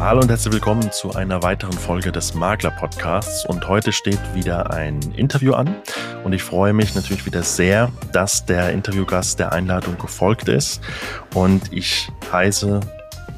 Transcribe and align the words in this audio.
Hallo 0.00 0.22
und 0.22 0.30
herzlich 0.30 0.54
willkommen 0.54 0.90
zu 0.92 1.12
einer 1.12 1.42
weiteren 1.42 1.74
Folge 1.74 2.10
des 2.10 2.32
Makler 2.32 2.70
Podcasts. 2.70 3.44
Und 3.44 3.68
heute 3.68 3.92
steht 3.92 4.18
wieder 4.34 4.70
ein 4.70 4.98
Interview 5.14 5.52
an. 5.52 5.76
Und 6.24 6.32
ich 6.32 6.42
freue 6.42 6.72
mich 6.72 6.94
natürlich 6.94 7.26
wieder 7.26 7.42
sehr, 7.42 7.92
dass 8.10 8.46
der 8.46 8.72
Interviewgast 8.72 9.38
der 9.38 9.52
Einladung 9.52 9.98
gefolgt 9.98 10.48
ist. 10.48 10.80
Und 11.34 11.70
ich 11.70 12.10
heiße 12.32 12.80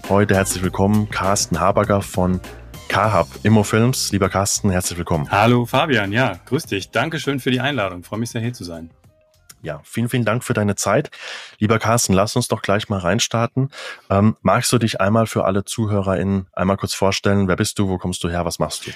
heute 0.09 0.37
herzlich 0.37 0.63
willkommen 0.63 1.11
Carsten 1.11 1.59
Habager 1.59 2.01
von 2.01 2.41
K-Hub 2.87 3.27
Immofilms. 3.43 4.13
Lieber 4.13 4.29
Carsten, 4.29 4.71
herzlich 4.71 4.99
willkommen. 4.99 5.29
Hallo 5.33 5.67
Fabian, 5.67 6.13
ja, 6.13 6.39
grüß 6.47 6.67
dich. 6.67 6.93
Dankeschön 6.93 7.41
für 7.41 7.51
die 7.51 7.61
Einladung. 7.61 8.05
freue 8.05 8.21
mich 8.21 8.31
sehr 8.31 8.41
hier 8.41 8.53
zu 8.53 8.63
sein. 8.63 8.89
Ja, 9.63 9.81
vielen, 9.85 10.09
vielen 10.09 10.25
Dank 10.25 10.43
für 10.43 10.55
deine 10.55 10.75
Zeit. 10.75 11.11
Lieber 11.59 11.79
Carsten, 11.79 12.13
lass 12.13 12.35
uns 12.35 12.49
doch 12.49 12.63
gleich 12.63 12.89
mal 12.89 12.99
reinstarten. 12.99 13.71
Ähm, 14.11 14.37
magst 14.43 14.73
du 14.73 14.79
dich 14.79 15.01
einmal 15.01 15.27
für 15.27 15.45
alle 15.45 15.65
ZuhörerInnen 15.65 16.49
einmal 16.53 16.77
kurz 16.77 16.95
vorstellen? 16.95 17.47
Wer 17.47 17.57
bist 17.57 17.79
du? 17.79 17.89
Wo 17.89 17.97
kommst 17.97 18.25
du 18.25 18.29
her? 18.29 18.45
Was 18.45 18.59
machst 18.59 18.87
du? 18.87 18.91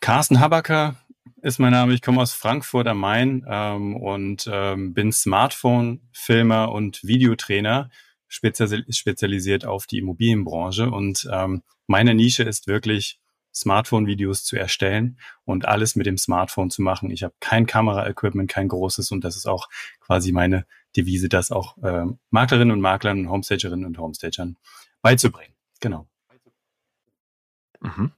Carsten 0.00 0.38
Habacker 0.38 0.94
ist 1.42 1.58
mein 1.58 1.72
Name. 1.72 1.92
Ich 1.92 2.02
komme 2.02 2.20
aus 2.20 2.32
Frankfurt 2.32 2.86
am 2.86 2.98
Main 2.98 3.44
ähm, 3.48 3.96
und 3.96 4.48
ähm, 4.50 4.94
bin 4.94 5.12
Smartphone-Filmer 5.12 6.70
und 6.70 7.02
Videotrainer, 7.02 7.90
spezialisiert 8.28 9.64
auf 9.64 9.86
die 9.86 9.98
Immobilienbranche. 9.98 10.88
Und 10.88 11.28
ähm, 11.32 11.62
meine 11.88 12.14
Nische 12.14 12.44
ist 12.44 12.68
wirklich 12.68 13.18
Smartphone-Videos 13.54 14.44
zu 14.44 14.56
erstellen 14.56 15.18
und 15.44 15.66
alles 15.66 15.96
mit 15.96 16.06
dem 16.06 16.18
Smartphone 16.18 16.70
zu 16.70 16.82
machen. 16.82 17.10
Ich 17.10 17.22
habe 17.22 17.34
kein 17.40 17.66
Kamera-Equipment, 17.66 18.50
kein 18.50 18.68
großes 18.68 19.10
und 19.10 19.24
das 19.24 19.36
ist 19.36 19.46
auch 19.46 19.68
quasi 20.00 20.32
meine 20.32 20.66
Devise, 20.96 21.28
das 21.28 21.50
auch 21.50 21.76
äh, 21.82 22.04
Maklerinnen 22.30 22.72
und 22.72 22.80
Maklern 22.80 23.20
und 23.20 23.28
Homestagerinnen 23.30 23.86
und 23.86 23.98
Homestagern 23.98 24.56
beizubringen. 25.02 25.54
Genau. 25.80 26.06
Mhm. 27.80 28.12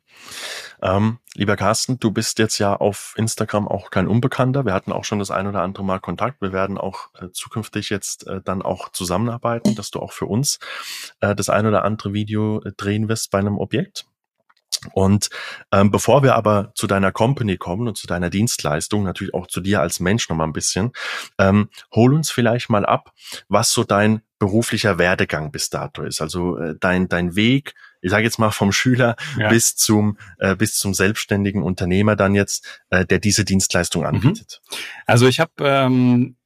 Ähm, 0.83 1.19
lieber 1.35 1.57
Carsten, 1.57 1.99
du 1.99 2.11
bist 2.11 2.39
jetzt 2.39 2.59
ja 2.59 2.77
auf 2.77 3.15
Instagram 3.17 3.67
auch 3.67 3.91
kein 3.91 4.07
Unbekannter. 4.07 4.67
Wir 4.67 4.75
hatten 4.75 4.93
auch 4.93 5.05
schon 5.05 5.19
das 5.19 5.31
ein 5.31 5.47
oder 5.47 5.63
andere 5.63 5.85
Mal 5.85 6.01
Kontakt. 6.01 6.43
Wir 6.43 6.53
werden 6.53 6.77
auch 6.77 7.09
äh, 7.15 7.31
zukünftig 7.31 7.89
jetzt 7.89 8.27
äh, 8.27 8.43
dann 8.45 8.61
auch 8.61 8.91
zusammenarbeiten, 8.91 9.75
dass 9.75 9.91
du 9.91 10.01
auch 10.01 10.13
für 10.13 10.27
uns 10.27 10.59
äh, 11.21 11.35
das 11.35 11.49
ein 11.49 11.67
oder 11.67 11.85
andere 11.85 12.13
Video 12.13 12.61
äh, 12.63 12.73
drehen 12.77 13.09
wirst 13.09 13.31
bei 13.31 13.39
einem 13.39 13.59
Objekt. 13.59 14.07
Und 14.93 15.31
ähm, 15.73 15.91
bevor 15.91 16.23
wir 16.23 16.35
aber 16.35 16.73
zu 16.75 16.87
deiner 16.87 17.13
Company 17.13 17.57
kommen 17.57 17.89
und 17.89 17.97
zu 17.97 18.07
deiner 18.07 18.31
Dienstleistung, 18.31 19.05
natürlich 19.05 19.35
auch 19.35 19.47
zu 19.47 19.61
dir 19.61 19.81
als 19.81 20.01
Mensch 20.01 20.29
noch 20.29 20.37
mal 20.37 20.45
ein 20.45 20.53
bisschen, 20.53 20.93
ähm, 21.39 21.69
hol 21.93 22.15
uns 22.15 22.31
vielleicht 22.31 22.71
mal 22.71 22.85
ab, 22.85 23.13
was 23.49 23.73
so 23.73 23.85
dein 23.85 24.23
beruflicher 24.39 24.99
Werdegang 24.99 25.51
bis 25.53 25.71
dato 25.71 26.03
ist. 26.03 26.21
Also 26.21 26.59
äh, 26.59 26.75
dein 26.79 27.09
dein 27.09 27.37
Weg, 27.37 27.75
ich 28.03 28.11
sage 28.11 28.25
jetzt 28.25 28.39
mal 28.39 28.51
vom 28.51 28.73
Schüler 28.73 29.17
ja. 29.39 29.49
bis 29.49 29.77
zum 29.77 30.19
äh, 30.39 30.55
bis 30.55 30.75
zum 30.75 30.93
selbstständigen 30.93 31.63
Unternehmer 31.63 32.17
dann 32.17 32.35
jetzt, 32.35 32.83
äh, 32.91 33.07
der 33.07 33.21
diese 33.21 33.45
Dienstleistung 33.45 34.03
mhm. 34.03 34.09
anbietet. 34.09 34.61
Also 35.07 35.27
ich 35.29 35.41
habe 35.41 35.53
ähm 35.61 36.37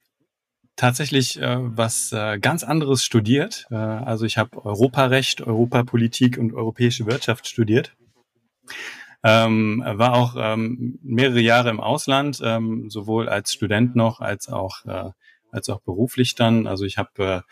tatsächlich 0.78 1.40
äh, 1.40 1.56
was 1.60 2.12
äh, 2.12 2.38
ganz 2.38 2.64
anderes 2.64 3.04
studiert. 3.04 3.66
Äh, 3.70 3.74
also 3.74 4.24
ich 4.24 4.38
habe 4.38 4.64
Europarecht, 4.64 5.42
Europapolitik 5.42 6.38
und 6.38 6.54
europäische 6.54 7.04
Wirtschaft 7.04 7.46
studiert. 7.46 7.94
Ähm, 9.24 9.82
war 9.84 10.14
auch 10.14 10.36
ähm, 10.38 10.98
mehrere 11.02 11.40
Jahre 11.40 11.70
im 11.70 11.80
Ausland, 11.80 12.40
ähm, 12.42 12.88
sowohl 12.88 13.28
als 13.28 13.52
Student 13.52 13.96
noch 13.96 14.20
als 14.20 14.48
auch 14.48 14.84
äh, 14.86 15.10
als 15.50 15.68
auch 15.68 15.80
beruflich 15.80 16.34
dann. 16.34 16.66
Also 16.66 16.84
ich 16.84 16.98
habe 16.98 17.42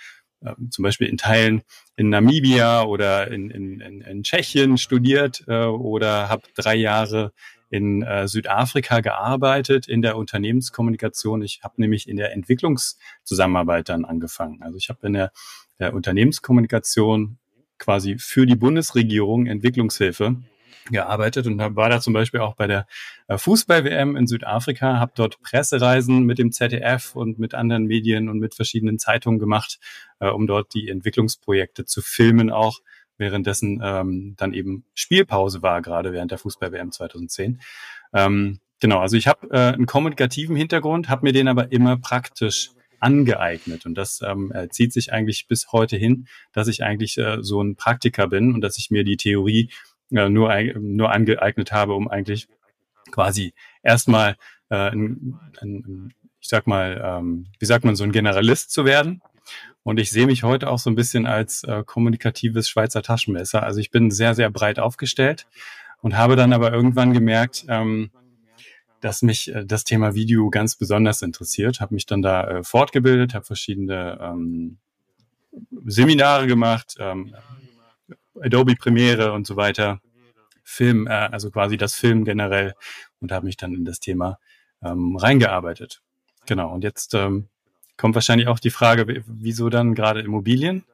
äh, 0.42 0.48
äh, 0.48 0.54
zum 0.70 0.82
Beispiel 0.82 1.08
in 1.08 1.16
Teilen 1.16 1.62
in 1.96 2.10
Namibia 2.10 2.82
oder 2.82 3.30
in, 3.30 3.50
in, 3.50 3.80
in, 3.80 4.00
in 4.00 4.22
Tschechien 4.22 4.78
studiert 4.78 5.44
äh, 5.48 5.64
oder 5.64 6.28
habe 6.28 6.42
drei 6.54 6.76
Jahre 6.76 7.32
in 7.68 8.02
äh, 8.02 8.28
Südafrika 8.28 9.00
gearbeitet 9.00 9.88
in 9.88 10.02
der 10.02 10.16
Unternehmenskommunikation. 10.16 11.42
Ich 11.42 11.60
habe 11.62 11.74
nämlich 11.78 12.08
in 12.08 12.16
der 12.16 12.32
Entwicklungszusammenarbeit 12.32 13.88
dann 13.88 14.04
angefangen. 14.04 14.62
Also 14.62 14.76
ich 14.76 14.88
habe 14.88 15.06
in 15.06 15.14
der, 15.14 15.32
der 15.78 15.94
Unternehmenskommunikation 15.94 17.38
quasi 17.78 18.18
für 18.18 18.46
die 18.46 18.56
Bundesregierung 18.56 19.46
Entwicklungshilfe 19.46 20.36
gearbeitet 20.90 21.46
und 21.46 21.58
war 21.58 21.88
da 21.88 22.00
zum 22.00 22.12
Beispiel 22.12 22.40
auch 22.40 22.54
bei 22.54 22.66
der 22.66 22.86
äh, 23.28 23.38
Fußball-WM 23.38 24.16
in 24.16 24.26
Südafrika, 24.26 24.98
habe 24.98 25.12
dort 25.14 25.40
Pressereisen 25.42 26.24
mit 26.24 26.38
dem 26.38 26.52
ZDF 26.52 27.14
und 27.14 27.38
mit 27.38 27.54
anderen 27.54 27.84
Medien 27.84 28.28
und 28.28 28.38
mit 28.38 28.54
verschiedenen 28.54 28.98
Zeitungen 28.98 29.38
gemacht, 29.38 29.78
äh, 30.20 30.28
um 30.28 30.46
dort 30.46 30.74
die 30.74 30.88
Entwicklungsprojekte 30.88 31.84
zu 31.84 32.02
filmen, 32.02 32.50
auch 32.50 32.80
währenddessen 33.18 33.80
ähm, 33.82 34.34
dann 34.36 34.52
eben 34.52 34.84
Spielpause 34.94 35.62
war, 35.62 35.80
gerade 35.82 36.12
während 36.12 36.30
der 36.30 36.38
Fußball-WM 36.38 36.92
2010. 36.92 37.60
Ähm, 38.12 38.60
genau, 38.80 38.98
also 39.00 39.16
ich 39.16 39.26
habe 39.26 39.48
äh, 39.50 39.72
einen 39.72 39.86
kommunikativen 39.86 40.56
Hintergrund, 40.56 41.08
habe 41.08 41.26
mir 41.26 41.32
den 41.32 41.48
aber 41.48 41.72
immer 41.72 41.96
praktisch 41.96 42.70
angeeignet. 43.00 43.86
Und 43.86 43.94
das 43.94 44.20
ähm, 44.22 44.52
zieht 44.70 44.92
sich 44.92 45.12
eigentlich 45.12 45.48
bis 45.48 45.72
heute 45.72 45.96
hin, 45.96 46.28
dass 46.52 46.68
ich 46.68 46.82
eigentlich 46.82 47.18
äh, 47.18 47.38
so 47.40 47.62
ein 47.62 47.76
Praktiker 47.76 48.26
bin 48.28 48.54
und 48.54 48.60
dass 48.62 48.78
ich 48.78 48.90
mir 48.90 49.04
die 49.04 49.16
Theorie 49.16 49.70
äh, 50.12 50.28
nur, 50.28 50.54
nur 50.78 51.12
angeeignet 51.12 51.72
habe, 51.72 51.94
um 51.94 52.08
eigentlich 52.08 52.48
quasi 53.10 53.54
erstmal 53.82 54.36
äh, 54.70 54.90
ein, 54.90 55.38
ein, 55.60 56.14
ich 56.40 56.48
sag 56.48 56.66
mal, 56.66 57.00
ähm, 57.04 57.46
wie 57.58 57.66
sagt 57.66 57.84
man, 57.84 57.96
so 57.96 58.04
ein 58.04 58.12
Generalist 58.12 58.70
zu 58.70 58.84
werden. 58.84 59.22
Und 59.82 60.00
ich 60.00 60.10
sehe 60.10 60.26
mich 60.26 60.42
heute 60.42 60.68
auch 60.68 60.78
so 60.78 60.90
ein 60.90 60.96
bisschen 60.96 61.26
als 61.26 61.62
äh, 61.62 61.84
kommunikatives 61.86 62.68
Schweizer 62.68 63.02
Taschenmesser. 63.02 63.62
Also 63.62 63.78
ich 63.78 63.90
bin 63.90 64.10
sehr, 64.10 64.34
sehr 64.34 64.50
breit 64.50 64.80
aufgestellt 64.80 65.46
und 66.02 66.16
habe 66.16 66.34
dann 66.34 66.52
aber 66.52 66.72
irgendwann 66.72 67.12
gemerkt, 67.12 67.64
ähm, 67.68 68.10
dass 69.00 69.22
mich 69.22 69.54
äh, 69.54 69.64
das 69.64 69.84
Thema 69.84 70.14
Video 70.14 70.50
ganz 70.50 70.74
besonders 70.74 71.22
interessiert. 71.22 71.80
Habe 71.80 71.94
mich 71.94 72.06
dann 72.06 72.22
da 72.22 72.48
äh, 72.48 72.62
fortgebildet, 72.64 73.34
habe 73.34 73.44
verschiedene 73.44 74.18
ähm, 74.20 74.78
Seminare 75.84 76.46
gemacht, 76.46 76.96
ähm, 76.98 77.34
Adobe 78.42 78.74
Premiere 78.76 79.32
und 79.32 79.46
so 79.46 79.56
weiter, 79.56 80.00
Film, 80.62 81.06
äh, 81.06 81.10
also 81.10 81.50
quasi 81.50 81.76
das 81.76 81.94
Film 81.94 82.24
generell 82.24 82.74
und 83.20 83.32
habe 83.32 83.46
mich 83.46 83.56
dann 83.56 83.74
in 83.74 83.84
das 83.84 84.00
Thema 84.00 84.38
ähm, 84.82 85.16
reingearbeitet. 85.16 86.02
Genau, 86.46 86.72
und 86.72 86.84
jetzt 86.84 87.14
ähm, 87.14 87.48
kommt 87.96 88.14
wahrscheinlich 88.14 88.48
auch 88.48 88.58
die 88.58 88.70
Frage, 88.70 89.24
wieso 89.26 89.68
dann 89.68 89.94
gerade 89.94 90.20
Immobilien? 90.20 90.84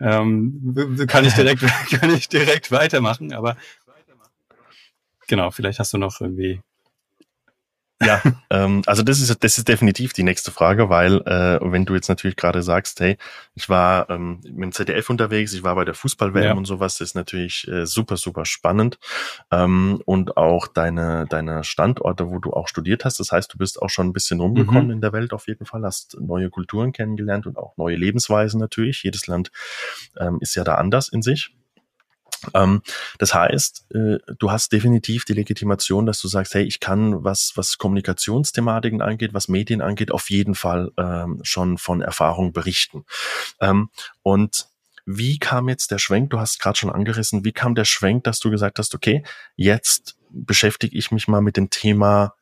Ähm, 0.00 0.74
kann 1.06 1.24
ich 1.24 1.34
direkt, 1.34 1.60
kann 2.00 2.14
ich 2.14 2.28
direkt 2.28 2.70
weitermachen, 2.70 3.32
aber 3.32 3.56
genau, 5.28 5.50
vielleicht 5.50 5.78
hast 5.78 5.92
du 5.92 5.98
noch 5.98 6.20
irgendwie 6.20 6.62
ja, 8.02 8.22
ähm, 8.50 8.82
also 8.86 9.02
das 9.02 9.20
ist 9.20 9.42
das 9.42 9.58
ist 9.58 9.68
definitiv 9.68 10.12
die 10.12 10.22
nächste 10.22 10.50
Frage, 10.50 10.88
weil 10.88 11.20
äh, 11.22 11.58
wenn 11.62 11.84
du 11.84 11.94
jetzt 11.94 12.08
natürlich 12.08 12.36
gerade 12.36 12.62
sagst, 12.62 13.00
hey, 13.00 13.16
ich 13.54 13.68
war 13.68 14.10
ähm, 14.10 14.40
mit 14.42 14.62
dem 14.62 14.72
ZDF 14.72 15.10
unterwegs, 15.10 15.52
ich 15.52 15.62
war 15.62 15.74
bei 15.74 15.84
der 15.84 15.94
Fußball-WM 15.94 16.44
ja. 16.44 16.54
und 16.54 16.64
sowas, 16.64 16.98
das 16.98 17.08
ist 17.08 17.14
natürlich 17.14 17.68
äh, 17.68 17.86
super 17.86 18.16
super 18.16 18.44
spannend 18.44 18.98
ähm, 19.50 20.00
und 20.04 20.36
auch 20.36 20.66
deine 20.66 21.26
deine 21.28 21.64
Standorte, 21.64 22.30
wo 22.30 22.38
du 22.38 22.52
auch 22.52 22.68
studiert 22.68 23.04
hast. 23.04 23.20
Das 23.20 23.32
heißt, 23.32 23.52
du 23.52 23.58
bist 23.58 23.80
auch 23.80 23.90
schon 23.90 24.08
ein 24.08 24.12
bisschen 24.12 24.40
rumgekommen 24.40 24.86
mhm. 24.86 24.92
in 24.92 25.00
der 25.00 25.12
Welt 25.12 25.32
auf 25.32 25.46
jeden 25.46 25.66
Fall, 25.66 25.82
hast 25.84 26.16
neue 26.20 26.50
Kulturen 26.50 26.92
kennengelernt 26.92 27.46
und 27.46 27.56
auch 27.58 27.76
neue 27.76 27.96
Lebensweisen 27.96 28.60
natürlich. 28.60 29.02
Jedes 29.02 29.26
Land 29.26 29.50
ähm, 30.18 30.38
ist 30.40 30.54
ja 30.54 30.64
da 30.64 30.76
anders 30.76 31.08
in 31.08 31.22
sich. 31.22 31.54
Ähm, 32.54 32.82
das 33.18 33.34
heißt, 33.34 33.86
äh, 33.94 34.18
du 34.38 34.50
hast 34.50 34.72
definitiv 34.72 35.24
die 35.24 35.32
Legitimation, 35.32 36.06
dass 36.06 36.20
du 36.20 36.28
sagst, 36.28 36.54
hey, 36.54 36.64
ich 36.64 36.80
kann, 36.80 37.24
was, 37.24 37.52
was 37.56 37.78
Kommunikationsthematiken 37.78 39.00
angeht, 39.00 39.34
was 39.34 39.48
Medien 39.48 39.80
angeht, 39.80 40.10
auf 40.10 40.30
jeden 40.30 40.54
Fall 40.54 40.90
ähm, 40.96 41.40
schon 41.42 41.78
von 41.78 42.00
Erfahrung 42.00 42.52
berichten. 42.52 43.04
Ähm, 43.60 43.90
und 44.22 44.66
wie 45.06 45.38
kam 45.38 45.68
jetzt 45.68 45.90
der 45.90 45.98
Schwenk, 45.98 46.30
du 46.30 46.40
hast 46.40 46.60
gerade 46.60 46.78
schon 46.78 46.90
angerissen, 46.90 47.44
wie 47.44 47.52
kam 47.52 47.74
der 47.74 47.84
Schwenk, 47.84 48.24
dass 48.24 48.40
du 48.40 48.50
gesagt 48.50 48.78
hast, 48.78 48.94
okay, 48.94 49.22
jetzt 49.56 50.16
beschäftige 50.30 50.96
ich 50.96 51.10
mich 51.10 51.28
mal 51.28 51.42
mit 51.42 51.56
dem 51.56 51.70
Thema 51.70 52.34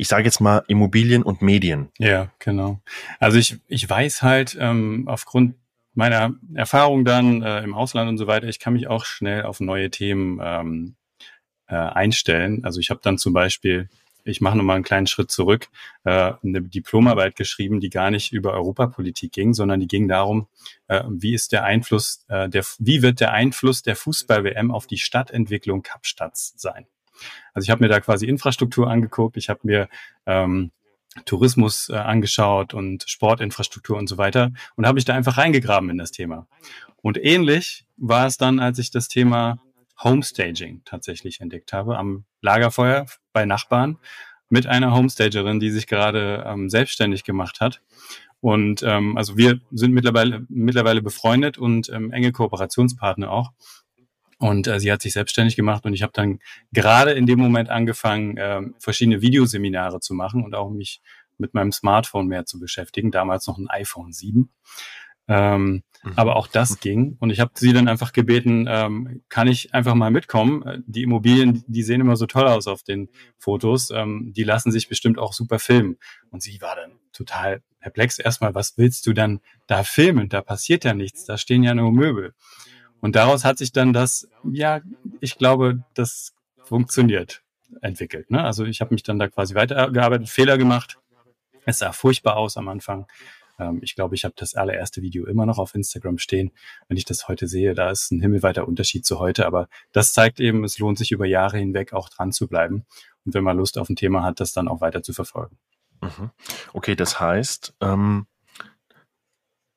ich 0.00 0.08
sage 0.08 0.24
jetzt 0.24 0.40
mal 0.40 0.64
Immobilien 0.66 1.22
und 1.22 1.42
Medien. 1.42 1.90
Ja, 1.98 2.30
genau. 2.38 2.80
Also 3.18 3.36
ich, 3.36 3.58
ich 3.66 3.86
weiß 3.86 4.22
halt 4.22 4.56
ähm, 4.58 5.04
aufgrund 5.06 5.56
meiner 5.94 6.34
Erfahrung 6.54 7.04
dann 7.04 7.42
äh, 7.42 7.62
im 7.62 7.74
Ausland 7.74 8.08
und 8.08 8.18
so 8.18 8.26
weiter, 8.26 8.48
ich 8.48 8.58
kann 8.58 8.74
mich 8.74 8.88
auch 8.88 9.04
schnell 9.04 9.42
auf 9.42 9.60
neue 9.60 9.90
Themen 9.90 10.40
ähm, 10.42 10.96
äh, 11.66 11.74
einstellen. 11.74 12.64
Also 12.64 12.80
ich 12.80 12.90
habe 12.90 13.00
dann 13.02 13.18
zum 13.18 13.32
Beispiel, 13.32 13.88
ich 14.24 14.40
mache 14.40 14.56
nochmal 14.56 14.76
einen 14.76 14.84
kleinen 14.84 15.06
Schritt 15.06 15.30
zurück, 15.30 15.68
äh, 16.04 16.32
eine 16.42 16.62
Diplomarbeit 16.62 17.36
geschrieben, 17.36 17.80
die 17.80 17.90
gar 17.90 18.10
nicht 18.10 18.32
über 18.32 18.52
Europapolitik 18.52 19.32
ging, 19.32 19.54
sondern 19.54 19.80
die 19.80 19.88
ging 19.88 20.08
darum, 20.08 20.46
äh, 20.88 21.02
wie 21.08 21.34
ist 21.34 21.52
der 21.52 21.64
Einfluss, 21.64 22.24
äh, 22.28 22.48
der, 22.48 22.64
wie 22.78 23.02
wird 23.02 23.20
der 23.20 23.32
Einfluss 23.32 23.82
der 23.82 23.96
Fußball-WM 23.96 24.70
auf 24.70 24.86
die 24.86 24.98
Stadtentwicklung 24.98 25.82
Kapstadts 25.82 26.54
sein? 26.56 26.86
Also 27.52 27.66
ich 27.66 27.70
habe 27.70 27.82
mir 27.82 27.88
da 27.88 28.00
quasi 28.00 28.26
Infrastruktur 28.26 28.88
angeguckt, 28.88 29.36
ich 29.36 29.48
habe 29.48 29.60
mir 29.64 29.88
ähm, 30.26 30.70
Tourismus 31.24 31.88
äh, 31.88 31.96
angeschaut 31.96 32.74
und 32.74 33.04
Sportinfrastruktur 33.08 33.96
und 33.96 34.08
so 34.08 34.18
weiter 34.18 34.52
und 34.76 34.86
habe 34.86 34.94
mich 34.94 35.04
da 35.04 35.14
einfach 35.14 35.38
reingegraben 35.38 35.90
in 35.90 35.98
das 35.98 36.12
Thema. 36.12 36.46
Und 37.02 37.18
ähnlich 37.18 37.86
war 37.96 38.26
es 38.26 38.36
dann, 38.36 38.60
als 38.60 38.78
ich 38.78 38.90
das 38.90 39.08
Thema 39.08 39.58
Homestaging 40.02 40.82
tatsächlich 40.84 41.40
entdeckt 41.40 41.72
habe, 41.72 41.98
am 41.98 42.24
Lagerfeuer 42.40 43.06
bei 43.32 43.44
Nachbarn 43.44 43.98
mit 44.48 44.66
einer 44.66 44.94
Homestagerin, 44.94 45.60
die 45.60 45.70
sich 45.70 45.86
gerade 45.86 46.44
ähm, 46.46 46.68
selbstständig 46.70 47.24
gemacht 47.24 47.60
hat. 47.60 47.82
Und 48.40 48.82
ähm, 48.82 49.16
also 49.16 49.36
wir 49.36 49.60
sind 49.70 49.92
mittlerweile 49.92 50.46
mittlerweile 50.48 51.02
befreundet 51.02 51.58
und 51.58 51.90
ähm, 51.90 52.10
enge 52.10 52.32
Kooperationspartner 52.32 53.30
auch. 53.30 53.52
Und 54.40 54.66
äh, 54.66 54.80
sie 54.80 54.90
hat 54.90 55.02
sich 55.02 55.12
selbstständig 55.12 55.54
gemacht 55.54 55.84
und 55.84 55.92
ich 55.92 56.02
habe 56.02 56.14
dann 56.14 56.38
gerade 56.72 57.12
in 57.12 57.26
dem 57.26 57.38
Moment 57.38 57.68
angefangen, 57.68 58.38
äh, 58.38 58.62
verschiedene 58.78 59.20
Videoseminare 59.20 60.00
zu 60.00 60.14
machen 60.14 60.44
und 60.44 60.54
auch 60.54 60.70
mich 60.70 61.02
mit 61.36 61.52
meinem 61.52 61.72
Smartphone 61.72 62.26
mehr 62.26 62.46
zu 62.46 62.58
beschäftigen. 62.58 63.10
Damals 63.10 63.46
noch 63.46 63.58
ein 63.58 63.68
iPhone 63.68 64.12
7. 64.12 64.48
Ähm, 65.28 65.82
mhm. 66.02 66.12
Aber 66.16 66.36
auch 66.36 66.46
das 66.46 66.80
ging. 66.80 67.18
Und 67.20 67.28
ich 67.28 67.38
habe 67.38 67.52
sie 67.54 67.74
dann 67.74 67.86
einfach 67.86 68.14
gebeten, 68.14 68.64
ähm, 68.66 69.22
kann 69.28 69.46
ich 69.46 69.74
einfach 69.74 69.94
mal 69.94 70.10
mitkommen? 70.10 70.82
Die 70.86 71.02
Immobilien, 71.02 71.62
die 71.66 71.82
sehen 71.82 72.00
immer 72.00 72.16
so 72.16 72.24
toll 72.24 72.46
aus 72.46 72.66
auf 72.66 72.82
den 72.82 73.10
Fotos. 73.36 73.90
Ähm, 73.90 74.32
die 74.34 74.42
lassen 74.42 74.72
sich 74.72 74.88
bestimmt 74.88 75.18
auch 75.18 75.34
super 75.34 75.58
filmen. 75.58 75.98
Und 76.30 76.42
sie 76.42 76.62
war 76.62 76.76
dann 76.76 76.92
total 77.12 77.62
perplex. 77.78 78.18
Erstmal, 78.18 78.54
was 78.54 78.78
willst 78.78 79.06
du 79.06 79.12
dann 79.12 79.40
da 79.66 79.84
filmen? 79.84 80.30
Da 80.30 80.40
passiert 80.40 80.84
ja 80.84 80.94
nichts. 80.94 81.26
Da 81.26 81.36
stehen 81.36 81.62
ja 81.62 81.74
nur 81.74 81.92
Möbel. 81.92 82.32
Und 83.00 83.16
daraus 83.16 83.44
hat 83.44 83.58
sich 83.58 83.72
dann 83.72 83.92
das, 83.92 84.28
ja, 84.50 84.80
ich 85.20 85.38
glaube, 85.38 85.84
das 85.94 86.34
funktioniert, 86.62 87.42
entwickelt. 87.80 88.30
Ne? 88.30 88.42
Also 88.42 88.64
ich 88.64 88.80
habe 88.80 88.94
mich 88.94 89.02
dann 89.02 89.18
da 89.18 89.28
quasi 89.28 89.54
weitergearbeitet, 89.54 90.28
Fehler 90.28 90.58
gemacht. 90.58 90.98
Es 91.64 91.78
sah 91.78 91.92
furchtbar 91.92 92.36
aus 92.36 92.56
am 92.56 92.68
Anfang. 92.68 93.06
Ähm, 93.58 93.80
ich 93.82 93.94
glaube, 93.94 94.14
ich 94.14 94.24
habe 94.24 94.34
das 94.36 94.54
allererste 94.54 95.02
Video 95.02 95.26
immer 95.26 95.46
noch 95.46 95.58
auf 95.58 95.74
Instagram 95.74 96.18
stehen. 96.18 96.50
Wenn 96.88 96.96
ich 96.96 97.04
das 97.04 97.28
heute 97.28 97.46
sehe, 97.46 97.74
da 97.74 97.90
ist 97.90 98.10
ein 98.10 98.20
himmelweiter 98.20 98.66
Unterschied 98.66 99.04
zu 99.04 99.18
heute. 99.18 99.46
Aber 99.46 99.68
das 99.92 100.12
zeigt 100.12 100.40
eben, 100.40 100.64
es 100.64 100.78
lohnt 100.78 100.98
sich 100.98 101.12
über 101.12 101.26
Jahre 101.26 101.58
hinweg 101.58 101.92
auch 101.92 102.08
dran 102.08 102.32
zu 102.32 102.48
bleiben. 102.48 102.86
Und 103.24 103.34
wenn 103.34 103.44
man 103.44 103.56
Lust 103.56 103.78
auf 103.78 103.88
ein 103.88 103.96
Thema 103.96 104.22
hat, 104.22 104.40
das 104.40 104.52
dann 104.52 104.68
auch 104.68 104.80
weiter 104.80 105.02
zu 105.02 105.12
verfolgen. 105.12 105.58
Mhm. 106.00 106.30
Okay, 106.72 106.96
das 106.96 107.20
heißt, 107.20 107.74
ähm, 107.80 108.26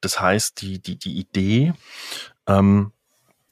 das 0.01 0.19
heißt, 0.19 0.61
die, 0.61 0.81
die, 0.81 0.97
die 0.97 1.17
Idee, 1.17 1.73
ähm, 2.47 2.91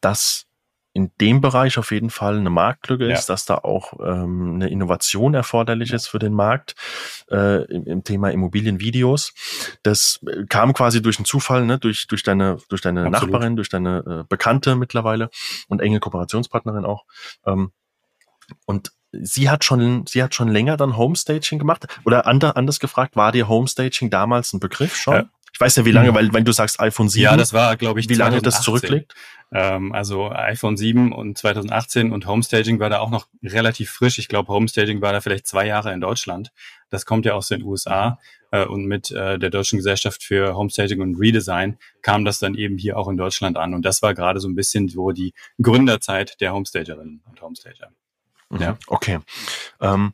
dass 0.02 0.48
in 0.94 1.12
dem 1.22 1.40
Bereich 1.40 1.78
auf 1.78 1.92
jeden 1.92 2.10
Fall 2.10 2.38
eine 2.38 2.50
Marktlücke 2.50 3.06
ist, 3.06 3.30
ja. 3.30 3.34
dass 3.34 3.46
da 3.46 3.56
auch 3.56 3.94
ähm, 4.04 4.56
eine 4.56 4.70
Innovation 4.70 5.34
erforderlich 5.34 5.94
ist 5.94 6.08
für 6.08 6.20
den 6.20 6.34
Markt 6.34 6.76
äh, 7.30 7.64
im, 7.66 7.86
im 7.86 8.04
Thema 8.04 8.30
Immobilienvideos. 8.30 9.34
Das 9.84 10.20
äh, 10.28 10.46
kam 10.50 10.74
quasi 10.74 11.02
durch 11.02 11.18
einen 11.18 11.26
Zufall, 11.26 11.66
ne, 11.66 11.80
durch 11.80 12.08
durch 12.08 12.24
deine 12.24 12.58
durch 12.68 12.82
deine 12.82 13.06
Absolut. 13.06 13.32
Nachbarin, 13.32 13.56
durch 13.56 13.70
deine 13.70 14.04
äh, 14.06 14.24
Bekannte 14.28 14.76
mittlerweile 14.76 15.30
und 15.70 15.82
enge 15.82 16.02
Kooperationspartnerin 16.02 16.84
auch. 16.84 17.06
Ähm, 17.46 17.72
und 18.66 18.92
sie 19.14 19.50
hat 19.50 19.64
schon 19.64 20.06
sie 20.08 20.22
hat 20.22 20.36
schon 20.36 20.50
länger 20.50 20.76
dann 20.76 20.98
Homestaging 20.98 21.58
gemacht 21.58 21.88
oder 22.04 22.28
anders 22.28 22.80
gefragt, 22.82 23.16
war 23.16 23.32
dir 23.32 23.48
Homestaging 23.48 24.10
damals 24.10 24.52
ein 24.52 24.60
Begriff 24.60 24.98
schon? 24.98 25.30
Weiß 25.62 25.76
ja, 25.76 25.86
wie 25.86 25.92
lange, 25.92 26.12
mhm. 26.12 26.16
weil 26.16 26.34
wenn 26.34 26.44
du 26.44 26.52
sagst 26.52 26.80
iPhone 26.80 27.08
7. 27.08 27.24
Ja, 27.24 27.38
das 27.38 27.54
war, 27.54 27.78
glaube 27.78 28.00
ich, 28.00 28.10
wie 28.10 28.16
2018. 28.16 28.34
lange 28.34 28.42
das 28.42 28.62
zurückliegt. 28.64 29.14
Ähm, 29.54 29.94
also 29.94 30.32
iPhone 30.32 30.76
7 30.76 31.12
und 31.14 31.38
2018 31.38 32.12
und 32.12 32.26
Homestaging 32.26 32.80
war 32.80 32.90
da 32.90 33.00
auch 33.00 33.12
noch 33.12 33.28
relativ 33.44 33.92
frisch. 33.92 34.18
Ich 34.18 34.28
glaube, 34.28 34.52
Homestaging 34.52 35.02
war 35.02 35.14
da 35.14 35.22
vielleicht 35.22 35.46
zwei 35.46 35.68
Jahre 35.68 35.94
in 35.94 36.02
Deutschland. 36.02 36.52
Das 36.90 37.06
kommt 37.06 37.26
ja 37.26 37.34
aus 37.34 37.48
den 37.48 37.64
USA. 37.64 38.20
Äh, 38.52 38.66
und 38.66 38.86
mit 38.86 39.12
äh, 39.12 39.40
der 39.40 39.50
Deutschen 39.50 39.78
Gesellschaft 39.78 40.24
für 40.24 40.56
Homestaging 40.56 41.02
und 41.02 41.16
Redesign 41.16 41.78
kam 42.02 42.26
das 42.26 42.40
dann 42.40 42.56
eben 42.56 42.78
hier 42.78 42.98
auch 42.98 43.08
in 43.08 43.18
Deutschland 43.18 43.58
an. 43.58 43.74
Und 43.74 43.84
das 43.84 44.02
war 44.02 44.14
gerade 44.14 44.40
so 44.40 44.48
ein 44.48 44.56
bisschen 44.56 44.90
so 44.90 45.12
die 45.12 45.34
Gründerzeit 45.62 46.40
der 46.42 46.54
Homestagerinnen 46.54 47.22
und 47.30 47.42
Homestager. 47.42 47.90
Mhm. 48.50 48.62
Ja. 48.62 48.78
Okay. 48.88 49.20
Ähm, 49.80 50.14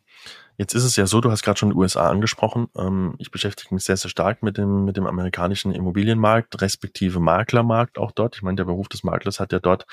Jetzt 0.57 0.73
ist 0.73 0.83
es 0.83 0.95
ja 0.95 1.05
so, 1.05 1.21
du 1.21 1.29
hast 1.29 1.43
gerade 1.43 1.59
schon 1.59 1.69
die 1.69 1.75
USA 1.75 2.09
angesprochen. 2.09 2.67
Ähm, 2.75 3.13
ich 3.19 3.29
beschäftige 3.29 3.73
mich 3.75 3.83
sehr, 3.83 3.95
sehr 3.95 4.09
stark 4.09 4.41
mit 4.41 4.57
dem, 4.57 4.85
mit 4.85 4.97
dem 4.97 5.05
amerikanischen 5.05 5.71
Immobilienmarkt, 5.71 6.59
respektive 6.61 7.19
Maklermarkt 7.19 7.99
auch 7.99 8.11
dort. 8.11 8.35
Ich 8.35 8.41
meine, 8.41 8.55
der 8.55 8.65
Beruf 8.65 8.87
des 8.87 9.03
Maklers 9.03 9.39
hat 9.39 9.51
ja 9.51 9.59
dort 9.59 9.85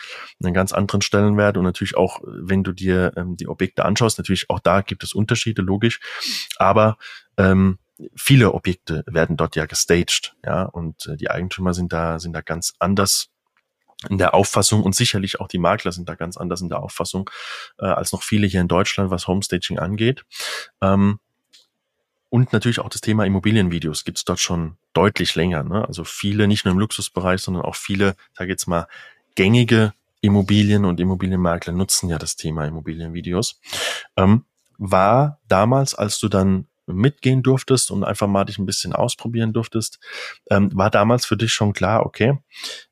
einen 0.42 0.54
ganz 0.54 0.72
anderen 0.72 1.02
Stellenwert 1.02 1.58
und 1.58 1.64
natürlich 1.64 1.96
auch, 1.96 2.20
wenn 2.24 2.64
du 2.64 2.72
dir 2.72 3.12
ähm, 3.16 3.36
die 3.36 3.46
Objekte 3.46 3.84
anschaust, 3.84 4.16
natürlich 4.18 4.48
auch 4.48 4.60
da 4.60 4.80
gibt 4.80 5.04
es 5.04 5.12
Unterschiede, 5.12 5.60
logisch. 5.60 6.00
Aber 6.56 6.96
ähm, 7.36 7.78
viele 8.16 8.52
Objekte 8.54 9.04
werden 9.06 9.36
dort 9.36 9.56
ja 9.56 9.66
gestaged, 9.66 10.34
ja, 10.44 10.62
und 10.62 11.06
äh, 11.06 11.16
die 11.16 11.30
Eigentümer 11.30 11.74
sind 11.74 11.92
da, 11.92 12.18
sind 12.18 12.32
da 12.32 12.40
ganz 12.40 12.72
anders 12.78 13.33
in 14.10 14.18
der 14.18 14.34
Auffassung 14.34 14.82
und 14.82 14.94
sicherlich 14.94 15.40
auch 15.40 15.48
die 15.48 15.58
Makler 15.58 15.92
sind 15.92 16.08
da 16.08 16.14
ganz 16.14 16.36
anders 16.36 16.60
in 16.60 16.68
der 16.68 16.82
Auffassung 16.82 17.30
äh, 17.78 17.86
als 17.86 18.12
noch 18.12 18.22
viele 18.22 18.46
hier 18.46 18.60
in 18.60 18.68
Deutschland, 18.68 19.10
was 19.10 19.26
Homestaging 19.26 19.78
angeht. 19.78 20.24
Ähm, 20.80 21.18
und 22.30 22.52
natürlich 22.52 22.80
auch 22.80 22.88
das 22.88 23.00
Thema 23.00 23.24
Immobilienvideos 23.24 24.04
gibt's 24.04 24.24
dort 24.24 24.40
schon 24.40 24.76
deutlich 24.92 25.36
länger. 25.36 25.62
Ne? 25.62 25.86
Also 25.86 26.02
viele, 26.02 26.48
nicht 26.48 26.64
nur 26.64 26.72
im 26.72 26.80
Luxusbereich, 26.80 27.40
sondern 27.40 27.64
auch 27.64 27.76
viele, 27.76 28.16
sage 28.32 28.50
jetzt 28.50 28.66
mal, 28.66 28.88
gängige 29.36 29.92
Immobilien 30.20 30.84
und 30.84 30.98
Immobilienmakler 30.98 31.72
nutzen 31.72 32.08
ja 32.08 32.18
das 32.18 32.34
Thema 32.34 32.64
Immobilienvideos. 32.64 33.60
Ähm, 34.16 34.46
war 34.78 35.38
damals, 35.46 35.94
als 35.94 36.18
du 36.18 36.28
dann 36.28 36.66
mitgehen 36.86 37.42
durftest 37.42 37.90
und 37.90 38.04
einfach 38.04 38.26
mal 38.26 38.44
dich 38.44 38.58
ein 38.58 38.66
bisschen 38.66 38.92
ausprobieren 38.92 39.52
durftest, 39.52 39.98
ähm, 40.50 40.70
war 40.74 40.90
damals 40.90 41.26
für 41.26 41.36
dich 41.36 41.52
schon 41.52 41.72
klar, 41.72 42.04
okay, 42.06 42.38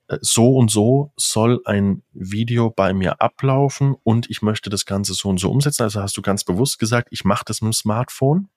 äh, 0.09 0.19
so 0.21 0.57
und 0.57 0.71
so 0.71 1.13
soll 1.17 1.61
ein 1.65 2.03
Video 2.13 2.71
bei 2.71 2.93
mir 2.93 3.21
ablaufen 3.21 3.95
und 4.03 4.31
ich 4.31 4.43
möchte 4.43 4.71
das 4.71 4.87
Ganze 4.87 5.15
so 5.15 5.29
und 5.29 5.39
so 5.39 5.51
umsetzen. 5.51 5.83
Also 5.83 6.01
hast 6.01 6.17
du 6.17 6.23
ganz 6.23 6.45
bewusst 6.45 6.79
gesagt, 6.79 7.09
ich 7.11 7.25
mache 7.25 7.45
das 7.47 7.61
mit 7.61 7.73
dem 7.73 7.75
Smartphone. 7.75 8.49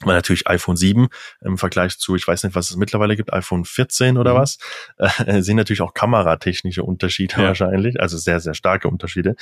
Weil 0.00 0.16
natürlich 0.16 0.48
iPhone 0.48 0.76
7 0.76 1.08
im 1.42 1.56
Vergleich 1.56 1.98
zu, 1.98 2.16
ich 2.16 2.26
weiß 2.26 2.42
nicht, 2.42 2.56
was 2.56 2.68
es 2.68 2.76
mittlerweile 2.76 3.14
gibt, 3.14 3.32
iPhone 3.32 3.64
14 3.64 4.18
oder 4.18 4.34
mhm. 4.34 4.38
was, 4.38 4.58
äh, 4.98 5.40
sind 5.40 5.56
natürlich 5.56 5.82
auch 5.82 5.94
kameratechnische 5.94 6.82
Unterschiede 6.82 7.36
ja. 7.36 7.44
wahrscheinlich, 7.44 8.00
also 8.00 8.18
sehr, 8.18 8.40
sehr 8.40 8.54
starke 8.54 8.88
Unterschiede. 8.88 9.36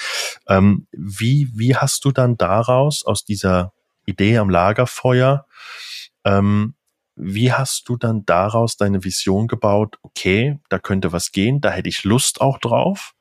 Ähm, 0.47 0.87
wie, 0.93 1.51
wie 1.55 1.75
hast 1.75 2.05
du 2.05 2.13
dann 2.13 2.37
daraus, 2.37 3.03
aus 3.05 3.25
dieser 3.25 3.73
Idee 4.07 4.39
am 4.39 4.51
Lagerfeuer, 4.51 5.47
ähm, 6.25 6.75
wie 7.15 7.53
hast 7.53 7.89
du 7.89 7.97
dann 7.97 8.25
daraus 8.25 8.77
deine 8.77 9.05
Vision 9.05 9.47
gebaut? 9.47 9.99
Okay, 10.03 10.59
da 10.69 10.79
könnte 10.79 11.13
was 11.13 11.33
gehen, 11.33 11.61
da 11.61 11.71
hätte 11.71 11.89
ich 11.89 12.05
Lust 12.05 12.41
auch 12.41 12.59
drauf. 12.59 13.15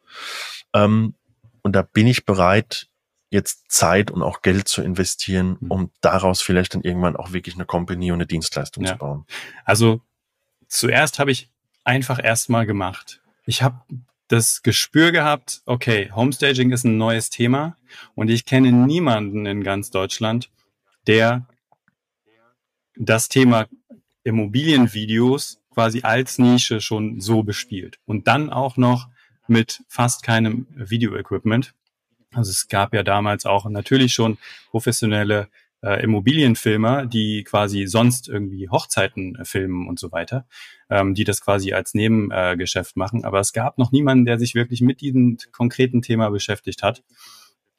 Ähm, 0.73 1.15
und 1.61 1.73
da 1.73 1.81
bin 1.81 2.07
ich 2.07 2.25
bereit, 2.25 2.87
jetzt 3.29 3.71
Zeit 3.71 4.11
und 4.11 4.23
auch 4.23 4.41
Geld 4.41 4.67
zu 4.67 4.81
investieren, 4.81 5.57
mhm. 5.59 5.71
um 5.71 5.91
daraus 6.01 6.41
vielleicht 6.41 6.73
dann 6.73 6.81
irgendwann 6.81 7.15
auch 7.15 7.31
wirklich 7.31 7.55
eine 7.55 7.65
Company 7.65 8.11
und 8.11 8.17
eine 8.17 8.27
Dienstleistung 8.27 8.83
ja. 8.83 8.93
zu 8.93 8.97
bauen. 8.97 9.25
Also 9.65 10.01
zuerst 10.67 11.19
habe 11.19 11.31
ich 11.31 11.49
einfach 11.83 12.23
erstmal 12.23 12.65
gemacht. 12.65 13.21
Ich 13.45 13.61
habe 13.61 13.81
das 14.27 14.63
Gespür 14.63 15.11
gehabt, 15.11 15.61
okay, 15.65 16.11
Homestaging 16.13 16.71
ist 16.71 16.85
ein 16.85 16.97
neues 16.97 17.29
Thema 17.29 17.75
und 18.15 18.29
ich 18.29 18.45
kenne 18.45 18.71
niemanden 18.71 19.45
in 19.45 19.63
ganz 19.63 19.91
Deutschland, 19.91 20.49
der 21.07 21.47
das 22.95 23.29
Thema 23.29 23.67
Immobilienvideos 24.23 25.59
quasi 25.73 26.01
als 26.03 26.37
Nische 26.37 26.81
schon 26.81 27.19
so 27.21 27.43
bespielt. 27.43 27.97
Und 28.05 28.27
dann 28.27 28.49
auch 28.49 28.77
noch 28.77 29.07
mit 29.47 29.83
fast 29.87 30.23
keinem 30.23 30.67
Videoequipment. 30.75 31.73
Also 32.33 32.51
es 32.51 32.67
gab 32.67 32.93
ja 32.93 33.03
damals 33.03 33.45
auch 33.45 33.65
natürlich 33.65 34.13
schon 34.13 34.37
professionelle 34.69 35.47
äh, 35.83 36.03
Immobilienfilmer, 36.03 37.05
die 37.05 37.43
quasi 37.43 37.87
sonst 37.87 38.29
irgendwie 38.29 38.69
Hochzeiten 38.69 39.35
äh, 39.35 39.45
filmen 39.45 39.87
und 39.87 39.99
so 39.99 40.11
weiter, 40.11 40.45
ähm, 40.89 41.15
die 41.15 41.23
das 41.23 41.41
quasi 41.41 41.73
als 41.73 41.93
Nebengeschäft 41.93 42.95
machen. 42.95 43.25
Aber 43.25 43.39
es 43.39 43.51
gab 43.51 43.77
noch 43.77 43.91
niemanden, 43.91 44.25
der 44.25 44.37
sich 44.37 44.55
wirklich 44.55 44.81
mit 44.81 45.01
diesem 45.01 45.37
konkreten 45.51 46.01
Thema 46.01 46.29
beschäftigt 46.29 46.83
hat 46.83 47.03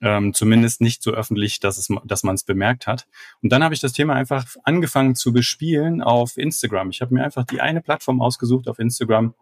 ähm, 0.03 0.35
zumindest 0.35 0.81
nicht 0.81 1.03
so 1.03 1.13
öffentlich, 1.13 1.61
dass, 1.61 1.79
es, 1.79 1.89
dass 2.05 2.25
man 2.25 2.35
es 2.35 2.45
bemerkt 2.45 2.87
hat. 2.87 3.07
Und 3.41 3.51
dann 3.51 3.63
habe 3.65 3.73
ich 3.73 3.81
das 3.81 3.93
Thema 3.93 4.15
einfach 4.15 4.45
angefangen 4.65 5.15
zu 5.15 5.33
bespielen 5.33 6.03
auf 6.03 6.37
Instagram. 6.37 6.91
Ich 6.91 7.01
habe 7.01 7.15
mir 7.15 7.25
einfach 7.25 7.45
die 7.45 7.61
eine 7.61 7.81
Plattform 7.81 8.21
ausgesucht 8.21 8.69
auf 8.69 8.79
Instagram 8.79 9.35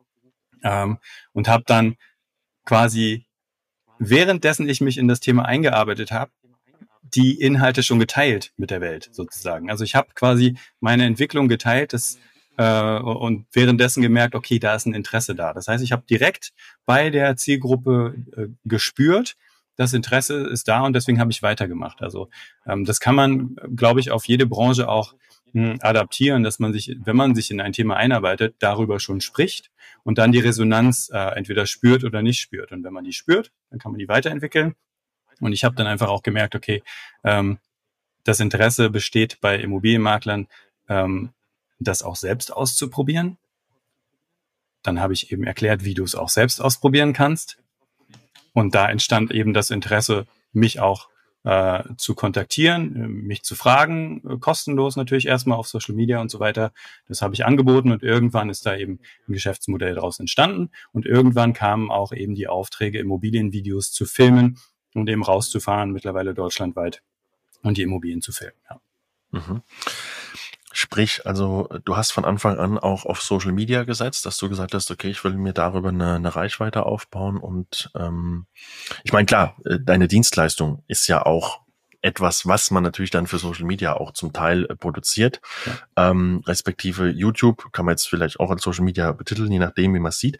ähm, 0.62 0.98
und 1.32 1.48
habe 1.48 1.64
dann 1.66 1.96
quasi 2.64 3.26
währenddessen 3.98 4.68
ich 4.68 4.80
mich 4.80 4.98
in 4.98 5.08
das 5.08 5.20
Thema 5.20 5.44
eingearbeitet 5.44 6.10
habe, 6.10 6.30
die 7.02 7.40
Inhalte 7.40 7.82
schon 7.82 7.98
geteilt 7.98 8.52
mit 8.56 8.70
der 8.70 8.80
Welt 8.80 9.08
sozusagen. 9.12 9.70
Also 9.70 9.84
ich 9.84 9.94
habe 9.94 10.08
quasi 10.14 10.56
meine 10.80 11.04
Entwicklung 11.04 11.48
geteilt 11.48 11.92
das, 11.92 12.18
äh, 12.56 12.98
und 12.98 13.46
währenddessen 13.52 14.02
gemerkt, 14.02 14.34
okay, 14.34 14.58
da 14.58 14.74
ist 14.74 14.86
ein 14.86 14.94
Interesse 14.94 15.34
da. 15.34 15.52
Das 15.52 15.68
heißt, 15.68 15.82
ich 15.82 15.92
habe 15.92 16.04
direkt 16.08 16.52
bei 16.86 17.10
der 17.10 17.36
Zielgruppe 17.36 18.14
äh, 18.36 18.46
gespürt, 18.64 19.36
das 19.76 19.92
Interesse 19.92 20.46
ist 20.46 20.68
da 20.68 20.82
und 20.82 20.92
deswegen 20.94 21.20
habe 21.20 21.30
ich 21.30 21.42
weitergemacht. 21.42 22.02
Also 22.02 22.28
ähm, 22.66 22.84
das 22.84 23.00
kann 23.00 23.14
man, 23.14 23.56
glaube 23.74 24.00
ich, 24.00 24.10
auf 24.10 24.26
jede 24.26 24.46
Branche 24.46 24.88
auch 24.88 25.14
mh, 25.52 25.70
hm, 25.70 25.78
adaptieren, 25.80 26.42
dass 26.42 26.58
man 26.58 26.72
sich, 26.72 26.96
wenn 27.04 27.16
man 27.16 27.34
sich 27.34 27.50
in 27.50 27.60
ein 27.60 27.72
Thema 27.72 27.96
einarbeitet, 27.96 28.56
darüber 28.58 29.00
schon 29.00 29.20
spricht 29.20 29.70
und 30.02 30.18
dann 30.18 30.32
die 30.32 30.38
Resonanz 30.38 31.10
äh, 31.12 31.18
entweder 31.36 31.66
spürt 31.66 32.04
oder 32.04 32.22
nicht 32.22 32.40
spürt. 32.40 32.72
Und 32.72 32.84
wenn 32.84 32.92
man 32.92 33.04
die 33.04 33.12
spürt, 33.12 33.52
dann 33.70 33.78
kann 33.78 33.92
man 33.92 33.98
die 33.98 34.08
weiterentwickeln. 34.08 34.74
Und 35.40 35.52
ich 35.52 35.64
habe 35.64 35.74
dann 35.74 35.86
einfach 35.86 36.08
auch 36.08 36.22
gemerkt, 36.22 36.54
okay, 36.54 36.82
ähm, 37.24 37.58
das 38.24 38.40
Interesse 38.40 38.90
besteht 38.90 39.40
bei 39.40 39.58
Immobilienmaklern, 39.58 40.46
ähm, 40.88 41.30
das 41.78 42.02
auch 42.02 42.16
selbst 42.16 42.52
auszuprobieren. 42.52 43.38
Dann 44.82 45.00
habe 45.00 45.12
ich 45.12 45.32
eben 45.32 45.44
erklärt, 45.44 45.84
wie 45.84 45.94
du 45.94 46.04
es 46.04 46.14
auch 46.14 46.28
selbst 46.28 46.60
ausprobieren 46.60 47.12
kannst. 47.12 47.59
Und 48.52 48.74
da 48.74 48.88
entstand 48.88 49.30
eben 49.30 49.54
das 49.54 49.70
Interesse, 49.70 50.26
mich 50.52 50.80
auch 50.80 51.08
äh, 51.42 51.82
zu 51.96 52.14
kontaktieren, 52.14 52.96
äh, 52.96 53.08
mich 53.08 53.42
zu 53.42 53.54
fragen, 53.54 54.22
äh, 54.28 54.36
kostenlos 54.38 54.96
natürlich 54.96 55.26
erstmal 55.26 55.56
auf 55.56 55.68
Social 55.68 55.94
Media 55.94 56.20
und 56.20 56.30
so 56.30 56.38
weiter. 56.38 56.72
Das 57.08 57.22
habe 57.22 57.34
ich 57.34 57.46
angeboten 57.46 57.92
und 57.92 58.02
irgendwann 58.02 58.50
ist 58.50 58.66
da 58.66 58.76
eben 58.76 59.00
ein 59.26 59.32
Geschäftsmodell 59.32 59.94
daraus 59.94 60.20
entstanden 60.20 60.70
und 60.92 61.06
irgendwann 61.06 61.54
kamen 61.54 61.90
auch 61.90 62.12
eben 62.12 62.34
die 62.34 62.48
Aufträge, 62.48 62.98
Immobilienvideos 62.98 63.90
zu 63.92 64.04
filmen 64.04 64.58
und 64.94 65.08
eben 65.08 65.22
rauszufahren, 65.22 65.92
mittlerweile 65.92 66.34
deutschlandweit 66.34 67.02
und 67.62 67.78
die 67.78 67.82
Immobilien 67.82 68.20
zu 68.20 68.32
filmen. 68.32 68.56
Ja. 68.68 68.80
Mhm. 69.30 69.62
Sprich, 70.72 71.26
also 71.26 71.68
du 71.84 71.96
hast 71.96 72.12
von 72.12 72.24
Anfang 72.24 72.58
an 72.58 72.78
auch 72.78 73.04
auf 73.04 73.22
Social 73.22 73.52
Media 73.52 73.82
gesetzt, 73.82 74.24
dass 74.24 74.36
du 74.36 74.48
gesagt 74.48 74.72
hast, 74.74 74.90
okay, 74.90 75.10
ich 75.10 75.24
will 75.24 75.32
mir 75.32 75.52
darüber 75.52 75.88
eine, 75.88 76.14
eine 76.14 76.36
Reichweite 76.36 76.86
aufbauen 76.86 77.38
und 77.38 77.90
ähm, 77.96 78.46
ich 79.02 79.12
meine, 79.12 79.26
klar, 79.26 79.56
äh, 79.64 79.78
deine 79.80 80.06
Dienstleistung 80.06 80.84
ist 80.86 81.08
ja 81.08 81.26
auch 81.26 81.60
etwas, 82.02 82.46
was 82.46 82.70
man 82.70 82.82
natürlich 82.82 83.10
dann 83.10 83.26
für 83.26 83.38
Social 83.38 83.66
Media 83.66 83.94
auch 83.94 84.12
zum 84.12 84.32
Teil 84.32 84.64
äh, 84.64 84.76
produziert, 84.76 85.40
ja. 85.66 86.10
ähm, 86.10 86.42
respektive 86.46 87.08
YouTube 87.08 87.72
kann 87.72 87.84
man 87.84 87.94
jetzt 87.94 88.08
vielleicht 88.08 88.40
auch 88.40 88.50
als 88.50 88.62
Social 88.62 88.84
Media 88.84 89.12
betiteln, 89.12 89.52
je 89.52 89.58
nachdem, 89.58 89.94
wie 89.94 89.98
man 89.98 90.10
es 90.10 90.18
sieht. 90.18 90.38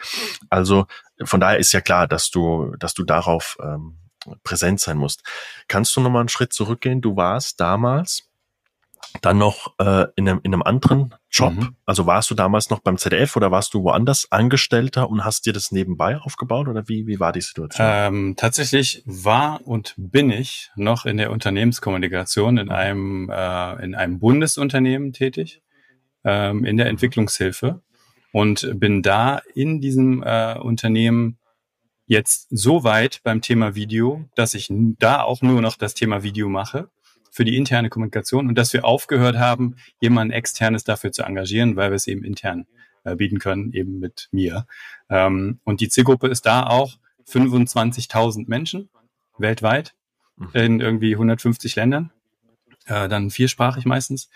Also 0.49 0.87
von 1.23 1.41
daher 1.41 1.59
ist 1.59 1.73
ja 1.73 1.81
klar, 1.81 2.07
dass 2.07 2.31
du, 2.31 2.75
dass 2.79 2.95
du 2.95 3.05
darauf 3.05 3.59
ähm, 3.63 3.99
präsent 4.43 4.81
sein 4.81 4.97
musst. 4.97 5.23
Kannst 5.69 5.97
du 5.97 6.01
nochmal 6.01 6.21
einen 6.21 6.29
Schritt 6.29 6.53
zurückgehen? 6.53 7.01
Du 7.01 7.17
warst 7.17 7.61
damals 7.61 8.30
dann 9.23 9.38
noch 9.38 9.75
äh, 9.78 10.07
in, 10.16 10.28
einem, 10.28 10.40
in 10.42 10.54
einem 10.54 10.62
anderen 10.62 11.14
Job. 11.30 11.54
Mhm. 11.54 11.76
Also 11.85 12.07
warst 12.07 12.30
du 12.30 12.35
damals 12.35 12.71
noch 12.71 12.80
beim 12.80 12.97
ZDF 12.97 13.37
oder 13.37 13.50
warst 13.50 13.75
du 13.75 13.83
woanders 13.83 14.30
Angestellter 14.30 15.11
und 15.11 15.25
hast 15.25 15.47
dir 15.47 15.52
das 15.52 15.73
nebenbei 15.73 16.19
aufgebaut 16.19 16.69
oder 16.69 16.88
wie, 16.88 17.07
wie 17.07 17.21
war 17.21 17.33
die 17.33 17.40
Situation? 17.40 17.87
Ähm, 17.88 18.35
tatsächlich 18.37 19.02
war 19.07 19.66
und 19.66 19.95
bin 19.97 20.30
ich 20.30 20.71
noch 20.76 21.07
in 21.07 21.16
der 21.16 21.30
Unternehmenskommunikation 21.30 22.59
in 22.59 22.71
einem, 22.71 23.30
äh, 23.30 23.85
in 23.85 23.95
einem 23.95 24.19
Bundesunternehmen 24.19 25.12
tätig, 25.12 25.62
ähm, 26.25 26.64
in 26.64 26.76
der 26.76 26.87
Entwicklungshilfe 26.87 27.83
und 28.33 28.71
bin 28.78 29.02
da 29.02 29.42
in 29.54 29.80
diesem 29.80 30.23
äh, 30.23 30.57
Unternehmen 30.59 31.38
jetzt 32.07 32.49
so 32.50 32.85
weit 32.85 33.21
beim 33.23 33.40
Thema 33.40 33.75
Video, 33.75 34.25
dass 34.35 34.54
ich 34.54 34.69
da 34.71 35.23
auch 35.23 35.42
nur 35.42 35.61
noch 35.61 35.76
das 35.76 35.95
Thema 35.95 36.23
Video 36.23 36.49
mache 36.49 36.88
für 37.31 37.45
die 37.45 37.57
interne 37.57 37.89
Kommunikation 37.89 38.49
und 38.49 38.59
dass 38.59 38.73
wir 38.73 38.85
aufgehört 38.85 39.39
haben, 39.39 39.77
jemanden 40.01 40.33
externes 40.33 40.85
dafür 40.85 41.13
zu 41.13 41.23
engagieren, 41.23 41.77
weil 41.77 41.91
wir 41.91 41.97
es 41.97 42.07
eben 42.07 42.25
intern 42.25 42.67
äh, 43.05 43.17
bieten 43.17 43.39
können, 43.39 43.73
eben 43.73 43.99
mit 44.01 44.29
mir. 44.33 44.67
Ähm, 45.09 45.61
und 45.65 45.81
die 45.81 45.89
Zielgruppe 45.89 46.29
ist 46.29 46.45
da 46.47 46.67
auch 46.67 46.99
25.000 47.29 48.45
Menschen 48.49 48.91
weltweit 49.39 49.95
mhm. 50.37 50.49
in 50.55 50.81
irgendwie 50.81 51.13
150 51.15 51.77
Ländern, 51.77 52.11
äh, 52.87 53.09
dann 53.09 53.31
viersprachig 53.31 53.85
meistens. 53.85 54.29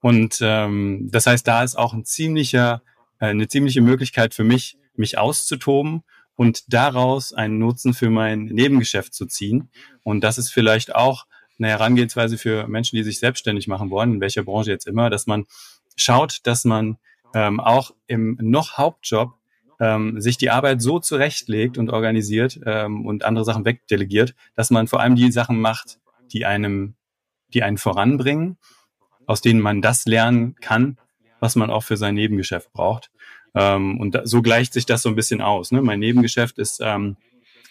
Und 0.00 0.38
ähm, 0.40 1.08
das 1.10 1.26
heißt, 1.26 1.46
da 1.46 1.62
ist 1.62 1.76
auch 1.76 1.94
ein 1.94 2.04
ziemlicher, 2.04 2.82
äh, 3.18 3.26
eine 3.26 3.48
ziemliche 3.48 3.80
Möglichkeit 3.80 4.34
für 4.34 4.44
mich, 4.44 4.76
mich 4.94 5.16
auszutoben 5.16 6.02
und 6.34 6.72
daraus 6.72 7.32
einen 7.32 7.58
Nutzen 7.58 7.94
für 7.94 8.10
mein 8.10 8.44
Nebengeschäft 8.44 9.14
zu 9.14 9.26
ziehen. 9.26 9.70
Und 10.02 10.22
das 10.22 10.38
ist 10.38 10.50
vielleicht 10.50 10.94
auch 10.94 11.26
eine 11.58 11.68
Herangehensweise 11.68 12.38
für 12.38 12.66
Menschen, 12.66 12.96
die 12.96 13.02
sich 13.02 13.18
selbstständig 13.18 13.68
machen 13.68 13.90
wollen, 13.90 14.14
in 14.14 14.20
welcher 14.20 14.42
Branche 14.42 14.70
jetzt 14.70 14.86
immer, 14.86 15.10
dass 15.10 15.26
man 15.26 15.46
schaut, 15.96 16.40
dass 16.44 16.64
man 16.64 16.98
ähm, 17.34 17.60
auch 17.60 17.92
im 18.06 18.36
noch 18.40 18.76
Hauptjob 18.76 19.34
ähm, 19.80 20.20
sich 20.20 20.38
die 20.38 20.50
Arbeit 20.50 20.80
so 20.82 20.98
zurechtlegt 20.98 21.78
und 21.78 21.90
organisiert 21.90 22.60
ähm, 22.64 23.06
und 23.06 23.24
andere 23.24 23.44
Sachen 23.44 23.64
wegdelegiert, 23.64 24.34
dass 24.54 24.70
man 24.70 24.86
vor 24.86 25.00
allem 25.00 25.16
die 25.16 25.32
Sachen 25.32 25.60
macht, 25.60 25.98
die 26.32 26.46
einem, 26.46 26.94
die 27.52 27.62
einen 27.62 27.78
voranbringen, 27.78 28.58
aus 29.26 29.40
denen 29.40 29.60
man 29.60 29.82
das 29.82 30.04
lernen 30.04 30.54
kann, 30.60 30.98
was 31.40 31.56
man 31.56 31.70
auch 31.70 31.82
für 31.82 31.96
sein 31.96 32.14
Nebengeschäft 32.14 32.72
braucht. 32.72 33.10
Ähm, 33.54 33.98
und 34.00 34.14
da, 34.14 34.26
so 34.26 34.42
gleicht 34.42 34.72
sich 34.72 34.86
das 34.86 35.02
so 35.02 35.08
ein 35.08 35.16
bisschen 35.16 35.40
aus. 35.40 35.72
Ne? 35.72 35.82
Mein 35.82 36.00
Nebengeschäft 36.00 36.58
ist 36.58 36.80
ähm, 36.82 37.16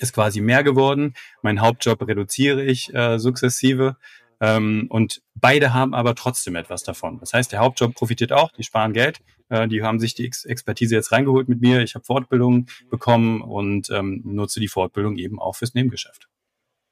ist 0.02 0.14
quasi 0.14 0.42
mehr 0.42 0.64
geworden. 0.64 1.14
Mein 1.42 1.62
Hauptjob 1.62 2.08
reduziere 2.08 2.64
ich 2.64 2.94
äh, 2.94 3.20
sukzessive. 3.20 3.98
Ähm, 4.40 4.88
und 4.90 5.22
beide 5.36 5.74
haben 5.74 5.94
aber 5.94 6.16
trotzdem 6.16 6.56
etwas 6.56 6.84
davon. 6.84 7.20
Das 7.20 7.34
heißt, 7.34 7.52
der 7.52 7.60
Hauptjob 7.60 7.94
profitiert 7.94 8.32
auch, 8.32 8.52
die 8.52 8.64
sparen 8.64 8.92
Geld, 8.92 9.22
äh, 9.50 9.68
die 9.68 9.84
haben 9.84 10.00
sich 10.00 10.16
die 10.16 10.26
Ex 10.26 10.46
Expertise 10.46 10.96
jetzt 10.96 11.12
reingeholt 11.12 11.48
mit 11.48 11.62
mir. 11.62 11.82
Ich 11.82 11.94
habe 11.94 12.04
Fortbildungen 12.06 12.68
bekommen 12.90 13.42
und 13.42 13.90
ähm, 13.92 14.22
nutze 14.26 14.60
die 14.60 14.68
Fortbildung 14.68 15.18
eben 15.18 15.40
auch 15.40 15.56
fürs 15.56 15.76
Nebengeschäft. 15.76 16.28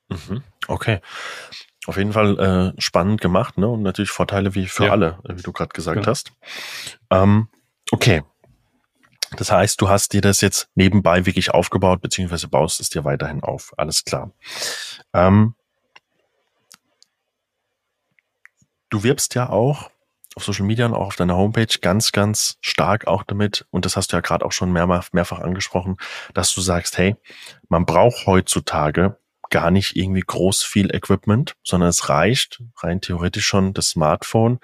Mhm. 0.10 0.44
Okay. 0.68 1.00
Auf 1.88 1.98
jeden 1.98 2.14
Fall 2.14 2.76
äh, 2.78 2.82
spannend 2.82 3.22
gemacht, 3.22 3.58
ne? 3.58 3.68
Und 3.68 3.82
natürlich 3.82 4.12
Vorteile 4.12 4.54
wie 4.54 4.68
für 4.68 4.86
ja. 4.86 4.92
alle, 4.92 5.18
wie 5.28 5.42
du 5.42 5.52
gerade 5.52 5.70
gesagt 5.70 5.96
genau. 5.96 6.08
hast. 6.08 6.34
Ähm, 7.10 7.48
okay, 7.92 8.22
das 9.38 9.52
heißt, 9.52 9.80
du 9.82 9.90
hast 9.90 10.14
dir 10.14 10.22
das 10.22 10.42
jetzt 10.42 10.70
nebenbei 10.76 11.26
wirklich 11.26 11.52
aufgebaut, 11.52 12.02
beziehungsweise 12.02 12.48
baust 12.48 12.80
es 12.80 12.90
dir 12.90 13.04
weiterhin 13.06 13.44
auf. 13.44 13.74
Alles 13.78 14.04
klar. 14.04 14.32
Ähm, 15.14 15.56
du 18.90 19.04
wirbst 19.04 19.36
ja 19.36 19.50
auch 19.50 19.92
auf 20.36 20.44
Social 20.44 20.66
Media 20.66 20.86
und 20.86 20.94
auch 20.94 21.08
auf 21.08 21.16
deiner 21.16 21.36
Homepage 21.36 21.80
ganz, 21.82 22.12
ganz 22.12 22.58
stark 22.62 23.08
auch 23.08 23.24
damit, 23.24 23.66
und 23.72 23.86
das 23.86 23.96
hast 23.96 24.12
du 24.12 24.18
ja 24.18 24.22
gerade 24.22 24.46
auch 24.46 24.52
schon 24.52 24.72
mehrfach, 24.72 25.10
mehrfach 25.12 25.40
angesprochen, 25.40 25.98
dass 26.34 26.54
du 26.54 26.62
sagst, 26.62 26.98
hey, 26.98 27.16
man 27.68 27.86
braucht 27.86 28.26
heutzutage 28.26 29.18
gar 29.50 29.72
nicht 29.72 29.96
irgendwie 29.96 30.22
groß 30.22 30.64
viel 30.64 30.94
Equipment, 30.94 31.56
sondern 31.64 31.90
es 31.90 32.10
reicht 32.10 32.62
rein 32.78 33.02
theoretisch 33.02 33.46
schon 33.46 33.74
das 33.74 33.90
Smartphone 33.90 34.60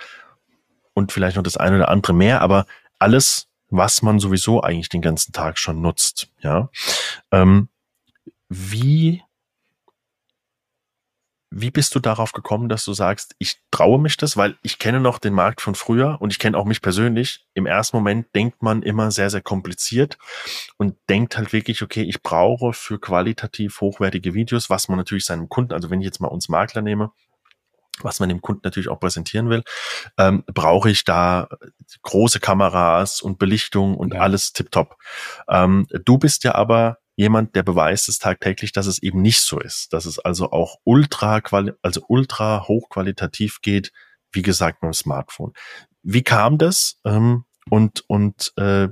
und 0.93 1.11
vielleicht 1.11 1.35
noch 1.35 1.43
das 1.43 1.57
eine 1.57 1.77
oder 1.77 1.89
andere 1.89 2.13
mehr, 2.13 2.41
aber 2.41 2.65
alles 2.99 3.47
was 3.69 4.01
man 4.01 4.19
sowieso 4.19 4.61
eigentlich 4.61 4.89
den 4.89 5.01
ganzen 5.01 5.33
Tag 5.33 5.57
schon 5.57 5.81
nutzt. 5.81 6.29
Ja, 6.41 6.69
ähm, 7.31 7.69
wie 8.49 9.23
wie 11.57 11.71
bist 11.71 11.95
du 11.95 12.01
darauf 12.01 12.33
gekommen, 12.33 12.67
dass 12.67 12.83
du 12.83 12.93
sagst, 12.93 13.33
ich 13.39 13.61
traue 13.71 13.97
mich 13.97 14.17
das, 14.17 14.35
weil 14.35 14.57
ich 14.61 14.77
kenne 14.77 14.99
noch 14.99 15.19
den 15.19 15.33
Markt 15.33 15.61
von 15.61 15.73
früher 15.73 16.17
und 16.19 16.33
ich 16.33 16.37
kenne 16.37 16.57
auch 16.57 16.65
mich 16.65 16.81
persönlich. 16.81 17.45
Im 17.53 17.65
ersten 17.65 17.95
Moment 17.95 18.27
denkt 18.35 18.61
man 18.61 18.83
immer 18.83 19.09
sehr, 19.09 19.29
sehr 19.29 19.39
kompliziert 19.39 20.17
und 20.75 20.97
denkt 21.07 21.37
halt 21.37 21.53
wirklich, 21.53 21.81
okay, 21.81 22.01
ich 22.01 22.21
brauche 22.21 22.73
für 22.73 22.99
qualitativ 22.99 23.79
hochwertige 23.79 24.33
Videos, 24.33 24.69
was 24.69 24.89
man 24.89 24.97
natürlich 24.97 25.23
seinem 25.23 25.47
Kunden, 25.47 25.71
also 25.71 25.89
wenn 25.89 26.01
ich 26.01 26.05
jetzt 26.05 26.19
mal 26.19 26.27
uns 26.27 26.49
Makler 26.49 26.81
nehme, 26.81 27.13
was 28.01 28.19
man 28.19 28.29
dem 28.29 28.41
Kunden 28.41 28.61
natürlich 28.63 28.89
auch 28.89 28.99
präsentieren 28.99 29.49
will, 29.49 29.63
ähm, 30.17 30.43
brauche 30.47 30.89
ich 30.89 31.03
da 31.03 31.47
große 32.01 32.39
Kameras 32.39 33.21
und 33.21 33.39
Belichtung 33.39 33.95
und 33.95 34.13
ja. 34.13 34.21
alles 34.21 34.53
tipptopp. 34.53 34.97
Ähm, 35.49 35.87
du 36.03 36.17
bist 36.17 36.43
ja 36.43 36.55
aber 36.55 36.97
jemand, 37.15 37.55
der 37.55 37.63
beweist 37.63 38.09
es 38.09 38.19
tagtäglich, 38.19 38.71
dass 38.71 38.87
es 38.87 39.01
eben 39.01 39.21
nicht 39.21 39.41
so 39.41 39.59
ist, 39.59 39.93
dass 39.93 40.05
es 40.05 40.19
also 40.19 40.51
auch 40.51 40.79
ultra 40.83 41.41
also 41.81 42.01
ultra 42.07 42.67
hochqualitativ 42.67 43.61
geht, 43.61 43.91
wie 44.31 44.41
gesagt 44.41 44.81
beim 44.81 44.93
Smartphone. 44.93 45.53
Wie 46.03 46.23
kam 46.23 46.57
das 46.57 46.99
ähm, 47.05 47.45
und 47.69 48.03
und 48.07 48.53
äh, 48.57 48.89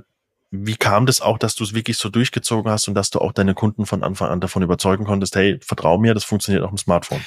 wie 0.50 0.76
kam 0.76 1.04
das 1.04 1.20
auch, 1.20 1.38
dass 1.38 1.56
du 1.56 1.64
es 1.64 1.74
wirklich 1.74 1.98
so 1.98 2.08
durchgezogen 2.08 2.70
hast 2.70 2.86
und 2.86 2.94
dass 2.94 3.10
du 3.10 3.18
auch 3.18 3.32
deine 3.32 3.54
Kunden 3.54 3.86
von 3.86 4.04
Anfang 4.04 4.30
an 4.30 4.40
davon 4.40 4.62
überzeugen 4.62 5.04
konntest, 5.04 5.34
hey, 5.34 5.58
vertrau 5.60 5.98
mir, 5.98 6.14
das 6.14 6.22
funktioniert 6.22 6.64
auch 6.64 6.70
im 6.70 6.78
Smartphone? 6.78 7.24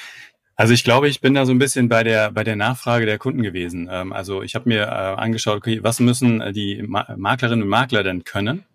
Also 0.59 0.73
ich 0.73 0.83
glaube, 0.83 1.07
ich 1.07 1.21
bin 1.21 1.35
da 1.35 1.45
so 1.45 1.51
ein 1.51 1.59
bisschen 1.59 1.87
bei 1.87 2.03
der 2.03 2.31
bei 2.31 2.43
der 2.43 2.55
Nachfrage 2.55 3.05
der 3.05 3.19
Kunden 3.19 3.43
gewesen. 3.43 3.87
Ähm, 3.91 4.11
also 4.11 4.41
ich 4.41 4.55
habe 4.55 4.67
mir 4.67 4.81
äh, 4.85 5.21
angeschaut, 5.21 5.57
okay, 5.57 5.83
was 5.83 5.99
müssen 5.99 6.41
äh, 6.41 6.51
die 6.51 6.83
Maklerinnen 6.83 7.61
und 7.61 7.69
Makler 7.69 8.03
denn 8.03 8.23
können? 8.23 8.65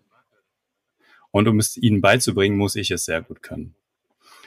Und 1.31 1.47
um 1.49 1.59
es 1.59 1.75
ihnen 1.75 1.99
beizubringen, 1.99 2.57
muss 2.57 2.77
ich 2.77 2.89
es 2.89 3.03
sehr 3.05 3.21
gut 3.21 3.43
können. 3.43 3.75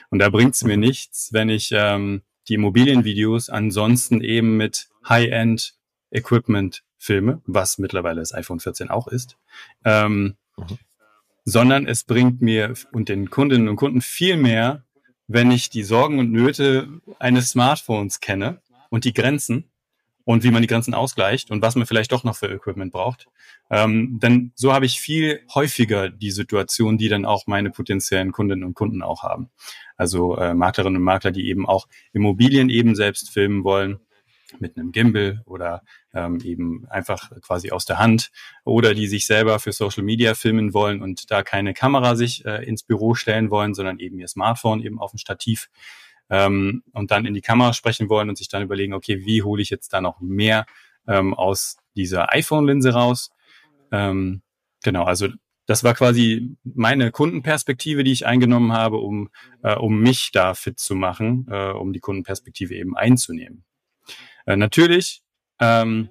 Und 0.09 0.19
da 0.19 0.29
bringt 0.29 0.55
es 0.55 0.63
mir 0.63 0.77
nichts, 0.77 1.31
wenn 1.31 1.49
ich 1.49 1.69
ähm, 1.71 2.23
die 2.47 2.55
Immobilienvideos 2.55 3.49
ansonsten 3.49 4.21
eben 4.21 4.57
mit 4.57 4.87
High-End 5.07 5.75
Equipment 6.09 6.83
filme, 6.97 7.41
was 7.45 7.77
mittlerweile 7.77 8.21
das 8.21 8.33
iPhone 8.33 8.59
14 8.59 8.89
auch 8.89 9.07
ist. 9.07 9.37
Ähm, 9.85 10.37
mhm. 10.57 10.77
Sondern 11.45 11.85
es 11.85 12.03
bringt 12.03 12.41
mir 12.41 12.73
und 12.91 13.09
den 13.09 13.29
Kundinnen 13.29 13.67
und 13.67 13.75
Kunden 13.75 14.01
viel 14.01 14.37
mehr, 14.37 14.86
wenn 15.27 15.51
ich 15.51 15.69
die 15.69 15.83
Sorgen 15.83 16.19
und 16.19 16.31
Nöte 16.31 16.87
eines 17.19 17.51
Smartphones 17.51 18.19
kenne 18.19 18.61
und 18.89 19.03
die 19.05 19.13
Grenzen 19.13 19.65
und 20.23 20.43
wie 20.43 20.51
man 20.51 20.61
die 20.61 20.67
Grenzen 20.67 20.93
ausgleicht 20.93 21.51
und 21.51 21.61
was 21.61 21.75
man 21.75 21.85
vielleicht 21.85 22.11
doch 22.11 22.23
noch 22.23 22.35
für 22.35 22.47
Equipment 22.47 22.91
braucht. 22.91 23.27
Ähm, 23.69 24.19
denn 24.21 24.51
so 24.55 24.73
habe 24.73 24.85
ich 24.85 24.99
viel 24.99 25.41
häufiger 25.53 26.09
die 26.09 26.31
Situation, 26.31 26.97
die 26.97 27.09
dann 27.09 27.25
auch 27.25 27.47
meine 27.47 27.69
potenziellen 27.69 28.31
Kundinnen 28.31 28.63
und 28.63 28.73
Kunden 28.73 29.01
auch 29.01 29.23
haben. 29.23 29.49
Also 29.95 30.35
äh, 30.37 30.53
Maklerinnen 30.53 30.97
und 30.97 31.03
Makler, 31.03 31.31
die 31.31 31.47
eben 31.47 31.67
auch 31.67 31.87
Immobilien 32.13 32.69
eben 32.69 32.95
selbst 32.95 33.29
filmen 33.29 33.63
wollen 33.63 33.99
mit 34.59 34.77
einem 34.77 34.91
Gimbal 34.91 35.41
oder 35.45 35.83
ähm, 36.13 36.39
eben 36.43 36.87
einfach 36.89 37.31
quasi 37.41 37.71
aus 37.71 37.85
der 37.85 37.99
Hand 37.99 38.31
oder 38.63 38.93
die 38.93 39.07
sich 39.07 39.27
selber 39.27 39.59
für 39.59 39.71
Social 39.71 40.03
Media 40.03 40.33
filmen 40.33 40.73
wollen 40.73 41.01
und 41.01 41.31
da 41.31 41.43
keine 41.43 41.73
Kamera 41.73 42.15
sich 42.15 42.45
äh, 42.45 42.63
ins 42.65 42.83
Büro 42.83 43.13
stellen 43.13 43.49
wollen, 43.49 43.73
sondern 43.73 43.99
eben 43.99 44.19
ihr 44.19 44.27
Smartphone 44.27 44.81
eben 44.81 44.99
auf 44.99 45.11
dem 45.11 45.17
Stativ 45.17 45.69
ähm, 46.29 46.83
und 46.93 47.11
dann 47.11 47.25
in 47.25 47.33
die 47.33 47.41
Kamera 47.41 47.73
sprechen 47.73 48.09
wollen 48.09 48.29
und 48.29 48.37
sich 48.37 48.49
dann 48.49 48.63
überlegen, 48.63 48.93
okay, 48.93 49.25
wie 49.25 49.43
hole 49.43 49.61
ich 49.61 49.69
jetzt 49.69 49.93
da 49.93 50.01
noch 50.01 50.19
mehr 50.19 50.65
ähm, 51.07 51.33
aus 51.33 51.77
dieser 51.95 52.33
iPhone-Linse 52.33 52.93
raus? 52.93 53.31
Ähm, 53.91 54.41
genau, 54.83 55.03
also 55.03 55.27
das 55.65 55.83
war 55.83 55.93
quasi 55.93 56.55
meine 56.63 57.11
Kundenperspektive, 57.11 58.03
die 58.03 58.13
ich 58.13 58.25
eingenommen 58.25 58.71
habe, 58.71 58.97
um, 58.97 59.29
äh, 59.63 59.75
um 59.75 59.99
mich 59.99 60.31
da 60.31 60.53
fit 60.53 60.79
zu 60.79 60.95
machen, 60.95 61.45
äh, 61.49 61.71
um 61.71 61.91
die 61.91 61.99
Kundenperspektive 61.99 62.73
eben 62.73 62.95
einzunehmen. 62.95 63.65
Äh, 64.45 64.55
natürlich 64.55 65.21
ähm, 65.59 66.09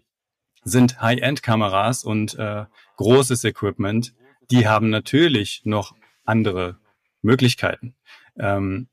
sind 0.65 1.01
High-End-Kameras 1.01 2.05
und 2.05 2.39
äh, 2.39 2.65
großes 2.97 3.45
Equipment, 3.45 4.15
die 4.51 4.69
haben 4.69 4.91
natürlich 4.91 5.63
noch 5.65 5.95
andere 6.25 6.79
Möglichkeiten. 7.23 7.95
Ähm, 8.39 8.89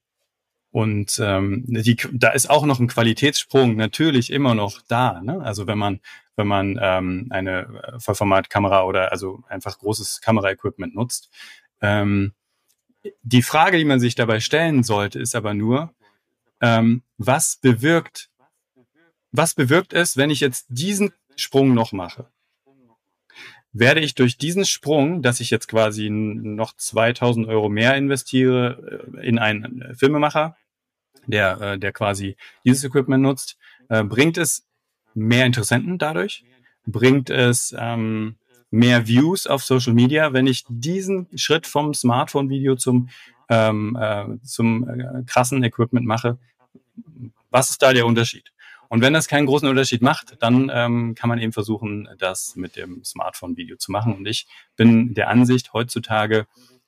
und 0.72 1.20
ähm, 1.24 1.66
die, 1.68 1.98
da 2.14 2.30
ist 2.30 2.50
auch 2.50 2.66
noch 2.66 2.80
ein 2.80 2.88
Qualitätssprung 2.88 3.76
natürlich 3.76 4.32
immer 4.32 4.56
noch 4.56 4.82
da. 4.88 5.22
Ne? 5.22 5.40
Also 5.44 5.68
wenn 5.68 5.78
man 5.78 6.00
wenn 6.36 6.48
man 6.48 6.80
ähm, 6.82 7.28
eine 7.30 7.82
Vollformatkamera 8.00 8.84
oder 8.84 9.12
also 9.12 9.44
einfach 9.48 9.78
großes 9.78 10.22
Kameraequipment 10.22 10.96
nutzt. 10.96 11.30
Ähm, 11.82 12.34
die 13.22 13.42
Frage, 13.42 13.78
die 13.78 13.86
man 13.86 14.00
sich 14.00 14.16
dabei 14.16 14.40
stellen 14.40 14.84
sollte, 14.84 15.20
ist 15.20 15.36
aber 15.36 15.54
nur, 15.54 15.94
ähm, 16.62 17.04
was 17.18 17.58
bewirkt, 17.58 18.30
was 19.34 19.56
bewirkt 19.56 19.94
es, 19.94 20.16
wenn 20.16 20.30
ich 20.30 20.40
jetzt 20.40 20.68
diesen 20.70 21.12
Sprung 21.36 21.74
noch 21.74 21.92
mache? 21.92 22.28
Werde 23.72 24.00
ich 24.00 24.14
durch 24.14 24.38
diesen 24.38 24.66
Sprung, 24.66 25.24
dass 25.24 25.40
ich 25.40 25.50
jetzt 25.50 25.68
quasi 25.68 26.10
noch 26.12 26.74
2000 26.78 27.48
Euro 27.48 27.68
mehr 27.68 27.98
investiere 27.98 29.12
äh, 29.18 29.28
in 29.28 29.40
einen 29.40 29.96
Filmemacher, 29.96 30.56
der, 31.26 31.60
äh, 31.60 31.80
der 31.80 31.92
quasi 31.92 32.38
dieses 32.64 32.84
Equipment 32.84 33.24
nutzt, 33.24 33.58
äh, 33.90 34.04
bringt 34.04 34.38
es 34.38 34.68
mehr 35.16 35.48
Interessenten 35.48 35.98
dadurch? 35.98 36.46
Bringt 36.86 37.32
es 37.32 37.76
ähm, 37.76 38.36
mehr 38.70 39.08
Views 39.08 39.48
auf 39.48 39.64
Social 39.64 39.94
Media, 39.94 40.34
wenn 40.34 40.46
ich 40.46 40.66
diesen 40.70 41.28
Schritt 41.36 41.66
vom 41.66 41.96
Smartphone-Video 41.96 42.76
zum, 42.76 43.10
ähm, 43.50 43.98
äh, 44.00 44.38
zum 44.44 44.88
äh, 44.88 45.24
krassen 45.26 45.64
Equipment 45.64 46.06
mache? 46.06 46.38
Was 47.50 47.72
ist 47.72 47.82
da 47.82 47.94
der 47.94 48.06
Unterschied? 48.06 48.53
Und 48.90 49.02
wenn 49.02 49.14
das 49.14 49.28
keinen 49.28 49.46
großen 49.46 49.68
Unterschied 49.68 50.02
macht, 50.02 50.36
dann 50.42 50.72
ähm, 50.74 51.16
kann 51.16 51.30
man 51.30 51.40
eben 51.40 51.52
versuchen, 51.52 52.08
das 52.18 52.56
mit 52.56 52.76
dem 52.76 53.04
Smartphone-Video 53.04 53.78
zu 53.78 53.92
machen. 53.92 54.16
Und 54.16 54.28
ich 54.28 54.48
bin 54.76 55.14
der 55.14 55.30
Ansicht 55.30 55.74
heutzutage, 55.74 56.46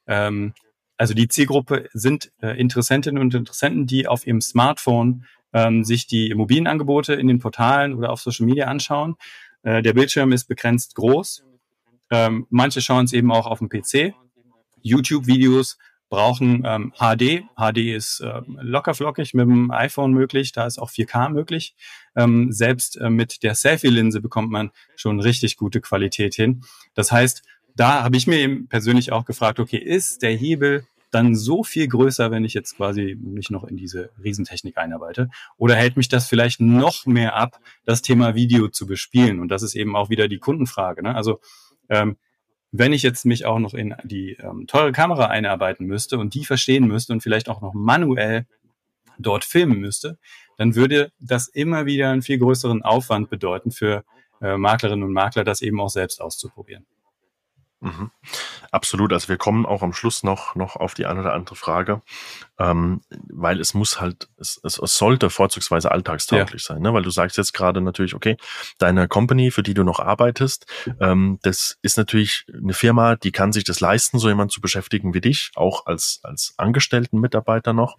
ähm, 0.08 0.54
also 0.98 1.14
die 1.14 1.28
Zielgruppe 1.28 1.90
sind 1.94 2.32
äh, 2.42 2.60
Interessentinnen 2.60 3.22
und 3.22 3.34
Interessenten, 3.34 3.88
die 3.88 4.08
auf 4.08 4.26
ihrem 4.26 4.42
Smartphone 4.42 5.26
ähm, 5.54 5.84
sich 5.84 6.08
die 6.08 6.30
Immobilienangebote 6.30 7.14
in 7.14 7.28
den 7.28 7.40
Portalen 7.40 7.94
oder 7.94 8.12
auf 8.12 8.22
Social 8.22 8.46
Media 8.46 8.68
anschauen. 8.68 9.16
Äh, 9.64 9.82
der 9.82 9.94
Bildschirm 9.94 10.32
ist 10.32 10.46
begrenzt 10.46 10.96
groß. 10.96 11.44
Ähm, 12.12 12.46
manche 12.50 12.82
schauen 12.82 13.06
es 13.06 13.14
eben 13.14 13.32
auch 13.32 13.48
auf 13.48 13.60
dem 13.60 13.70
PC. 13.70 14.14
YouTube-Videos 14.82 15.78
brauchen 16.10 16.64
ähm, 16.66 16.94
HD. 16.98 17.44
HD 17.56 17.96
ist 17.96 18.20
äh, 18.22 18.42
locker 18.48 18.94
flockig 18.94 19.34
mit 19.34 19.48
dem 19.48 19.72
iPhone 19.72 20.12
möglich, 20.12 20.52
da 20.52 20.66
ist 20.66 20.78
auch 20.78 20.90
4K 20.90 21.30
möglich. 21.30 21.76
Ähm, 22.16 22.52
selbst 22.52 22.98
äh, 22.98 23.10
mit 23.10 23.44
der 23.44 23.56
Selfie-Linse 23.56 24.22
bekommt 24.22 24.52
man 24.52 24.72
schon 24.96 25.20
richtig 25.20 25.58
gute 25.58 25.82
Qualität 25.82 26.36
hin. 26.36 26.64
Das 26.94 27.12
heißt, 27.12 27.44
da 27.76 28.04
habe 28.04 28.18
ich 28.18 28.28
mir 28.28 28.38
eben 28.38 28.68
persönlich 28.68 29.12
auch 29.12 29.26
gefragt, 29.26 29.60
okay, 29.60 29.78
ist 29.78 30.22
der 30.22 30.32
Hebel 30.32 30.88
dann 31.12 31.36
so 31.36 31.64
viel 31.64 31.88
größer, 31.88 32.30
wenn 32.30 32.44
ich 32.44 32.54
jetzt 32.54 32.76
quasi 32.76 33.18
mich 33.20 33.50
noch 33.50 33.64
in 33.64 33.78
diese 33.78 34.12
Riesentechnik 34.22 34.78
einarbeite? 34.78 35.30
Oder 35.58 35.76
hält 35.76 35.98
mich 35.98 36.10
das 36.10 36.28
vielleicht 36.28 36.60
noch 36.60 37.06
mehr 37.06 37.36
ab, 37.36 37.60
das 37.86 38.02
Thema 38.02 38.36
Video 38.36 38.68
zu 38.68 38.86
bespielen? 38.86 39.40
Und 39.40 39.50
das 39.50 39.64
ist 39.64 39.76
eben 39.76 39.96
auch 39.96 40.10
wieder 40.10 40.28
die 40.28 40.40
Kundenfrage. 40.40 41.04
Ne? 41.04 41.16
Also 41.16 41.40
ähm, 41.90 42.18
wenn 42.78 42.94
ich 42.94 43.04
jetzt 43.04 43.26
mich 43.26 43.46
auch 43.46 43.60
noch 43.60 43.74
in 43.74 43.96
die 44.04 44.34
ähm, 44.34 44.68
teure 44.68 44.92
Kamera 44.92 45.28
einarbeiten 45.28 45.86
müsste 45.86 46.18
und 46.18 46.34
die 46.34 46.46
verstehen 46.46 46.88
müsste 46.88 47.14
und 47.14 47.22
vielleicht 47.22 47.50
auch 47.50 47.62
noch 47.62 47.74
manuell 47.74 48.46
dort 49.18 49.46
filmen 49.46 49.80
müsste, 49.80 50.18
dann 50.58 50.76
würde 50.76 51.12
das 51.20 51.48
immer 51.48 51.86
wieder 51.86 52.10
einen 52.10 52.22
viel 52.22 52.38
größeren 52.38 52.82
Aufwand 52.84 53.30
bedeuten 53.30 53.72
für 53.72 54.04
äh, 54.42 54.58
Maklerinnen 54.58 55.04
und 55.04 55.14
Makler, 55.14 55.44
das 55.44 55.62
eben 55.62 55.80
auch 55.80 55.90
selbst 55.90 56.22
auszuprobieren. 56.22 56.86
Mhm. 57.82 58.12
Absolut. 58.72 59.14
Also 59.14 59.30
wir 59.30 59.38
kommen 59.38 59.66
auch 59.66 59.84
am 59.84 59.94
Schluss 59.94 60.24
noch, 60.24 60.56
noch 60.56 60.76
auf 60.76 60.94
die 60.94 61.06
eine 61.06 61.20
oder 61.20 61.34
andere 61.34 61.56
Frage, 61.56 62.02
ähm, 62.58 63.02
weil 63.30 63.60
es 63.60 63.74
muss 63.74 64.02
halt, 64.02 64.28
es, 64.38 64.60
es, 64.64 64.80
es 64.80 64.98
sollte 64.98 65.30
vorzugsweise 65.30 65.92
alltagstauglich 65.92 66.64
ja. 66.64 66.74
sein, 66.74 66.82
ne? 66.82 66.94
weil 66.94 67.04
du 67.04 67.10
sagst 67.10 67.38
jetzt 67.38 67.54
gerade 67.54 67.82
natürlich, 67.82 68.16
okay, 68.16 68.38
deine 68.80 69.08
Company, 69.08 69.52
für 69.52 69.64
die 69.64 69.74
du 69.74 69.84
noch 69.84 70.00
arbeitest, 70.00 70.66
ähm, 71.00 71.40
das 71.44 71.78
ist 71.82 71.98
natürlich 71.98 72.46
eine 72.52 72.74
Firma, 72.74 73.16
die 73.16 73.32
kann 73.32 73.54
sich 73.54 73.64
das 73.66 73.82
leisten, 73.82 74.20
so 74.20 74.30
jemand 74.30 74.52
zu 74.52 74.62
beschäftigen 74.62 75.14
wie 75.14 75.22
dich, 75.22 75.52
auch 75.56 75.86
als, 75.86 76.20
als 76.24 76.54
angestellten 76.58 77.20
Mitarbeiter 77.20 77.74
noch. 77.74 77.98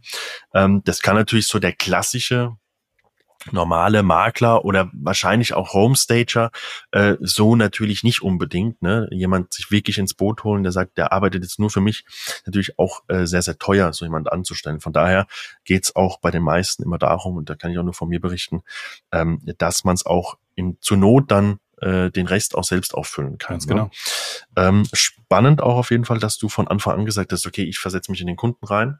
Ähm, 0.53 0.83
das 0.85 1.01
kann 1.01 1.17
natürlich 1.17 1.47
so 1.47 1.59
der 1.59 1.73
klassische 1.73 2.57
normale 3.52 4.02
Makler 4.02 4.64
oder 4.64 4.90
wahrscheinlich 4.92 5.54
auch 5.54 5.72
Homestager 5.72 6.50
äh, 6.92 7.16
so 7.20 7.56
natürlich 7.56 8.02
nicht 8.02 8.22
unbedingt. 8.22 8.82
Ne? 8.82 9.09
Jemand 9.11 9.52
sich 9.52 9.70
wirklich 9.70 9.98
ins 9.98 10.14
Boot 10.14 10.44
holen, 10.44 10.62
der 10.62 10.72
sagt, 10.72 10.98
der 10.98 11.12
arbeitet 11.12 11.42
jetzt 11.42 11.59
nur 11.59 11.70
für 11.70 11.80
mich, 11.80 12.04
natürlich 12.44 12.78
auch 12.78 13.02
äh, 13.09 13.26
sehr, 13.26 13.42
sehr 13.42 13.59
teuer, 13.59 13.92
so 13.92 14.04
jemand 14.04 14.32
anzustellen. 14.32 14.80
Von 14.80 14.92
daher 14.92 15.26
geht's 15.64 15.94
auch 15.94 16.20
bei 16.20 16.30
den 16.30 16.42
meisten 16.42 16.82
immer 16.82 16.98
darum, 16.98 17.37
und 17.37 17.50
da 17.50 17.54
kann 17.54 17.70
ich 17.70 17.78
auch 17.78 17.85
nur 17.85 17.94
von 17.94 18.09
mir 18.09 18.20
berichten, 18.20 18.62
ähm, 19.12 19.40
dass 19.59 19.85
man 19.85 19.94
es 19.94 20.06
auch 20.06 20.38
in, 20.54 20.78
zur 20.80 20.96
Not 20.96 21.30
dann 21.30 21.59
äh, 21.80 22.11
den 22.11 22.26
Rest 22.26 22.54
auch 22.54 22.64
selbst 22.64 22.94
auffüllen 22.94 23.38
kann. 23.38 23.54
Ganz 23.54 23.66
ne? 23.66 23.74
genau. 23.74 23.90
Ähm, 24.56 24.87
spannend 24.92 25.62
auch 25.62 25.76
auf 25.76 25.90
jeden 25.90 26.04
Fall, 26.04 26.18
dass 26.18 26.38
du 26.38 26.48
von 26.48 26.68
Anfang 26.68 26.94
an 26.94 27.04
gesagt 27.04 27.32
hast, 27.32 27.46
okay, 27.46 27.64
ich 27.64 27.78
versetze 27.78 28.11
mich 28.11 28.20
in 28.20 28.26
den 28.26 28.37
Kunden 28.37 28.64
rein, 28.64 28.98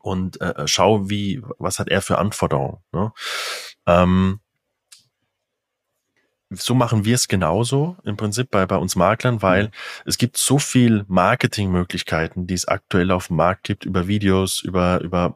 und 0.00 0.40
äh, 0.40 0.50
äh, 0.50 0.66
schau, 0.66 1.08
wie, 1.08 1.42
was 1.58 1.78
hat 1.78 1.88
er 1.88 2.02
für 2.02 2.18
Anforderungen. 2.18 2.78
Ne? 2.92 3.12
Ähm, 3.86 4.40
so 6.50 6.74
machen 6.74 7.04
wir 7.04 7.14
es 7.14 7.28
genauso 7.28 7.96
im 8.04 8.16
Prinzip 8.16 8.50
bei, 8.50 8.66
bei 8.66 8.76
uns 8.76 8.96
Maklern, 8.96 9.42
weil 9.42 9.64
mhm. 9.64 9.70
es 10.06 10.18
gibt 10.18 10.36
so 10.36 10.58
viel 10.58 11.04
Marketingmöglichkeiten, 11.08 12.46
die 12.46 12.54
es 12.54 12.68
aktuell 12.68 13.10
auf 13.10 13.28
dem 13.28 13.36
Markt 13.36 13.64
gibt, 13.64 13.84
über 13.84 14.06
Videos, 14.06 14.60
über, 14.62 15.00
über 15.00 15.34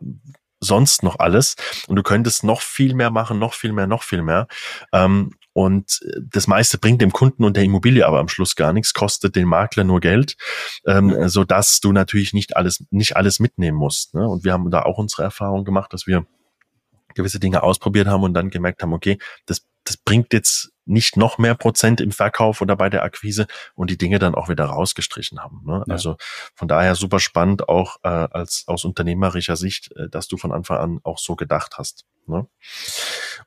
sonst 0.61 1.03
noch 1.03 1.19
alles. 1.19 1.57
Und 1.87 1.97
du 1.97 2.03
könntest 2.03 2.45
noch 2.45 2.63
viel 2.63 2.95
mehr 2.95 3.11
machen, 3.11 3.39
noch 3.39 3.55
viel 3.55 3.73
mehr, 3.73 3.87
noch 3.87 4.03
viel 4.03 4.23
mehr. 4.23 4.49
Ähm, 4.93 5.33
und 5.59 5.99
das 6.23 6.47
meiste 6.47 6.79
bringt 6.79 7.03
dem 7.03 7.11
Kunden 7.11 7.43
und 7.43 7.57
der 7.57 7.65
Immobilie 7.65 8.07
aber 8.07 8.21
am 8.21 8.29
Schluss 8.29 8.55
gar 8.55 8.73
nichts, 8.73 8.95
kostet 8.95 9.35
den 9.35 9.49
Makler 9.49 9.83
nur 9.83 9.99
Geld, 9.99 10.37
ähm, 10.87 11.29
so 11.29 11.43
dass 11.43 11.81
du 11.81 11.91
natürlich 11.91 12.33
nicht 12.33 12.57
alles, 12.57 12.85
nicht 12.91 13.17
alles 13.17 13.41
mitnehmen 13.41 13.77
musst. 13.77 14.15
Ne? 14.15 14.25
Und 14.29 14.45
wir 14.45 14.53
haben 14.53 14.71
da 14.71 14.83
auch 14.83 14.99
unsere 14.99 15.25
Erfahrung 15.25 15.65
gemacht, 15.65 15.93
dass 15.93 16.07
wir 16.07 16.25
gewisse 17.17 17.41
Dinge 17.41 17.65
ausprobiert 17.65 18.07
haben 18.07 18.23
und 18.23 18.35
dann 18.35 18.51
gemerkt 18.51 18.85
haben, 18.85 18.93
okay, 18.93 19.19
das, 19.47 19.67
das 19.83 19.97
bringt 19.97 20.33
jetzt 20.33 20.71
nicht 20.85 21.17
noch 21.17 21.39
mehr 21.39 21.57
Prozent 21.57 22.01
im 22.01 22.13
Verkauf 22.13 22.61
oder 22.61 22.77
bei 22.77 22.89
der 22.89 23.03
Akquise 23.03 23.49
und 23.75 23.91
die 23.91 23.99
Dinge 23.99 24.21
dann 24.21 24.37
auch 24.37 24.49
wieder 24.49 24.67
rausgestrichen 24.67 25.41
haben. 25.41 25.63
Ne? 25.67 25.83
Ja. 25.89 25.93
Also 25.93 26.19
von 26.55 26.69
daher 26.69 26.95
super 26.95 27.19
spannend 27.19 27.69
auch 27.69 27.97
äh, 28.05 28.09
als 28.09 28.63
aus 28.69 28.85
unternehmerischer 28.85 29.57
Sicht, 29.57 29.91
äh, 29.97 30.09
dass 30.09 30.29
du 30.29 30.37
von 30.37 30.53
Anfang 30.53 30.79
an 30.79 31.01
auch 31.03 31.19
so 31.19 31.35
gedacht 31.35 31.79
hast. 31.79 32.05
Ne? 32.27 32.47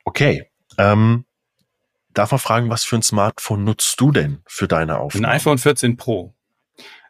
Okay. 0.04 0.50
Ähm, 0.76 1.24
Darf 2.14 2.30
man 2.30 2.40
fragen, 2.40 2.70
was 2.70 2.84
für 2.84 2.96
ein 2.96 3.02
Smartphone 3.02 3.64
nutzt 3.64 4.00
du 4.00 4.12
denn 4.12 4.42
für 4.46 4.68
deine 4.68 4.98
Aufnahmen? 4.98 5.26
Ein 5.26 5.36
iPhone 5.36 5.58
14 5.58 5.96
Pro. 5.96 6.34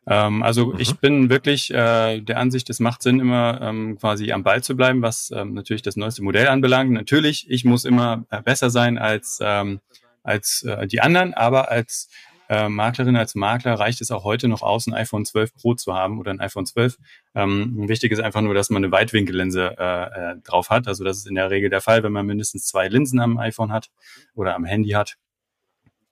Ähm, 0.06 0.42
also 0.42 0.66
mhm. 0.66 0.80
ich 0.80 0.98
bin 0.98 1.30
wirklich 1.30 1.72
äh, 1.72 2.20
der 2.20 2.38
Ansicht, 2.38 2.70
es 2.70 2.80
macht 2.80 3.02
Sinn, 3.02 3.20
immer 3.20 3.60
ähm, 3.62 3.98
quasi 3.98 4.32
am 4.32 4.42
Ball 4.42 4.62
zu 4.62 4.76
bleiben, 4.76 5.02
was 5.02 5.30
ähm, 5.34 5.54
natürlich 5.54 5.82
das 5.82 5.96
neueste 5.96 6.22
Modell 6.22 6.48
anbelangt. 6.48 6.90
Natürlich, 6.90 7.48
ich 7.48 7.64
muss 7.64 7.84
immer 7.84 8.24
äh, 8.30 8.42
besser 8.42 8.70
sein 8.70 8.98
als, 8.98 9.38
ähm, 9.42 9.80
als 10.22 10.62
äh, 10.62 10.86
die 10.86 11.00
anderen, 11.00 11.34
aber 11.34 11.70
als 11.70 12.08
äh, 12.52 12.68
Maklerin, 12.68 13.16
als 13.16 13.34
Makler 13.34 13.74
reicht 13.74 14.02
es 14.02 14.10
auch 14.10 14.24
heute 14.24 14.46
noch 14.46 14.60
aus, 14.60 14.86
ein 14.86 14.92
iPhone 14.92 15.24
12 15.24 15.54
Pro 15.54 15.72
zu 15.72 15.94
haben 15.94 16.18
oder 16.18 16.30
ein 16.30 16.40
iPhone 16.40 16.66
12. 16.66 16.98
Ähm, 17.34 17.88
wichtig 17.88 18.12
ist 18.12 18.20
einfach 18.20 18.42
nur, 18.42 18.52
dass 18.52 18.68
man 18.68 18.84
eine 18.84 18.92
Weitwinkellinse 18.92 19.74
äh, 19.78 20.32
äh, 20.32 20.36
drauf 20.44 20.68
hat. 20.68 20.86
Also 20.86 21.02
das 21.02 21.16
ist 21.16 21.26
in 21.26 21.34
der 21.34 21.48
Regel 21.48 21.70
der 21.70 21.80
Fall, 21.80 22.02
wenn 22.02 22.12
man 22.12 22.26
mindestens 22.26 22.66
zwei 22.66 22.88
Linsen 22.88 23.20
am 23.20 23.38
iPhone 23.38 23.72
hat 23.72 23.90
oder 24.34 24.54
am 24.54 24.66
Handy 24.66 24.90
hat. 24.90 25.16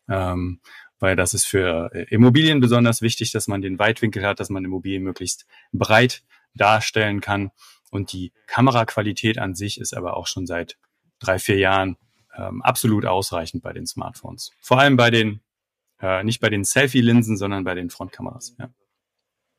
Ähm, 0.08 0.60
weil 0.98 1.14
das 1.14 1.34
ist 1.34 1.44
für 1.44 1.90
äh, 1.92 2.04
Immobilien 2.04 2.60
besonders 2.60 3.02
wichtig, 3.02 3.32
dass 3.32 3.46
man 3.46 3.60
den 3.60 3.78
Weitwinkel 3.78 4.24
hat, 4.24 4.40
dass 4.40 4.48
man 4.48 4.64
Immobilien 4.64 5.02
möglichst 5.02 5.44
breit 5.72 6.22
darstellen 6.54 7.20
kann. 7.20 7.50
Und 7.90 8.14
die 8.14 8.32
Kameraqualität 8.46 9.36
an 9.36 9.54
sich 9.54 9.78
ist 9.78 9.94
aber 9.94 10.16
auch 10.16 10.26
schon 10.26 10.46
seit 10.46 10.78
drei, 11.18 11.38
vier 11.38 11.58
Jahren 11.58 11.98
ähm, 12.34 12.62
absolut 12.62 13.04
ausreichend 13.04 13.62
bei 13.62 13.74
den 13.74 13.86
Smartphones. 13.86 14.52
Vor 14.62 14.80
allem 14.80 14.96
bei 14.96 15.10
den, 15.10 15.40
äh, 16.00 16.24
nicht 16.24 16.40
bei 16.40 16.48
den 16.48 16.64
Selfie-Linsen, 16.64 17.36
sondern 17.36 17.64
bei 17.64 17.74
den 17.74 17.90
Frontkameras. 17.90 18.54
Ja. 18.58 18.70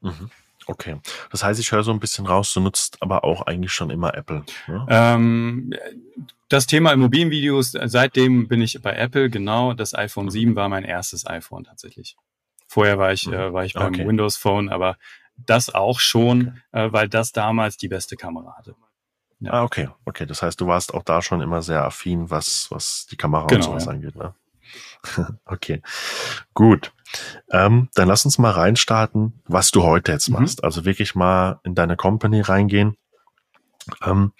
Mhm. 0.02 0.30
Okay. 0.68 1.00
Das 1.32 1.44
heißt, 1.44 1.60
ich 1.60 1.72
höre 1.72 1.84
so 1.84 1.92
ein 1.92 2.00
bisschen 2.00 2.26
raus, 2.26 2.54
du 2.54 2.60
nutzt 2.60 3.02
aber 3.02 3.24
auch 3.24 3.42
eigentlich 3.44 3.74
schon 3.74 3.90
immer 3.90 4.14
Apple. 4.16 4.44
Ne? 4.68 4.86
Ähm, 4.90 5.74
das 6.50 6.68
Thema 6.68 6.92
Immobilienvideos, 6.94 7.72
seitdem 7.72 8.48
bin 8.48 8.62
ich 8.62 8.80
bei 8.82 8.94
Apple, 8.94 9.30
genau. 9.30 9.74
Das 9.74 9.96
iPhone 9.96 10.30
7 10.30 10.52
mhm. 10.52 10.56
war 10.56 10.70
mein 10.70 10.84
erstes 10.84 11.26
iPhone 11.26 11.64
tatsächlich. 11.64 12.16
Vorher 12.68 12.98
war 12.98 13.12
ich, 13.12 13.28
mhm. 13.28 13.34
äh, 13.34 13.54
war 13.54 13.66
ich 13.66 13.74
beim 13.74 13.94
okay. 13.94 14.08
Windows 14.08 14.38
Phone, 14.38 14.70
aber 14.70 14.98
das 15.36 15.74
auch 15.74 16.00
schon, 16.00 16.60
okay. 16.72 16.86
äh, 16.88 16.94
weil 16.94 17.10
das 17.10 17.32
damals 17.32 17.78
die 17.78 17.88
beste 17.88 18.16
Kamera 18.16 18.56
hatte. 18.58 18.76
Ja. 19.40 19.54
Ah, 19.54 19.64
okay. 19.64 19.90
Okay. 20.06 20.28
Das 20.28 20.44
heißt, 20.44 20.62
du 20.62 20.68
warst 20.68 20.94
auch 20.94 21.04
da 21.04 21.22
schon 21.22 21.42
immer 21.42 21.64
sehr 21.64 21.84
affin, 21.84 22.30
was, 22.30 22.70
was 22.70 23.08
die 23.10 23.18
Kamera 23.18 23.48
genau, 23.48 23.56
und 23.56 23.64
sowas 23.64 23.86
ja. 23.86 23.92
angeht, 23.92 24.16
ne? 24.16 24.36
okay. 25.46 25.82
Gut. 26.54 26.94
Ähm, 27.52 27.90
dann 27.94 28.08
lass 28.08 28.26
uns 28.26 28.38
mal 28.38 28.52
reinstarten, 28.52 29.42
was 29.46 29.72
du 29.72 29.84
heute 29.84 30.12
jetzt 30.12 30.30
mhm. 30.30 30.36
machst. 30.36 30.64
Also 30.64 30.86
wirklich 30.86 31.16
mal 31.16 31.60
in 31.64 31.76
deine 31.76 31.98
Company 31.98 32.42
reingehen. 32.42 32.96
Ähm, 34.04 34.34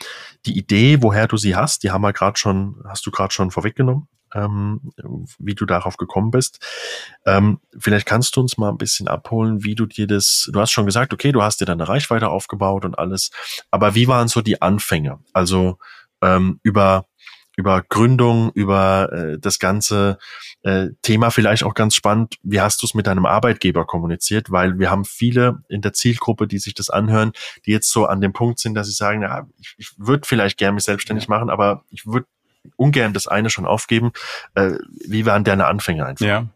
die 0.46 0.58
Idee, 0.58 1.02
woher 1.02 1.28
du 1.28 1.38
sie 1.38 1.56
hast, 1.56 1.84
die 1.84 1.92
haben 1.92 2.02
wir 2.02 2.14
gerade 2.14 2.38
schon, 2.38 2.82
hast 2.88 3.06
du 3.06 3.12
gerade 3.12 3.34
schon 3.34 3.52
vorweggenommen, 3.52 4.08
ähm, 4.34 4.92
wie 5.40 5.56
du 5.56 5.66
darauf 5.66 5.98
gekommen 5.98 6.32
bist. 6.32 6.60
Ähm, 7.26 7.60
vielleicht 7.78 8.06
kannst 8.06 8.36
du 8.36 8.42
uns 8.42 8.58
mal 8.58 8.70
ein 8.70 8.78
bisschen 8.78 9.08
abholen, 9.08 9.64
wie 9.64 9.76
du 9.76 9.86
dir 9.86 10.08
das, 10.08 10.50
du 10.52 10.60
hast 10.60 10.72
schon 10.72 10.86
gesagt, 10.86 11.14
okay, 11.14 11.32
du 11.32 11.42
hast 11.42 11.60
dir 11.60 11.66
deine 11.66 11.88
Reichweite 11.88 12.30
aufgebaut 12.30 12.86
und 12.86 12.98
alles, 12.98 13.32
aber 13.72 13.96
wie 13.96 14.08
waren 14.08 14.28
so 14.28 14.42
die 14.42 14.62
Anfänge? 14.62 15.20
Also 15.34 15.78
ähm, 16.22 16.60
über 16.64 17.08
über 17.58 17.84
Gründung, 17.88 18.52
über 18.54 19.12
äh, 19.12 19.40
das 19.40 19.60
ganze 19.60 20.18
äh, 20.64 20.88
Thema 21.02 21.32
vielleicht 21.32 21.64
auch 21.64 21.74
ganz 21.74 21.96
spannend. 21.96 22.36
Wie 22.44 22.62
hast 22.62 22.82
du 22.82 22.86
es 22.86 22.94
mit 22.94 23.08
deinem 23.08 23.26
Arbeitgeber 23.26 23.86
kommuniziert? 23.86 24.52
Weil 24.52 24.80
wir 24.80 24.90
haben 24.90 25.06
viele 25.06 25.64
in 25.68 25.82
der 25.82 25.94
Zielgruppe, 25.94 26.48
die 26.48 26.60
sich 26.60 26.74
das 26.74 26.90
anhören, 26.90 27.34
die 27.66 27.72
jetzt 27.72 27.92
so 27.92 28.06
an 28.06 28.22
dem 28.22 28.34
Punkt 28.34 28.60
sind, 28.60 28.76
dass 28.76 28.88
sie 28.88 28.94
sagen, 28.94 29.22
ja, 29.22 29.48
ich, 29.60 29.76
ich 29.78 29.90
würde 29.98 30.28
vielleicht 30.28 30.58
gerne 30.58 30.76
mich 30.76 30.84
selbstständig 30.84 31.28
machen, 31.28 31.50
aber 31.50 31.84
ich 31.90 32.06
würde 32.06 32.28
ungern 32.76 33.14
das 33.14 33.28
eine 33.28 33.50
schon 33.50 33.66
aufgeben. 33.66 34.12
Äh, 34.56 34.74
wie 35.08 35.26
waren 35.26 35.44
deine 35.44 35.66
Anfänge 35.66 36.06
einfach? 36.06 36.26
Ja. 36.26 36.48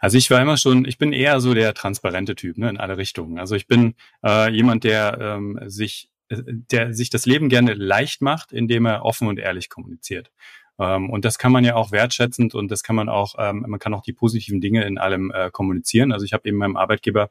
Also 0.00 0.18
ich 0.18 0.30
war 0.30 0.40
immer 0.40 0.56
schon, 0.56 0.84
ich 0.84 0.98
bin 0.98 1.12
eher 1.12 1.40
so 1.40 1.54
der 1.54 1.74
transparente 1.74 2.34
Typ, 2.34 2.58
ne, 2.58 2.68
in 2.70 2.78
alle 2.78 2.96
Richtungen. 2.96 3.38
Also 3.38 3.54
ich 3.54 3.66
bin 3.68 3.94
äh, 4.24 4.50
jemand, 4.50 4.84
der 4.84 5.18
ähm, 5.20 5.60
sich 5.66 6.09
der 6.30 6.94
sich 6.94 7.10
das 7.10 7.26
Leben 7.26 7.48
gerne 7.48 7.74
leicht 7.74 8.22
macht, 8.22 8.52
indem 8.52 8.86
er 8.86 9.04
offen 9.04 9.28
und 9.28 9.38
ehrlich 9.38 9.68
kommuniziert. 9.68 10.30
Ähm, 10.78 11.10
und 11.10 11.24
das 11.24 11.38
kann 11.38 11.52
man 11.52 11.64
ja 11.64 11.74
auch 11.74 11.92
wertschätzend 11.92 12.54
und 12.54 12.70
das 12.70 12.82
kann 12.82 12.96
man 12.96 13.08
auch, 13.08 13.34
ähm, 13.38 13.64
man 13.68 13.78
kann 13.80 13.94
auch 13.94 14.02
die 14.02 14.12
positiven 14.12 14.60
Dinge 14.60 14.84
in 14.84 14.98
allem 14.98 15.30
äh, 15.30 15.50
kommunizieren. 15.50 16.12
Also 16.12 16.24
ich 16.24 16.32
habe 16.32 16.48
eben 16.48 16.58
meinem 16.58 16.76
Arbeitgeber 16.76 17.30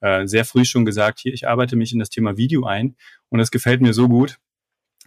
äh, 0.00 0.26
sehr 0.26 0.44
früh 0.44 0.64
schon 0.64 0.84
gesagt, 0.84 1.20
hier, 1.20 1.32
ich 1.32 1.46
arbeite 1.46 1.76
mich 1.76 1.92
in 1.92 1.98
das 1.98 2.10
Thema 2.10 2.36
Video 2.36 2.64
ein 2.64 2.96
und 3.28 3.40
es 3.40 3.50
gefällt 3.50 3.80
mir 3.80 3.92
so 3.92 4.08
gut, 4.08 4.38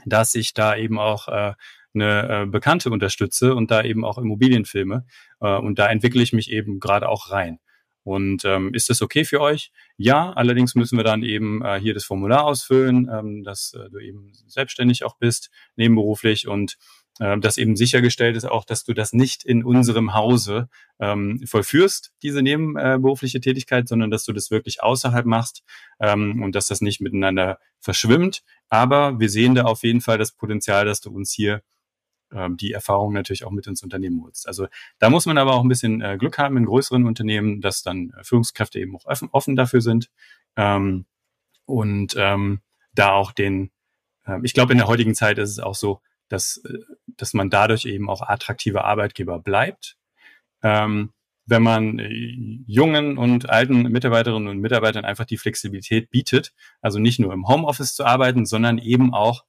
dass 0.06 0.36
ich 0.36 0.54
da 0.54 0.76
eben 0.76 1.00
auch 1.00 1.28
äh, 1.28 1.54
eine 1.94 2.44
äh, 2.44 2.46
Bekannte 2.46 2.90
unterstütze 2.90 3.56
und 3.56 3.72
da 3.72 3.84
eben 3.84 4.06
auch 4.06 4.18
Immobilienfilme 4.18 5.06
äh, 5.42 5.58
und 5.58 5.80
da 5.80 5.88
entwickle 5.88 6.22
ich 6.22 6.32
mich 6.32 6.52
eben 6.52 6.80
gerade 6.80 7.10
auch 7.10 7.32
rein. 7.32 7.60
Und 8.04 8.46
ähm, 8.46 8.74
ist 8.74 8.90
das 8.90 9.02
okay 9.02 9.26
für 9.26 9.42
euch? 9.42 9.72
Ja, 9.98 10.32
allerdings 10.34 10.76
müssen 10.76 10.98
wir 10.98 11.04
dann 11.04 11.24
eben 11.24 11.64
äh, 11.64 11.80
hier 11.80 11.94
das 11.94 12.04
Formular 12.04 12.46
ausfüllen, 12.46 13.10
ähm, 13.12 13.44
dass 13.44 13.74
äh, 13.74 13.90
du 13.90 14.00
eben 14.00 14.32
selbstständig 14.48 15.04
auch 15.04 15.18
bist, 15.18 15.52
nebenberuflich 15.76 16.48
und 16.48 16.78
äh, 17.20 17.38
dass 17.38 17.58
eben 17.58 17.76
sichergestellt 17.76 18.36
ist 18.36 18.46
auch, 18.46 18.66
dass 18.66 18.84
du 18.84 18.94
das 18.94 19.14
nicht 19.14 19.44
in 19.44 19.64
unserem 19.64 20.14
Hause 20.16 20.70
ähm, 21.00 21.42
vollführst, 21.46 22.12
diese 22.24 22.42
nebenberufliche 22.42 23.40
Tätigkeit, 23.40 23.88
sondern 23.88 24.10
dass 24.10 24.26
du 24.26 24.34
das 24.34 24.50
wirklich 24.50 24.82
außerhalb 24.82 25.26
machst 25.26 25.64
ähm, 26.00 26.42
und 26.42 26.56
dass 26.56 26.68
das 26.68 26.82
nicht 26.82 27.02
miteinander 27.02 27.60
verschwimmt. 27.80 28.42
Aber 28.70 29.20
wir 29.20 29.30
sehen 29.30 29.54
da 29.54 29.64
auf 29.66 29.84
jeden 29.84 30.02
Fall 30.02 30.18
das 30.18 30.32
Potenzial, 30.32 30.86
dass 30.86 31.02
du 31.02 31.12
uns 31.12 31.32
hier 31.32 31.62
ähm, 32.34 32.58
die 32.58 32.72
Erfahrung 32.72 33.14
natürlich 33.14 33.46
auch 33.46 33.52
mit 33.52 33.68
ins 33.68 33.84
Unternehmen 33.84 34.22
holst. 34.24 34.48
Also 34.48 34.68
da 35.00 35.10
muss 35.10 35.26
man 35.26 35.38
aber 35.38 35.54
auch 35.54 35.64
ein 35.64 35.70
bisschen 35.70 36.02
äh, 36.02 36.18
Glück 36.18 36.38
haben 36.38 36.58
in 36.58 36.66
größeren 36.66 37.06
Unternehmen, 37.06 37.62
dass 37.62 37.84
dann 37.84 38.14
äh, 38.18 38.24
Führungskräfte 38.24 38.80
eben 38.80 38.96
auch 38.96 39.06
offen, 39.06 39.30
offen 39.32 39.56
dafür 39.56 39.82
sind 39.82 40.10
ähm, 40.56 41.06
und 41.66 42.16
ähm, 42.18 42.62
da 42.94 43.12
auch 43.12 43.32
den, 43.32 43.72
äh, 44.26 44.40
ich 44.44 44.54
glaube 44.54 44.74
in 44.74 44.78
der 44.78 44.88
heutigen 44.88 45.16
Zeit 45.16 45.38
ist 45.38 45.50
es 45.50 45.60
auch 45.60 45.76
so, 45.76 46.02
dass, 46.28 46.58
äh, 46.66 46.80
dass 47.18 47.34
man 47.34 47.50
dadurch 47.50 47.86
eben 47.86 48.10
auch 48.10 48.22
attraktiver 48.22 48.86
Arbeitgeber 48.86 49.40
bleibt. 49.40 49.98
Ähm, 50.64 51.12
wenn 51.46 51.64
man 51.64 52.00
äh, 52.00 52.38
jungen 52.68 53.18
und 53.18 53.50
alten 53.50 53.84
Mitarbeiterinnen 53.84 54.48
und 54.48 54.60
Mitarbeitern 54.60 55.06
einfach 55.06 55.26
die 55.26 55.38
Flexibilität 55.38 56.10
bietet, 56.10 56.54
also 56.82 57.00
nicht 57.00 57.20
nur 57.20 57.34
im 57.34 57.48
Homeoffice 57.48 57.96
zu 57.96 58.06
arbeiten, 58.06 58.46
sondern 58.46 58.78
eben 58.78 59.14
auch 59.14 59.44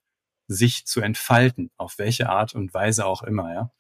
sich 0.53 0.87
zu 0.87 1.01
entfalten, 1.01 1.71
auf 1.77 1.99
welche 1.99 2.29
Art 2.29 2.55
und 2.55 2.75
Weise 2.75 3.07
auch 3.07 3.23
immer, 3.23 3.53
ja. 3.53 3.71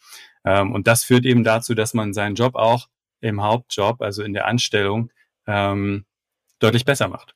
Ähm, 0.44 0.72
und 0.72 0.86
das 0.86 1.04
führt 1.04 1.24
eben 1.24 1.44
dazu, 1.44 1.74
dass 1.74 1.94
man 1.94 2.12
seinen 2.12 2.34
Job 2.34 2.54
auch 2.56 2.88
im 3.20 3.42
Hauptjob, 3.42 4.02
also 4.02 4.22
in 4.22 4.32
der 4.32 4.46
Anstellung, 4.46 5.10
ähm, 5.46 6.04
deutlich 6.58 6.84
besser 6.84 7.08
macht. 7.08 7.34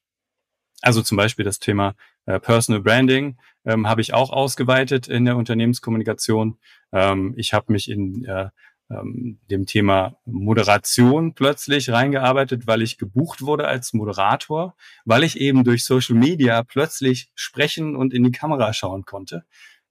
Also 0.83 1.03
zum 1.03 1.16
Beispiel 1.16 1.44
das 1.44 1.59
Thema 1.59 1.94
äh, 2.27 2.38
Personal 2.40 2.83
Branding 2.83 3.38
ähm, 3.64 3.88
habe 3.88 4.01
ich 4.01 4.14
auch 4.14 4.31
ausgeweitet 4.31 5.09
in 5.09 5.25
der 5.25 5.37
Unternehmenskommunikation. 5.37 6.59
Ähm, 6.92 7.35
ich 7.37 7.53
habe 7.53 7.72
mich 7.72 7.90
in 7.90 8.25
äh, 8.25 8.51
ähm, 8.90 9.38
dem 9.51 9.66
Thema 9.66 10.16
Moderation 10.25 11.35
plötzlich 11.35 11.90
reingearbeitet, 11.90 12.66
weil 12.66 12.83
ich 12.83 12.99
gebucht 12.99 13.42
wurde 13.42 13.66
als 13.66 13.92
Moderator, 13.92 14.77
weil 15.05 15.25
ich 15.25 15.40
eben 15.40 15.64
durch 15.64 15.85
Social 15.85 16.16
Media 16.16 16.62
plötzlich 16.62 17.31
sprechen 17.35 17.96
und 17.96 18.14
in 18.14 18.25
die 18.25 18.33
Kamera 18.33 18.72
schauen 18.72 19.05
konnte. 19.05 19.44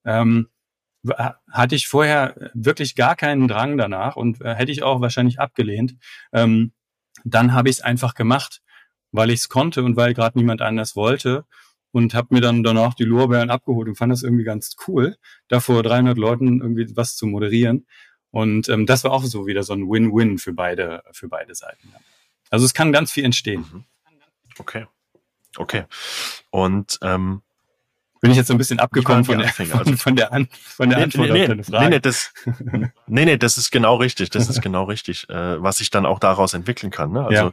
Ähm, 0.05 0.47
hatte 1.51 1.75
ich 1.75 1.88
vorher 1.88 2.51
wirklich 2.53 2.95
gar 2.95 3.15
keinen 3.15 3.47
Drang 3.47 3.77
danach 3.77 4.15
und 4.15 4.41
äh, 4.41 4.55
hätte 4.55 4.71
ich 4.71 4.84
auch 4.84 5.01
wahrscheinlich 5.01 5.39
abgelehnt. 5.39 5.95
Ähm, 6.34 6.71
dann 7.23 7.53
habe 7.53 7.69
ich 7.69 7.77
es 7.77 7.81
einfach 7.81 8.13
gemacht, 8.15 8.62
weil 9.12 9.29
ich 9.29 9.41
es 9.41 9.49
konnte 9.49 9.84
und 9.84 9.95
weil 9.95 10.13
gerade 10.13 10.38
niemand 10.38 10.62
anders 10.62 10.95
wollte 10.95 11.45
und 11.91 12.13
habe 12.13 12.34
mir 12.34 12.41
dann 12.41 12.63
danach 12.63 12.93
die 12.93 13.03
Lorbeeren 13.03 13.49
abgeholt 13.49 13.88
und 13.88 13.95
fand 13.97 14.12
das 14.12 14.23
irgendwie 14.23 14.43
ganz 14.43 14.75
cool, 14.88 15.15
da 15.47 15.60
vor 15.60 15.84
300 15.84 16.17
Leuten 16.17 16.60
irgendwie 16.60 16.88
was 16.95 17.15
zu 17.15 17.25
moderieren. 17.27 17.86
Und 18.36 18.67
ähm, 18.67 18.86
das 18.86 19.06
war 19.06 19.13
auch 19.13 19.24
so 19.24 19.48
wieder 19.48 19.63
so 19.63 19.71
ein 19.71 19.89
Win-Win 19.89 20.39
für 20.39 20.52
beide, 20.52 21.04
für 21.13 21.30
beide 21.30 21.56
Seiten. 21.56 21.93
Also 22.50 22.65
es 22.65 22.74
kann 22.74 22.91
ganz 22.91 23.10
viel 23.10 23.24
entstehen. 23.24 23.65
Mhm. 23.71 23.84
Okay. 24.60 24.88
Okay. 25.56 25.86
Und 26.50 27.00
ähm, 27.02 27.43
bin 28.26 28.32
ich 28.32 28.38
jetzt 28.38 28.48
so 28.48 28.54
ein 28.54 28.58
bisschen 28.58 28.80
abgekommen 28.80 29.24
von 29.24 29.38
der, 29.38 29.50
von, 29.50 29.72
also, 29.72 29.96
von, 29.98 30.16
der, 30.16 30.34
An 30.34 30.48
von 30.52 30.90
der 30.90 30.98
nee, 30.98 31.04
Antwort 31.04 31.30
nee, 31.30 31.42
auf 31.42 31.48
deine 31.48 31.64
Frage. 31.64 31.84
Nee, 31.84 31.90
nee, 31.92 32.00
das, 32.00 32.34
nee, 33.08 33.26
nee, 33.26 33.38
das 33.38 33.58
ist 33.58 33.72
genau 33.72 33.96
richtig. 33.98 34.32
Das 34.32 34.50
ist 34.50 34.62
genau 34.62 34.86
richtig, 34.86 35.30
äh, 35.30 35.62
was 35.62 35.80
ich 35.80 35.92
dann 35.92 36.06
auch 36.06 36.20
daraus 36.20 36.54
entwickeln 36.54 36.92
kann. 36.92 37.12
Ne? 37.12 37.26
Also, 37.26 37.52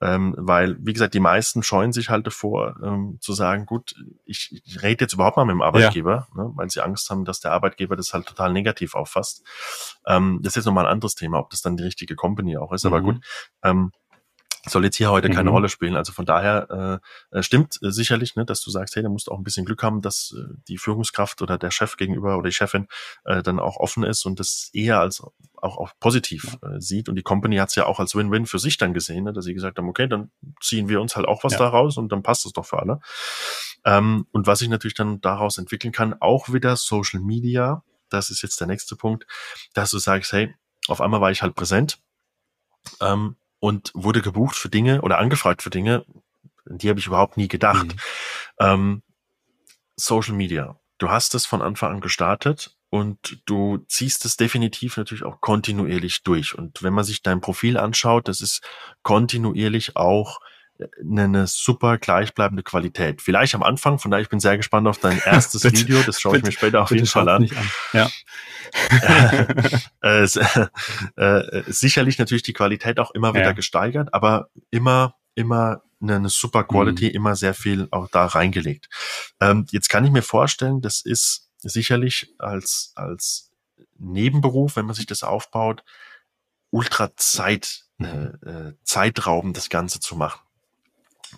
ja. 0.00 0.14
ähm, 0.14 0.34
weil, 0.38 0.76
wie 0.80 0.92
gesagt, 0.92 1.14
die 1.14 1.20
meisten 1.20 1.62
scheuen 1.62 1.92
sich 1.92 2.08
halt 2.08 2.26
davor, 2.26 2.76
ähm, 2.84 3.18
zu 3.20 3.32
sagen, 3.32 3.66
gut, 3.66 3.94
ich, 4.24 4.62
ich 4.64 4.82
rede 4.82 5.04
jetzt 5.04 5.14
überhaupt 5.14 5.36
mal 5.36 5.44
mit 5.44 5.54
dem 5.54 5.62
Arbeitgeber, 5.62 6.28
ja. 6.36 6.42
ne? 6.42 6.52
weil 6.54 6.70
sie 6.70 6.82
Angst 6.82 7.10
haben, 7.10 7.24
dass 7.24 7.40
der 7.40 7.50
Arbeitgeber 7.52 7.96
das 7.96 8.14
halt 8.14 8.26
total 8.26 8.52
negativ 8.52 8.94
auffasst. 8.94 9.42
Ähm, 10.06 10.38
das 10.42 10.52
ist 10.52 10.56
jetzt 10.56 10.66
nochmal 10.66 10.86
ein 10.86 10.92
anderes 10.92 11.16
Thema, 11.16 11.40
ob 11.40 11.50
das 11.50 11.62
dann 11.62 11.76
die 11.76 11.84
richtige 11.84 12.14
Company 12.14 12.56
auch 12.56 12.72
ist. 12.72 12.84
Mhm. 12.84 12.92
Aber 12.92 13.00
gut, 13.02 13.16
ähm, 13.64 13.90
soll 14.66 14.84
jetzt 14.84 14.96
hier 14.96 15.10
heute 15.10 15.28
keine 15.28 15.50
mhm. 15.50 15.56
Rolle 15.56 15.68
spielen. 15.68 15.96
Also 15.96 16.12
von 16.12 16.24
daher 16.24 17.00
äh, 17.32 17.38
äh, 17.38 17.42
stimmt 17.42 17.80
äh, 17.82 17.90
sicherlich, 17.90 18.36
ne, 18.36 18.44
dass 18.44 18.60
du 18.60 18.70
sagst, 18.70 18.94
hey, 18.94 19.02
da 19.02 19.08
musst 19.08 19.26
du 19.26 19.32
auch 19.32 19.38
ein 19.38 19.44
bisschen 19.44 19.64
Glück 19.64 19.82
haben, 19.82 20.02
dass 20.02 20.34
äh, 20.38 20.54
die 20.68 20.78
Führungskraft 20.78 21.42
oder 21.42 21.58
der 21.58 21.70
Chef 21.70 21.96
gegenüber 21.96 22.38
oder 22.38 22.48
die 22.48 22.54
Chefin 22.54 22.86
äh, 23.24 23.42
dann 23.42 23.58
auch 23.58 23.76
offen 23.78 24.04
ist 24.04 24.24
und 24.24 24.38
das 24.38 24.70
eher 24.72 25.00
als 25.00 25.20
auch, 25.20 25.32
auch 25.78 25.92
positiv 25.98 26.58
äh, 26.62 26.80
sieht. 26.80 27.08
Und 27.08 27.16
die 27.16 27.22
Company 27.22 27.56
hat 27.56 27.70
es 27.70 27.74
ja 27.74 27.86
auch 27.86 27.98
als 27.98 28.14
Win-Win 28.14 28.46
für 28.46 28.60
sich 28.60 28.76
dann 28.78 28.94
gesehen, 28.94 29.24
ne, 29.24 29.32
dass 29.32 29.44
sie 29.44 29.54
gesagt 29.54 29.78
haben, 29.78 29.88
okay, 29.88 30.06
dann 30.06 30.30
ziehen 30.60 30.88
wir 30.88 31.00
uns 31.00 31.16
halt 31.16 31.26
auch 31.26 31.42
was 31.42 31.54
ja. 31.54 31.58
daraus 31.58 31.96
und 31.96 32.12
dann 32.12 32.22
passt 32.22 32.46
es 32.46 32.52
doch 32.52 32.66
für 32.66 32.78
alle. 32.78 33.00
Ähm, 33.84 34.26
und 34.30 34.46
was 34.46 34.62
ich 34.62 34.68
natürlich 34.68 34.94
dann 34.94 35.20
daraus 35.20 35.58
entwickeln 35.58 35.92
kann, 35.92 36.14
auch 36.20 36.52
wieder 36.52 36.76
Social 36.76 37.20
Media, 37.20 37.82
das 38.10 38.30
ist 38.30 38.42
jetzt 38.42 38.60
der 38.60 38.68
nächste 38.68 38.94
Punkt, 38.94 39.26
dass 39.74 39.90
du 39.90 39.98
sagst, 39.98 40.32
hey, 40.32 40.54
auf 40.86 41.00
einmal 41.00 41.20
war 41.20 41.32
ich 41.32 41.42
halt 41.42 41.54
präsent. 41.54 41.98
Ähm, 43.00 43.36
und 43.62 43.92
wurde 43.94 44.22
gebucht 44.22 44.56
für 44.56 44.68
Dinge 44.68 45.02
oder 45.02 45.18
angefragt 45.18 45.62
für 45.62 45.70
Dinge, 45.70 46.04
die 46.66 46.88
habe 46.88 46.98
ich 46.98 47.06
überhaupt 47.06 47.36
nie 47.36 47.46
gedacht. 47.46 47.86
Mhm. 47.86 48.00
Ähm, 48.58 49.02
Social 49.94 50.34
Media. 50.34 50.80
Du 50.98 51.10
hast 51.10 51.36
es 51.36 51.46
von 51.46 51.62
Anfang 51.62 51.92
an 51.92 52.00
gestartet 52.00 52.76
und 52.90 53.40
du 53.46 53.78
ziehst 53.86 54.24
es 54.24 54.36
definitiv 54.36 54.96
natürlich 54.96 55.22
auch 55.22 55.40
kontinuierlich 55.40 56.24
durch. 56.24 56.58
Und 56.58 56.82
wenn 56.82 56.92
man 56.92 57.04
sich 57.04 57.22
dein 57.22 57.40
Profil 57.40 57.76
anschaut, 57.76 58.26
das 58.26 58.40
ist 58.40 58.62
kontinuierlich 59.04 59.94
auch 59.94 60.40
eine, 61.00 61.24
eine 61.24 61.46
super 61.46 61.98
gleichbleibende 61.98 62.62
Qualität. 62.62 63.22
Vielleicht 63.22 63.54
am 63.54 63.62
Anfang, 63.62 63.98
von 63.98 64.10
daher 64.10 64.22
ich 64.22 64.28
bin 64.28 64.40
sehr 64.40 64.56
gespannt 64.56 64.86
auf 64.86 64.98
dein 64.98 65.20
erstes 65.24 65.62
bitte, 65.62 65.80
Video, 65.80 66.02
das 66.02 66.20
schaue 66.20 66.38
ich 66.38 66.42
mir 66.42 66.52
später 66.52 66.82
auf 66.82 66.90
jeden 66.90 67.06
Fall 67.06 67.28
an. 67.28 67.48
an. 67.50 67.70
Ja. 67.92 68.10
äh, 70.02 70.24
äh, 71.16 71.62
sicherlich 71.66 72.18
natürlich 72.18 72.42
die 72.42 72.52
Qualität 72.52 72.98
auch 72.98 73.10
immer 73.12 73.34
wieder 73.34 73.46
ja. 73.46 73.52
gesteigert, 73.52 74.12
aber 74.14 74.48
immer, 74.70 75.16
immer 75.34 75.82
eine, 76.00 76.16
eine 76.16 76.28
super 76.28 76.64
Quality, 76.64 77.06
mhm. 77.06 77.14
immer 77.14 77.36
sehr 77.36 77.54
viel 77.54 77.88
auch 77.90 78.08
da 78.08 78.26
reingelegt. 78.26 78.88
Ähm, 79.40 79.66
jetzt 79.70 79.88
kann 79.88 80.04
ich 80.04 80.10
mir 80.10 80.22
vorstellen, 80.22 80.80
das 80.80 81.00
ist 81.00 81.48
sicherlich 81.58 82.34
als, 82.38 82.92
als 82.96 83.50
Nebenberuf, 83.98 84.76
wenn 84.76 84.86
man 84.86 84.94
sich 84.94 85.06
das 85.06 85.22
aufbaut, 85.22 85.84
ultra 86.70 87.14
Zeit, 87.16 87.84
äh, 88.00 88.06
äh, 88.06 88.74
Zeitraum, 88.82 89.52
das 89.52 89.68
Ganze 89.68 90.00
zu 90.00 90.16
machen. 90.16 90.40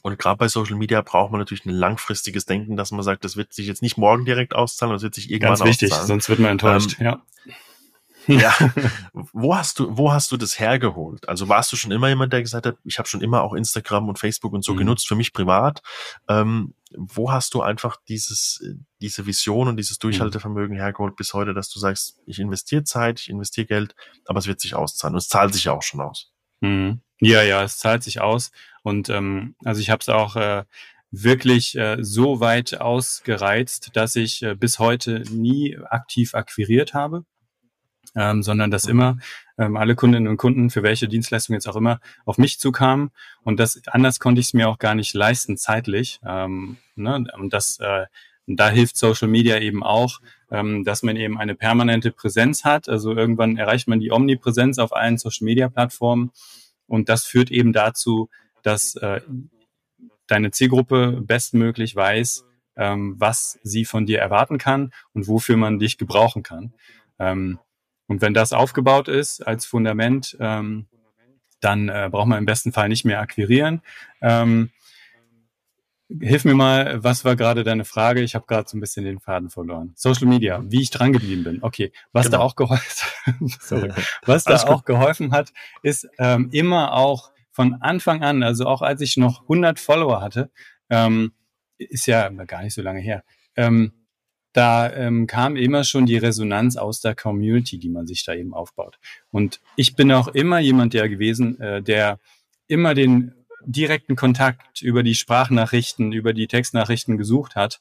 Und 0.03 0.19
gerade 0.19 0.37
bei 0.37 0.49
Social 0.49 0.77
Media 0.77 1.01
braucht 1.03 1.31
man 1.33 1.41
natürlich 1.41 1.65
ein 1.67 1.71
langfristiges 1.71 2.47
Denken, 2.47 2.77
dass 2.77 2.91
man 2.91 3.03
sagt, 3.03 3.25
das 3.25 3.37
wird 3.37 3.53
sich 3.53 3.67
jetzt 3.67 3.83
nicht 3.83 3.97
morgen 3.97 4.25
direkt 4.25 4.55
auszahlen, 4.55 4.93
das 4.93 5.03
wird 5.03 5.15
sich 5.15 5.31
irgendwann 5.31 5.59
Ganz 5.59 5.65
wichtig, 5.65 5.93
auszahlen. 5.93 6.09
sonst 6.09 6.29
wird 6.29 6.39
man 6.41 6.53
enttäuscht, 6.53 6.97
ähm, 6.99 7.07
ja. 7.07 7.23
Ja, 8.27 8.55
wo 9.13 9.55
hast 9.55 9.79
du, 9.79 9.97
wo 9.97 10.13
hast 10.13 10.33
du 10.33 10.37
das 10.37 10.59
hergeholt? 10.59 11.29
Also 11.29 11.49
warst 11.49 11.73
du 11.73 11.77
schon 11.77 11.91
immer 11.91 12.09
jemand, 12.09 12.33
der 12.33 12.43
gesagt 12.43 12.67
hat, 12.67 12.77
ich 12.85 12.99
habe 12.99 13.09
schon 13.09 13.21
immer 13.21 13.43
auch 13.43 13.53
Instagram 13.53 14.09
und 14.09 14.19
Facebook 14.19 14.53
und 14.53 14.65
so 14.65 14.73
mhm. 14.73 14.79
genutzt 14.79 15.07
für 15.07 15.15
mich 15.15 15.33
privat. 15.33 15.83
Ähm, 16.29 16.75
wo 16.97 17.33
hast 17.33 17.55
du 17.55 17.63
einfach 17.63 17.99
dieses, 18.09 18.65
diese 19.01 19.27
Vision 19.27 19.69
und 19.69 19.77
dieses 19.77 19.99
Durchhaltevermögen 19.99 20.77
hergeholt 20.77 21.17
bis 21.17 21.35
heute, 21.35 21.53
dass 21.53 21.69
du 21.69 21.79
sagst, 21.79 22.21
ich 22.25 22.39
investiere 22.39 22.85
Zeit, 22.85 23.21
ich 23.21 23.29
investiere 23.29 23.67
Geld, 23.67 23.95
aber 24.27 24.39
es 24.39 24.47
wird 24.47 24.61
sich 24.61 24.75
auszahlen 24.75 25.15
und 25.15 25.19
es 25.19 25.29
zahlt 25.29 25.53
sich 25.53 25.65
ja 25.65 25.73
auch 25.73 25.83
schon 25.83 26.01
aus. 26.01 26.33
Mhm. 26.61 27.01
Ja, 27.25 27.43
ja, 27.43 27.63
es 27.63 27.79
zahlt 27.79 28.03
sich 28.03 28.21
aus. 28.21 28.53
Und 28.83 29.09
ähm, 29.09 29.55
also 29.65 29.81
ich 29.81 29.91
habe 29.91 30.01
es 30.01 30.09
auch 30.09 30.37
äh, 30.37 30.65
wirklich 31.11 31.77
äh, 31.77 31.97
so 32.01 32.41
weit 32.41 32.81
ausgereizt, 32.81 33.91
dass 33.95 34.17
ich 34.17 34.43
äh, 34.43 34.55
bis 34.55 34.79
heute 34.79 35.23
nie 35.31 35.79
aktiv 35.79 36.35
akquiriert 36.35 36.93
habe, 36.93 37.25
ähm, 38.15 38.43
sondern 38.43 38.71
dass 38.71 38.85
immer 38.85 39.19
ähm, 39.57 39.77
alle 39.77 39.95
Kundinnen 39.95 40.29
und 40.29 40.37
Kunden, 40.37 40.71
für 40.71 40.83
welche 40.83 41.09
Dienstleistung 41.09 41.55
jetzt 41.55 41.69
auch 41.69 41.77
immer, 41.77 42.01
auf 42.25 42.37
mich 42.37 42.59
zukamen. 42.59 43.11
Und 43.43 43.59
das 43.59 43.81
anders 43.87 44.21
konnte 44.21 44.41
ich 44.41 44.49
es 44.49 44.55
mir 44.55 44.69
auch 44.69 44.79
gar 44.79 44.95
nicht 44.95 45.15
leisten 45.15 45.57
zeitlich. 45.57 46.21
Ähm, 46.27 46.77
ne? 46.97 47.25
Und 47.39 47.53
das 47.53 47.79
äh, 47.81 48.07
da 48.47 48.69
hilft 48.69 48.97
Social 48.97 49.29
Media 49.29 49.59
eben 49.59 49.83
auch, 49.83 50.21
ähm, 50.51 50.85
dass 50.85 51.03
man 51.03 51.17
eben 51.17 51.39
eine 51.39 51.55
permanente 51.55 52.11
Präsenz 52.11 52.65
hat. 52.65 52.89
Also 52.89 53.13
irgendwann 53.15 53.57
erreicht 53.57 53.89
man 53.89 54.01
die 54.01 54.13
Omnipräsenz 54.13 54.79
auf 54.79 54.95
allen 54.95 55.17
Social 55.17 55.45
Media 55.45 55.69
Plattformen 55.69 56.31
und 56.95 57.09
das 57.09 57.27
führt 57.27 57.51
eben 57.51 57.73
dazu, 57.73 58.31
dass 58.63 58.95
äh, 58.97 59.21
deine 60.27 60.51
Zielgruppe 60.51 61.21
bestmöglich 61.21 61.95
weiß, 61.95 62.45
ähm, 62.77 63.15
was 63.19 63.59
sie 63.63 63.85
von 63.85 64.07
dir 64.07 64.21
erwarten 64.21 64.59
kann 64.59 64.93
und 65.13 65.29
wofür 65.29 65.57
man 65.57 65.79
dich 65.79 65.99
gebrauchen 65.99 66.43
kann. 66.43 66.73
Ähm, 67.19 67.59
und 68.07 68.21
wenn 68.23 68.35
das 68.35 68.53
aufgebaut 68.53 69.09
ist 69.09 69.47
als 69.47 69.67
Fundament, 69.67 70.37
ähm, 70.41 70.87
dann 71.61 71.89
äh, 71.89 72.09
braucht 72.11 72.29
man 72.29 72.39
im 72.39 72.47
besten 72.47 72.73
Fall 72.73 72.89
nicht 72.89 73.05
mehr 73.05 73.21
akquirieren. 73.21 73.81
Ähm, 74.21 74.71
Hilf 76.21 76.45
mir 76.45 76.55
mal, 76.55 77.03
was 77.03 77.25
war 77.25 77.37
gerade 77.37 77.65
deine 77.65 77.85
Frage? 77.85 78.23
Ich 78.23 78.35
habe 78.35 78.47
gerade 78.47 78.69
so 78.69 78.77
ein 78.77 78.81
bisschen 78.81 79.05
den 79.05 79.21
Faden 79.21 79.51
verloren. 79.51 79.93
Social 79.97 80.27
Media, 80.27 80.63
wie 80.67 80.83
ich 80.83 80.91
dran 80.91 81.13
geblieben 81.13 81.45
bin. 81.45 81.59
Okay, 81.63 81.93
was 82.13 82.27
genau. 82.27 82.39
da 82.39 82.45
auch 82.45 82.57
geholfen, 82.57 83.49
sorry, 83.61 83.93
was 84.25 84.45
da 84.45 84.57
auch 84.65 84.85
geholfen 84.85 85.33
hat, 85.33 85.53
ist 85.83 86.09
ähm, 86.19 86.49
immer 86.53 86.95
auch 86.95 87.31
von 87.51 87.75
Anfang 87.75 88.23
an, 88.23 88.43
also 88.43 88.67
auch 88.67 88.83
als 88.83 89.01
ich 89.01 89.17
noch 89.17 89.43
100 89.43 89.79
Follower 89.79 90.21
hatte, 90.21 90.51
ähm, 90.91 91.33
ist 91.79 92.07
ja 92.07 92.29
gar 92.29 92.63
nicht 92.63 92.75
so 92.75 92.83
lange 92.83 93.01
her. 93.01 93.25
Ähm, 93.57 93.93
da 94.53 94.93
ähm, 94.93 95.27
kam 95.27 95.57
immer 95.57 95.83
schon 95.83 96.07
die 96.07 96.17
Resonanz 96.17 96.77
aus 96.77 97.01
der 97.01 97.17
Community, 97.17 97.79
die 97.79 97.89
man 97.89 98.07
sich 98.07 98.25
da 98.25 98.35
eben 98.35 98.55
aufbaut. 98.55 98.99
Und 99.31 99.61
ich 99.77 99.97
bin 99.97 100.13
auch 100.13 100.29
immer 100.29 100.61
jemand 100.61 100.95
der 100.95 101.09
gewesen, 101.09 101.61
äh, 101.61 101.83
der 101.83 102.21
immer 102.69 102.95
den 102.95 103.35
direkten 103.67 104.17
Kontakt 104.17 104.83
über 104.83 105.03
die 105.03 105.15
Sprachnachrichten, 105.15 106.13
über 106.13 106.33
die 106.33 106.47
Textnachrichten 106.47 107.17
gesucht 107.17 107.57
hat, 107.57 107.81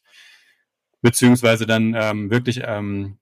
beziehungsweise 1.02 1.66
dann 1.66 1.96
ähm, 1.96 2.30
wirklich 2.30 2.62
ähm, 2.64 3.18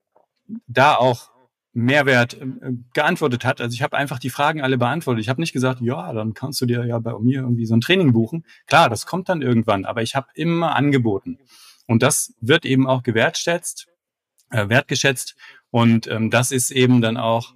da 0.66 0.94
auch 0.94 1.30
Mehrwert 1.72 2.34
äh, 2.34 2.46
geantwortet 2.92 3.44
hat. 3.44 3.60
Also 3.60 3.74
ich 3.74 3.82
habe 3.82 3.96
einfach 3.96 4.18
die 4.18 4.30
Fragen 4.30 4.60
alle 4.60 4.78
beantwortet. 4.78 5.22
Ich 5.22 5.28
habe 5.28 5.40
nicht 5.40 5.52
gesagt, 5.52 5.80
ja, 5.80 6.12
dann 6.12 6.34
kannst 6.34 6.60
du 6.60 6.66
dir 6.66 6.84
ja 6.84 6.98
bei 6.98 7.18
mir 7.18 7.40
irgendwie 7.40 7.66
so 7.66 7.74
ein 7.74 7.80
Training 7.80 8.12
buchen. 8.12 8.44
Klar, 8.66 8.90
das 8.90 9.06
kommt 9.06 9.28
dann 9.28 9.42
irgendwann, 9.42 9.84
aber 9.84 10.02
ich 10.02 10.14
habe 10.14 10.28
immer 10.34 10.76
angeboten. 10.76 11.38
Und 11.86 12.02
das 12.02 12.34
wird 12.40 12.64
eben 12.64 12.86
auch 12.86 13.02
gewertschätzt, 13.02 13.88
äh, 14.50 14.68
wertgeschätzt. 14.68 15.36
Und 15.70 16.06
ähm, 16.06 16.30
das 16.30 16.52
ist 16.52 16.70
eben 16.70 17.00
dann 17.00 17.16
auch, 17.16 17.54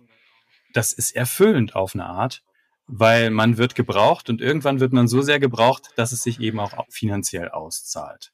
das 0.73 0.93
ist 0.93 1.15
erfüllend 1.15 1.77
auf 1.77 1.95
eine 1.95 2.07
Art 2.07 2.43
weil 2.87 3.31
man 3.31 3.59
wird 3.59 3.75
gebraucht 3.75 4.31
und 4.31 4.41
irgendwann 4.41 4.81
wird 4.81 4.93
man 4.93 5.09
so 5.09 5.23
sehr 5.23 5.41
gebraucht, 5.41 5.91
dass 5.97 6.13
es 6.13 6.23
sich 6.23 6.41
eben 6.41 6.61
auch 6.61 6.73
finanziell 6.89 7.49
auszahlt. 7.49 8.33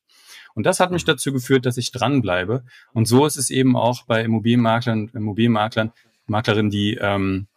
Und 0.54 0.66
das 0.66 0.80
hat 0.80 0.90
mich 0.90 1.04
mhm. 1.04 1.12
dazu 1.12 1.32
geführt, 1.32 1.66
dass 1.66 1.76
ich 1.76 1.92
dranbleibe. 1.92 2.64
Und 2.92 3.06
so 3.06 3.26
ist 3.26 3.36
es 3.36 3.50
eben 3.50 3.76
auch 3.76 4.04
bei 4.04 4.22
Immobilienmaklern, 4.22 5.08
Immobilienmaklern, 5.14 5.92
Maklerinnen, 6.26 6.70
die, 6.70 6.98
ähm, 7.00 7.48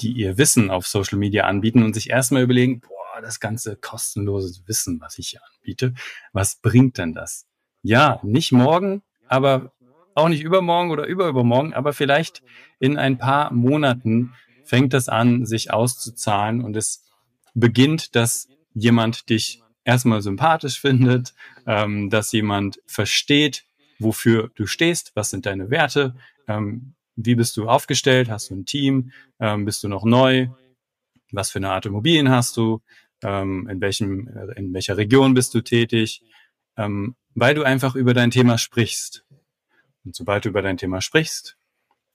die 0.00 0.12
ihr 0.12 0.36
Wissen 0.36 0.70
auf 0.70 0.86
Social 0.86 1.18
Media 1.18 1.44
anbieten 1.44 1.82
und 1.82 1.94
sich 1.94 2.10
erstmal 2.10 2.42
überlegen, 2.42 2.80
boah, 2.80 3.22
das 3.22 3.40
ganze 3.40 3.76
kostenlose 3.76 4.62
Wissen, 4.66 5.00
was 5.00 5.18
ich 5.18 5.28
hier 5.28 5.40
anbiete, 5.54 5.94
was 6.32 6.56
bringt 6.56 6.98
denn 6.98 7.12
das? 7.12 7.46
Ja, 7.82 8.18
nicht 8.22 8.50
morgen, 8.50 9.02
aber 9.28 9.72
auch 10.14 10.28
nicht 10.28 10.42
übermorgen 10.42 10.90
oder 10.90 11.06
überübermorgen, 11.06 11.74
aber 11.74 11.92
vielleicht 11.92 12.42
in 12.78 12.98
ein 12.98 13.18
paar 13.18 13.52
Monaten 13.52 14.32
fängt 14.64 14.92
das 14.92 15.08
an, 15.08 15.46
sich 15.46 15.72
auszuzahlen 15.72 16.62
und 16.62 16.76
es 16.76 17.04
beginnt, 17.54 18.14
dass 18.16 18.48
jemand 18.74 19.28
dich 19.30 19.62
erstmal 19.84 20.22
sympathisch 20.22 20.80
findet, 20.80 21.34
ähm, 21.66 22.10
dass 22.10 22.32
jemand 22.32 22.80
versteht, 22.86 23.64
wofür 23.98 24.50
du 24.54 24.66
stehst, 24.66 25.12
was 25.14 25.30
sind 25.30 25.46
deine 25.46 25.70
Werte, 25.70 26.14
ähm, 26.48 26.94
wie 27.16 27.34
bist 27.34 27.56
du 27.56 27.68
aufgestellt, 27.68 28.28
hast 28.28 28.50
du 28.50 28.54
ein 28.54 28.66
Team, 28.66 29.12
ähm, 29.38 29.64
bist 29.64 29.84
du 29.84 29.88
noch 29.88 30.04
neu, 30.04 30.48
was 31.30 31.50
für 31.50 31.58
eine 31.58 31.70
Art 31.70 31.86
Immobilien 31.86 32.28
hast 32.28 32.56
du, 32.56 32.82
ähm, 33.22 33.68
in, 33.68 33.80
welchem, 33.80 34.28
in 34.56 34.72
welcher 34.74 34.96
Region 34.96 35.34
bist 35.34 35.54
du 35.54 35.60
tätig, 35.60 36.22
ähm, 36.76 37.14
weil 37.34 37.54
du 37.54 37.62
einfach 37.62 37.94
über 37.94 38.14
dein 38.14 38.30
Thema 38.30 38.58
sprichst. 38.58 39.24
Und 40.04 40.14
sobald 40.14 40.44
du 40.44 40.48
über 40.50 40.62
dein 40.62 40.76
Thema 40.76 41.00
sprichst, 41.00 41.56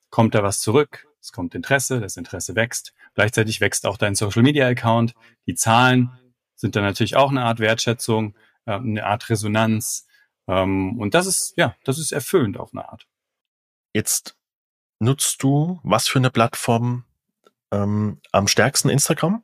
kommt 0.10 0.36
da 0.36 0.44
was 0.44 0.62
zurück, 0.62 1.08
es 1.22 1.32
kommt 1.32 1.56
Interesse, 1.56 2.00
das 2.00 2.18
Interesse 2.18 2.56
wächst. 2.56 2.94
Gleichzeitig 3.16 3.62
wächst 3.62 3.86
auch 3.86 3.98
dein 3.98 4.16
Social 4.16 4.44
Media 4.44 4.68
Account. 4.68 5.14
Die 5.48 5.56
Zahlen 5.56 6.12
sind 6.56 6.76
dann 6.76 6.84
natürlich 6.84 7.16
auch 7.16 7.30
eine 7.30 7.44
Art 7.44 7.60
Wertschätzung, 7.60 8.36
äh, 8.66 8.74
eine 8.74 9.06
Art 9.06 9.30
Resonanz. 9.30 10.08
Ähm, 10.48 11.00
und 11.00 11.14
das 11.14 11.28
ist, 11.28 11.54
ja, 11.58 11.76
das 11.84 12.00
ist 12.00 12.12
erfüllend 12.12 12.58
auf 12.58 12.74
eine 12.74 12.88
Art. 12.88 13.08
Jetzt 13.94 14.38
nutzt 15.00 15.42
du 15.44 15.80
was 15.84 16.08
für 16.08 16.20
eine 16.20 16.30
Plattform 16.30 17.06
ähm, 17.72 18.20
am 18.32 18.48
stärksten 18.48 18.90
Instagram? 18.90 19.44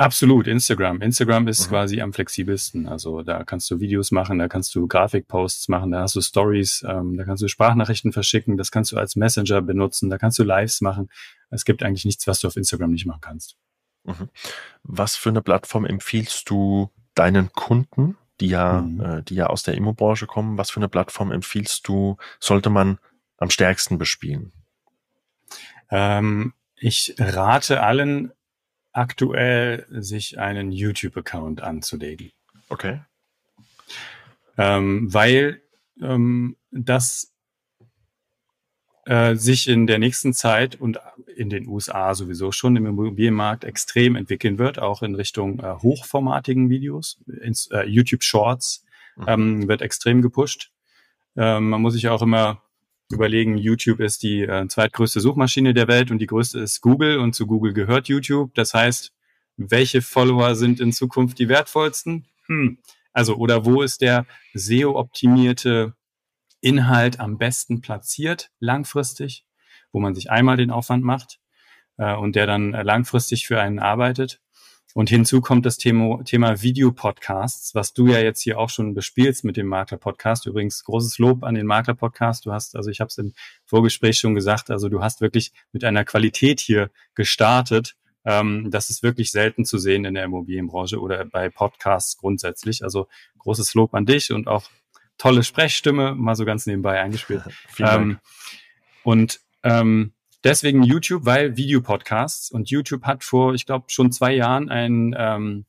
Absolut, 0.00 0.46
Instagram. 0.46 1.02
Instagram 1.02 1.46
ist 1.46 1.66
mhm. 1.66 1.68
quasi 1.68 2.00
am 2.00 2.14
flexibelsten. 2.14 2.88
Also 2.88 3.20
da 3.20 3.44
kannst 3.44 3.70
du 3.70 3.80
Videos 3.80 4.12
machen, 4.12 4.38
da 4.38 4.48
kannst 4.48 4.74
du 4.74 4.88
Grafikposts 4.88 5.68
machen, 5.68 5.90
da 5.90 6.00
hast 6.00 6.16
du 6.16 6.22
Stories, 6.22 6.82
ähm, 6.88 7.18
da 7.18 7.24
kannst 7.24 7.42
du 7.42 7.48
Sprachnachrichten 7.48 8.10
verschicken, 8.10 8.56
das 8.56 8.70
kannst 8.70 8.92
du 8.92 8.96
als 8.96 9.14
Messenger 9.14 9.60
benutzen, 9.60 10.08
da 10.08 10.16
kannst 10.16 10.38
du 10.38 10.42
Lives 10.42 10.80
machen. 10.80 11.10
Es 11.50 11.66
gibt 11.66 11.82
eigentlich 11.82 12.06
nichts, 12.06 12.26
was 12.26 12.40
du 12.40 12.48
auf 12.48 12.56
Instagram 12.56 12.92
nicht 12.92 13.04
machen 13.04 13.20
kannst. 13.20 13.56
Mhm. 14.04 14.30
Was 14.84 15.16
für 15.16 15.28
eine 15.28 15.42
Plattform 15.42 15.84
empfiehlst 15.84 16.48
du 16.48 16.90
deinen 17.14 17.52
Kunden, 17.52 18.16
die 18.40 18.48
ja, 18.48 18.80
mhm. 18.80 19.00
äh, 19.00 19.22
die 19.22 19.34
ja 19.34 19.48
aus 19.48 19.64
der 19.64 19.74
Immobranche 19.74 20.26
kommen? 20.26 20.56
Was 20.56 20.70
für 20.70 20.80
eine 20.80 20.88
Plattform 20.88 21.30
empfiehlst 21.30 21.86
du, 21.86 22.16
sollte 22.38 22.70
man 22.70 22.98
am 23.36 23.50
stärksten 23.50 23.98
bespielen? 23.98 24.52
Ähm, 25.90 26.54
ich 26.74 27.14
rate 27.18 27.82
allen 27.82 28.32
aktuell 28.92 29.86
sich 29.90 30.38
einen 30.38 30.72
YouTube-Account 30.72 31.62
anzulegen. 31.62 32.32
Okay. 32.68 33.00
Ähm, 34.58 35.12
weil 35.12 35.62
ähm, 36.00 36.56
das 36.70 37.32
äh, 39.06 39.34
sich 39.34 39.68
in 39.68 39.86
der 39.86 39.98
nächsten 39.98 40.34
Zeit 40.34 40.80
und 40.80 40.98
in 41.34 41.50
den 41.50 41.66
USA 41.66 42.14
sowieso 42.14 42.52
schon 42.52 42.76
im 42.76 42.86
Immobilienmarkt 42.86 43.64
extrem 43.64 44.14
entwickeln 44.14 44.58
wird, 44.58 44.78
auch 44.78 45.02
in 45.02 45.14
Richtung 45.14 45.60
äh, 45.60 45.74
hochformatigen 45.82 46.68
Videos. 46.68 47.20
Ins, 47.40 47.68
äh, 47.68 47.84
YouTube 47.84 48.22
Shorts 48.22 48.84
mhm. 49.16 49.24
ähm, 49.26 49.68
wird 49.68 49.82
extrem 49.82 50.22
gepusht. 50.22 50.70
Ähm, 51.36 51.70
man 51.70 51.80
muss 51.80 51.94
sich 51.94 52.08
auch 52.08 52.22
immer 52.22 52.62
überlegen, 53.10 53.56
YouTube 53.56 54.00
ist 54.00 54.22
die 54.22 54.42
äh, 54.42 54.66
zweitgrößte 54.68 55.20
Suchmaschine 55.20 55.74
der 55.74 55.88
Welt 55.88 56.10
und 56.10 56.18
die 56.18 56.26
größte 56.26 56.60
ist 56.60 56.80
Google 56.80 57.18
und 57.18 57.34
zu 57.34 57.46
Google 57.46 57.72
gehört 57.72 58.08
YouTube. 58.08 58.54
Das 58.54 58.74
heißt, 58.74 59.12
welche 59.56 60.00
Follower 60.00 60.54
sind 60.54 60.80
in 60.80 60.92
Zukunft 60.92 61.38
die 61.38 61.48
wertvollsten? 61.48 62.26
Hm. 62.46 62.78
Also, 63.12 63.36
oder 63.36 63.64
wo 63.64 63.82
ist 63.82 64.00
der 64.00 64.26
SEO-optimierte 64.54 65.94
Inhalt 66.60 67.20
am 67.20 67.38
besten 67.38 67.80
platziert, 67.80 68.50
langfristig, 68.60 69.44
wo 69.92 70.00
man 70.00 70.14
sich 70.14 70.30
einmal 70.30 70.56
den 70.56 70.70
Aufwand 70.70 71.04
macht 71.04 71.40
äh, 71.96 72.14
und 72.14 72.36
der 72.36 72.46
dann 72.46 72.74
äh, 72.74 72.82
langfristig 72.82 73.46
für 73.46 73.60
einen 73.60 73.78
arbeitet. 73.78 74.40
Und 74.94 75.08
hinzu 75.08 75.40
kommt 75.40 75.66
das 75.66 75.76
Thema, 75.76 76.22
Thema 76.24 76.62
Videopodcasts, 76.62 77.74
was 77.74 77.92
du 77.92 78.08
ja 78.08 78.18
jetzt 78.18 78.42
hier 78.42 78.58
auch 78.58 78.70
schon 78.70 78.94
bespielst 78.94 79.44
mit 79.44 79.56
dem 79.56 79.66
Makler-Podcast. 79.66 80.46
Übrigens 80.46 80.84
großes 80.84 81.18
Lob 81.18 81.44
an 81.44 81.54
den 81.54 81.66
Makler-Podcast. 81.66 82.46
Du 82.46 82.52
hast, 82.52 82.74
also 82.74 82.90
ich 82.90 83.00
habe 83.00 83.08
es 83.08 83.18
im 83.18 83.32
Vorgespräch 83.64 84.18
schon 84.18 84.34
gesagt, 84.34 84.70
also 84.70 84.88
du 84.88 85.02
hast 85.02 85.20
wirklich 85.20 85.52
mit 85.72 85.84
einer 85.84 86.04
Qualität 86.04 86.60
hier 86.60 86.90
gestartet. 87.14 87.96
Ähm, 88.24 88.70
das 88.70 88.90
ist 88.90 89.02
wirklich 89.02 89.30
selten 89.30 89.64
zu 89.64 89.78
sehen 89.78 90.04
in 90.04 90.14
der 90.14 90.24
Immobilienbranche 90.24 91.00
oder 91.00 91.24
bei 91.24 91.48
Podcasts 91.48 92.16
grundsätzlich. 92.16 92.82
Also 92.82 93.08
großes 93.38 93.74
Lob 93.74 93.94
an 93.94 94.06
dich 94.06 94.32
und 94.32 94.48
auch 94.48 94.70
tolle 95.18 95.44
Sprechstimme, 95.44 96.14
mal 96.14 96.34
so 96.34 96.44
ganz 96.44 96.66
nebenbei 96.66 97.00
eingespielt. 97.00 97.42
ähm, 97.78 98.18
und 99.04 99.40
ähm, 99.62 100.12
deswegen 100.44 100.82
YouTube, 100.82 101.24
weil 101.24 101.56
Videopodcasts 101.56 102.50
und 102.50 102.70
YouTube 102.70 103.04
hat 103.04 103.24
vor, 103.24 103.54
ich 103.54 103.66
glaube, 103.66 103.86
schon 103.88 104.12
zwei 104.12 104.32
Jahren 104.34 104.68
ein, 104.68 105.14
ähm, 105.18 105.66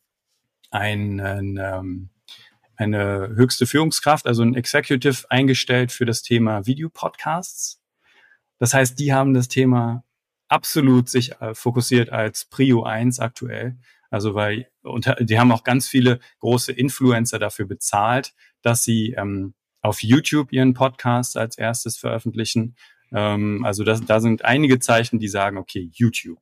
ein, 0.70 1.20
ein 1.20 1.58
ähm, 1.58 2.10
eine 2.82 3.30
höchste 3.36 3.68
Führungskraft, 3.68 4.26
also 4.26 4.42
ein 4.42 4.56
Executive 4.56 5.30
eingestellt 5.30 5.92
für 5.92 6.06
das 6.06 6.24
Thema 6.24 6.66
Videopodcasts. 6.66 7.80
Das 8.58 8.74
heißt, 8.74 8.98
die 8.98 9.14
haben 9.14 9.36
das 9.36 9.48
Thema 9.48 10.04
absolut 10.48 11.08
sich 11.08 11.40
äh, 11.40 11.54
fokussiert 11.54 12.10
als 12.10 12.46
Prio 12.46 12.84
1 12.84 13.20
aktuell. 13.20 13.78
Also 14.10 14.34
weil, 14.34 14.68
und 14.82 15.14
die 15.20 15.40
haben 15.40 15.52
auch 15.52 15.64
ganz 15.64 15.88
viele 15.88 16.20
große 16.40 16.72
Influencer 16.72 17.38
dafür 17.38 17.66
bezahlt, 17.66 18.34
dass 18.64 18.84
sie 18.84 19.14
ähm, 19.14 19.54
auf 19.82 20.02
YouTube 20.02 20.52
ihren 20.52 20.74
Podcast 20.74 21.38
als 21.38 21.58
erstes 21.58 21.98
veröffentlichen. 21.98 22.76
Ähm, 23.14 23.64
also 23.66 23.84
das, 23.84 24.02
da 24.02 24.20
sind 24.20 24.46
einige 24.46 24.80
Zeichen, 24.80 25.20
die 25.20 25.28
sagen, 25.28 25.58
okay, 25.58 25.90
YouTube 25.94 26.40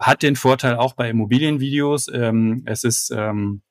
hat 0.00 0.22
den 0.22 0.34
Vorteil 0.34 0.76
auch 0.76 0.94
bei 0.94 1.10
Immobilienvideos. 1.10 2.08
Ähm, 2.08 2.62
es 2.64 2.84
ist 2.84 3.12
ähm, 3.14 3.62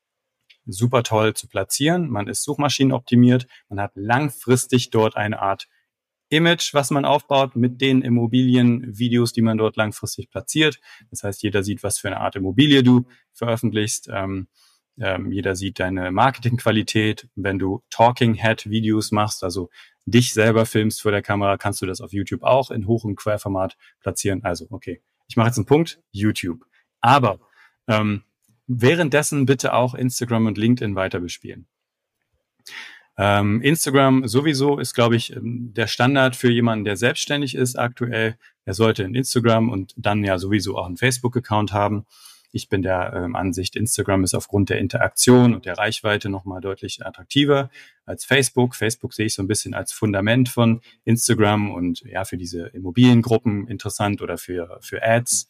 super 0.65 1.01
toll 1.03 1.33
zu 1.33 1.47
platzieren. 1.47 2.09
Man 2.09 2.27
ist 2.27 2.43
suchmaschinenoptimiert. 2.43 3.47
Man 3.67 3.81
hat 3.81 3.91
langfristig 3.95 4.91
dort 4.91 5.17
eine 5.17 5.41
Art 5.41 5.67
Image, 6.29 6.75
was 6.75 6.91
man 6.91 7.05
aufbaut 7.05 7.55
mit 7.55 7.81
den 7.81 8.03
Immobilienvideos, 8.03 9.33
die 9.33 9.41
man 9.41 9.57
dort 9.57 9.75
langfristig 9.75 10.29
platziert. 10.29 10.79
Das 11.09 11.23
heißt, 11.23 11.41
jeder 11.41 11.63
sieht, 11.63 11.81
was 11.81 11.97
für 11.97 12.07
eine 12.07 12.19
Art 12.19 12.35
Immobilie 12.35 12.83
du 12.83 13.07
veröffentlichst. 13.33 14.09
Ähm, 14.13 14.47
ähm, 14.99 15.31
jeder 15.31 15.55
sieht 15.55 15.79
deine 15.79 16.11
Marketingqualität. 16.11 17.27
Wenn 17.35 17.57
du 17.57 17.81
Talking 17.89 18.35
Head 18.35 18.69
Videos 18.69 19.11
machst, 19.11 19.43
also 19.43 19.69
dich 20.11 20.33
selber 20.33 20.65
filmst 20.65 21.01
vor 21.01 21.11
der 21.11 21.21
Kamera, 21.21 21.57
kannst 21.57 21.81
du 21.81 21.85
das 21.85 22.01
auf 22.01 22.13
YouTube 22.13 22.43
auch 22.43 22.71
in 22.71 22.87
Hoch- 22.87 23.03
und 23.03 23.15
Querformat 23.15 23.77
platzieren. 23.99 24.43
Also, 24.43 24.67
okay, 24.69 25.01
ich 25.27 25.35
mache 25.35 25.47
jetzt 25.47 25.57
einen 25.57 25.65
Punkt, 25.65 26.01
YouTube. 26.11 26.65
Aber 27.01 27.39
ähm, 27.87 28.23
währenddessen 28.67 29.45
bitte 29.45 29.73
auch 29.73 29.93
Instagram 29.93 30.45
und 30.47 30.57
LinkedIn 30.57 30.95
weiter 30.95 31.19
bespielen. 31.19 31.67
Ähm, 33.17 33.61
Instagram 33.61 34.27
sowieso 34.27 34.79
ist, 34.79 34.93
glaube 34.93 35.17
ich, 35.17 35.35
ähm, 35.35 35.73
der 35.73 35.87
Standard 35.87 36.37
für 36.37 36.49
jemanden, 36.49 36.85
der 36.85 36.95
selbstständig 36.95 37.53
ist 37.53 37.77
aktuell. 37.77 38.37
Er 38.63 38.73
sollte 38.73 39.03
ein 39.03 39.13
Instagram 39.13 39.69
und 39.69 39.93
dann 39.97 40.23
ja 40.23 40.37
sowieso 40.37 40.77
auch 40.77 40.85
einen 40.85 40.95
Facebook-Account 40.95 41.73
haben. 41.73 42.05
Ich 42.51 42.67
bin 42.67 42.81
der 42.81 43.13
ähm, 43.13 43.35
Ansicht, 43.35 43.75
Instagram 43.75 44.23
ist 44.23 44.33
aufgrund 44.33 44.69
der 44.69 44.79
Interaktion 44.79 45.53
und 45.53 45.65
der 45.65 45.77
Reichweite 45.77 46.29
nochmal 46.29 46.61
deutlich 46.61 47.05
attraktiver 47.05 47.69
als 48.05 48.25
Facebook. 48.25 48.75
Facebook 48.75 49.13
sehe 49.13 49.27
ich 49.27 49.35
so 49.35 49.43
ein 49.43 49.47
bisschen 49.47 49.73
als 49.73 49.91
Fundament 49.91 50.49
von 50.49 50.81
Instagram 51.03 51.71
und 51.71 52.01
ja, 52.01 52.25
für 52.25 52.37
diese 52.37 52.67
Immobiliengruppen 52.67 53.67
interessant 53.67 54.21
oder 54.21 54.37
für, 54.37 54.79
für 54.81 55.03
Ads, 55.03 55.47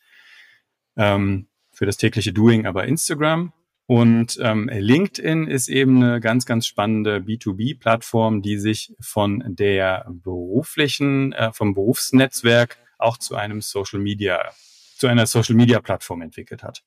ähm, 0.97 1.47
für 1.71 1.85
das 1.85 1.97
tägliche 1.97 2.33
Doing, 2.33 2.65
aber 2.65 2.85
Instagram. 2.85 3.53
Und 3.85 4.37
ähm, 4.39 4.69
LinkedIn 4.71 5.47
ist 5.47 5.67
eben 5.67 6.03
eine 6.03 6.19
ganz, 6.19 6.45
ganz 6.45 6.67
spannende 6.67 7.17
B2B-Plattform, 7.17 8.43
die 8.43 8.59
sich 8.59 8.93
von 8.99 9.43
der 9.47 10.05
beruflichen, 10.09 11.33
äh, 11.33 11.51
vom 11.53 11.73
Berufsnetzwerk 11.73 12.77
auch 12.99 13.17
zu 13.17 13.35
einem 13.35 13.61
Social 13.61 13.99
Media 13.99 14.51
zu 14.99 15.07
einer 15.07 15.25
Social 15.25 15.55
Media 15.55 15.79
Plattform 15.79 16.21
entwickelt 16.21 16.61
hat. 16.61 16.83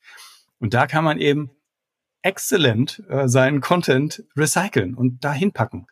Und 0.58 0.74
da 0.74 0.86
kann 0.86 1.02
man 1.02 1.18
eben 1.18 1.50
exzellent 2.22 3.02
äh, 3.08 3.26
seinen 3.26 3.60
Content 3.60 4.22
recyceln 4.36 4.94
und 4.94 5.24
dahin 5.24 5.52
packen. 5.52 5.86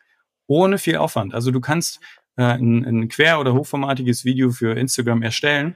Ohne 0.47 0.77
viel 0.77 0.97
Aufwand. 0.97 1.33
Also 1.33 1.51
du 1.51 1.59
kannst 1.59 1.99
äh, 2.37 2.43
ein, 2.43 2.85
ein 2.85 3.09
quer- 3.09 3.39
oder 3.39 3.53
hochformatiges 3.53 4.23
Video 4.23 4.51
für 4.51 4.77
Instagram 4.77 5.23
erstellen 5.23 5.75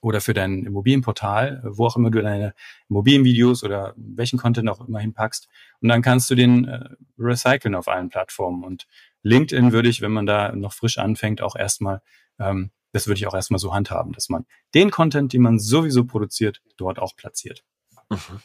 oder 0.00 0.20
für 0.20 0.34
dein 0.34 0.64
Immobilienportal, 0.64 1.62
wo 1.64 1.86
auch 1.86 1.96
immer 1.96 2.10
du 2.10 2.20
deine 2.20 2.54
Immobilienvideos 2.88 3.64
oder 3.64 3.94
welchen 3.96 4.38
Content 4.38 4.68
auch 4.68 4.86
immer 4.86 5.00
hinpackst. 5.00 5.48
Und 5.80 5.88
dann 5.88 6.02
kannst 6.02 6.30
du 6.30 6.34
den 6.34 6.66
äh, 6.66 6.88
recyceln 7.18 7.74
auf 7.74 7.88
allen 7.88 8.08
Plattformen. 8.08 8.64
Und 8.64 8.86
LinkedIn 9.22 9.72
würde 9.72 9.88
ich, 9.88 10.00
wenn 10.00 10.12
man 10.12 10.26
da 10.26 10.54
noch 10.54 10.72
frisch 10.72 10.98
anfängt, 10.98 11.40
auch 11.40 11.56
erstmal 11.56 12.02
ähm, 12.38 12.70
das 12.92 13.06
würde 13.06 13.18
ich 13.18 13.26
auch 13.26 13.34
erstmal 13.34 13.58
so 13.58 13.74
handhaben, 13.74 14.12
dass 14.12 14.28
man 14.28 14.46
den 14.74 14.90
Content, 14.90 15.32
den 15.32 15.42
man 15.42 15.58
sowieso 15.58 16.04
produziert, 16.04 16.60
dort 16.76 16.98
auch 16.98 17.16
platziert. 17.16 17.64
Mhm. 18.10 18.40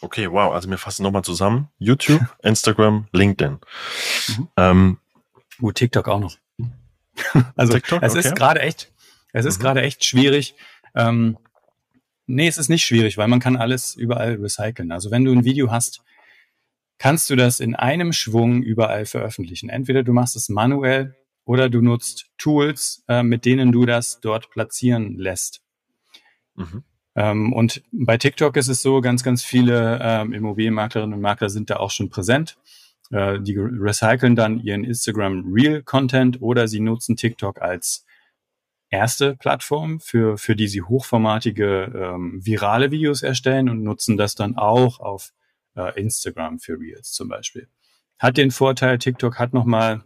Okay, 0.00 0.30
wow. 0.30 0.52
Also 0.52 0.70
wir 0.70 0.78
fassen 0.78 1.02
nochmal 1.02 1.24
zusammen. 1.24 1.68
YouTube, 1.78 2.22
Instagram, 2.42 3.08
LinkedIn. 3.12 3.58
Mhm. 4.28 4.48
Ähm, 4.56 4.98
Gut, 5.58 5.74
TikTok 5.76 6.08
auch 6.08 6.20
noch. 6.20 6.36
also 7.56 7.72
TikTok? 7.72 8.02
es 8.02 8.12
okay. 8.12 8.20
ist 8.20 8.36
gerade 8.36 8.60
echt, 8.60 8.92
es 9.32 9.44
ist 9.44 9.58
mhm. 9.58 9.62
gerade 9.62 9.82
echt 9.82 10.04
schwierig. 10.04 10.54
Ähm, 10.94 11.36
nee, 12.26 12.46
es 12.46 12.58
ist 12.58 12.68
nicht 12.68 12.84
schwierig, 12.84 13.18
weil 13.18 13.28
man 13.28 13.40
kann 13.40 13.56
alles 13.56 13.96
überall 13.96 14.34
recyceln. 14.34 14.92
Also 14.92 15.10
wenn 15.10 15.24
du 15.24 15.32
ein 15.32 15.44
Video 15.44 15.70
hast, 15.70 16.02
kannst 16.98 17.28
du 17.30 17.36
das 17.36 17.60
in 17.60 17.74
einem 17.74 18.12
Schwung 18.12 18.62
überall 18.62 19.04
veröffentlichen. 19.04 19.68
Entweder 19.68 20.02
du 20.02 20.12
machst 20.12 20.36
es 20.36 20.48
manuell 20.48 21.16
oder 21.48 21.70
du 21.70 21.80
nutzt 21.80 22.26
Tools, 22.36 23.02
äh, 23.08 23.22
mit 23.22 23.46
denen 23.46 23.72
du 23.72 23.86
das 23.86 24.20
dort 24.20 24.50
platzieren 24.50 25.16
lässt. 25.16 25.62
Mhm. 26.54 26.84
Ähm, 27.16 27.54
und 27.54 27.82
bei 27.90 28.18
TikTok 28.18 28.54
ist 28.58 28.68
es 28.68 28.82
so, 28.82 29.00
ganz, 29.00 29.22
ganz 29.22 29.42
viele 29.42 29.98
ähm, 30.02 30.34
Immobilienmaklerinnen 30.34 31.14
und 31.14 31.22
Makler 31.22 31.48
sind 31.48 31.70
da 31.70 31.76
auch 31.76 31.90
schon 31.90 32.10
präsent. 32.10 32.58
Äh, 33.10 33.40
die 33.40 33.56
recyceln 33.56 34.36
dann 34.36 34.60
ihren 34.60 34.84
Instagram 34.84 35.50
Real 35.50 35.82
Content 35.82 36.42
oder 36.42 36.68
sie 36.68 36.80
nutzen 36.80 37.16
TikTok 37.16 37.62
als 37.62 38.04
erste 38.90 39.34
Plattform, 39.34 40.00
für, 40.00 40.36
für 40.36 40.54
die 40.54 40.68
sie 40.68 40.82
hochformatige 40.82 41.92
ähm, 41.94 42.44
virale 42.44 42.90
Videos 42.90 43.22
erstellen 43.22 43.70
und 43.70 43.82
nutzen 43.82 44.18
das 44.18 44.34
dann 44.34 44.58
auch 44.58 45.00
auf 45.00 45.32
äh, 45.76 45.98
Instagram 45.98 46.58
für 46.58 46.78
Reels 46.78 47.12
zum 47.12 47.28
Beispiel. 47.28 47.68
Hat 48.18 48.36
den 48.36 48.50
Vorteil, 48.50 48.98
TikTok 48.98 49.38
hat 49.38 49.54
nochmal 49.54 50.04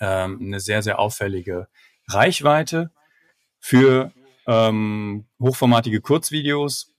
ähm, 0.00 0.38
eine 0.40 0.60
sehr, 0.60 0.82
sehr 0.82 0.98
auffällige 0.98 1.68
Reichweite 2.08 2.90
für 3.58 4.12
ähm, 4.46 5.26
hochformatige 5.40 6.00
Kurzvideos. 6.00 6.94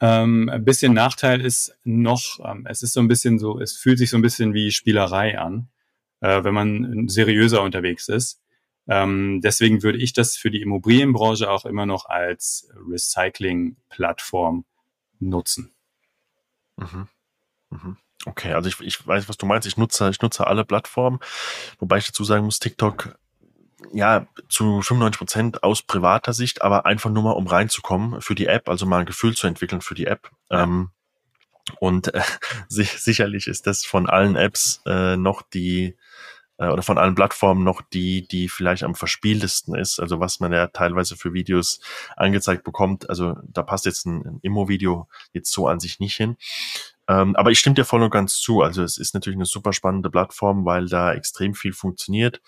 Ähm, 0.00 0.48
ein 0.48 0.64
bisschen 0.64 0.94
Nachteil 0.94 1.40
ist 1.40 1.76
noch, 1.84 2.38
ähm, 2.44 2.66
es 2.68 2.82
ist 2.82 2.92
so 2.92 3.00
ein 3.00 3.08
bisschen 3.08 3.38
so, 3.38 3.58
es 3.60 3.76
fühlt 3.76 3.98
sich 3.98 4.10
so 4.10 4.16
ein 4.16 4.22
bisschen 4.22 4.54
wie 4.54 4.70
Spielerei 4.70 5.38
an, 5.38 5.68
äh, 6.20 6.44
wenn 6.44 6.54
man 6.54 7.08
seriöser 7.08 7.62
unterwegs 7.62 8.08
ist. 8.08 8.40
Ähm, 8.86 9.40
deswegen 9.42 9.82
würde 9.82 9.98
ich 9.98 10.12
das 10.12 10.36
für 10.36 10.50
die 10.50 10.62
Immobilienbranche 10.62 11.50
auch 11.50 11.66
immer 11.66 11.84
noch 11.84 12.06
als 12.06 12.70
Recycling-Plattform 12.88 14.64
nutzen. 15.20 15.74
Mhm. 16.76 17.08
Mhm. 17.70 17.96
Okay, 18.26 18.52
also 18.52 18.68
ich, 18.68 18.80
ich 18.80 19.06
weiß, 19.06 19.28
was 19.28 19.38
du 19.38 19.46
meinst. 19.46 19.66
Ich 19.66 19.76
nutze, 19.76 20.10
ich 20.10 20.20
nutze 20.20 20.46
alle 20.46 20.64
Plattformen, 20.64 21.20
wobei 21.78 21.98
ich 21.98 22.06
dazu 22.06 22.24
sagen 22.24 22.44
muss, 22.44 22.58
TikTok 22.58 23.16
ja 23.92 24.26
zu 24.48 24.82
95 24.82 25.18
Prozent 25.18 25.62
aus 25.62 25.82
privater 25.82 26.32
Sicht, 26.32 26.62
aber 26.62 26.84
einfach 26.84 27.10
nur 27.10 27.22
mal 27.22 27.32
um 27.32 27.46
reinzukommen 27.46 28.20
für 28.20 28.34
die 28.34 28.46
App, 28.46 28.68
also 28.68 28.86
mal 28.86 29.00
ein 29.00 29.06
Gefühl 29.06 29.36
zu 29.36 29.46
entwickeln 29.46 29.80
für 29.80 29.94
die 29.94 30.06
App. 30.06 30.30
Ja. 30.50 30.64
Ähm, 30.64 30.90
und 31.80 32.12
äh, 32.14 32.22
sicherlich 32.68 33.46
ist 33.46 33.66
das 33.66 33.84
von 33.84 34.08
allen 34.08 34.36
Apps 34.36 34.82
äh, 34.86 35.16
noch 35.16 35.42
die 35.42 35.96
äh, 36.58 36.68
oder 36.68 36.82
von 36.82 36.98
allen 36.98 37.14
Plattformen 37.14 37.64
noch 37.64 37.82
die, 37.82 38.26
die 38.26 38.48
vielleicht 38.48 38.82
am 38.82 38.94
verspieltesten 38.94 39.74
ist. 39.74 40.00
Also 40.00 40.20
was 40.20 40.40
man 40.40 40.52
ja 40.52 40.66
teilweise 40.68 41.16
für 41.16 41.32
Videos 41.32 41.80
angezeigt 42.16 42.64
bekommt. 42.64 43.08
Also 43.08 43.36
da 43.44 43.62
passt 43.62 43.86
jetzt 43.86 44.06
ein, 44.06 44.22
ein 44.26 44.38
Immo-Video 44.42 45.08
jetzt 45.32 45.52
so 45.52 45.68
an 45.68 45.80
sich 45.80 46.00
nicht 46.00 46.16
hin. 46.16 46.36
Ähm, 47.08 47.34
aber 47.36 47.50
ich 47.50 47.58
stimme 47.58 47.74
dir 47.74 47.86
voll 47.86 48.02
und 48.02 48.10
ganz 48.10 48.38
zu. 48.38 48.60
Also 48.62 48.82
es 48.82 48.98
ist 48.98 49.14
natürlich 49.14 49.38
eine 49.38 49.46
super 49.46 49.72
spannende 49.72 50.10
Plattform, 50.10 50.66
weil 50.66 50.86
da 50.86 51.14
extrem 51.14 51.54
viel 51.54 51.72
funktioniert 51.72 52.42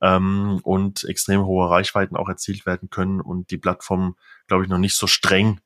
ähm, 0.00 0.60
und 0.62 1.04
extrem 1.04 1.44
hohe 1.44 1.68
Reichweiten 1.68 2.16
auch 2.16 2.28
erzielt 2.28 2.64
werden 2.64 2.90
können 2.90 3.20
und 3.20 3.50
die 3.50 3.58
Plattform, 3.58 4.16
glaube 4.46 4.62
ich, 4.62 4.70
noch 4.70 4.78
nicht 4.78 4.96
so 4.96 5.08
streng 5.08 5.60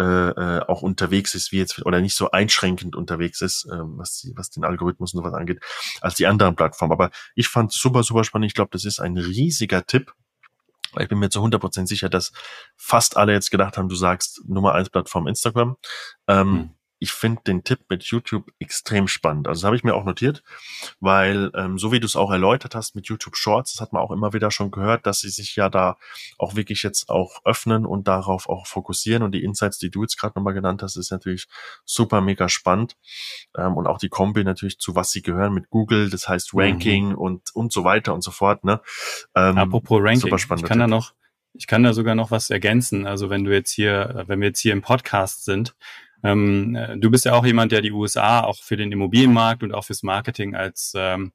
äh, 0.00 0.04
äh, 0.30 0.60
auch 0.66 0.82
unterwegs 0.82 1.34
ist, 1.36 1.52
wie 1.52 1.58
jetzt, 1.58 1.86
oder 1.86 2.00
nicht 2.00 2.16
so 2.16 2.32
einschränkend 2.32 2.96
unterwegs 2.96 3.40
ist, 3.40 3.66
äh, 3.66 3.78
was, 3.78 4.28
was 4.34 4.50
den 4.50 4.64
Algorithmus 4.64 5.14
und 5.14 5.20
sowas 5.20 5.34
angeht, 5.34 5.60
als 6.00 6.16
die 6.16 6.26
anderen 6.26 6.56
Plattformen. 6.56 6.92
Aber 6.92 7.10
ich 7.36 7.46
fand 7.46 7.72
super, 7.72 8.02
super 8.02 8.24
spannend. 8.24 8.46
Ich 8.50 8.54
glaube, 8.54 8.70
das 8.72 8.84
ist 8.84 8.98
ein 8.98 9.16
riesiger 9.16 9.86
Tipp. 9.86 10.12
Ich 10.98 11.08
bin 11.08 11.20
mir 11.20 11.30
zu 11.30 11.40
100% 11.40 11.86
sicher, 11.86 12.08
dass 12.08 12.32
fast 12.76 13.16
alle 13.16 13.32
jetzt 13.32 13.50
gedacht 13.50 13.78
haben, 13.78 13.88
du 13.88 13.94
sagst 13.94 14.42
Nummer 14.46 14.74
eins 14.74 14.90
Plattform 14.90 15.28
Instagram. 15.28 15.76
Ähm, 16.26 16.52
mhm 16.52 16.70
ich 17.02 17.12
finde 17.12 17.42
den 17.44 17.64
Tipp 17.64 17.80
mit 17.88 18.04
YouTube 18.04 18.52
extrem 18.60 19.08
spannend. 19.08 19.48
Also 19.48 19.62
das 19.62 19.66
habe 19.66 19.74
ich 19.74 19.82
mir 19.82 19.96
auch 19.96 20.04
notiert, 20.04 20.44
weil 21.00 21.50
ähm, 21.56 21.76
so 21.76 21.90
wie 21.90 21.98
du 21.98 22.06
es 22.06 22.14
auch 22.14 22.30
erläutert 22.30 22.76
hast 22.76 22.94
mit 22.94 23.08
YouTube 23.08 23.36
Shorts, 23.36 23.72
das 23.72 23.80
hat 23.80 23.92
man 23.92 24.00
auch 24.00 24.12
immer 24.12 24.32
wieder 24.32 24.52
schon 24.52 24.70
gehört, 24.70 25.04
dass 25.04 25.18
sie 25.18 25.28
sich 25.28 25.56
ja 25.56 25.68
da 25.68 25.96
auch 26.38 26.54
wirklich 26.54 26.84
jetzt 26.84 27.08
auch 27.08 27.40
öffnen 27.44 27.86
und 27.86 28.06
darauf 28.06 28.48
auch 28.48 28.68
fokussieren. 28.68 29.24
Und 29.24 29.32
die 29.32 29.42
Insights, 29.42 29.78
die 29.78 29.90
du 29.90 30.02
jetzt 30.02 30.16
gerade 30.16 30.38
nochmal 30.38 30.54
genannt 30.54 30.84
hast, 30.84 30.94
ist 30.94 31.10
natürlich 31.10 31.48
super 31.84 32.20
mega 32.20 32.48
spannend. 32.48 32.96
Ähm, 33.56 33.76
und 33.76 33.88
auch 33.88 33.98
die 33.98 34.08
Kombi 34.08 34.44
natürlich 34.44 34.78
zu 34.78 34.94
was 34.94 35.10
sie 35.10 35.22
gehören 35.22 35.54
mit 35.54 35.70
Google, 35.70 36.08
das 36.08 36.28
heißt 36.28 36.50
Ranking 36.54 37.08
mhm. 37.08 37.18
und 37.18 37.50
und 37.52 37.72
so 37.72 37.82
weiter 37.82 38.14
und 38.14 38.22
so 38.22 38.30
fort. 38.30 38.62
Ne? 38.62 38.80
Ähm, 39.34 39.58
Apropos 39.58 40.00
Ranking, 40.00 40.20
super 40.20 40.38
spannend. 40.38 40.62
Ich 40.62 40.68
kann 40.68 40.78
Tipp. 40.78 40.84
da 40.84 40.86
noch 40.86 41.14
ich 41.54 41.66
kann 41.66 41.82
da 41.82 41.92
sogar 41.92 42.14
noch 42.14 42.30
was 42.30 42.48
ergänzen. 42.50 43.06
Also 43.06 43.28
wenn 43.28 43.44
du 43.44 43.52
jetzt 43.52 43.72
hier, 43.72 44.24
wenn 44.26 44.40
wir 44.40 44.48
jetzt 44.48 44.60
hier 44.60 44.72
im 44.72 44.82
Podcast 44.82 45.44
sind, 45.44 45.74
ähm, 46.22 46.74
äh, 46.74 46.98
du 46.98 47.10
bist 47.10 47.24
ja 47.24 47.34
auch 47.34 47.44
jemand, 47.44 47.72
der 47.72 47.80
die 47.80 47.92
USA 47.92 48.42
auch 48.42 48.62
für 48.62 48.76
den 48.76 48.92
Immobilienmarkt 48.92 49.62
und 49.62 49.72
auch 49.72 49.84
fürs 49.84 50.02
Marketing 50.02 50.54
als 50.54 50.92
ähm, 50.96 51.32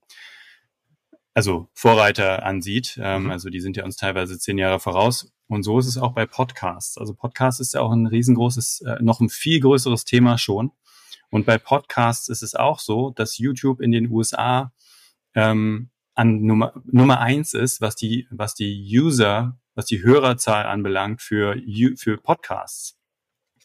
also 1.34 1.70
Vorreiter 1.74 2.44
ansieht. 2.44 3.00
Ähm, 3.02 3.26
mhm. 3.26 3.32
Also 3.32 3.50
die 3.50 3.60
sind 3.60 3.78
ja 3.78 3.84
uns 3.84 3.96
teilweise 3.96 4.40
zehn 4.40 4.58
Jahre 4.58 4.80
voraus. 4.80 5.32
Und 5.48 5.64
so 5.64 5.78
ist 5.78 5.86
es 5.86 5.98
auch 5.98 6.14
bei 6.14 6.26
Podcasts. 6.26 6.98
Also 6.98 7.14
Podcast 7.14 7.62
ist 7.62 7.74
ja 7.74 7.82
auch 7.82 7.92
ein 7.92 8.08
riesengroßes, 8.08 8.82
äh, 8.82 8.98
noch 9.02 9.20
ein 9.20 9.30
viel 9.30 9.60
größeres 9.60 10.04
Thema 10.04 10.38
schon. 10.38 10.72
Und 11.30 11.46
bei 11.46 11.58
Podcasts 11.58 12.30
ist 12.30 12.42
es 12.42 12.56
auch 12.56 12.80
so, 12.80 13.12
dass 13.12 13.38
YouTube 13.38 13.82
in 13.82 13.92
den 13.92 14.10
USA 14.10 14.74
ähm, 15.36 15.90
an 16.16 16.42
Nummer, 16.42 16.74
Nummer 16.86 17.20
eins 17.20 17.54
ist, 17.54 17.82
was 17.82 17.96
die, 17.96 18.28
was 18.32 18.56
die 18.56 18.74
User, 19.00 19.60
was 19.76 19.86
die 19.86 20.02
Hörerzahl 20.02 20.66
anbelangt 20.66 21.22
für, 21.22 21.56
für 21.98 22.18
Podcasts. 22.18 22.98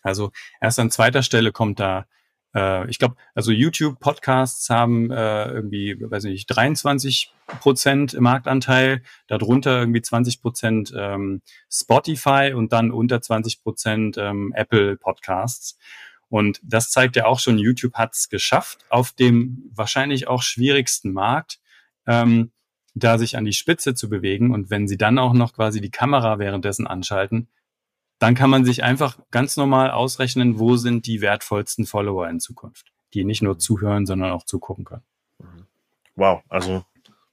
Also 0.03 0.30
erst 0.61 0.78
an 0.78 0.90
zweiter 0.90 1.22
Stelle 1.22 1.53
kommt 1.53 1.80
da, 1.80 2.07
äh, 2.55 2.88
ich 2.90 2.98
glaube, 2.98 3.16
also 3.34 3.53
YouTube-Podcasts 3.53 4.68
haben 4.70 5.11
äh, 5.11 5.50
irgendwie, 5.50 5.96
weiß 6.00 6.24
nicht, 6.24 6.46
23 6.46 7.32
Prozent 7.61 8.18
Marktanteil, 8.20 9.03
darunter 9.26 9.80
irgendwie 9.80 10.03
20 10.03 10.42
Prozent 10.42 10.92
ähm, 10.96 11.42
Spotify 11.70 12.53
und 12.55 12.72
dann 12.72 12.90
unter 12.90 13.20
20 13.20 13.62
Prozent 13.62 14.16
ähm, 14.18 14.53
Apple 14.55 14.96
Podcasts. 14.96 15.78
Und 16.28 16.61
das 16.64 16.90
zeigt 16.90 17.16
ja 17.16 17.26
auch 17.26 17.40
schon, 17.40 17.59
YouTube 17.59 17.94
hat 17.94 18.14
es 18.14 18.30
geschafft, 18.30 18.86
auf 18.88 19.12
dem 19.12 19.70
wahrscheinlich 19.74 20.28
auch 20.28 20.42
schwierigsten 20.42 21.12
Markt, 21.12 21.61
ähm, 22.07 22.53
da 22.94 23.18
sich 23.18 23.36
an 23.36 23.44
die 23.44 23.53
Spitze 23.53 23.94
zu 23.94 24.09
bewegen. 24.09 24.50
Und 24.50 24.70
wenn 24.70 24.88
sie 24.88 24.96
dann 24.96 25.18
auch 25.18 25.34
noch 25.34 25.53
quasi 25.53 25.82
die 25.82 25.90
Kamera 25.90 26.38
währenddessen 26.38 26.86
anschalten, 26.86 27.48
dann 28.23 28.37
kann 28.37 28.51
man 28.51 28.64
sich 28.64 28.85
einfach 28.85 29.18
ganz 29.33 29.57
normal 29.57 29.91
ausrechnen, 29.91 30.61
wo 30.61 30.77
sind 30.77 31.07
die 31.07 31.20
wertvollsten 31.20 31.87
Follower 31.87 32.29
in 32.29 32.39
Zukunft, 32.39 32.93
die 33.14 33.25
nicht 33.25 33.43
nur 33.43 33.59
zuhören, 33.59 34.07
sondern 34.07 34.31
auch 34.31 34.45
zugucken 34.45 34.85
können. 34.85 35.03
Wow, 36.14 36.43
also 36.49 36.85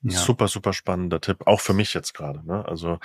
ja. 0.01 0.17
super, 0.17 0.47
super 0.47 0.73
spannender 0.73 1.21
Tipp, 1.21 1.45
auch 1.45 1.59
für 1.59 1.73
mich 1.73 1.93
jetzt 1.93 2.13
gerade. 2.13 2.43
Ne? 2.43 2.65
Also, 2.67 2.97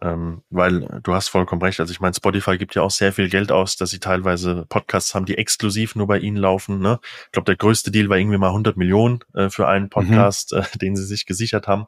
ähm, 0.00 0.42
weil 0.50 1.00
du 1.04 1.14
hast 1.14 1.28
vollkommen 1.28 1.62
recht. 1.62 1.78
Also 1.78 1.92
ich 1.92 2.00
meine, 2.00 2.14
Spotify 2.14 2.58
gibt 2.58 2.74
ja 2.74 2.82
auch 2.82 2.90
sehr 2.90 3.12
viel 3.12 3.28
Geld 3.28 3.52
aus, 3.52 3.76
dass 3.76 3.90
sie 3.90 4.00
teilweise 4.00 4.66
Podcasts 4.68 5.14
haben, 5.14 5.26
die 5.26 5.38
exklusiv 5.38 5.94
nur 5.94 6.08
bei 6.08 6.18
ihnen 6.18 6.36
laufen. 6.36 6.80
Ne? 6.80 6.98
Ich 7.26 7.32
glaube, 7.32 7.46
der 7.46 7.56
größte 7.56 7.92
Deal 7.92 8.08
war 8.08 8.16
irgendwie 8.16 8.38
mal 8.38 8.48
100 8.48 8.76
Millionen 8.76 9.20
äh, 9.34 9.50
für 9.50 9.68
einen 9.68 9.84
mhm. 9.84 9.90
Podcast, 9.90 10.52
mhm. 10.52 10.60
äh, 10.60 10.78
den 10.78 10.96
sie 10.96 11.04
sich 11.04 11.26
gesichert 11.26 11.68
haben. 11.68 11.86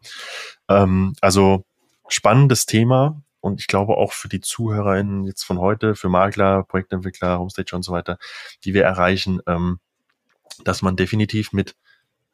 Ähm, 0.69 1.15
also 1.21 1.65
spannendes 2.09 2.67
Thema 2.67 3.23
und 3.43 3.61
ich 3.61 3.67
glaube 3.67 3.97
auch 3.97 4.13
für 4.13 4.29
die 4.29 4.41
ZuhörerInnen 4.41 5.25
jetzt 5.25 5.43
von 5.43 5.59
heute, 5.59 5.97
für 5.97 6.09
Makler, 6.09 6.63
Projektentwickler, 6.63 7.39
Homestage 7.39 7.75
und 7.75 7.83
so 7.83 7.93
weiter, 7.93 8.17
die 8.65 8.73
wir 8.73 8.85
erreichen, 8.85 9.41
ähm, 9.47 9.81
dass 10.65 10.81
man 10.81 10.97
definitiv 10.97 11.53
mit 11.53 11.75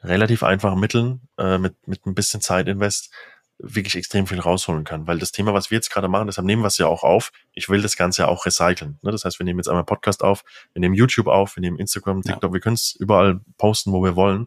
relativ 0.02 0.42
einfachen 0.42 0.78
Mitteln, 0.78 1.22
äh, 1.38 1.56
mit, 1.56 1.88
mit 1.88 2.04
ein 2.04 2.14
bisschen 2.14 2.42
Zeit 2.42 2.68
invest, 2.68 3.10
wirklich 3.58 3.96
extrem 3.96 4.26
viel 4.26 4.38
rausholen 4.38 4.84
kann. 4.84 5.06
Weil 5.06 5.18
das 5.18 5.32
Thema, 5.32 5.54
was 5.54 5.70
wir 5.70 5.76
jetzt 5.76 5.90
gerade 5.90 6.08
machen, 6.08 6.26
deshalb 6.26 6.46
nehmen 6.46 6.62
wir 6.62 6.68
es 6.68 6.78
ja 6.78 6.86
auch 6.86 7.02
auf. 7.02 7.32
Ich 7.52 7.70
will 7.70 7.80
das 7.80 7.96
Ganze 7.96 8.22
ja 8.22 8.28
auch 8.28 8.44
recyceln. 8.44 8.98
Ne? 9.02 9.10
Das 9.10 9.24
heißt, 9.24 9.40
wir 9.40 9.44
nehmen 9.44 9.58
jetzt 9.58 9.68
einmal 9.68 9.84
Podcast 9.84 10.22
auf, 10.22 10.44
wir 10.74 10.80
nehmen 10.80 10.94
YouTube 10.94 11.26
auf, 11.26 11.56
wir 11.56 11.62
nehmen 11.62 11.78
Instagram, 11.78 12.22
TikTok, 12.22 12.50
ja. 12.50 12.52
wir 12.52 12.60
können 12.60 12.74
es 12.74 12.94
überall 12.94 13.40
posten, 13.56 13.92
wo 13.92 14.04
wir 14.04 14.14
wollen 14.14 14.46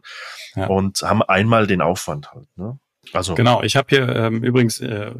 ja. 0.54 0.68
und 0.68 1.02
haben 1.02 1.22
einmal 1.22 1.66
den 1.66 1.82
Aufwand 1.82 2.32
halt. 2.32 2.46
Ne? 2.56 2.78
Also 3.12 3.34
genau, 3.34 3.62
ich 3.62 3.76
habe 3.76 3.88
hier 3.90 4.08
ähm, 4.08 4.44
übrigens 4.44 4.80
äh, 4.80 5.12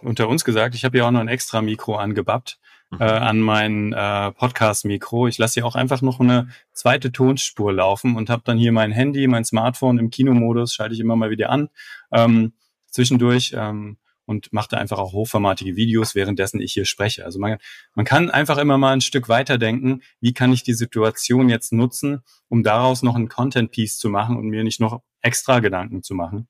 unter 0.00 0.28
uns 0.28 0.44
gesagt, 0.44 0.74
ich 0.74 0.84
habe 0.84 0.96
hier 0.96 1.06
auch 1.06 1.10
noch 1.10 1.20
ein 1.20 1.28
extra 1.28 1.60
Mikro 1.60 1.96
angebappt 1.96 2.58
mhm. 2.90 3.00
äh, 3.00 3.04
an 3.04 3.40
mein 3.40 3.92
äh, 3.92 4.32
Podcast-Mikro. 4.32 5.26
Ich 5.26 5.38
lasse 5.38 5.54
hier 5.54 5.66
auch 5.66 5.74
einfach 5.74 6.02
noch 6.02 6.20
eine 6.20 6.48
zweite 6.72 7.12
Tonspur 7.12 7.72
laufen 7.72 8.16
und 8.16 8.30
habe 8.30 8.42
dann 8.44 8.58
hier 8.58 8.72
mein 8.72 8.92
Handy, 8.92 9.26
mein 9.26 9.44
Smartphone 9.44 9.98
im 9.98 10.10
Kinomodus, 10.10 10.72
schalte 10.72 10.94
ich 10.94 11.00
immer 11.00 11.16
mal 11.16 11.30
wieder 11.30 11.50
an 11.50 11.68
ähm, 12.12 12.54
zwischendurch 12.90 13.54
ähm, 13.56 13.98
und 14.24 14.52
mache 14.52 14.68
da 14.70 14.78
einfach 14.78 14.98
auch 14.98 15.12
hochformatige 15.12 15.76
Videos, 15.76 16.14
währenddessen 16.14 16.60
ich 16.60 16.72
hier 16.72 16.84
spreche. 16.84 17.24
Also 17.24 17.38
man, 17.38 17.58
man 17.94 18.04
kann 18.04 18.30
einfach 18.30 18.58
immer 18.58 18.78
mal 18.78 18.92
ein 18.92 19.00
Stück 19.00 19.28
weiterdenken, 19.28 20.02
wie 20.20 20.32
kann 20.32 20.52
ich 20.52 20.62
die 20.62 20.74
Situation 20.74 21.48
jetzt 21.48 21.72
nutzen, 21.72 22.22
um 22.48 22.62
daraus 22.62 23.02
noch 23.02 23.16
ein 23.16 23.28
Content-Piece 23.28 23.98
zu 23.98 24.08
machen 24.08 24.36
und 24.36 24.46
mir 24.46 24.64
nicht 24.64 24.80
noch 24.80 25.02
extra 25.22 25.58
Gedanken 25.58 26.02
zu 26.02 26.14
machen 26.14 26.48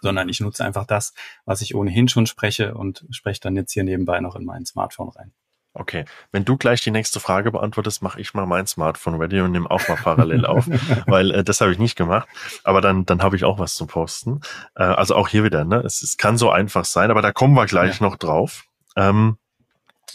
sondern 0.00 0.28
ich 0.28 0.40
nutze 0.40 0.64
einfach 0.64 0.86
das, 0.86 1.12
was 1.44 1.62
ich 1.62 1.74
ohnehin 1.74 2.08
schon 2.08 2.26
spreche 2.26 2.74
und 2.74 3.04
spreche 3.10 3.40
dann 3.40 3.56
jetzt 3.56 3.72
hier 3.72 3.84
nebenbei 3.84 4.20
noch 4.20 4.36
in 4.36 4.44
mein 4.44 4.64
Smartphone 4.64 5.10
rein. 5.10 5.32
Okay, 5.72 6.04
wenn 6.32 6.44
du 6.44 6.56
gleich 6.56 6.80
die 6.80 6.90
nächste 6.90 7.20
Frage 7.20 7.52
beantwortest, 7.52 8.02
mache 8.02 8.20
ich 8.20 8.34
mal 8.34 8.44
mein 8.44 8.66
Smartphone 8.66 9.14
ready 9.14 9.40
und 9.40 9.52
nehme 9.52 9.70
auch 9.70 9.86
mal 9.88 9.96
parallel 9.96 10.44
auf, 10.44 10.66
weil 11.06 11.30
äh, 11.30 11.44
das 11.44 11.60
habe 11.60 11.70
ich 11.70 11.78
nicht 11.78 11.94
gemacht. 11.94 12.28
Aber 12.64 12.80
dann, 12.80 13.06
dann 13.06 13.22
habe 13.22 13.36
ich 13.36 13.44
auch 13.44 13.60
was 13.60 13.76
zu 13.76 13.86
posten. 13.86 14.40
Äh, 14.74 14.82
also 14.82 15.14
auch 15.14 15.28
hier 15.28 15.44
wieder, 15.44 15.64
ne? 15.64 15.76
Es, 15.76 16.02
es 16.02 16.16
kann 16.16 16.36
so 16.36 16.50
einfach 16.50 16.84
sein, 16.84 17.12
aber 17.12 17.22
da 17.22 17.30
kommen 17.30 17.54
wir 17.54 17.66
gleich 17.66 18.00
ja. 18.00 18.06
noch 18.06 18.16
drauf. 18.16 18.64
Ähm, 18.96 19.38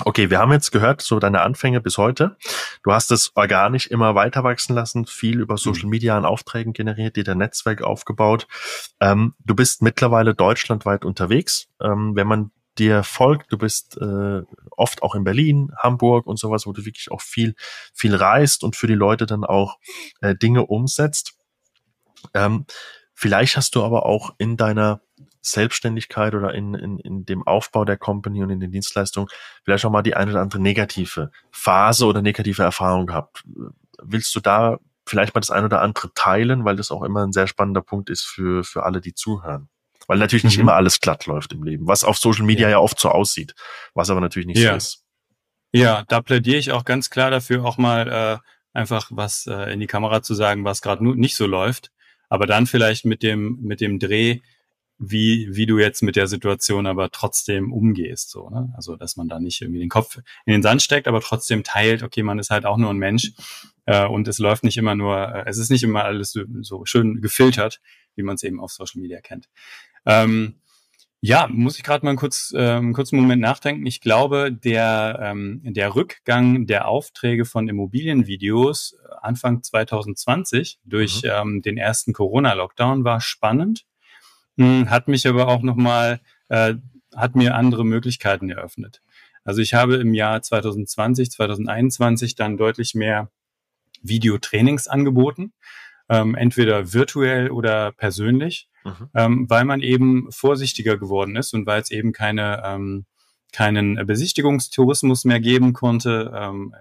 Okay, 0.03 0.29
wir 0.29 0.39
haben 0.39 0.51
jetzt 0.51 0.71
gehört, 0.71 1.01
so 1.01 1.19
deine 1.19 1.41
Anfänge 1.41 1.79
bis 1.79 1.97
heute. 1.97 2.35
Du 2.83 2.91
hast 2.91 3.11
es 3.11 3.31
organisch 3.35 3.87
immer 3.87 4.13
weiter 4.13 4.43
wachsen 4.43 4.75
lassen, 4.75 5.05
viel 5.05 5.39
über 5.39 5.57
Social 5.57 5.87
Media 5.87 6.17
an 6.17 6.25
Aufträgen 6.25 6.73
generiert, 6.73 7.15
dir 7.15 7.23
dein 7.23 7.37
Netzwerk 7.37 7.81
aufgebaut. 7.81 8.47
Ähm, 8.99 9.35
du 9.39 9.55
bist 9.55 9.81
mittlerweile 9.81 10.35
deutschlandweit 10.35 11.05
unterwegs. 11.05 11.67
Ähm, 11.81 12.15
wenn 12.15 12.27
man 12.27 12.51
dir 12.77 13.03
folgt, 13.03 13.53
du 13.53 13.57
bist 13.57 13.97
äh, 14.01 14.41
oft 14.71 15.01
auch 15.01 15.15
in 15.15 15.23
Berlin, 15.23 15.71
Hamburg 15.77 16.27
und 16.27 16.37
sowas, 16.37 16.65
wo 16.65 16.73
du 16.73 16.83
wirklich 16.83 17.09
auch 17.11 17.21
viel, 17.21 17.55
viel 17.93 18.15
reist 18.15 18.65
und 18.65 18.75
für 18.75 18.87
die 18.87 18.95
Leute 18.95 19.25
dann 19.25 19.45
auch 19.45 19.77
äh, 20.19 20.35
Dinge 20.35 20.65
umsetzt. 20.65 21.37
Ähm, 22.33 22.65
vielleicht 23.13 23.55
hast 23.55 23.75
du 23.75 23.83
aber 23.83 24.05
auch 24.05 24.33
in 24.37 24.57
deiner 24.57 25.01
Selbstständigkeit 25.51 26.33
oder 26.33 26.53
in, 26.53 26.73
in, 26.73 26.99
in 26.99 27.25
dem 27.25 27.45
Aufbau 27.45 27.85
der 27.85 27.97
Company 27.97 28.43
und 28.43 28.49
in 28.49 28.59
den 28.59 28.71
Dienstleistungen 28.71 29.29
vielleicht 29.63 29.85
auch 29.85 29.91
mal 29.91 30.01
die 30.01 30.15
eine 30.15 30.31
oder 30.31 30.41
andere 30.41 30.61
negative 30.61 31.31
Phase 31.51 32.05
oder 32.05 32.21
negative 32.21 32.63
Erfahrung 32.63 33.05
gehabt. 33.05 33.43
Willst 34.01 34.35
du 34.35 34.39
da 34.39 34.79
vielleicht 35.07 35.35
mal 35.35 35.41
das 35.41 35.51
eine 35.51 35.65
oder 35.65 35.81
andere 35.81 36.13
teilen, 36.13 36.65
weil 36.65 36.75
das 36.75 36.91
auch 36.91 37.03
immer 37.03 37.25
ein 37.25 37.33
sehr 37.33 37.47
spannender 37.47 37.81
Punkt 37.81 38.09
ist 38.09 38.23
für, 38.23 38.63
für 38.63 38.83
alle, 38.83 39.01
die 39.01 39.13
zuhören? 39.13 39.69
Weil 40.07 40.17
natürlich 40.17 40.43
nicht 40.43 40.57
mhm. 40.57 40.63
immer 40.63 40.73
alles 40.73 40.99
glatt 40.99 41.25
läuft 41.25 41.53
im 41.53 41.63
Leben, 41.63 41.87
was 41.87 42.03
auf 42.03 42.17
Social 42.17 42.45
Media 42.45 42.67
ja, 42.67 42.77
ja 42.77 42.79
oft 42.79 42.99
so 42.99 43.09
aussieht, 43.09 43.55
was 43.93 44.09
aber 44.09 44.21
natürlich 44.21 44.47
nicht 44.47 44.59
ja. 44.59 44.71
so 44.71 44.77
ist. 44.77 45.03
Ja, 45.71 46.03
da 46.07 46.21
plädiere 46.21 46.57
ich 46.57 46.71
auch 46.71 46.85
ganz 46.85 47.09
klar 47.09 47.31
dafür, 47.31 47.65
auch 47.65 47.77
mal 47.77 48.07
äh, 48.07 48.37
einfach 48.77 49.09
was 49.11 49.47
äh, 49.47 49.73
in 49.73 49.79
die 49.79 49.87
Kamera 49.87 50.21
zu 50.21 50.33
sagen, 50.33 50.63
was 50.63 50.81
gerade 50.81 51.05
nicht 51.05 51.35
so 51.35 51.47
läuft. 51.47 51.91
Aber 52.29 52.47
dann 52.47 52.65
vielleicht 52.65 53.05
mit 53.05 53.23
dem, 53.23 53.59
mit 53.61 53.81
dem 53.81 53.99
Dreh, 53.99 54.39
wie, 54.97 55.49
wie 55.51 55.65
du 55.65 55.77
jetzt 55.77 56.03
mit 56.03 56.15
der 56.15 56.27
Situation 56.27 56.87
aber 56.87 57.11
trotzdem 57.11 57.73
umgehst. 57.73 58.29
So, 58.29 58.49
ne? 58.49 58.73
Also, 58.75 58.95
dass 58.95 59.17
man 59.17 59.27
da 59.27 59.39
nicht 59.39 59.61
irgendwie 59.61 59.79
den 59.79 59.89
Kopf 59.89 60.17
in 60.45 60.53
den 60.53 60.63
Sand 60.63 60.81
steckt, 60.81 61.07
aber 61.07 61.21
trotzdem 61.21 61.63
teilt, 61.63 62.03
okay, 62.03 62.23
man 62.23 62.39
ist 62.39 62.49
halt 62.49 62.65
auch 62.65 62.77
nur 62.77 62.89
ein 62.89 62.97
Mensch 62.97 63.33
äh, 63.85 64.05
und 64.05 64.27
es 64.27 64.39
läuft 64.39 64.63
nicht 64.63 64.77
immer 64.77 64.95
nur, 64.95 65.17
äh, 65.17 65.43
es 65.47 65.57
ist 65.57 65.69
nicht 65.69 65.83
immer 65.83 66.05
alles 66.05 66.31
so, 66.31 66.41
so 66.61 66.85
schön 66.85 67.21
gefiltert. 67.21 67.81
wie 68.15 68.23
man 68.23 68.35
es 68.35 68.43
eben 68.43 68.61
auf 68.61 68.71
Social 68.71 69.01
Media 69.01 69.19
kennt. 69.19 69.49
Ähm, 70.05 70.61
ja, 71.21 71.47
muss 71.49 71.77
ich 71.77 71.83
gerade 71.83 72.05
mal 72.05 72.11
einen, 72.11 72.19
kurz, 72.19 72.53
äh, 72.55 72.59
einen 72.59 72.93
kurzen 72.93 73.17
Moment 73.17 73.41
nachdenken. 73.41 73.85
Ich 73.87 73.99
glaube, 73.99 74.53
der, 74.53 75.19
ähm, 75.21 75.61
der 75.63 75.95
Rückgang 75.95 76.67
der 76.67 76.87
Aufträge 76.87 77.45
von 77.45 77.67
Immobilienvideos 77.67 78.95
Anfang 79.21 79.63
2020 79.63 80.79
durch 80.85 81.23
mhm. 81.23 81.29
ähm, 81.31 81.61
den 81.63 81.77
ersten 81.77 82.13
Corona-Lockdown 82.13 83.03
war 83.03 83.21
spannend, 83.21 83.85
hm, 84.57 84.89
hat 84.89 85.07
mich 85.07 85.27
aber 85.27 85.47
auch 85.47 85.61
nochmal, 85.61 86.19
äh, 86.49 86.75
hat 87.15 87.35
mir 87.35 87.55
andere 87.55 87.85
Möglichkeiten 87.85 88.49
eröffnet. 88.49 89.01
Also 89.43 89.61
ich 89.61 89.73
habe 89.73 89.95
im 89.95 90.13
Jahr 90.13 90.41
2020, 90.41 91.31
2021 91.31 92.35
dann 92.35 92.57
deutlich 92.57 92.95
mehr 92.95 93.29
Videotrainings 94.01 94.87
angeboten, 94.87 95.53
ähm, 96.09 96.35
entweder 96.35 96.93
virtuell 96.93 97.49
oder 97.51 97.91
persönlich 97.91 98.69
mhm. 98.85 99.09
ähm, 99.13 99.49
weil 99.49 99.65
man 99.65 99.81
eben 99.81 100.31
vorsichtiger 100.31 100.97
geworden 100.97 101.35
ist 101.35 101.53
und 101.53 101.65
weil 101.65 101.81
es 101.81 101.91
eben 101.91 102.13
keine, 102.13 102.61
ähm, 102.63 103.05
keinen 103.51 103.95
Besichtigungstourismus 104.05 105.25
mehr 105.25 105.39
geben 105.39 105.73
konnte. 105.73 106.31
Ähm, 106.33 106.75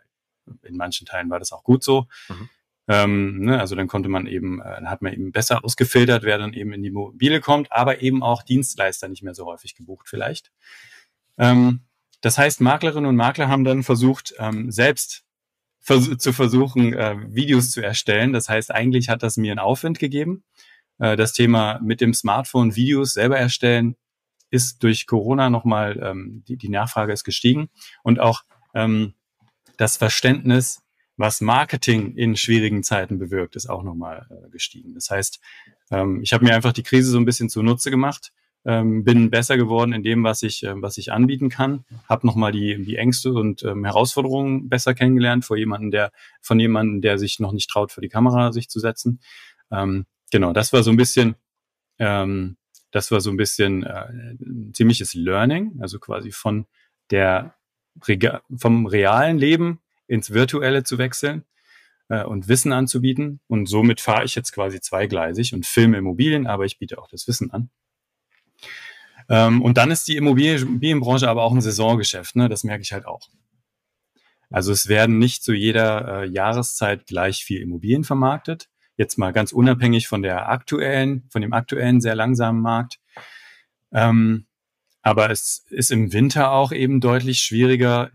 in 0.62 0.76
manchen 0.76 1.06
Teilen 1.06 1.30
war 1.30 1.38
das 1.38 1.52
auch 1.52 1.64
gut 1.64 1.82
so. 1.82 2.06
Mhm. 2.28 2.48
Ähm, 2.87 3.41
ne, 3.41 3.59
also 3.61 3.74
dann 3.74 3.89
konnte 3.89 4.09
man 4.09 4.26
eben, 4.26 4.61
äh, 4.61 4.85
hat 4.85 5.01
man 5.01 5.12
eben 5.12 5.32
besser 5.32 5.64
ausgefiltert, 5.64 6.22
wer 6.22 6.37
dann 6.39 6.53
eben 6.53 6.72
in 6.72 6.82
die 6.82 6.91
Mobile 6.91 7.41
kommt, 7.41 7.72
aber 7.72 8.03
eben 8.03 8.22
auch 8.22 8.43
Dienstleister 8.43 9.09
nicht 9.09 9.22
mehr 9.22 9.35
so 9.35 9.47
häufig 9.47 9.74
gebucht 9.74 10.09
vielleicht. 10.09 10.53
Ähm, 11.39 11.80
das 12.20 12.39
heißt, 12.39 12.61
Maklerinnen 12.61 13.09
und 13.09 13.16
Makler 13.16 13.49
haben 13.49 13.64
dann 13.64 13.82
versucht, 13.82 14.35
ähm, 14.39 14.70
selbst 14.70 15.24
vers 15.80 16.16
zu 16.18 16.32
versuchen, 16.32 16.95
äh, 16.95 17.16
Videos 17.28 17.70
zu 17.70 17.82
erstellen. 17.82 18.32
Das 18.32 18.49
heißt, 18.49 18.70
eigentlich 18.70 19.09
hat 19.09 19.22
das 19.22 19.37
mir 19.37 19.53
einen 19.53 19.59
Aufwind 19.59 19.99
gegeben. 19.99 20.43
Äh, 20.99 21.16
das 21.16 21.32
Thema 21.32 21.80
mit 21.82 22.01
dem 22.01 22.14
Smartphone 22.14 22.76
Videos 22.76 23.14
selber 23.14 23.39
erstellen 23.39 23.97
ist 24.51 24.82
durch 24.82 25.07
Corona 25.07 25.51
nochmal, 25.51 26.01
ähm, 26.03 26.45
die, 26.49 26.57
die 26.57 26.68
Nachfrage 26.68 27.12
ist 27.12 27.24
gestiegen 27.24 27.68
und 28.03 28.20
auch 28.20 28.43
ähm, 28.74 29.14
das 29.76 29.97
Verständnis, 29.97 30.84
was 31.16 31.40
Marketing 31.40 32.16
in 32.16 32.36
schwierigen 32.36 32.82
Zeiten 32.82 33.18
bewirkt, 33.18 33.56
ist 33.56 33.68
auch 33.68 33.82
nochmal 33.82 34.26
äh, 34.30 34.50
gestiegen. 34.50 34.94
Das 34.94 35.10
heißt, 35.10 35.40
ähm, 35.90 36.20
ich 36.22 36.32
habe 36.32 36.44
mir 36.44 36.54
einfach 36.54 36.72
die 36.72 36.82
Krise 36.82 37.10
so 37.10 37.18
ein 37.18 37.24
bisschen 37.24 37.48
zunutze 37.48 37.90
gemacht, 37.90 38.32
ähm, 38.64 39.04
bin 39.04 39.30
besser 39.30 39.56
geworden 39.56 39.92
in 39.92 40.02
dem, 40.02 40.24
was 40.24 40.42
ich, 40.42 40.64
äh, 40.64 40.80
was 40.80 40.98
ich 40.98 41.12
anbieten 41.12 41.50
kann, 41.50 41.84
habe 42.08 42.26
nochmal 42.26 42.50
die, 42.50 42.82
die 42.82 42.96
Ängste 42.96 43.32
und 43.32 43.62
ähm, 43.62 43.84
Herausforderungen 43.84 44.68
besser 44.68 44.94
kennengelernt 44.94 45.44
vor 45.44 45.56
jemanden, 45.56 45.90
der, 45.90 46.10
von 46.40 46.58
jemandem, 46.58 47.00
der 47.00 47.18
sich 47.18 47.38
noch 47.40 47.52
nicht 47.52 47.70
traut, 47.70 47.92
vor 47.92 48.00
die 48.00 48.08
Kamera 48.08 48.52
sich 48.52 48.68
zu 48.68 48.80
setzen. 48.80 49.20
Ähm, 49.70 50.06
genau, 50.30 50.52
das 50.52 50.72
war 50.72 50.82
so 50.82 50.90
ein 50.90 50.96
bisschen, 50.96 51.36
ähm, 51.98 52.56
das 52.90 53.10
war 53.10 53.20
so 53.20 53.30
ein 53.30 53.36
bisschen 53.36 53.82
äh, 53.84 54.36
ziemliches 54.72 55.14
Learning, 55.14 55.78
also 55.80 55.98
quasi 55.98 56.32
von 56.32 56.66
der 57.10 57.54
vom 58.56 58.86
realen 58.86 59.38
Leben 59.38 59.78
ins 60.07 60.32
virtuelle 60.32 60.84
zu 60.84 60.98
wechseln 60.98 61.44
äh, 62.09 62.24
und 62.24 62.48
Wissen 62.48 62.72
anzubieten. 62.72 63.40
Und 63.46 63.66
somit 63.66 64.00
fahre 64.00 64.24
ich 64.24 64.34
jetzt 64.34 64.52
quasi 64.52 64.80
zweigleisig 64.80 65.55
und 65.55 65.66
filme 65.66 65.98
Immobilien, 65.98 66.46
aber 66.46 66.64
ich 66.64 66.78
biete 66.78 66.98
auch 66.98 67.09
das 67.09 67.26
Wissen 67.28 67.50
an. 67.50 67.70
Ähm, 69.28 69.62
und 69.62 69.78
dann 69.78 69.90
ist 69.90 70.07
die 70.09 70.16
Immobilienbranche 70.16 71.28
aber 71.28 71.42
auch 71.42 71.52
ein 71.52 71.61
Saisongeschäft, 71.61 72.36
ne? 72.36 72.48
das 72.48 72.64
merke 72.64 72.82
ich 72.82 72.92
halt 72.92 73.07
auch. 73.07 73.28
Also 74.50 74.70
es 74.70 74.88
werden 74.88 75.18
nicht 75.18 75.42
zu 75.42 75.52
jeder 75.52 76.22
äh, 76.22 76.26
Jahreszeit 76.26 77.07
gleich 77.07 77.44
viel 77.44 77.62
Immobilien 77.62 78.05
vermarktet 78.05 78.68
jetzt 78.96 79.18
mal 79.18 79.32
ganz 79.32 79.52
unabhängig 79.52 80.09
von 80.09 80.22
der 80.22 80.48
aktuellen, 80.48 81.28
von 81.30 81.42
dem 81.42 81.52
aktuellen 81.52 82.00
sehr 82.00 82.14
langsamen 82.14 82.61
Markt. 82.61 83.00
Ähm, 83.92 84.46
aber 85.02 85.30
es 85.30 85.64
ist 85.70 85.90
im 85.90 86.12
Winter 86.12 86.52
auch 86.52 86.72
eben 86.72 87.00
deutlich 87.00 87.40
schwieriger, 87.40 88.11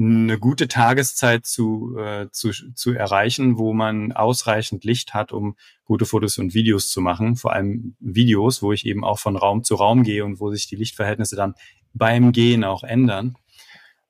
eine 0.00 0.38
gute 0.38 0.66
Tageszeit 0.66 1.44
zu, 1.44 1.96
äh, 1.98 2.28
zu, 2.30 2.52
zu 2.52 2.92
erreichen, 2.92 3.58
wo 3.58 3.74
man 3.74 4.12
ausreichend 4.12 4.84
Licht 4.84 5.12
hat, 5.12 5.30
um 5.30 5.56
gute 5.84 6.06
Fotos 6.06 6.38
und 6.38 6.54
Videos 6.54 6.90
zu 6.90 7.02
machen. 7.02 7.36
Vor 7.36 7.52
allem 7.52 7.96
Videos, 8.00 8.62
wo 8.62 8.72
ich 8.72 8.86
eben 8.86 9.04
auch 9.04 9.18
von 9.18 9.36
Raum 9.36 9.62
zu 9.62 9.74
Raum 9.74 10.02
gehe 10.02 10.24
und 10.24 10.40
wo 10.40 10.50
sich 10.50 10.66
die 10.66 10.76
Lichtverhältnisse 10.76 11.36
dann 11.36 11.54
beim 11.92 12.32
Gehen 12.32 12.64
auch 12.64 12.82
ändern. 12.82 13.36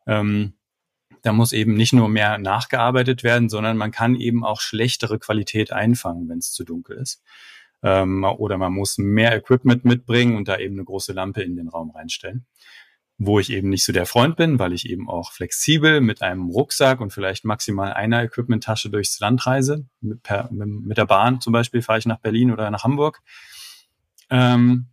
Ähm, 0.06 0.54
da 1.22 1.32
muss 1.32 1.52
eben 1.52 1.74
nicht 1.74 1.92
nur 1.92 2.08
mehr 2.08 2.38
nachgearbeitet 2.38 3.24
werden, 3.24 3.48
sondern 3.48 3.76
man 3.76 3.90
kann 3.90 4.14
eben 4.14 4.44
auch 4.44 4.60
schlechtere 4.60 5.18
Qualität 5.18 5.72
einfangen, 5.72 6.28
wenn 6.28 6.38
es 6.38 6.52
zu 6.52 6.64
dunkel 6.64 6.98
ist. 6.98 7.22
Ähm, 7.82 8.24
oder 8.24 8.58
man 8.58 8.72
muss 8.72 8.96
mehr 8.98 9.34
Equipment 9.34 9.84
mitbringen 9.84 10.36
und 10.36 10.46
da 10.46 10.58
eben 10.58 10.76
eine 10.76 10.84
große 10.84 11.12
Lampe 11.12 11.42
in 11.42 11.56
den 11.56 11.68
Raum 11.68 11.90
reinstellen. 11.90 12.46
Wo 13.22 13.38
ich 13.38 13.50
eben 13.52 13.68
nicht 13.68 13.84
so 13.84 13.92
der 13.92 14.06
Freund 14.06 14.36
bin, 14.36 14.58
weil 14.58 14.72
ich 14.72 14.88
eben 14.88 15.06
auch 15.06 15.32
flexibel 15.32 16.00
mit 16.00 16.22
einem 16.22 16.48
Rucksack 16.48 17.02
und 17.02 17.12
vielleicht 17.12 17.44
maximal 17.44 17.92
einer 17.92 18.22
Equipmenttasche 18.22 18.88
durchs 18.88 19.20
Land 19.20 19.46
reise. 19.46 19.86
Mit, 20.00 20.22
per, 20.22 20.48
mit 20.50 20.96
der 20.96 21.04
Bahn 21.04 21.42
zum 21.42 21.52
Beispiel 21.52 21.82
fahre 21.82 21.98
ich 21.98 22.06
nach 22.06 22.20
Berlin 22.20 22.50
oder 22.50 22.70
nach 22.70 22.82
Hamburg. 22.82 23.20
Ähm, 24.30 24.86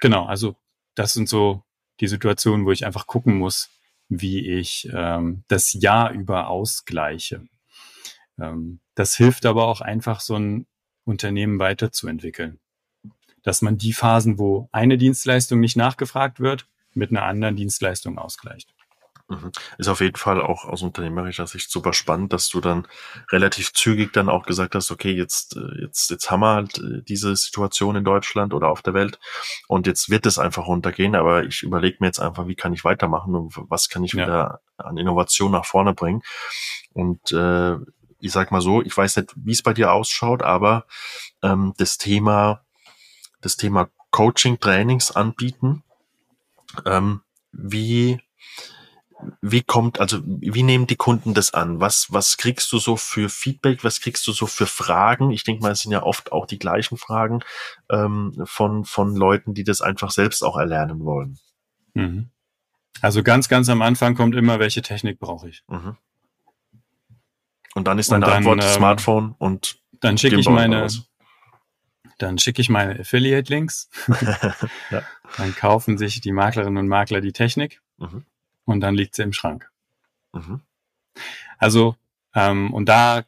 genau, 0.00 0.24
also 0.24 0.56
das 0.94 1.12
sind 1.12 1.28
so 1.28 1.62
die 2.00 2.08
Situationen, 2.08 2.64
wo 2.64 2.72
ich 2.72 2.86
einfach 2.86 3.06
gucken 3.06 3.36
muss, 3.36 3.68
wie 4.08 4.48
ich 4.48 4.88
ähm, 4.94 5.44
das 5.48 5.74
Jahr 5.74 6.12
über 6.12 6.48
ausgleiche. 6.48 7.44
Ähm, 8.38 8.80
das 8.94 9.16
hilft 9.16 9.44
aber 9.44 9.68
auch 9.68 9.82
einfach, 9.82 10.20
so 10.20 10.36
ein 10.36 10.66
Unternehmen 11.04 11.58
weiterzuentwickeln. 11.58 12.58
Dass 13.42 13.60
man 13.60 13.76
die 13.76 13.92
Phasen, 13.92 14.38
wo 14.38 14.68
eine 14.72 14.96
Dienstleistung 14.96 15.60
nicht 15.60 15.76
nachgefragt 15.76 16.40
wird, 16.40 16.66
mit 16.94 17.10
einer 17.10 17.24
anderen 17.24 17.56
Dienstleistung 17.56 18.18
ausgleicht. 18.18 18.74
Mhm. 19.30 19.52
Ist 19.78 19.88
auf 19.88 20.00
jeden 20.00 20.16
Fall 20.16 20.42
auch 20.42 20.64
aus 20.64 20.82
unternehmerischer 20.82 21.46
Sicht 21.46 21.70
super 21.70 21.92
spannend, 21.92 22.32
dass 22.32 22.48
du 22.48 22.60
dann 22.60 22.88
relativ 23.30 23.72
zügig 23.72 24.12
dann 24.12 24.28
auch 24.28 24.44
gesagt 24.44 24.74
hast, 24.74 24.90
okay, 24.90 25.12
jetzt, 25.12 25.56
äh, 25.56 25.82
jetzt, 25.82 26.10
jetzt 26.10 26.30
haben 26.30 26.40
wir 26.40 26.54
halt 26.54 26.78
äh, 26.78 27.02
diese 27.02 27.34
Situation 27.36 27.94
in 27.94 28.04
Deutschland 28.04 28.52
oder 28.52 28.68
auf 28.68 28.82
der 28.82 28.92
Welt 28.92 29.20
und 29.68 29.86
jetzt 29.86 30.10
wird 30.10 30.26
es 30.26 30.38
einfach 30.38 30.66
runtergehen, 30.66 31.14
aber 31.14 31.44
ich 31.44 31.62
überlege 31.62 31.98
mir 32.00 32.08
jetzt 32.08 32.18
einfach, 32.18 32.48
wie 32.48 32.56
kann 32.56 32.72
ich 32.72 32.84
weitermachen 32.84 33.36
und 33.36 33.54
was 33.68 33.88
kann 33.88 34.02
ich 34.02 34.14
ja. 34.14 34.24
wieder 34.24 34.60
an 34.76 34.96
Innovation 34.96 35.52
nach 35.52 35.64
vorne 35.64 35.94
bringen. 35.94 36.22
Und 36.92 37.30
äh, 37.30 37.76
ich 38.18 38.32
sag 38.32 38.50
mal 38.50 38.60
so, 38.60 38.82
ich 38.82 38.96
weiß 38.96 39.16
nicht, 39.16 39.32
wie 39.36 39.52
es 39.52 39.62
bei 39.62 39.72
dir 39.72 39.92
ausschaut, 39.92 40.42
aber 40.42 40.86
ähm, 41.42 41.72
das 41.78 41.98
Thema, 41.98 42.64
das 43.40 43.56
Thema 43.56 43.88
Coaching, 44.10 44.58
Trainings 44.58 45.12
anbieten, 45.12 45.84
ähm, 46.86 47.20
wie 47.52 48.20
wie 49.42 49.62
kommt, 49.62 50.00
also 50.00 50.20
wie 50.24 50.62
nehmen 50.62 50.86
die 50.86 50.96
Kunden 50.96 51.34
das 51.34 51.52
an? 51.52 51.80
Was, 51.80 52.08
was 52.10 52.36
kriegst 52.36 52.72
du 52.72 52.78
so 52.78 52.96
für 52.96 53.28
Feedback? 53.28 53.84
Was 53.84 54.00
kriegst 54.00 54.26
du 54.26 54.32
so 54.32 54.46
für 54.46 54.66
Fragen? 54.66 55.30
Ich 55.30 55.44
denke 55.44 55.62
mal, 55.62 55.72
es 55.72 55.82
sind 55.82 55.92
ja 55.92 56.02
oft 56.02 56.32
auch 56.32 56.46
die 56.46 56.58
gleichen 56.58 56.96
Fragen 56.96 57.40
ähm, 57.90 58.34
von, 58.44 58.84
von 58.84 59.14
Leuten, 59.14 59.54
die 59.54 59.64
das 59.64 59.80
einfach 59.80 60.10
selbst 60.10 60.42
auch 60.42 60.56
erlernen 60.56 61.04
wollen. 61.04 61.38
Mhm. 61.94 62.30
Also 63.02 63.22
ganz, 63.22 63.48
ganz 63.48 63.68
am 63.68 63.82
Anfang 63.82 64.14
kommt 64.14 64.34
immer, 64.34 64.58
welche 64.58 64.82
Technik 64.82 65.18
brauche 65.18 65.48
ich? 65.48 65.64
Mhm. 65.68 65.96
Und 67.74 67.86
dann 67.86 67.98
ist 67.98 68.10
deine 68.10 68.26
dann, 68.26 68.38
Antwort 68.38 68.62
ähm, 68.62 68.70
Smartphone 68.70 69.34
und 69.38 69.78
dann 70.00 70.18
schicke 70.18 70.40
ich 70.40 70.48
meine, 70.48 70.88
dann 72.22 72.38
schicke 72.38 72.62
ich 72.62 72.68
meine 72.68 72.98
Affiliate-Links. 72.98 73.90
ja. 74.90 75.02
Dann 75.36 75.54
kaufen 75.54 75.98
sich 75.98 76.20
die 76.20 76.32
Maklerinnen 76.32 76.78
und 76.78 76.88
Makler 76.88 77.20
die 77.20 77.32
Technik. 77.32 77.80
Mhm 77.98 78.24
und 78.70 78.80
dann 78.80 78.94
liegt 78.94 79.14
sie 79.14 79.22
im 79.22 79.32
Schrank. 79.32 79.70
Mhm. 80.32 80.60
Also, 81.58 81.96
ähm, 82.34 82.72
und 82.72 82.88
da, 82.88 83.24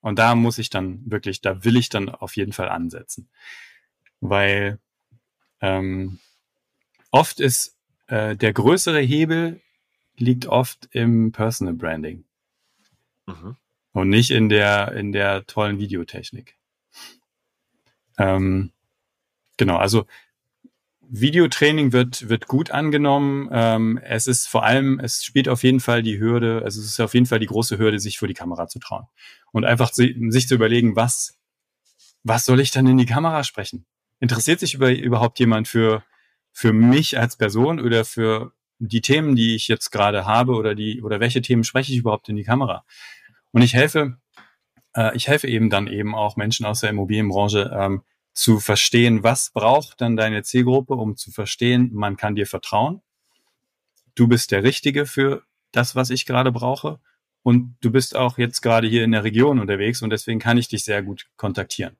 und 0.00 0.18
da 0.18 0.34
muss 0.34 0.58
ich 0.58 0.70
dann 0.70 1.10
wirklich, 1.10 1.40
da 1.40 1.64
will 1.64 1.76
ich 1.76 1.88
dann 1.88 2.08
auf 2.08 2.36
jeden 2.36 2.52
Fall 2.52 2.68
ansetzen. 2.68 3.28
Weil 4.20 4.78
ähm, 5.60 6.20
oft 7.10 7.40
ist 7.40 7.76
äh, 8.06 8.36
der 8.36 8.52
größere 8.52 9.00
Hebel 9.00 9.60
liegt 10.16 10.46
oft 10.46 10.88
im 10.92 11.32
Personal 11.32 11.74
Branding. 11.74 12.24
Mhm. 13.26 13.56
Und 13.92 14.08
nicht 14.08 14.30
in 14.30 14.48
der, 14.48 14.92
in 14.92 15.12
der 15.12 15.44
tollen 15.46 15.78
Videotechnik. 15.78 16.56
Ähm, 18.18 18.72
genau, 19.56 19.76
also 19.76 20.06
Videotraining 21.14 21.92
wird, 21.92 22.30
wird 22.30 22.46
gut 22.46 22.70
angenommen. 22.70 23.50
Ähm, 23.52 23.98
es 24.02 24.26
ist 24.26 24.48
vor 24.48 24.64
allem, 24.64 24.98
es 24.98 25.22
spielt 25.22 25.46
auf 25.46 25.62
jeden 25.62 25.80
Fall 25.80 26.02
die 26.02 26.18
Hürde, 26.18 26.62
also 26.64 26.80
es 26.80 26.86
ist 26.86 27.00
auf 27.00 27.12
jeden 27.12 27.26
Fall 27.26 27.38
die 27.38 27.46
große 27.46 27.76
Hürde, 27.78 27.98
sich 27.98 28.18
vor 28.18 28.28
die 28.28 28.34
Kamera 28.34 28.66
zu 28.66 28.78
trauen. 28.78 29.06
Und 29.52 29.66
einfach 29.66 29.90
zu, 29.90 30.08
sich 30.30 30.48
zu 30.48 30.54
überlegen, 30.54 30.96
was, 30.96 31.38
was 32.22 32.46
soll 32.46 32.60
ich 32.60 32.70
dann 32.70 32.86
in 32.86 32.96
die 32.96 33.06
Kamera 33.06 33.44
sprechen? 33.44 33.84
Interessiert 34.20 34.60
sich 34.60 34.72
über, 34.72 34.90
überhaupt 34.90 35.38
jemand 35.38 35.68
für, 35.68 36.02
für 36.50 36.72
mich 36.72 37.18
als 37.18 37.36
Person 37.36 37.78
oder 37.78 38.06
für 38.06 38.52
die 38.78 39.02
Themen, 39.02 39.36
die 39.36 39.54
ich 39.54 39.68
jetzt 39.68 39.90
gerade 39.90 40.24
habe 40.24 40.54
oder 40.54 40.74
die, 40.74 41.02
oder 41.02 41.20
welche 41.20 41.42
Themen 41.42 41.62
spreche 41.62 41.92
ich 41.92 41.98
überhaupt 41.98 42.30
in 42.30 42.36
die 42.36 42.44
Kamera? 42.44 42.86
Und 43.50 43.60
ich 43.60 43.74
helfe, 43.74 44.16
äh, 44.94 45.16
ich 45.16 45.28
helfe 45.28 45.48
eben 45.48 45.70
dann 45.70 45.86
eben 45.86 46.14
auch 46.14 46.36
Menschen 46.36 46.66
aus 46.66 46.80
der 46.80 46.90
Immobilienbranche, 46.90 47.70
ähm, 47.74 48.02
zu 48.34 48.60
verstehen, 48.60 49.22
was 49.22 49.50
braucht 49.50 50.00
dann 50.00 50.16
deine 50.16 50.42
Zielgruppe, 50.42 50.94
um 50.94 51.16
zu 51.16 51.30
verstehen, 51.30 51.90
man 51.92 52.16
kann 52.16 52.34
dir 52.34 52.46
vertrauen. 52.46 53.02
Du 54.14 54.26
bist 54.26 54.50
der 54.52 54.62
Richtige 54.62 55.06
für 55.06 55.42
das, 55.70 55.96
was 55.96 56.10
ich 56.10 56.26
gerade 56.26 56.52
brauche. 56.52 56.98
Und 57.42 57.76
du 57.80 57.90
bist 57.90 58.14
auch 58.14 58.38
jetzt 58.38 58.60
gerade 58.60 58.86
hier 58.86 59.02
in 59.02 59.12
der 59.12 59.24
Region 59.24 59.58
unterwegs 59.58 60.00
und 60.02 60.10
deswegen 60.10 60.38
kann 60.38 60.58
ich 60.58 60.68
dich 60.68 60.84
sehr 60.84 61.02
gut 61.02 61.26
kontaktieren. 61.36 61.96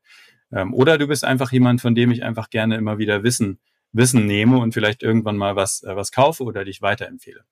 Ähm, 0.52 0.72
oder 0.72 0.98
du 0.98 1.08
bist 1.08 1.24
einfach 1.24 1.50
jemand, 1.50 1.80
von 1.80 1.94
dem 1.94 2.12
ich 2.12 2.22
einfach 2.22 2.48
gerne 2.48 2.76
immer 2.76 2.98
wieder 2.98 3.24
Wissen, 3.24 3.58
Wissen 3.92 4.26
nehme 4.26 4.58
und 4.58 4.72
vielleicht 4.72 5.02
irgendwann 5.02 5.36
mal 5.36 5.56
was, 5.56 5.82
äh, 5.82 5.96
was 5.96 6.12
kaufe 6.12 6.44
oder 6.44 6.64
dich 6.64 6.80
weiterempfehle. 6.80 7.44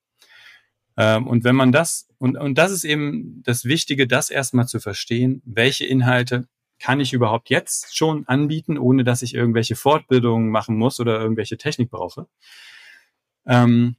Ähm, 1.01 1.26
und 1.26 1.44
wenn 1.44 1.57
man 1.57 1.72
das, 1.72 2.09
und, 2.18 2.36
und 2.36 2.59
das 2.59 2.70
ist 2.72 2.84
eben 2.84 3.42
das 3.42 3.64
Wichtige, 3.64 4.07
das 4.07 4.28
erstmal 4.28 4.68
zu 4.68 4.80
verstehen, 4.80 5.40
welche 5.46 5.86
Inhalte 5.86 6.46
kann 6.78 7.01
ich 7.01 7.14
überhaupt 7.14 7.48
jetzt 7.48 7.96
schon 7.96 8.28
anbieten, 8.28 8.76
ohne 8.76 9.03
dass 9.03 9.22
ich 9.22 9.34
irgendwelche 9.34 9.76
Fortbildungen 9.76 10.51
machen 10.51 10.76
muss 10.76 11.01
oder 11.01 11.18
irgendwelche 11.18 11.57
Technik 11.57 11.90
brauche. 11.90 12.26
Ähm, 13.46 13.96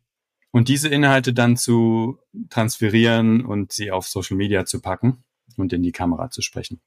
und 0.52 0.68
diese 0.68 0.90
Inhalte 0.90 1.34
dann 1.34 1.58
zu 1.58 2.20
transferieren 2.52 3.46
und 3.46 3.74
sie 3.74 3.90
auf 3.90 4.08
Social 4.08 4.38
Media 4.38 4.66
zu 4.66 4.80
packen 4.80 5.24
und 5.58 5.74
in 5.74 5.82
die 5.82 5.92
Kamera 5.92 6.30
zu 6.30 6.44
sprechen. 6.44 6.82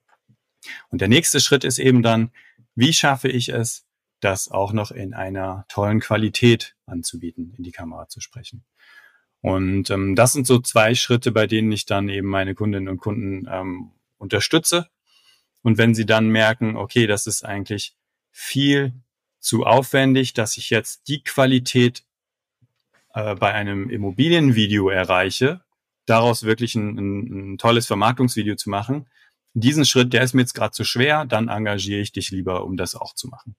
Und 0.91 1.01
der 1.01 1.09
nächste 1.09 1.41
Schritt 1.41 1.65
ist 1.65 1.81
eben 1.81 2.05
dann, 2.05 2.31
wie 2.77 2.93
schaffe 2.93 3.29
ich 3.29 3.49
es, 3.49 3.85
das 4.21 4.49
auch 4.49 4.73
noch 4.73 4.93
in 4.93 5.13
einer 5.13 5.65
tollen 5.69 5.99
Qualität 5.99 6.77
anzubieten, 6.87 7.53
in 7.59 7.65
die 7.65 7.73
Kamera 7.73 8.09
zu 8.09 8.21
sprechen. 8.21 8.65
Und 9.45 9.91
ähm, 9.91 10.15
das 10.15 10.33
sind 10.33 10.47
so 10.47 10.59
zwei 10.59 10.95
Schritte, 10.95 11.31
bei 11.31 11.47
denen 11.47 11.71
ich 11.71 11.85
dann 11.85 12.09
eben 12.09 12.29
meine 12.29 12.55
Kundinnen 12.55 12.89
und 12.89 12.97
Kunden 12.97 13.47
ähm, 13.51 13.91
unterstütze 14.17 14.89
und 15.61 15.77
wenn 15.77 15.95
sie 15.95 16.07
dann 16.07 16.29
merken, 16.29 16.77
okay, 16.77 17.07
das 17.07 17.27
ist 17.27 17.45
eigentlich 17.45 17.95
viel 18.31 18.95
zu 19.41 19.65
aufwendig, 19.65 20.33
dass 20.33 20.57
ich 20.57 20.71
jetzt 20.71 21.09
die 21.09 21.23
Qualität 21.23 22.05
äh, 23.15 23.35
bei 23.35 23.53
einem 23.53 23.91
Immobilienvideo 23.91 24.91
erreiche, 24.91 25.63
daraus 26.07 26.45
wirklich 26.45 26.75
ein, 26.75 26.99
ein, 26.99 27.53
ein 27.55 27.59
tolles 27.59 27.87
Vermarktungsvideo 27.87 28.57
zu 28.57 28.69
machen, 28.71 29.09
diesen 29.55 29.85
Schritt, 29.85 30.15
der 30.15 30.23
ist 30.23 30.35
mir 30.35 30.43
jetzt 30.43 30.55
gerade 30.55 30.73
zu 30.73 30.85
schwer, 30.85 31.25
dann 31.25 31.49
engagiere 31.49 32.01
ich 32.01 32.13
dich 32.13 32.31
lieber, 32.31 32.65
um 32.65 32.79
das 32.79 32.95
auch 32.95 33.15
zu 33.15 33.29
machen. 33.29 33.57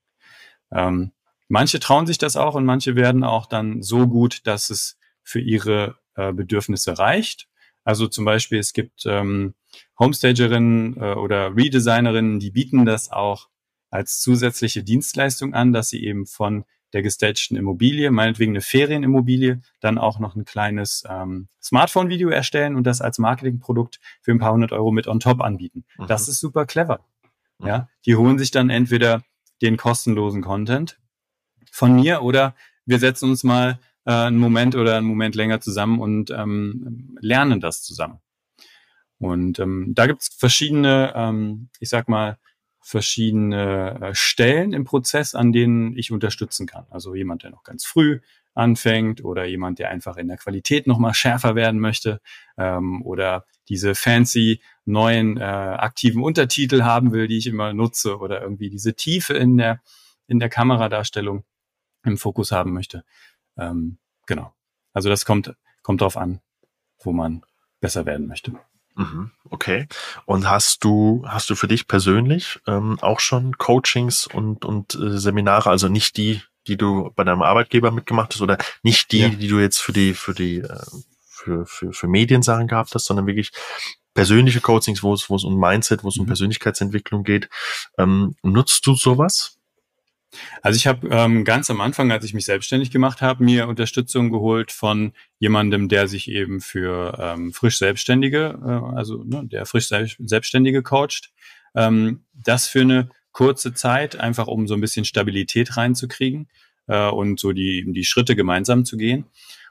Ähm, 0.72 1.12
manche 1.46 1.78
trauen 1.78 2.06
sich 2.08 2.18
das 2.18 2.36
auch 2.36 2.56
und 2.56 2.64
manche 2.64 2.96
werden 2.96 3.22
auch 3.22 3.46
dann 3.46 3.82
so 3.82 4.06
gut, 4.08 4.46
dass 4.48 4.70
es 4.70 4.96
für 5.26 5.40
ihre 5.40 5.98
äh, 6.14 6.32
Bedürfnisse 6.32 6.98
reicht. 6.98 7.48
Also 7.84 8.06
zum 8.06 8.24
Beispiel, 8.24 8.58
es 8.58 8.72
gibt 8.72 9.04
ähm, 9.06 9.54
Homestagerinnen 9.98 10.96
äh, 10.96 11.14
oder 11.14 11.54
Redesignerinnen, 11.54 12.38
die 12.40 12.50
bieten 12.50 12.86
das 12.86 13.10
auch 13.10 13.48
als 13.90 14.20
zusätzliche 14.20 14.82
Dienstleistung 14.82 15.52
an, 15.52 15.72
dass 15.72 15.90
sie 15.90 16.04
eben 16.04 16.26
von 16.26 16.64
der 16.92 17.02
gestagten 17.02 17.56
Immobilie, 17.56 18.10
meinetwegen 18.10 18.52
eine 18.52 18.60
Ferienimmobilie, 18.60 19.60
dann 19.80 19.98
auch 19.98 20.18
noch 20.18 20.36
ein 20.36 20.44
kleines 20.44 21.04
ähm, 21.08 21.48
Smartphone-Video 21.60 22.28
erstellen 22.28 22.76
und 22.76 22.84
das 22.84 23.00
als 23.00 23.18
Marketingprodukt 23.18 24.00
für 24.22 24.30
ein 24.30 24.38
paar 24.38 24.52
hundert 24.52 24.72
Euro 24.72 24.92
mit 24.92 25.08
on 25.08 25.20
top 25.20 25.40
anbieten. 25.40 25.84
Mhm. 25.98 26.06
Das 26.06 26.28
ist 26.28 26.40
super 26.40 26.66
clever. 26.66 27.04
Mhm. 27.58 27.66
Ja, 27.66 27.88
die 28.06 28.16
holen 28.16 28.38
sich 28.38 28.52
dann 28.52 28.70
entweder 28.70 29.22
den 29.60 29.76
kostenlosen 29.76 30.42
Content 30.42 30.98
von 31.72 31.96
mir 31.96 32.22
oder 32.22 32.54
wir 32.84 32.98
setzen 32.98 33.30
uns 33.30 33.42
mal 33.42 33.80
äh, 34.06 34.12
einen 34.12 34.38
Moment 34.38 34.74
oder 34.74 34.96
einen 34.96 35.06
Moment 35.06 35.34
länger 35.34 35.60
zusammen 35.60 36.00
und 36.00 36.30
ähm, 36.30 37.16
lernen 37.20 37.60
das 37.60 37.82
zusammen. 37.82 38.20
Und 39.18 39.58
ähm, 39.58 39.92
da 39.94 40.06
gibt's 40.06 40.28
verschiedene, 40.34 41.12
ähm, 41.14 41.68
ich 41.80 41.88
sag 41.88 42.08
mal, 42.08 42.38
verschiedene 42.80 43.98
äh, 44.00 44.14
Stellen 44.14 44.72
im 44.72 44.84
Prozess, 44.84 45.34
an 45.34 45.52
denen 45.52 45.96
ich 45.96 46.12
unterstützen 46.12 46.66
kann. 46.66 46.86
Also 46.90 47.14
jemand, 47.14 47.42
der 47.42 47.50
noch 47.50 47.64
ganz 47.64 47.84
früh 47.84 48.20
anfängt 48.54 49.24
oder 49.24 49.44
jemand, 49.44 49.78
der 49.78 49.90
einfach 49.90 50.16
in 50.16 50.28
der 50.28 50.36
Qualität 50.36 50.86
nochmal 50.86 51.12
schärfer 51.12 51.54
werden 51.54 51.80
möchte 51.80 52.20
ähm, 52.56 53.02
oder 53.02 53.44
diese 53.68 53.94
fancy 53.94 54.60
neuen 54.84 55.36
äh, 55.36 55.42
aktiven 55.42 56.22
Untertitel 56.22 56.82
haben 56.82 57.12
will, 57.12 57.26
die 57.26 57.38
ich 57.38 57.48
immer 57.48 57.72
nutze 57.72 58.18
oder 58.18 58.40
irgendwie 58.40 58.70
diese 58.70 58.94
Tiefe 58.94 59.34
in 59.34 59.56
der 59.56 59.80
in 60.28 60.38
der 60.38 60.48
Kameradarstellung 60.48 61.44
im 62.04 62.16
Fokus 62.16 62.52
haben 62.52 62.72
möchte. 62.72 63.04
Ähm, 63.56 63.98
genau. 64.26 64.54
Also 64.92 65.08
das 65.08 65.24
kommt, 65.24 65.54
kommt 65.82 66.00
drauf 66.00 66.16
an, 66.16 66.40
wo 67.02 67.12
man 67.12 67.44
besser 67.80 68.06
werden 68.06 68.26
möchte. 68.26 68.52
Mhm, 68.96 69.30
okay. 69.50 69.86
Und 70.24 70.48
hast 70.48 70.82
du, 70.82 71.24
hast 71.26 71.50
du 71.50 71.54
für 71.54 71.68
dich 71.68 71.86
persönlich 71.86 72.60
ähm, 72.66 72.98
auch 73.00 73.20
schon 73.20 73.58
Coachings 73.58 74.26
und, 74.26 74.64
und 74.64 74.94
äh, 74.94 75.18
Seminare, 75.18 75.68
also 75.68 75.88
nicht 75.88 76.16
die, 76.16 76.42
die 76.66 76.78
du 76.78 77.12
bei 77.14 77.22
deinem 77.22 77.42
Arbeitgeber 77.42 77.90
mitgemacht 77.90 78.34
hast 78.34 78.40
oder 78.40 78.56
nicht 78.82 79.12
die, 79.12 79.18
ja. 79.18 79.28
die 79.28 79.48
du 79.48 79.60
jetzt 79.60 79.78
für 79.78 79.92
die, 79.92 80.14
für 80.14 80.34
die, 80.34 80.58
äh, 80.58 80.84
für, 81.28 81.66
für, 81.66 81.92
für 81.92 82.08
Mediensachen 82.08 82.68
gehabt 82.68 82.94
hast, 82.94 83.04
sondern 83.04 83.26
wirklich 83.26 83.52
persönliche 84.14 84.62
Coachings, 84.62 85.02
wo 85.02 85.12
es, 85.12 85.28
wo 85.28 85.36
es 85.36 85.44
um 85.44 85.60
Mindset, 85.60 86.02
wo 86.02 86.08
es 86.08 86.16
um 86.16 86.24
mhm. 86.24 86.28
Persönlichkeitsentwicklung 86.28 87.22
geht. 87.22 87.50
Ähm, 87.98 88.34
nutzt 88.42 88.86
du 88.86 88.94
sowas? 88.94 89.55
Also 90.60 90.76
ich 90.76 90.86
habe 90.86 91.08
ähm, 91.10 91.44
ganz 91.44 91.70
am 91.70 91.80
Anfang, 91.80 92.10
als 92.10 92.24
ich 92.24 92.34
mich 92.34 92.44
selbstständig 92.44 92.90
gemacht 92.90 93.22
habe, 93.22 93.44
mir 93.44 93.68
Unterstützung 93.68 94.30
geholt 94.30 94.72
von 94.72 95.12
jemandem, 95.38 95.88
der 95.88 96.08
sich 96.08 96.28
eben 96.28 96.60
für 96.60 97.16
ähm, 97.18 97.52
frisch 97.52 97.78
Selbstständige, 97.78 98.58
äh, 98.62 98.96
also 98.96 99.22
ne, 99.24 99.46
der 99.46 99.66
frisch 99.66 99.88
Selbstständige 99.88 100.82
coacht. 100.82 101.32
Ähm, 101.74 102.24
das 102.34 102.66
für 102.66 102.80
eine 102.80 103.08
kurze 103.32 103.74
Zeit, 103.74 104.16
einfach 104.16 104.46
um 104.46 104.66
so 104.66 104.74
ein 104.74 104.80
bisschen 104.80 105.04
Stabilität 105.04 105.76
reinzukriegen 105.76 106.48
äh, 106.86 107.08
und 107.08 107.38
so 107.38 107.52
die, 107.52 107.84
die 107.86 108.04
Schritte 108.04 108.34
gemeinsam 108.34 108.84
zu 108.84 108.96
gehen. 108.96 109.26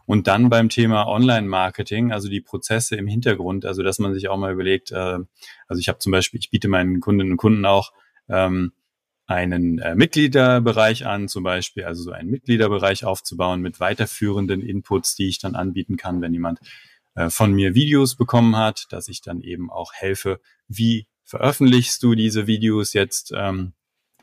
Und 0.06 0.28
dann 0.28 0.50
beim 0.50 0.70
Thema 0.70 1.08
Online-Marketing, 1.08 2.12
also 2.12 2.30
die 2.30 2.42
Prozesse 2.42 2.96
im 2.96 3.08
Hintergrund, 3.08 3.66
also 3.66 3.82
dass 3.82 3.98
man 3.98 4.14
sich 4.14 4.30
auch 4.30 4.38
mal 4.38 4.54
überlegt, 4.54 4.92
äh, 4.92 5.18
also 5.68 5.80
ich 5.80 5.88
habe 5.88 5.98
zum 5.98 6.12
Beispiel, 6.12 6.40
ich 6.40 6.52
biete 6.52 6.68
meinen 6.68 7.00
Kundinnen 7.00 7.34
und 7.34 7.38
Kunden 7.38 7.66
auch 7.66 7.92
ähm, 8.30 8.72
einen 9.28 9.80
äh, 9.80 9.96
Mitgliederbereich 9.96 11.06
an, 11.06 11.28
zum 11.28 11.44
Beispiel, 11.44 11.86
also 11.86 12.04
so 12.04 12.12
einen 12.12 12.30
Mitgliederbereich 12.30 13.06
aufzubauen 13.06 13.62
mit 13.62 13.80
weiterführenden 13.80 14.62
Inputs, 14.62 15.16
die 15.16 15.28
ich 15.28 15.40
dann 15.40 15.56
anbieten 15.56 15.98
kann, 15.98 16.22
wenn 16.22 16.34
jemand 16.34 16.60
äh, 17.16 17.30
von 17.30 17.52
mir 17.52 17.74
Videos 17.74 18.16
bekommen 18.16 18.56
hat, 18.56 18.88
dass 18.92 19.08
ich 19.08 19.22
dann 19.22 19.42
eben 19.42 19.72
auch 19.72 19.94
helfe, 19.94 20.40
wie 20.68 21.08
veröffentlichst 21.24 22.04
du 22.04 22.14
diese 22.14 22.46
Videos 22.46 22.94
jetzt 22.94 23.34
ähm, 23.36 23.74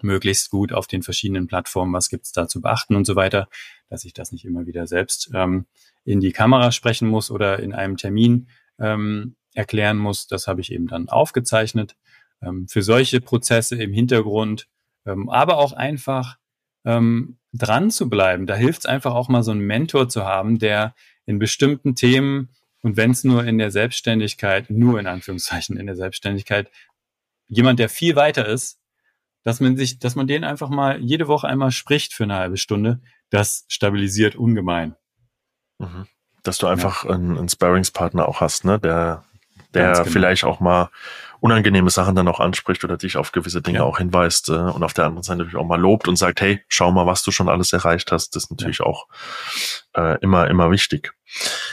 möglichst 0.02 0.50
gut 0.50 0.72
auf 0.72 0.86
den 0.86 1.02
verschiedenen 1.02 1.46
Plattformen, 1.46 1.92
was 1.92 2.08
gibt's 2.08 2.32
da 2.32 2.46
zu 2.46 2.60
beachten 2.60 2.94
und 2.94 3.04
so 3.04 3.16
weiter, 3.16 3.48
dass 3.88 4.04
ich 4.04 4.14
das 4.14 4.32
nicht 4.32 4.44
immer 4.44 4.66
wieder 4.66 4.86
selbst 4.86 5.30
ähm, 5.34 5.66
in 6.04 6.20
die 6.20 6.32
Kamera 6.32 6.72
sprechen 6.72 7.08
muss 7.08 7.30
oder 7.30 7.60
in 7.60 7.72
einem 7.72 7.96
Termin 7.96 8.48
ähm, 8.78 9.36
erklären 9.54 9.98
muss. 9.98 10.26
Das 10.26 10.46
habe 10.46 10.60
ich 10.60 10.72
eben 10.72 10.86
dann 10.86 11.08
aufgezeichnet. 11.08 11.96
Ähm, 12.40 12.66
für 12.68 12.82
solche 12.82 13.20
Prozesse 13.20 13.76
im 13.76 13.92
Hintergrund 13.92 14.68
ähm, 15.06 15.28
aber 15.28 15.58
auch 15.58 15.72
einfach 15.72 16.36
ähm, 16.84 17.38
dran 17.52 17.90
zu 17.90 18.08
bleiben. 18.08 18.46
Da 18.46 18.54
hilft 18.54 18.80
es 18.80 18.86
einfach 18.86 19.14
auch 19.14 19.28
mal 19.28 19.42
so 19.42 19.50
einen 19.50 19.60
Mentor 19.60 20.08
zu 20.08 20.24
haben, 20.24 20.58
der 20.58 20.94
in 21.26 21.38
bestimmten 21.38 21.94
Themen 21.94 22.48
und 22.82 22.96
wenn 22.96 23.12
es 23.12 23.24
nur 23.24 23.44
in 23.44 23.58
der 23.58 23.70
Selbstständigkeit, 23.70 24.68
nur 24.68 24.98
in 24.98 25.06
Anführungszeichen 25.06 25.76
in 25.76 25.86
der 25.86 25.94
Selbstständigkeit, 25.94 26.70
jemand, 27.46 27.78
der 27.78 27.88
viel 27.88 28.16
weiter 28.16 28.46
ist, 28.46 28.80
dass 29.44 29.60
man 29.60 29.76
sich, 29.76 29.98
dass 29.98 30.14
man 30.14 30.26
den 30.26 30.44
einfach 30.44 30.68
mal 30.68 31.00
jede 31.00 31.28
Woche 31.28 31.48
einmal 31.48 31.70
spricht 31.70 32.12
für 32.12 32.24
eine 32.24 32.34
halbe 32.34 32.56
Stunde, 32.56 33.00
das 33.30 33.64
stabilisiert 33.68 34.36
ungemein. 34.36 34.96
Mhm. 35.78 36.06
Dass 36.42 36.58
du 36.58 36.66
einfach 36.66 37.04
ja. 37.04 37.10
einen, 37.10 37.38
einen 37.38 37.48
Sparringspartner 37.48 38.28
auch 38.28 38.40
hast, 38.40 38.64
ne, 38.64 38.78
der, 38.80 39.24
der 39.74 39.92
genau. 39.92 40.04
vielleicht 40.04 40.44
auch 40.44 40.60
mal 40.60 40.90
unangenehme 41.42 41.90
Sachen 41.90 42.14
dann 42.14 42.28
auch 42.28 42.38
anspricht 42.38 42.84
oder 42.84 42.96
dich 42.96 43.16
auf 43.16 43.32
gewisse 43.32 43.60
Dinge 43.60 43.78
ja. 43.78 43.84
auch 43.84 43.98
hinweist 43.98 44.48
äh, 44.48 44.52
und 44.52 44.84
auf 44.84 44.94
der 44.94 45.06
anderen 45.06 45.24
Seite 45.24 45.38
natürlich 45.38 45.56
auch 45.56 45.66
mal 45.66 45.80
lobt 45.80 46.06
und 46.06 46.14
sagt, 46.14 46.40
hey, 46.40 46.60
schau 46.68 46.92
mal, 46.92 47.04
was 47.04 47.24
du 47.24 47.32
schon 47.32 47.48
alles 47.48 47.72
erreicht 47.72 48.12
hast. 48.12 48.36
Das 48.36 48.44
ist 48.44 48.50
natürlich 48.52 48.78
ja. 48.78 48.86
auch 48.86 49.08
äh, 49.94 50.20
immer, 50.20 50.48
immer 50.48 50.70
wichtig. 50.70 51.12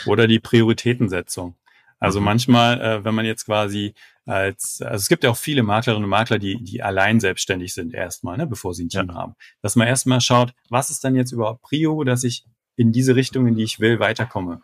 Oder 0.08 0.26
die 0.26 0.40
Prioritätensetzung. 0.40 1.56
Also 2.00 2.20
mhm. 2.20 2.26
manchmal, 2.26 2.82
äh, 2.82 3.06
wenn 3.06 3.14
man 3.14 3.26
jetzt 3.26 3.46
quasi 3.46 3.94
als, 4.26 4.82
also 4.82 4.96
es 4.96 5.08
gibt 5.08 5.24
ja 5.24 5.30
auch 5.30 5.38
viele 5.38 5.62
Maklerinnen 5.62 6.04
und 6.04 6.10
Makler, 6.10 6.40
die, 6.40 6.64
die 6.64 6.82
allein 6.82 7.20
selbstständig 7.20 7.76
sind 7.76 7.94
erstmal, 7.94 8.38
ne, 8.38 8.48
bevor 8.48 8.74
sie 8.74 8.86
ein 8.86 8.90
Team 8.90 9.10
ja. 9.10 9.14
haben. 9.14 9.36
Dass 9.62 9.76
man 9.76 9.88
erstmal 9.88 10.20
schaut, 10.20 10.56
was 10.70 10.90
ist 10.90 11.04
dann 11.04 11.16
jetzt 11.16 11.32
überhaupt 11.32 11.62
Prio, 11.62 12.04
dass 12.04 12.24
ich 12.24 12.44
in 12.76 12.92
diese 12.92 13.16
Richtung, 13.16 13.46
in 13.46 13.54
die 13.54 13.64
ich 13.64 13.80
will, 13.80 14.00
weiterkomme. 14.00 14.64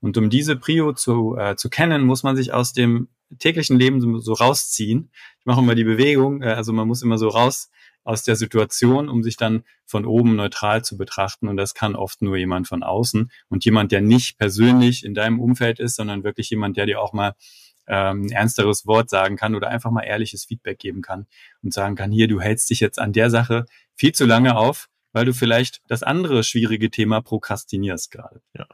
Und 0.00 0.16
um 0.16 0.30
diese 0.30 0.54
Prio 0.54 0.92
zu, 0.92 1.36
äh, 1.36 1.56
zu 1.56 1.68
kennen, 1.68 2.04
muss 2.04 2.22
man 2.22 2.36
sich 2.36 2.52
aus 2.52 2.72
dem 2.72 3.08
täglichen 3.38 3.78
Leben 3.78 4.20
so, 4.20 4.32
rausziehen. 4.32 5.10
Ich 5.38 5.46
mache 5.46 5.60
immer 5.60 5.74
die 5.74 5.84
Bewegung, 5.84 6.42
äh, 6.42 6.52
also 6.52 6.72
man 6.72 6.88
muss 6.88 7.02
immer 7.02 7.18
so 7.18 7.28
raus 7.28 7.70
aus 8.04 8.22
der 8.22 8.36
Situation, 8.36 9.08
um 9.08 9.22
sich 9.24 9.36
dann 9.36 9.64
von 9.84 10.04
oben 10.04 10.36
neutral 10.36 10.84
zu 10.84 10.96
betrachten. 10.96 11.48
Und 11.48 11.56
das 11.56 11.74
kann 11.74 11.96
oft 11.96 12.22
nur 12.22 12.36
jemand 12.36 12.68
von 12.68 12.84
außen 12.84 13.30
und 13.48 13.64
jemand, 13.64 13.90
der 13.90 14.00
nicht 14.00 14.38
persönlich 14.38 15.04
in 15.04 15.12
deinem 15.12 15.40
Umfeld 15.40 15.80
ist, 15.80 15.96
sondern 15.96 16.22
wirklich 16.22 16.48
jemand, 16.50 16.76
der 16.76 16.86
dir 16.86 17.00
auch 17.00 17.12
mal 17.12 17.34
ähm, 17.88 18.22
ein 18.22 18.30
ernsteres 18.30 18.86
Wort 18.86 19.10
sagen 19.10 19.36
kann 19.36 19.54
oder 19.56 19.68
einfach 19.68 19.90
mal 19.90 20.02
ehrliches 20.02 20.44
Feedback 20.44 20.78
geben 20.78 21.02
kann 21.02 21.26
und 21.62 21.74
sagen 21.74 21.96
kann, 21.96 22.12
hier, 22.12 22.28
du 22.28 22.40
hältst 22.40 22.70
dich 22.70 22.80
jetzt 22.80 23.00
an 23.00 23.12
der 23.12 23.28
Sache 23.28 23.66
viel 23.94 24.12
zu 24.12 24.24
lange 24.24 24.56
auf, 24.56 24.88
weil 25.12 25.24
du 25.24 25.32
vielleicht 25.32 25.82
das 25.88 26.02
andere 26.02 26.44
schwierige 26.44 26.90
Thema 26.90 27.20
prokrastinierst 27.22 28.10
gerade. 28.10 28.40
Ja. 28.56 28.66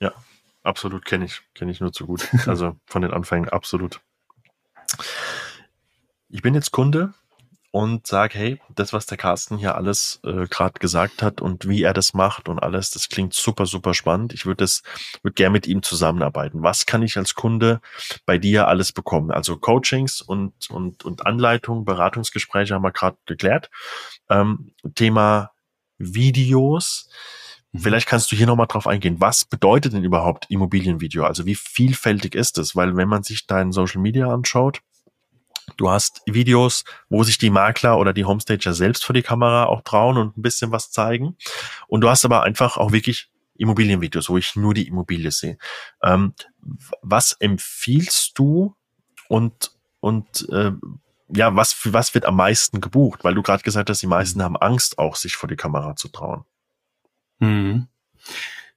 Ja, 0.00 0.14
absolut 0.62 1.04
kenne 1.04 1.24
ich, 1.24 1.42
kenne 1.54 1.70
ich 1.70 1.80
nur 1.80 1.92
zu 1.92 2.06
gut. 2.06 2.28
Also 2.46 2.76
von 2.86 3.02
den 3.02 3.12
Anfängen 3.12 3.48
absolut. 3.48 4.00
Ich 6.28 6.42
bin 6.42 6.54
jetzt 6.54 6.70
Kunde 6.70 7.12
und 7.72 8.06
sage, 8.06 8.36
hey, 8.36 8.60
das, 8.74 8.92
was 8.92 9.06
der 9.06 9.16
Carsten 9.16 9.56
hier 9.56 9.76
alles 9.76 10.20
äh, 10.24 10.46
gerade 10.48 10.80
gesagt 10.80 11.22
hat 11.22 11.40
und 11.40 11.68
wie 11.68 11.82
er 11.82 11.92
das 11.92 12.14
macht 12.14 12.48
und 12.48 12.58
alles, 12.58 12.90
das 12.90 13.08
klingt 13.08 13.32
super, 13.32 13.66
super 13.66 13.94
spannend. 13.94 14.32
Ich 14.32 14.44
würde 14.44 14.64
das, 14.64 14.82
würde 15.22 15.34
gerne 15.34 15.52
mit 15.52 15.68
ihm 15.68 15.82
zusammenarbeiten. 15.82 16.62
Was 16.62 16.86
kann 16.86 17.02
ich 17.02 17.16
als 17.16 17.34
Kunde 17.34 17.80
bei 18.26 18.38
dir 18.38 18.66
alles 18.66 18.92
bekommen? 18.92 19.30
Also 19.30 19.56
Coachings 19.56 20.20
und, 20.20 20.68
und, 20.70 21.04
und 21.04 21.26
Anleitungen, 21.26 21.84
Beratungsgespräche 21.84 22.74
haben 22.74 22.82
wir 22.82 22.92
gerade 22.92 23.18
geklärt. 23.26 23.70
Ähm, 24.28 24.72
Thema 24.96 25.52
Videos. 25.98 27.08
Mhm. 27.72 27.80
Vielleicht 27.80 28.06
kannst 28.06 28.30
du 28.32 28.36
hier 28.36 28.46
nochmal 28.46 28.66
drauf 28.66 28.86
eingehen. 28.86 29.20
Was 29.20 29.44
bedeutet 29.44 29.92
denn 29.92 30.04
überhaupt 30.04 30.46
Immobilienvideo? 30.50 31.24
Also 31.24 31.46
wie 31.46 31.54
vielfältig 31.54 32.34
ist 32.34 32.58
es? 32.58 32.76
Weil 32.76 32.96
wenn 32.96 33.08
man 33.08 33.22
sich 33.22 33.46
dein 33.46 33.72
Social 33.72 34.00
Media 34.00 34.32
anschaut, 34.32 34.80
Du 35.76 35.90
hast 35.90 36.22
Videos, 36.26 36.84
wo 37.08 37.22
sich 37.22 37.38
die 37.38 37.50
Makler 37.50 37.98
oder 37.98 38.12
die 38.12 38.24
Homestager 38.24 38.72
selbst 38.72 39.04
vor 39.04 39.14
die 39.14 39.22
Kamera 39.22 39.66
auch 39.66 39.82
trauen 39.82 40.16
und 40.16 40.36
ein 40.36 40.42
bisschen 40.42 40.72
was 40.72 40.90
zeigen. 40.90 41.36
Und 41.88 42.02
du 42.02 42.08
hast 42.08 42.24
aber 42.24 42.42
einfach 42.42 42.76
auch 42.76 42.92
wirklich 42.92 43.30
Immobilienvideos, 43.56 44.28
wo 44.30 44.38
ich 44.38 44.56
nur 44.56 44.74
die 44.74 44.88
Immobilie 44.88 45.30
sehe. 45.30 45.58
Ähm, 46.02 46.34
was 47.02 47.32
empfiehlst 47.32 48.38
du 48.38 48.74
und, 49.28 49.72
und 50.00 50.48
äh, 50.50 50.72
ja, 51.28 51.54
was, 51.54 51.76
was 51.84 52.14
wird 52.14 52.24
am 52.24 52.36
meisten 52.36 52.80
gebucht? 52.80 53.22
Weil 53.22 53.34
du 53.34 53.42
gerade 53.42 53.62
gesagt 53.62 53.90
hast, 53.90 54.02
die 54.02 54.06
meisten 54.06 54.42
haben 54.42 54.56
Angst, 54.56 54.98
auch 54.98 55.14
sich 55.14 55.36
vor 55.36 55.48
die 55.48 55.56
Kamera 55.56 55.94
zu 55.94 56.08
trauen. 56.08 56.44
Mhm. 57.40 57.88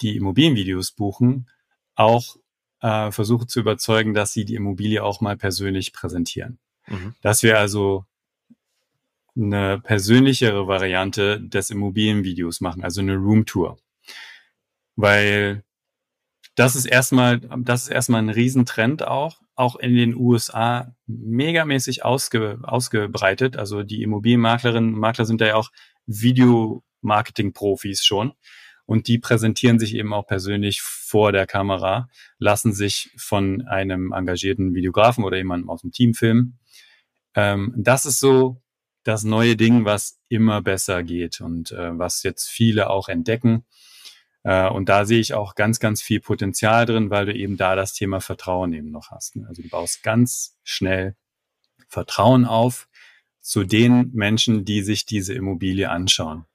die 0.01 0.17
Immobilienvideos 0.17 0.93
buchen, 0.93 1.49
auch 1.95 2.37
äh, 2.81 3.13
versuche 3.13 3.47
zu 3.47 3.61
überzeugen, 3.61 4.13
dass 4.13 4.33
sie 4.33 4.45
die 4.45 4.57
Immobilie 4.57 5.05
auch 5.05 5.21
mal 5.21 5.37
persönlich 5.37 5.93
präsentieren. 5.93 6.59
Mhm. 6.89 7.15
Dass 7.21 7.45
wir 7.45 7.59
also 7.59 8.05
eine 9.37 9.79
persönlichere 9.79 10.67
Variante 10.67 11.41
des 11.41 11.71
Immobilienvideos 11.71 12.61
machen, 12.61 12.83
also 12.83 13.01
eine 13.01 13.17
Roomtour. 13.17 13.79
Weil 14.97 15.63
das 16.61 16.77
ist 16.77 16.85
erstmal, 16.85 17.41
das 17.41 17.85
ist 17.85 17.89
erstmal 17.89 18.21
ein 18.21 18.29
Riesentrend 18.29 19.03
auch, 19.03 19.41
auch 19.55 19.77
in 19.77 19.95
den 19.95 20.15
USA 20.15 20.95
megamäßig 21.07 22.05
ausge, 22.05 22.59
ausgebreitet. 22.63 23.57
Also 23.57 23.83
die 23.83 24.03
Immobilienmaklerinnen 24.03 24.93
und 24.93 25.01
Makler 25.01 25.25
sind 25.25 25.41
da 25.41 25.47
ja 25.47 25.55
auch 25.55 25.71
Videomarketing-Profis 26.05 28.05
schon. 28.05 28.35
Und 28.85 29.09
die 29.09 29.19
präsentieren 29.19 29.79
sich 29.79 29.95
eben 29.95 30.13
auch 30.13 30.27
persönlich 30.27 30.83
vor 30.83 31.33
der 31.33 31.47
Kamera, 31.47 32.11
lassen 32.39 32.75
sich 32.75 33.11
von 33.17 33.67
einem 33.67 34.13
engagierten 34.13 34.75
Videografen 34.75 35.25
oder 35.25 35.39
jemandem 35.39 35.71
aus 35.71 35.81
dem 35.81 35.93
Team 35.93 36.13
filmen. 36.13 36.59
Ähm, 37.35 37.73
das 37.75 38.05
ist 38.05 38.21
so 38.21 38.61
das 39.05 39.25
neue 39.25 39.57
Ding, 39.57 39.87
was 39.87 40.21
immer 40.29 40.61
besser 40.61 41.05
geht 41.05 41.41
und 41.41 41.73
äh, 41.73 41.99
was 41.99 42.23
jetzt 42.23 42.51
viele 42.51 42.91
auch 42.91 43.09
entdecken. 43.09 43.65
Äh, 44.43 44.69
und 44.69 44.89
da 44.89 45.05
sehe 45.05 45.21
ich 45.21 45.35
auch 45.35 45.55
ganz, 45.55 45.81
ganz 45.81 46.03
viel 46.03 46.21
Potenzial 46.21 46.87
drin, 46.87 47.11
weil 47.11 47.27
du 47.27 47.35
eben 47.35 47.57
da 47.57 47.77
das 47.77 47.93
Thema 47.93 48.21
Vertrauen 48.21 48.73
eben 48.73 48.91
noch 48.91 49.11
hast. 49.11 49.37
Ne? 49.37 49.47
Also 49.49 49.63
du 49.63 49.69
baust 49.69 50.03
ganz 50.03 50.57
schnell 50.63 51.17
Vertrauen 51.89 52.45
auf 52.45 52.89
zu 53.41 53.65
den 53.65 54.11
Menschen, 54.13 54.65
die 54.65 54.83
sich 54.83 55.07
diese 55.07 55.35
Immobilie 55.35 55.91
anschauen. 55.91 56.47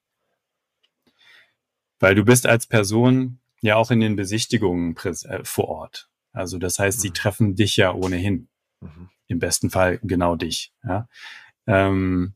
Weil 2.00 2.16
du 2.16 2.24
bist 2.24 2.46
als 2.46 2.68
Person 2.68 3.40
ja 3.62 3.76
auch 3.76 3.92
in 3.92 4.00
den 4.00 4.16
Besichtigungen 4.16 4.96
äh, 4.98 5.44
vor 5.44 5.68
Ort. 5.68 6.10
Also 6.32 6.58
das 6.58 6.80
heißt, 6.80 7.02
sie 7.02 7.10
mhm. 7.10 7.14
treffen 7.14 7.56
dich 7.56 7.78
ja 7.78 7.94
ohnehin. 7.94 8.48
Mhm. 8.82 9.10
Im 9.28 9.40
besten 9.40 9.72
Fall 9.72 10.00
genau 10.04 10.36
dich. 10.36 10.72
Ja? 10.84 11.08
Ähm, 11.66 12.36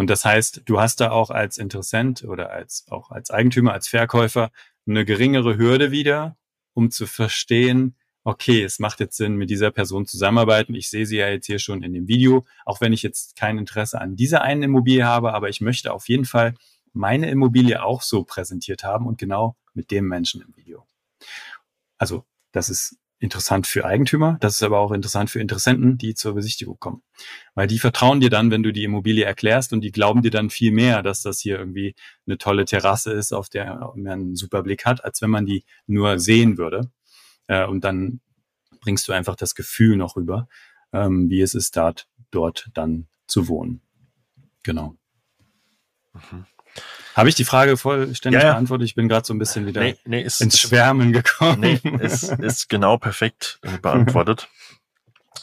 und 0.00 0.08
das 0.08 0.24
heißt, 0.24 0.62
du 0.64 0.80
hast 0.80 1.02
da 1.02 1.10
auch 1.10 1.28
als 1.28 1.58
Interessent 1.58 2.24
oder 2.24 2.48
als 2.52 2.86
auch 2.88 3.10
als 3.10 3.30
Eigentümer, 3.30 3.74
als 3.74 3.86
Verkäufer 3.86 4.50
eine 4.86 5.04
geringere 5.04 5.58
Hürde 5.58 5.90
wieder, 5.90 6.38
um 6.72 6.90
zu 6.90 7.06
verstehen, 7.06 7.96
okay, 8.24 8.62
es 8.62 8.78
macht 8.78 9.00
jetzt 9.00 9.18
Sinn, 9.18 9.36
mit 9.36 9.50
dieser 9.50 9.70
Person 9.70 10.06
zusammenarbeiten. 10.06 10.74
Ich 10.74 10.88
sehe 10.88 11.04
sie 11.04 11.18
ja 11.18 11.28
jetzt 11.28 11.44
hier 11.44 11.58
schon 11.58 11.82
in 11.82 11.92
dem 11.92 12.08
Video, 12.08 12.46
auch 12.64 12.80
wenn 12.80 12.94
ich 12.94 13.02
jetzt 13.02 13.36
kein 13.36 13.58
Interesse 13.58 14.00
an 14.00 14.16
dieser 14.16 14.40
einen 14.40 14.62
Immobilie 14.62 15.04
habe, 15.04 15.34
aber 15.34 15.50
ich 15.50 15.60
möchte 15.60 15.92
auf 15.92 16.08
jeden 16.08 16.24
Fall 16.24 16.54
meine 16.94 17.28
Immobilie 17.28 17.82
auch 17.82 18.00
so 18.00 18.24
präsentiert 18.24 18.82
haben 18.82 19.06
und 19.06 19.18
genau 19.18 19.54
mit 19.74 19.90
dem 19.90 20.08
Menschen 20.08 20.40
im 20.40 20.56
Video. 20.56 20.86
Also, 21.98 22.24
das 22.52 22.70
ist 22.70 22.96
interessant 23.20 23.66
für 23.66 23.84
Eigentümer, 23.84 24.38
das 24.40 24.56
ist 24.56 24.62
aber 24.62 24.78
auch 24.78 24.92
interessant 24.92 25.28
für 25.28 25.40
Interessenten, 25.40 25.98
die 25.98 26.14
zur 26.14 26.34
Besichtigung 26.34 26.78
kommen. 26.80 27.02
Weil 27.54 27.66
die 27.66 27.78
vertrauen 27.78 28.20
dir 28.20 28.30
dann, 28.30 28.50
wenn 28.50 28.62
du 28.62 28.72
die 28.72 28.84
Immobilie 28.84 29.24
erklärst 29.24 29.74
und 29.74 29.82
die 29.82 29.92
glauben 29.92 30.22
dir 30.22 30.30
dann 30.30 30.48
viel 30.48 30.72
mehr, 30.72 31.02
dass 31.02 31.22
das 31.22 31.38
hier 31.38 31.58
irgendwie 31.58 31.94
eine 32.26 32.38
tolle 32.38 32.64
Terrasse 32.64 33.12
ist, 33.12 33.32
auf 33.32 33.50
der 33.50 33.92
man 33.94 34.08
einen 34.08 34.36
super 34.36 34.62
Blick 34.62 34.86
hat, 34.86 35.04
als 35.04 35.20
wenn 35.20 35.30
man 35.30 35.44
die 35.44 35.64
nur 35.86 36.18
sehen 36.18 36.56
würde. 36.56 36.90
Äh, 37.46 37.66
und 37.66 37.84
dann 37.84 38.20
bringst 38.80 39.06
du 39.06 39.12
einfach 39.12 39.36
das 39.36 39.54
Gefühl 39.54 39.96
noch 39.96 40.16
rüber, 40.16 40.48
ähm, 40.92 41.28
wie 41.28 41.42
es 41.42 41.54
ist, 41.54 41.76
dort, 41.76 42.08
dort 42.30 42.70
dann 42.72 43.06
zu 43.26 43.48
wohnen. 43.48 43.82
Genau. 44.62 44.96
Mhm. 46.14 46.46
Habe 47.14 47.28
ich 47.28 47.34
die 47.34 47.44
Frage 47.44 47.76
vollständig 47.76 48.40
ja, 48.40 48.48
ja. 48.48 48.52
beantwortet? 48.54 48.86
Ich 48.86 48.94
bin 48.94 49.08
gerade 49.08 49.26
so 49.26 49.34
ein 49.34 49.38
bisschen 49.38 49.66
wieder 49.66 49.80
nee, 49.80 49.96
nee, 50.04 50.22
ist, 50.22 50.40
ins 50.40 50.58
Schwärmen 50.58 51.12
gekommen. 51.12 51.60
Nee, 51.60 51.80
es 52.00 52.24
ist 52.24 52.68
genau 52.68 52.98
perfekt 52.98 53.58
äh, 53.62 53.78
beantwortet. 53.78 54.48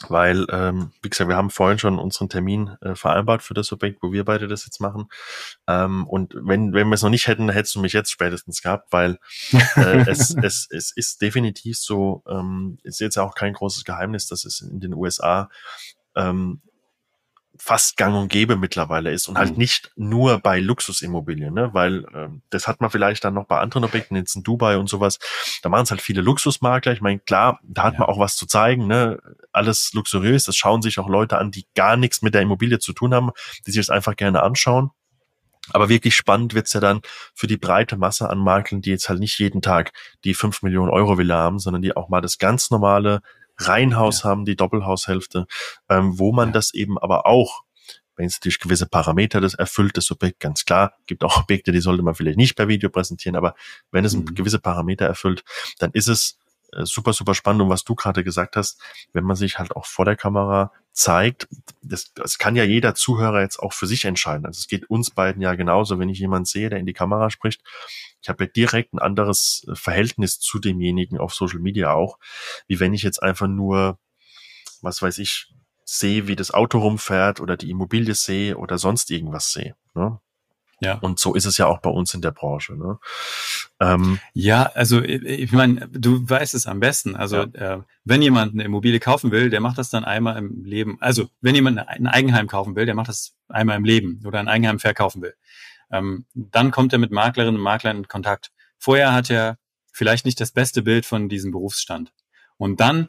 weil, 0.08 0.46
ähm, 0.50 0.92
wie 1.02 1.10
gesagt, 1.10 1.28
wir 1.28 1.36
haben 1.36 1.50
vorhin 1.50 1.78
schon 1.78 1.98
unseren 1.98 2.28
Termin 2.28 2.76
äh, 2.80 2.94
vereinbart 2.94 3.42
für 3.42 3.54
das 3.54 3.72
Objekt, 3.72 4.02
wo 4.02 4.12
wir 4.12 4.24
beide 4.24 4.46
das 4.46 4.64
jetzt 4.64 4.80
machen. 4.80 5.08
Ähm, 5.66 6.06
und 6.06 6.34
wenn, 6.34 6.72
wenn 6.72 6.88
wir 6.88 6.94
es 6.94 7.02
noch 7.02 7.10
nicht 7.10 7.26
hätten, 7.26 7.48
hättest 7.50 7.74
du 7.74 7.80
mich 7.80 7.92
jetzt 7.92 8.10
spätestens 8.10 8.62
gehabt, 8.62 8.92
weil 8.92 9.18
äh, 9.76 10.08
es, 10.08 10.34
es, 10.42 10.68
es 10.70 10.92
ist 10.94 11.20
definitiv 11.20 11.78
so, 11.78 12.22
ähm, 12.28 12.78
ist 12.84 13.00
jetzt 13.00 13.18
auch 13.18 13.34
kein 13.34 13.54
großes 13.54 13.84
Geheimnis, 13.84 14.28
dass 14.28 14.44
es 14.44 14.60
in 14.60 14.80
den 14.80 14.94
USA 14.94 15.50
ähm, 16.14 16.60
fast 17.58 17.96
gang 17.96 18.14
und 18.16 18.28
gäbe 18.28 18.56
mittlerweile 18.56 19.10
ist 19.10 19.28
und 19.28 19.36
halt 19.36 19.52
mhm. 19.52 19.58
nicht 19.58 19.92
nur 19.96 20.38
bei 20.38 20.60
Luxusimmobilien, 20.60 21.52
ne? 21.52 21.70
weil 21.74 22.06
ähm, 22.14 22.42
das 22.50 22.68
hat 22.68 22.80
man 22.80 22.90
vielleicht 22.90 23.24
dann 23.24 23.34
noch 23.34 23.46
bei 23.46 23.58
anderen 23.58 23.84
Objekten, 23.84 24.16
jetzt 24.16 24.36
in 24.36 24.42
Dubai 24.42 24.78
und 24.78 24.88
sowas, 24.88 25.18
da 25.62 25.68
machen 25.68 25.84
es 25.84 25.90
halt 25.90 26.00
viele 26.00 26.20
Luxusmakler. 26.20 26.92
Ich 26.92 27.00
meine, 27.00 27.18
klar, 27.18 27.60
da 27.62 27.84
hat 27.84 27.94
ja. 27.94 28.00
man 28.00 28.08
auch 28.08 28.18
was 28.18 28.36
zu 28.36 28.46
zeigen, 28.46 28.86
ne? 28.86 29.18
alles 29.52 29.92
luxuriös, 29.92 30.44
das 30.44 30.56
schauen 30.56 30.82
sich 30.82 30.98
auch 30.98 31.08
Leute 31.08 31.38
an, 31.38 31.50
die 31.50 31.66
gar 31.74 31.96
nichts 31.96 32.22
mit 32.22 32.34
der 32.34 32.42
Immobilie 32.42 32.78
zu 32.78 32.92
tun 32.92 33.14
haben, 33.14 33.30
die 33.66 33.72
sich 33.72 33.86
das 33.86 33.90
einfach 33.90 34.16
gerne 34.16 34.42
anschauen. 34.42 34.90
Aber 35.70 35.88
wirklich 35.88 36.14
spannend 36.16 36.54
wird's 36.54 36.72
ja 36.72 36.80
dann 36.80 37.02
für 37.34 37.46
die 37.46 37.56
breite 37.56 37.96
Masse 37.96 38.30
an 38.30 38.38
Maklern, 38.38 38.80
die 38.80 38.90
jetzt 38.90 39.08
halt 39.08 39.20
nicht 39.20 39.38
jeden 39.38 39.60
Tag 39.60 39.92
die 40.24 40.34
5 40.34 40.62
Millionen 40.62 40.90
Euro 40.90 41.18
Villa 41.18 41.36
haben, 41.36 41.58
sondern 41.58 41.82
die 41.82 41.96
auch 41.96 42.08
mal 42.08 42.20
das 42.20 42.38
ganz 42.38 42.70
normale 42.70 43.20
Reihenhaus 43.58 44.22
ja. 44.22 44.30
haben, 44.30 44.44
die 44.44 44.56
Doppelhaushälfte, 44.56 45.46
ähm, 45.88 46.18
wo 46.18 46.32
man 46.32 46.48
ja. 46.48 46.52
das 46.52 46.74
eben 46.74 46.98
aber 46.98 47.26
auch 47.26 47.62
wenn 48.18 48.26
es 48.26 48.34
natürlich 48.34 48.58
gewisse 48.58 48.86
Parameter 48.86 49.40
das 49.40 49.54
erfüllt, 49.54 49.96
das 49.96 50.10
Objekt, 50.10 50.40
ganz 50.40 50.64
klar. 50.64 50.94
Gibt 51.06 51.22
auch 51.22 51.40
Objekte, 51.40 51.70
die 51.70 51.80
sollte 51.80 52.02
man 52.02 52.16
vielleicht 52.16 52.36
nicht 52.36 52.56
per 52.56 52.66
Video 52.66 52.90
präsentieren, 52.90 53.36
aber 53.36 53.54
wenn 53.92 54.04
es 54.04 54.14
mhm. 54.14 54.34
gewisse 54.34 54.58
Parameter 54.58 55.06
erfüllt, 55.06 55.44
dann 55.78 55.92
ist 55.92 56.08
es 56.08 56.36
super, 56.72 57.12
super 57.12 57.34
spannend. 57.34 57.62
Und 57.62 57.70
was 57.70 57.84
du 57.84 57.94
gerade 57.94 58.24
gesagt 58.24 58.56
hast, 58.56 58.80
wenn 59.12 59.24
man 59.24 59.36
sich 59.36 59.58
halt 59.58 59.74
auch 59.74 59.86
vor 59.86 60.04
der 60.04 60.16
Kamera 60.16 60.72
zeigt, 60.92 61.48
das, 61.82 62.12
das 62.14 62.38
kann 62.38 62.56
ja 62.56 62.64
jeder 62.64 62.94
Zuhörer 62.94 63.40
jetzt 63.40 63.58
auch 63.58 63.72
für 63.72 63.86
sich 63.86 64.04
entscheiden. 64.04 64.46
Also 64.46 64.58
es 64.58 64.68
geht 64.68 64.90
uns 64.90 65.10
beiden 65.10 65.40
ja 65.40 65.54
genauso, 65.54 65.98
wenn 65.98 66.08
ich 66.08 66.18
jemanden 66.18 66.44
sehe, 66.44 66.70
der 66.70 66.78
in 66.78 66.86
die 66.86 66.92
Kamera 66.92 67.30
spricht. 67.30 67.62
Ich 68.20 68.28
habe 68.28 68.44
ja 68.44 68.50
direkt 68.50 68.94
ein 68.94 68.98
anderes 68.98 69.64
äh, 69.68 69.74
Verhältnis 69.74 70.40
zu 70.40 70.58
demjenigen 70.58 71.18
auf 71.18 71.34
Social 71.34 71.60
Media 71.60 71.92
auch, 71.92 72.18
wie 72.66 72.80
wenn 72.80 72.94
ich 72.94 73.02
jetzt 73.02 73.22
einfach 73.22 73.48
nur, 73.48 73.98
was 74.82 75.00
weiß 75.00 75.18
ich, 75.18 75.52
sehe, 75.84 76.26
wie 76.26 76.36
das 76.36 76.50
Auto 76.50 76.80
rumfährt 76.80 77.40
oder 77.40 77.56
die 77.56 77.70
Immobilie 77.70 78.14
sehe 78.14 78.58
oder 78.58 78.76
sonst 78.76 79.10
irgendwas 79.10 79.52
sehe. 79.52 79.74
Ne? 79.94 80.20
Ja. 80.80 80.94
Und 80.98 81.18
so 81.18 81.34
ist 81.34 81.44
es 81.44 81.58
ja 81.58 81.66
auch 81.66 81.80
bei 81.80 81.90
uns 81.90 82.14
in 82.14 82.22
der 82.22 82.30
Branche. 82.30 82.76
Ne? 82.76 82.98
Ähm, 83.80 84.20
ja, 84.32 84.62
also 84.74 85.02
ich 85.02 85.50
meine, 85.50 85.88
du 85.88 86.28
weißt 86.28 86.54
es 86.54 86.66
am 86.66 86.80
besten. 86.80 87.16
Also 87.16 87.44
ja. 87.44 87.76
äh, 87.76 87.82
wenn 88.04 88.22
jemand 88.22 88.54
eine 88.54 88.64
Immobilie 88.64 89.00
kaufen 89.00 89.30
will, 89.32 89.50
der 89.50 89.60
macht 89.60 89.78
das 89.78 89.90
dann 89.90 90.04
einmal 90.04 90.36
im 90.36 90.64
Leben. 90.64 90.96
Also 91.00 91.28
wenn 91.40 91.54
jemand 91.54 91.78
ein 91.80 92.06
Eigenheim 92.06 92.46
kaufen 92.46 92.76
will, 92.76 92.86
der 92.86 92.94
macht 92.94 93.08
das 93.08 93.34
einmal 93.48 93.76
im 93.76 93.84
Leben 93.84 94.22
oder 94.24 94.38
ein 94.38 94.48
Eigenheim 94.48 94.78
verkaufen 94.78 95.20
will. 95.22 95.34
Ähm, 95.90 96.26
dann 96.34 96.70
kommt 96.70 96.92
er 96.92 96.98
mit 96.98 97.10
Maklerinnen 97.10 97.56
und 97.56 97.62
Maklern 97.62 97.96
in 97.98 98.08
Kontakt. 98.08 98.52
Vorher 98.78 99.12
hat 99.12 99.30
er 99.30 99.58
vielleicht 99.92 100.26
nicht 100.26 100.40
das 100.40 100.52
beste 100.52 100.82
Bild 100.82 101.06
von 101.06 101.28
diesem 101.28 101.50
Berufsstand. 101.50 102.12
Und 102.56 102.78
dann 102.78 103.08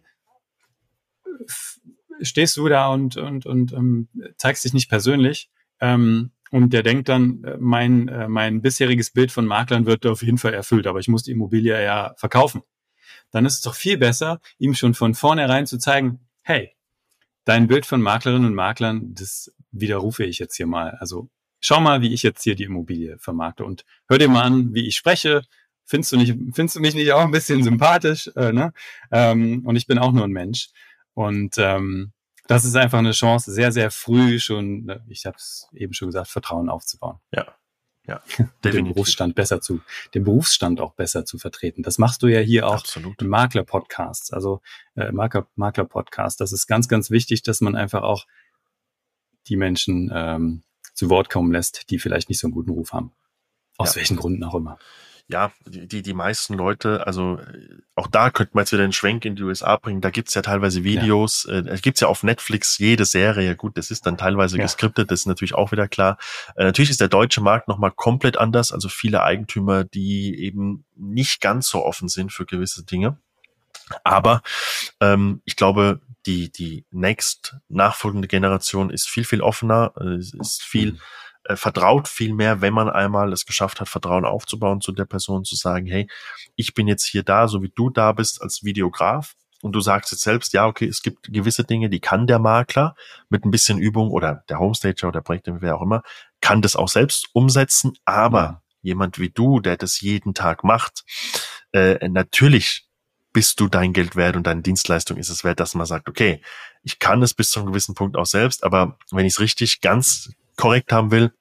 stehst 2.22 2.58
du 2.58 2.68
da 2.68 2.88
und, 2.88 3.18
und, 3.18 3.46
und 3.46 3.74
ähm, 3.74 4.08
zeigst 4.38 4.66
dich 4.66 4.74
nicht 4.74 4.90
persönlich. 4.90 5.50
Ähm, 5.80 6.32
und 6.52 6.74
der 6.74 6.84
denkt 6.84 7.10
dann, 7.10 7.44
äh, 7.44 7.58
mein, 7.60 8.08
äh, 8.08 8.28
mein 8.28 8.62
bisheriges 8.62 9.12
Bild 9.12 9.32
von 9.32 9.46
Maklern 9.46 9.86
wird 9.86 10.06
auf 10.06 10.24
jeden 10.24 10.38
Fall 10.38 10.54
erfüllt, 10.54 10.88
aber 10.88 11.00
ich 11.00 11.08
muss 11.08 11.24
die 11.24 11.32
Immobilie 11.32 11.82
ja 11.84 12.14
verkaufen. 12.18 12.62
Dann 13.32 13.46
ist 13.46 13.56
es 13.56 13.62
doch 13.62 13.76
viel 13.76 13.98
besser, 13.98 14.40
ihm 14.58 14.74
schon 14.74 14.94
von 14.94 15.14
vornherein 15.14 15.68
zu 15.68 15.78
zeigen, 15.78 16.20
hey, 16.42 16.72
dein 17.46 17.68
Bild 17.68 17.86
von 17.86 18.02
Maklerinnen 18.02 18.48
und 18.48 18.56
Maklern, 18.56 19.14
das 19.14 19.54
widerrufe 19.72 20.24
ich 20.24 20.40
jetzt 20.40 20.56
hier 20.56 20.68
mal. 20.68 20.98
Also 21.00 21.30
schau 21.60 21.80
mal, 21.80 22.02
wie 22.02 22.14
ich 22.14 22.24
jetzt 22.24 22.44
hier 22.44 22.56
die 22.56 22.64
Immobilie 22.64 23.18
vermarkte 23.20 23.66
und 23.66 23.86
hör 24.08 24.18
dir 24.18 24.30
mal 24.30 24.44
an, 24.44 24.74
wie 24.74 24.88
ich 24.88 24.96
spreche. 24.96 25.44
Findest 25.86 26.12
du 26.12 26.18
nicht, 26.18 26.36
findest 26.54 26.76
du 26.76 26.80
mich 26.82 26.94
nicht 26.94 27.12
auch 27.12 27.22
ein 27.22 27.32
bisschen 27.32 27.64
sympathisch? 27.64 28.30
Äh, 28.36 28.52
ne? 28.52 28.74
Ähm, 29.12 29.64
und 29.66 29.76
ich 29.76 29.88
bin 29.88 29.98
auch 29.98 30.12
nur 30.12 30.24
ein 30.24 30.32
Mensch. 30.32 30.70
Und 31.14 31.56
ähm, 31.58 32.14
das 32.50 32.66
ist 32.66 32.76
einfach 32.76 32.98
eine 32.98 33.12
Chance, 33.12 33.54
sehr, 33.54 33.72
sehr 33.72 33.92
früh 33.92 34.40
schon, 34.40 34.86
ne, 34.86 35.06
ich 35.08 35.28
habe 35.28 35.38
es 35.38 35.68
eben 35.72 35.94
schon 35.94 36.08
gesagt, 36.08 36.30
Vertrauen 36.30 36.68
aufzubauen. 36.68 37.20
Ja. 37.32 37.56
Ja, 38.08 38.24
den 38.64 38.86
Berufsstand 38.86 39.36
besser 39.36 39.62
zu, 39.62 39.82
den 40.16 40.24
Berufsstand 40.24 40.82
auch 40.82 40.96
besser 40.96 41.26
zu 41.26 41.38
vertreten. 41.38 41.84
Das 41.84 42.00
machst 42.00 42.24
du 42.24 42.28
ja 42.28 42.40
hier 42.40 42.66
auch 42.66 42.80
Absolut. 42.80 43.22
im 43.22 43.28
Makler-Podcast, 43.28 44.34
also 44.34 44.62
äh, 44.96 45.12
Makler-Podcast. 45.12 46.42
Das 46.42 46.52
ist 46.52 46.66
ganz, 46.66 46.88
ganz 46.88 47.12
wichtig, 47.12 47.44
dass 47.44 47.62
man 47.62 47.76
einfach 47.76 48.02
auch 48.02 48.26
die 49.46 49.56
Menschen 49.56 50.12
ähm, 50.12 50.64
zu 50.96 51.12
Wort 51.12 51.30
kommen 51.30 51.52
lässt, 51.52 51.92
die 51.92 52.00
vielleicht 52.00 52.30
nicht 52.30 52.40
so 52.40 52.48
einen 52.48 52.56
guten 52.56 52.72
Ruf 52.72 52.94
haben. 52.94 53.12
Aus 53.78 53.94
ja. 53.94 53.98
welchen 53.98 54.18
Gründen 54.18 54.44
auch 54.44 54.56
immer 54.56 54.80
ja, 55.30 55.52
die, 55.68 56.02
die 56.02 56.14
meisten 56.14 56.56
Leute, 56.56 57.06
also 57.06 57.40
auch 57.96 58.08
da 58.08 58.32
könnte 58.32 58.52
man 58.56 58.64
jetzt 58.64 58.72
wieder 58.72 58.82
den 58.82 58.92
Schwenk 58.92 59.26
in 59.26 59.36
die 59.36 59.44
USA 59.44 59.78
bringen, 59.78 60.02
da 60.02 60.10
gibt's 60.10 60.34
ja 60.34 60.42
teilweise 60.42 60.84
Videos, 60.84 61.48
ja. 61.48 61.60
äh, 61.60 61.78
gibt's 61.80 62.02
ja 62.02 62.08
auf 62.08 62.24
Netflix 62.24 62.80
jede 62.80 63.06
Serie, 63.06 63.56
gut, 63.56 63.78
das 63.78 63.92
ist 63.92 64.08
dann 64.08 64.18
teilweise 64.18 64.58
ja. 64.58 64.64
geskriptet, 64.64 65.12
das 65.12 65.22
ist 65.22 65.26
natürlich 65.28 65.54
auch 65.54 65.72
wieder 65.72 65.88
klar. 65.88 66.18
Äh, 66.56 66.66
natürlich 66.66 66.90
ist 66.90 67.00
der 67.00 67.10
deutsche 67.10 67.42
Markt 67.42 67.68
nochmal 67.68 67.92
komplett 67.92 68.38
anders, 68.38 68.72
also 68.72 68.90
viele 68.90 69.22
Eigentümer, 69.22 69.84
die 69.84 70.36
eben 70.44 70.84
nicht 70.96 71.42
ganz 71.42 71.70
so 71.70 71.86
offen 71.86 72.10
sind 72.10 72.34
für 72.34 72.48
gewisse 72.48 72.84
Dinge. 72.84 73.20
Aber 74.04 74.42
ähm, 75.00 75.42
ich 75.46 75.56
glaube, 75.56 76.02
die, 76.26 76.52
die 76.52 76.86
next 76.90 77.56
nachfolgende 77.70 78.28
Generation 78.28 78.90
ist 78.90 79.08
viel, 79.08 79.26
viel 79.26 79.42
offener, 79.42 79.94
äh, 80.00 80.18
ist 80.18 80.64
viel 80.64 80.94
mhm 80.94 81.00
äh, 81.50 81.56
vertraut 81.56 82.08
viel 82.08 82.34
mehr, 82.34 82.62
wenn 82.62 82.74
man 82.74 82.90
einmal 82.90 83.34
es 83.34 83.48
geschafft 83.48 83.82
hat, 83.82 83.90
Vertrauen 83.90 84.24
aufzubauen 84.24 84.82
zu 84.82 84.92
der 84.92 85.06
Person, 85.06 85.44
zu 85.44 85.56
sagen, 85.56 85.88
hey, 85.88 86.08
ich 86.56 86.76
bin 86.76 86.88
jetzt 86.88 87.06
hier 87.06 87.24
da, 87.24 87.48
so 87.48 87.64
wie 87.64 87.72
du 87.74 87.90
da 87.90 88.12
bist 88.12 88.42
als 88.42 88.64
Videograf. 88.64 89.36
Und 89.62 89.74
du 89.74 89.82
sagst 89.82 90.12
jetzt 90.12 90.22
selbst, 90.22 90.54
ja, 90.54 90.68
okay, 90.68 90.86
es 90.86 91.02
gibt 91.02 91.34
gewisse 91.34 91.64
Dinge, 91.64 91.90
die 91.90 92.00
kann 92.00 92.28
der 92.28 92.38
Makler 92.38 92.96
mit 93.30 93.46
ein 93.46 93.52
bisschen 93.52 93.80
Übung 93.80 94.12
oder 94.12 94.44
der 94.48 94.60
Homestager 94.60 95.08
oder 95.08 95.22
Projekte, 95.22 95.58
wer 95.60 95.76
auch 95.76 95.82
immer, 95.82 96.04
kann 96.40 96.62
das 96.62 96.76
auch 96.76 96.88
selbst 96.88 97.30
umsetzen. 97.34 97.94
Aber 98.06 98.42
ja. 98.42 98.62
jemand 98.84 99.18
wie 99.18 99.30
du, 99.30 99.60
der 99.60 99.76
das 99.76 100.00
jeden 100.02 100.36
Tag 100.36 100.64
macht, 100.64 101.04
äh, 101.74 102.08
natürlich 102.08 102.88
bist 103.34 103.60
du 103.60 103.68
dein 103.68 103.92
Geld 103.92 104.16
wert 104.16 104.36
und 104.36 104.46
deine 104.46 104.62
Dienstleistung 104.62 105.18
ist 105.18 105.30
es 105.30 105.44
wert, 105.44 105.60
dass 105.60 105.74
man 105.74 105.88
sagt, 105.88 106.08
okay, 106.08 106.42
ich 106.84 107.00
kann 107.00 107.24
es 107.24 107.34
bis 107.34 107.50
zu 107.50 107.60
einem 107.60 107.70
gewissen 107.70 107.96
Punkt 107.96 108.18
auch 108.18 108.26
selbst, 108.28 108.64
aber 108.64 108.98
wenn 109.12 109.26
ich 109.26 109.34
es 109.34 109.40
richtig 109.40 109.82
ganz 109.82 110.32
korrekt 110.56 110.92
haben 110.92 111.10
will, 111.10 111.34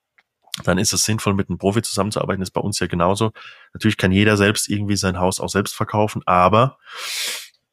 dann 0.64 0.78
ist 0.78 0.92
es 0.92 1.04
sinnvoll, 1.04 1.34
mit 1.34 1.48
einem 1.48 1.59
Profi 1.59 1.82
zusammenzuarbeiten. 1.82 2.40
Das 2.40 2.48
ist 2.48 2.54
bei 2.54 2.61
uns 2.61 2.78
ja 2.78 2.86
genauso. 2.86 3.32
Natürlich 3.72 3.96
kann 3.96 4.12
jeder 4.12 4.36
selbst 4.36 4.68
irgendwie 4.68 4.96
sein 4.96 5.18
Haus 5.18 5.40
auch 5.40 5.48
selbst 5.48 5.74
verkaufen, 5.74 6.22
aber 6.26 6.78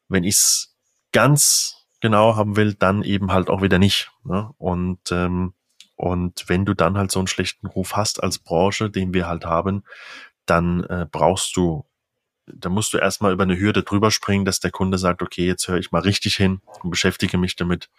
wenn 0.08 0.24
ich 0.24 0.36
es 0.36 0.76
ganz 1.12 1.88
genau 2.02 2.36
haben 2.36 2.56
will, 2.56 2.74
dann 2.74 3.04
eben 3.04 3.32
halt 3.32 3.50
auch 3.50 3.62
wieder 3.62 3.80
nicht. 3.80 4.12
Ne? 4.24 4.52
Und 4.58 5.12
ähm, 5.12 5.54
und 5.98 6.44
wenn 6.48 6.66
du 6.66 6.74
dann 6.74 6.98
halt 6.98 7.12
so 7.12 7.20
einen 7.20 7.28
schlechten 7.28 7.68
Ruf 7.68 7.96
hast 7.96 8.22
als 8.22 8.38
Branche, 8.40 8.90
den 8.90 9.14
wir 9.14 9.28
halt 9.28 9.46
haben, 9.46 9.84
dann 10.46 10.84
äh, 10.84 11.08
brauchst 11.10 11.56
du 11.56 11.86
da 12.48 12.70
musst 12.70 12.94
du 12.94 12.98
erstmal 12.98 13.34
über 13.34 13.44
eine 13.44 13.60
Hürde 13.60 13.84
drüber 13.84 14.12
springen, 14.12 14.46
dass 14.46 14.60
der 14.60 14.72
Kunde 14.72 14.98
sagt, 14.98 15.22
okay, 15.22 15.46
jetzt 15.48 15.68
höre 15.68 15.78
ich 15.78 15.92
mal 15.92 16.02
richtig 16.02 16.36
hin 16.36 16.62
und 16.84 16.92
beschäftige 16.92 17.38
mich 17.38 17.56
damit 17.56 17.90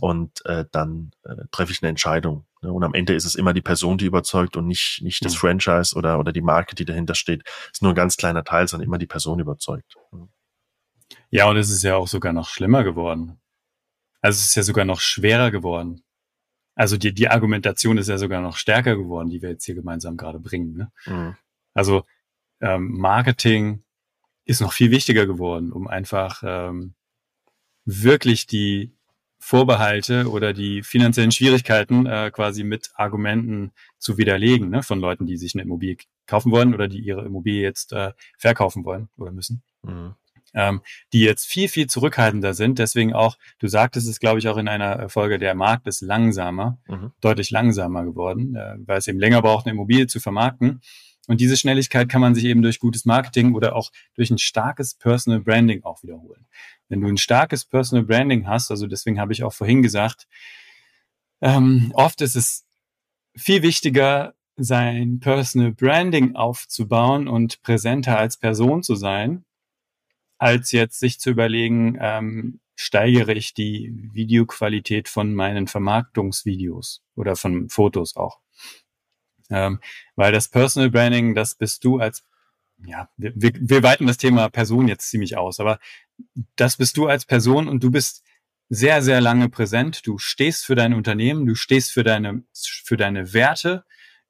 und 0.00 0.44
äh, 0.46 0.64
dann 0.70 1.10
äh, 1.24 1.46
treffe 1.50 1.72
ich 1.72 1.82
eine 1.82 1.88
Entscheidung. 1.88 2.46
Ne? 2.62 2.72
Und 2.72 2.84
am 2.84 2.94
Ende 2.94 3.14
ist 3.14 3.24
es 3.24 3.34
immer 3.34 3.52
die 3.52 3.62
Person, 3.62 3.98
die 3.98 4.06
überzeugt 4.06 4.56
und 4.56 4.66
nicht, 4.66 5.00
nicht 5.02 5.24
das 5.24 5.34
mhm. 5.34 5.38
Franchise 5.38 5.96
oder, 5.96 6.18
oder 6.18 6.32
die 6.32 6.40
Marke, 6.40 6.74
die 6.74 6.84
dahinter 6.84 7.14
steht. 7.14 7.42
Ist 7.72 7.82
nur 7.82 7.92
ein 7.92 7.96
ganz 7.96 8.16
kleiner 8.16 8.44
Teil, 8.44 8.68
sondern 8.68 8.86
immer 8.86 8.98
die 8.98 9.06
Person 9.06 9.40
überzeugt. 9.40 9.96
Ja, 11.30 11.48
und 11.48 11.56
es 11.56 11.70
ist 11.70 11.82
ja 11.82 11.96
auch 11.96 12.08
sogar 12.08 12.32
noch 12.32 12.48
schlimmer 12.48 12.84
geworden. 12.84 13.40
Also 14.20 14.38
es 14.38 14.46
ist 14.46 14.54
ja 14.54 14.62
sogar 14.62 14.84
noch 14.84 15.00
schwerer 15.00 15.50
geworden. 15.50 16.02
Also 16.74 16.96
die, 16.96 17.12
die 17.12 17.28
Argumentation 17.28 17.98
ist 17.98 18.08
ja 18.08 18.18
sogar 18.18 18.40
noch 18.40 18.56
stärker 18.56 18.96
geworden, 18.96 19.28
die 19.28 19.42
wir 19.42 19.50
jetzt 19.50 19.64
hier 19.64 19.74
gemeinsam 19.74 20.16
gerade 20.16 20.40
bringen. 20.40 20.76
Ne? 20.76 20.92
Mhm. 21.06 21.36
Also 21.74 22.04
ähm, 22.60 22.92
Marketing 22.92 23.82
ist 24.44 24.60
noch 24.60 24.72
viel 24.72 24.90
wichtiger 24.90 25.26
geworden, 25.26 25.72
um 25.72 25.88
einfach 25.88 26.42
ähm, 26.44 26.94
wirklich 27.84 28.46
die 28.46 28.96
Vorbehalte 29.42 30.30
oder 30.30 30.52
die 30.52 30.82
finanziellen 30.82 31.32
Schwierigkeiten 31.32 32.06
äh, 32.06 32.30
quasi 32.30 32.62
mit 32.62 32.90
Argumenten 32.94 33.72
zu 33.98 34.18
widerlegen 34.18 34.68
ne, 34.68 34.82
von 34.82 35.00
Leuten, 35.00 35.26
die 35.26 35.38
sich 35.38 35.54
eine 35.54 35.62
Immobilie 35.62 35.96
kaufen 36.26 36.52
wollen 36.52 36.74
oder 36.74 36.88
die 36.88 37.00
ihre 37.00 37.24
Immobilie 37.24 37.62
jetzt 37.62 37.92
äh, 37.92 38.12
verkaufen 38.38 38.84
wollen 38.84 39.08
oder 39.16 39.32
müssen. 39.32 39.62
Mhm. 39.82 40.14
Ähm, 40.52 40.82
die 41.12 41.20
jetzt 41.20 41.46
viel, 41.46 41.68
viel 41.68 41.86
zurückhaltender 41.86 42.54
sind. 42.54 42.78
Deswegen 42.78 43.14
auch, 43.14 43.38
du 43.60 43.68
sagtest 43.68 44.08
es, 44.08 44.20
glaube 44.20 44.40
ich, 44.40 44.48
auch 44.48 44.56
in 44.56 44.68
einer 44.68 45.08
Folge, 45.08 45.38
der 45.38 45.54
Markt 45.54 45.86
ist 45.86 46.00
langsamer, 46.02 46.78
mhm. 46.88 47.12
deutlich 47.20 47.50
langsamer 47.50 48.04
geworden, 48.04 48.56
äh, 48.56 48.74
weil 48.84 48.98
es 48.98 49.06
eben 49.06 49.18
länger 49.18 49.42
braucht, 49.42 49.66
eine 49.66 49.74
Immobilie 49.74 50.06
zu 50.06 50.20
vermarkten. 50.20 50.80
Und 51.26 51.40
diese 51.40 51.56
Schnelligkeit 51.56 52.08
kann 52.08 52.20
man 52.20 52.34
sich 52.34 52.44
eben 52.44 52.62
durch 52.62 52.80
gutes 52.80 53.04
Marketing 53.04 53.54
oder 53.54 53.76
auch 53.76 53.90
durch 54.14 54.30
ein 54.30 54.38
starkes 54.38 54.94
Personal 54.94 55.40
Branding 55.40 55.84
auch 55.84 56.02
wiederholen. 56.02 56.46
Wenn 56.88 57.00
du 57.00 57.08
ein 57.08 57.18
starkes 57.18 57.64
Personal 57.64 58.04
Branding 58.04 58.46
hast, 58.46 58.70
also 58.70 58.86
deswegen 58.86 59.20
habe 59.20 59.32
ich 59.32 59.44
auch 59.44 59.52
vorhin 59.52 59.82
gesagt, 59.82 60.26
ähm, 61.40 61.92
oft 61.94 62.20
ist 62.20 62.36
es 62.36 62.66
viel 63.36 63.62
wichtiger, 63.62 64.34
sein 64.56 65.20
Personal 65.20 65.72
Branding 65.72 66.36
aufzubauen 66.36 67.28
und 67.28 67.62
präsenter 67.62 68.18
als 68.18 68.36
Person 68.36 68.82
zu 68.82 68.94
sein, 68.94 69.44
als 70.38 70.72
jetzt 70.72 70.98
sich 70.98 71.20
zu 71.20 71.30
überlegen, 71.30 71.96
ähm, 72.00 72.60
steigere 72.76 73.32
ich 73.32 73.52
die 73.52 73.92
Videoqualität 74.12 75.08
von 75.08 75.34
meinen 75.34 75.66
Vermarktungsvideos 75.66 77.02
oder 77.14 77.36
von 77.36 77.68
Fotos 77.68 78.16
auch. 78.16 78.40
Ähm, 79.50 79.80
weil 80.16 80.32
das 80.32 80.48
Personal 80.48 80.90
Branding, 80.90 81.34
das 81.34 81.54
bist 81.54 81.84
du 81.84 81.98
als, 81.98 82.24
ja, 82.84 83.08
wir, 83.16 83.32
wir, 83.34 83.82
weiten 83.82 84.06
das 84.06 84.16
Thema 84.16 84.48
Person 84.48 84.88
jetzt 84.88 85.10
ziemlich 85.10 85.36
aus, 85.36 85.60
aber 85.60 85.78
das 86.56 86.76
bist 86.76 86.96
du 86.96 87.08
als 87.08 87.26
Person 87.26 87.68
und 87.68 87.82
du 87.82 87.90
bist 87.90 88.24
sehr, 88.68 89.02
sehr 89.02 89.20
lange 89.20 89.48
präsent. 89.48 90.06
Du 90.06 90.18
stehst 90.18 90.64
für 90.64 90.76
dein 90.76 90.94
Unternehmen, 90.94 91.44
du 91.46 91.54
stehst 91.54 91.92
für 91.92 92.04
deine, 92.04 92.44
für 92.54 92.96
deine 92.96 93.32
Werte 93.34 93.84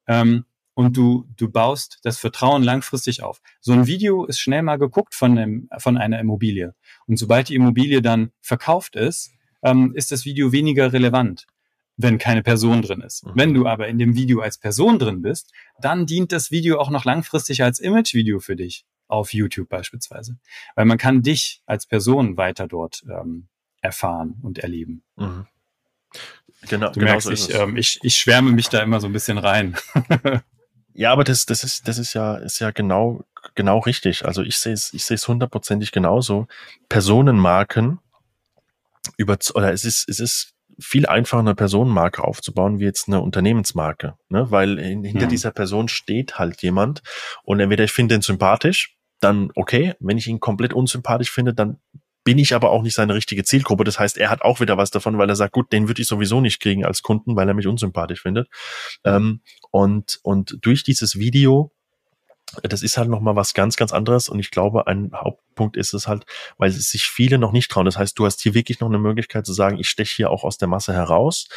ähm, 0.08 0.46
und 0.74 0.96
du, 0.96 1.26
du 1.36 1.50
baust 1.50 1.98
das 2.02 2.18
Vertrauen 2.18 2.62
langfristig 2.62 3.22
auf. 3.22 3.42
So 3.60 3.72
ein 3.72 3.86
Video 3.86 4.24
ist 4.24 4.40
schnell 4.40 4.62
mal 4.62 4.78
geguckt 4.78 5.14
von, 5.14 5.36
einem, 5.36 5.68
von 5.78 5.98
einer 5.98 6.18
Immobilie. 6.18 6.74
Und 7.06 7.18
sobald 7.18 7.50
die 7.50 7.54
Immobilie 7.54 8.00
dann 8.00 8.32
verkauft 8.40 8.96
ist, 8.96 9.30
ähm, 9.62 9.92
ist 9.94 10.10
das 10.10 10.24
Video 10.24 10.52
weniger 10.52 10.92
relevant 10.92 11.46
wenn 12.03 12.18
keine 12.18 12.42
Person 12.42 12.82
drin 12.82 13.01
ist. 13.01 13.24
Mhm. 13.26 13.32
Wenn 13.34 13.55
du 13.55 13.66
aber 13.66 13.88
in 13.88 13.98
dem 13.98 14.14
Video 14.14 14.40
als 14.40 14.59
Person 14.59 14.98
drin 14.98 15.22
bist, 15.22 15.53
dann 15.80 16.07
dient 16.07 16.32
das 16.32 16.51
Video 16.51 16.78
auch 16.78 16.90
noch 16.90 17.05
langfristig 17.05 17.62
als 17.62 17.78
Image-Video 17.78 18.40
für 18.40 18.57
dich. 18.57 18.84
auf 19.09 19.32
YouTube 19.32 19.68
beispielsweise. 19.68 20.38
Weil 20.76 20.84
man 20.84 20.96
kann 20.96 21.22
dich 21.22 21.62
als 21.66 21.84
Person 21.86 22.36
weiter 22.36 22.68
dort 22.68 23.03
ähm, 23.11 23.48
erfahren 23.80 24.38
und 24.42 24.59
erleben. 24.59 25.03
Mhm. 25.16 25.46
Genau, 26.68 26.88
du 26.88 27.01
genau 27.01 27.12
merkst, 27.12 27.26
so 27.26 27.32
ich, 27.32 27.55
ähm, 27.55 27.76
ich, 27.76 27.98
ich 28.03 28.16
schwärme 28.16 28.53
mich 28.53 28.68
da 28.68 28.80
immer 28.82 29.01
so 29.01 29.07
ein 29.07 29.12
bisschen 29.12 29.38
rein. 29.38 29.76
ja, 30.94 31.12
aber 31.12 31.24
das, 31.24 31.46
das 31.46 31.64
ist, 31.64 31.88
das 31.88 31.98
ist 31.98 32.14
ja, 32.14 32.36
ist 32.36 32.59
ja 32.61 32.70
genau, 32.70 33.24
genau 33.55 33.78
richtig. 33.78 34.26
Also 34.26 34.42
ich 34.42 34.59
sehe 34.59 34.74
es, 34.74 34.92
ich 34.92 35.05
sehe 35.05 35.14
es 35.14 35.26
hundertprozentig 35.26 35.92
genauso. 35.92 36.46
Personenmarken 36.88 37.98
über, 39.16 39.38
oder 39.55 39.72
es 39.72 39.84
ist, 39.84 40.09
es 40.09 40.20
ist 40.20 40.55
viel 40.81 41.07
einfacher, 41.07 41.41
eine 41.41 41.55
Personenmarke 41.55 42.24
aufzubauen, 42.24 42.78
wie 42.78 42.85
jetzt 42.85 43.09
eine 43.09 43.20
Unternehmensmarke, 43.20 44.14
ne? 44.28 44.51
Weil 44.51 44.78
hinter 44.81 45.26
mhm. 45.26 45.31
dieser 45.31 45.51
Person 45.51 45.89
steht 45.89 46.39
halt 46.39 46.62
jemand 46.62 47.03
und 47.43 47.61
entweder 47.61 47.85
ich 47.85 47.93
finde 47.93 48.14
ihn 48.14 48.22
sympathisch, 48.22 48.97
dann 49.20 49.51
okay. 49.55 49.95
Wenn 50.01 50.18
ich 50.18 50.26
ihn 50.26 50.41
komplett 50.41 50.72
unsympathisch 50.72 51.31
finde, 51.31 51.55
dann 51.55 51.78
bin 52.24 52.39
ich 52.39 52.55
aber 52.55 52.70
auch 52.70 52.83
nicht 52.83 52.95
seine 52.95 53.14
richtige 53.14 53.45
Zielgruppe. 53.45 53.85
Das 53.85 53.99
heißt, 53.99 54.18
er 54.18 54.31
hat 54.31 54.43
auch 54.43 54.61
wieder 54.61 54.76
was 54.76 54.91
davon, 54.91 55.18
weil 55.18 55.28
er 55.28 55.37
sagt, 55.37 55.53
gut, 55.53 55.72
den 55.72 55.89
würde 55.89 56.03
ich 56.03 56.09
sowieso 56.09 56.41
nicht 56.41 56.61
kriegen 56.61 56.85
als 56.85 57.03
Kunden, 57.03 57.35
weil 57.37 57.49
er 57.49 57.55
mich 57.55 57.66
unsympathisch 57.66 58.20
findet. 58.20 58.49
Ähm, 59.05 59.41
und, 59.70 60.20
und 60.22 60.59
durch 60.61 60.85
dieses 60.85 61.18
Video 61.18 61.72
das 62.62 62.82
ist 62.82 62.96
halt 62.96 63.09
nochmal 63.09 63.36
was 63.36 63.55
ganz, 63.55 63.76
ganz 63.76 63.92
anderes. 63.92 64.28
Und 64.28 64.38
ich 64.38 64.51
glaube, 64.51 64.86
ein 64.86 65.11
Hauptpunkt 65.14 65.76
ist 65.76 65.94
es 65.94 66.07
halt, 66.09 66.26
weil 66.59 66.70
sich 66.70 67.05
viele 67.05 67.38
noch 67.38 67.53
nicht 67.53 67.70
trauen. 67.70 67.86
Das 67.86 67.98
heißt, 67.98 68.18
du 68.18 68.26
hast 68.26 68.40
hier 68.40 68.55
wirklich 68.55 68.80
noch 68.80 68.88
eine 68.88 68.98
Möglichkeit 68.98 69.46
zu 69.46 69.53
sagen, 69.53 69.78
ich 69.78 69.88
steche 69.88 70.16
hier 70.16 70.30
auch 70.30 70.44
aus 70.44 70.59
der 70.59 70.68
Masse 70.68 70.92
heraus, 70.92 71.48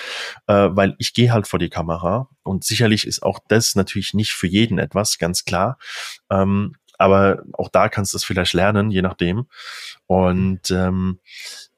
äh, 0.47 0.69
weil 0.71 0.95
ich 0.99 1.13
gehe 1.13 1.31
halt 1.31 1.47
vor 1.47 1.59
die 1.59 1.69
Kamera. 1.69 2.29
Und 2.43 2.63
sicherlich 2.63 3.07
ist 3.07 3.23
auch 3.23 3.39
das 3.47 3.75
natürlich 3.75 4.13
nicht 4.13 4.33
für 4.33 4.47
jeden 4.47 4.77
etwas, 4.77 5.17
ganz 5.17 5.45
klar. 5.45 5.77
Ähm, 6.29 6.75
aber 6.97 7.43
auch 7.53 7.69
da 7.69 7.89
kannst 7.89 8.13
du 8.13 8.17
es 8.17 8.23
vielleicht 8.23 8.53
lernen, 8.53 8.91
je 8.91 9.01
nachdem. 9.01 9.47
Und 10.07 10.71
ähm, 10.71 11.19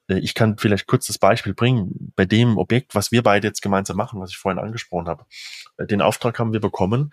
äh, 0.07 0.20
ich 0.20 0.34
kann 0.34 0.57
vielleicht 0.57 0.88
kurz 0.88 1.07
das 1.07 1.18
Beispiel 1.18 1.53
bringen. 1.53 2.13
Bei 2.16 2.26
dem 2.26 2.57
Objekt, 2.57 2.95
was 2.95 3.11
wir 3.11 3.24
beide 3.24 3.47
jetzt 3.47 3.61
gemeinsam 3.61 3.97
machen, 3.97 4.20
was 4.20 4.32
ich 4.32 4.38
vorhin 4.38 4.59
angesprochen 4.59 5.07
habe, 5.07 5.26
äh, 5.78 5.86
den 5.86 6.01
Auftrag 6.01 6.38
haben 6.39 6.53
wir 6.53 6.59
bekommen, 6.59 7.11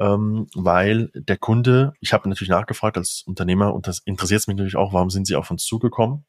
ähm, 0.00 0.48
weil 0.54 1.10
der 1.14 1.36
Kunde, 1.36 1.92
ich 2.00 2.12
habe 2.12 2.28
natürlich 2.28 2.50
nachgefragt 2.50 2.96
als 2.96 3.22
Unternehmer 3.26 3.74
und 3.74 3.86
das 3.86 4.00
interessiert 4.00 4.48
mich 4.48 4.56
natürlich 4.56 4.76
auch, 4.76 4.92
warum 4.92 5.10
sind 5.10 5.26
Sie 5.26 5.36
auf 5.36 5.50
uns 5.50 5.64
zugekommen? 5.64 6.24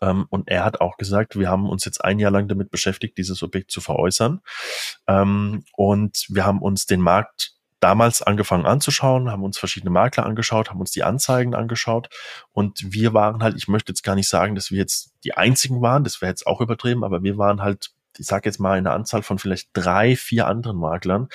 Ähm, 0.00 0.26
und 0.30 0.48
er 0.48 0.64
hat 0.64 0.80
auch 0.80 0.96
gesagt, 0.96 1.38
wir 1.38 1.48
haben 1.48 1.68
uns 1.68 1.84
jetzt 1.84 2.02
ein 2.04 2.18
Jahr 2.18 2.30
lang 2.30 2.48
damit 2.48 2.70
beschäftigt, 2.70 3.18
dieses 3.18 3.42
Objekt 3.42 3.70
zu 3.70 3.80
veräußern. 3.80 4.40
Ähm, 5.06 5.64
und 5.76 6.26
wir 6.28 6.46
haben 6.46 6.62
uns 6.62 6.86
den 6.86 7.00
Markt 7.00 7.54
damals 7.80 8.22
angefangen 8.22 8.66
anzuschauen, 8.66 9.30
haben 9.30 9.42
uns 9.42 9.58
verschiedene 9.58 9.90
Makler 9.90 10.26
angeschaut, 10.26 10.70
haben 10.70 10.80
uns 10.80 10.90
die 10.90 11.02
Anzeigen 11.02 11.54
angeschaut 11.54 12.10
und 12.52 12.92
wir 12.92 13.14
waren 13.14 13.42
halt, 13.42 13.56
ich 13.56 13.68
möchte 13.68 13.90
jetzt 13.90 14.02
gar 14.02 14.14
nicht 14.14 14.28
sagen, 14.28 14.54
dass 14.54 14.70
wir 14.70 14.76
jetzt 14.76 15.14
die 15.24 15.34
einzigen 15.34 15.80
waren, 15.80 16.04
das 16.04 16.20
wäre 16.20 16.30
jetzt 16.30 16.46
auch 16.46 16.60
übertrieben, 16.60 17.04
aber 17.04 17.22
wir 17.22 17.38
waren 17.38 17.62
halt, 17.62 17.90
ich 18.18 18.26
sage 18.26 18.50
jetzt 18.50 18.60
mal 18.60 18.76
eine 18.76 18.90
Anzahl 18.90 19.22
von 19.22 19.38
vielleicht 19.38 19.70
drei, 19.72 20.14
vier 20.14 20.46
anderen 20.46 20.76
Maklern, 20.76 21.28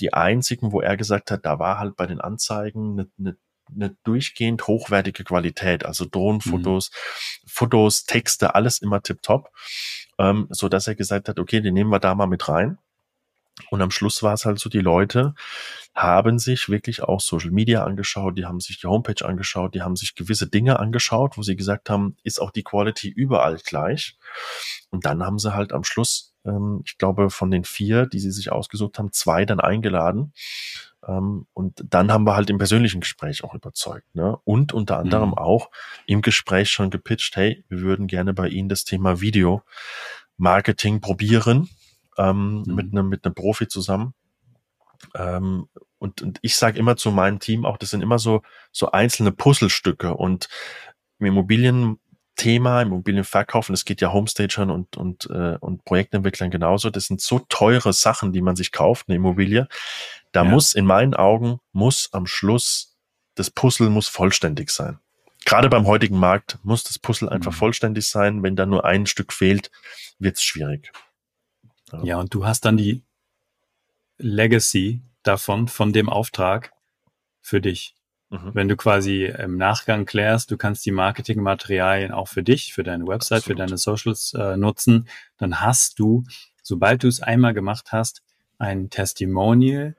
die 0.00 0.12
einzigen, 0.12 0.72
wo 0.72 0.80
er 0.80 0.96
gesagt 0.96 1.30
hat, 1.30 1.44
da 1.44 1.58
war 1.58 1.78
halt 1.78 1.96
bei 1.96 2.06
den 2.06 2.20
Anzeigen 2.20 2.92
eine, 2.92 3.10
eine, 3.18 3.36
eine 3.74 3.96
durchgehend 4.04 4.66
hochwertige 4.66 5.24
Qualität, 5.24 5.84
also 5.86 6.04
Drohnenfotos, 6.04 6.90
mhm. 6.90 7.48
Fotos, 7.48 8.04
Texte, 8.04 8.54
alles 8.54 8.78
immer 8.78 9.02
tipptopp, 9.02 9.50
ähm, 10.18 10.46
so 10.50 10.68
dass 10.68 10.86
er 10.86 10.94
gesagt 10.94 11.28
hat, 11.28 11.38
okay, 11.38 11.60
den 11.60 11.74
nehmen 11.74 11.90
wir 11.90 12.00
da 12.00 12.14
mal 12.14 12.26
mit 12.26 12.48
rein. 12.48 12.78
Und 13.70 13.82
am 13.82 13.90
Schluss 13.90 14.22
war 14.22 14.34
es 14.34 14.44
halt 14.44 14.58
so, 14.58 14.68
die 14.68 14.80
Leute 14.80 15.34
haben 15.94 16.40
sich 16.40 16.68
wirklich 16.68 17.02
auch 17.02 17.20
Social 17.20 17.52
Media 17.52 17.84
angeschaut, 17.84 18.36
die 18.36 18.46
haben 18.46 18.58
sich 18.58 18.80
die 18.80 18.88
Homepage 18.88 19.24
angeschaut, 19.24 19.74
die 19.74 19.82
haben 19.82 19.94
sich 19.94 20.16
gewisse 20.16 20.48
Dinge 20.48 20.80
angeschaut, 20.80 21.38
wo 21.38 21.42
sie 21.42 21.54
gesagt 21.54 21.88
haben, 21.88 22.16
ist 22.24 22.40
auch 22.40 22.50
die 22.50 22.64
Quality 22.64 23.08
überall 23.08 23.58
gleich. 23.64 24.16
Und 24.90 25.06
dann 25.06 25.22
haben 25.22 25.38
sie 25.38 25.54
halt 25.54 25.72
am 25.72 25.84
Schluss 25.84 26.34
ähm, 26.44 26.82
ich 26.84 26.98
glaube, 26.98 27.30
von 27.30 27.50
den 27.50 27.64
vier, 27.64 28.06
die 28.06 28.18
sie 28.18 28.30
sich 28.30 28.52
ausgesucht 28.52 28.98
haben, 28.98 29.12
zwei 29.12 29.44
dann 29.44 29.60
eingeladen. 29.60 30.32
Ähm, 31.06 31.46
und 31.52 31.84
dann 31.88 32.12
haben 32.12 32.24
wir 32.24 32.36
halt 32.36 32.50
im 32.50 32.58
persönlichen 32.58 33.00
Gespräch 33.00 33.44
auch 33.44 33.54
überzeugt. 33.54 34.14
Ne? 34.14 34.38
Und 34.44 34.72
unter 34.72 34.98
anderem 34.98 35.30
mhm. 35.30 35.38
auch 35.38 35.70
im 36.06 36.22
Gespräch 36.22 36.70
schon 36.70 36.90
gepitcht, 36.90 37.36
hey, 37.36 37.64
wir 37.68 37.80
würden 37.80 38.06
gerne 38.06 38.34
bei 38.34 38.48
Ihnen 38.48 38.68
das 38.68 38.84
Thema 38.84 39.20
Video 39.20 39.62
Marketing 40.36 41.00
probieren, 41.00 41.68
ähm, 42.18 42.62
mhm. 42.66 42.74
mit 42.74 42.92
einem 42.92 43.08
mit 43.08 43.24
einem 43.24 43.34
Profi 43.34 43.68
zusammen. 43.68 44.14
Ähm, 45.14 45.68
und, 45.98 46.22
und 46.22 46.38
ich 46.42 46.56
sage 46.56 46.78
immer 46.78 46.96
zu 46.96 47.10
meinem 47.10 47.38
Team 47.40 47.64
auch, 47.64 47.76
das 47.76 47.90
sind 47.90 48.02
immer 48.02 48.18
so, 48.18 48.42
so 48.72 48.90
einzelne 48.90 49.32
Puzzlestücke. 49.32 50.14
Und 50.14 50.48
im 51.18 51.26
Immobilien 51.26 51.98
Thema 52.36 52.82
Immobilienverkauf 52.82 53.68
und 53.68 53.74
es 53.74 53.84
geht 53.84 54.00
ja 54.00 54.12
Homestagern 54.12 54.70
und, 54.70 54.96
und, 54.96 55.28
äh, 55.30 55.56
und 55.60 55.84
Projektentwicklern 55.84 56.50
genauso. 56.50 56.90
Das 56.90 57.06
sind 57.06 57.20
so 57.20 57.38
teure 57.48 57.92
Sachen, 57.92 58.32
die 58.32 58.42
man 58.42 58.56
sich 58.56 58.72
kauft, 58.72 59.08
eine 59.08 59.16
Immobilie. 59.16 59.68
Da 60.32 60.42
ja. 60.44 60.50
muss 60.50 60.74
in 60.74 60.84
meinen 60.84 61.14
Augen, 61.14 61.60
muss 61.72 62.08
am 62.12 62.26
Schluss, 62.26 62.96
das 63.36 63.50
Puzzle 63.50 63.88
muss 63.88 64.08
vollständig 64.08 64.70
sein. 64.70 64.98
Gerade 65.44 65.68
beim 65.68 65.86
heutigen 65.86 66.18
Markt 66.18 66.58
muss 66.62 66.84
das 66.84 66.98
Puzzle 66.98 67.28
einfach 67.28 67.52
mhm. 67.52 67.56
vollständig 67.56 68.08
sein. 68.08 68.42
Wenn 68.42 68.56
da 68.56 68.66
nur 68.66 68.84
ein 68.84 69.06
Stück 69.06 69.32
fehlt, 69.32 69.70
wird 70.18 70.36
es 70.36 70.42
schwierig. 70.42 70.90
Ja. 71.98 72.04
ja, 72.04 72.20
und 72.20 72.34
du 72.34 72.46
hast 72.46 72.64
dann 72.64 72.76
die 72.76 73.02
Legacy 74.18 75.00
davon, 75.22 75.68
von 75.68 75.92
dem 75.92 76.08
Auftrag 76.08 76.72
für 77.40 77.60
dich. 77.60 77.94
Mhm. 78.30 78.50
Wenn 78.54 78.68
du 78.68 78.76
quasi 78.76 79.26
im 79.26 79.56
Nachgang 79.56 80.06
klärst, 80.06 80.50
du 80.50 80.56
kannst 80.56 80.84
die 80.86 80.92
Marketingmaterialien 80.92 82.12
auch 82.12 82.28
für 82.28 82.42
dich, 82.42 82.72
für 82.72 82.82
deine 82.82 83.06
Website, 83.06 83.38
Absolut. 83.38 83.58
für 83.58 83.66
deine 83.66 83.78
Socials 83.78 84.34
äh, 84.34 84.56
nutzen, 84.56 85.08
dann 85.38 85.60
hast 85.60 85.98
du, 85.98 86.24
sobald 86.62 87.02
du 87.02 87.08
es 87.08 87.20
einmal 87.20 87.54
gemacht 87.54 87.92
hast, 87.92 88.22
ein 88.58 88.90
Testimonial. 88.90 89.96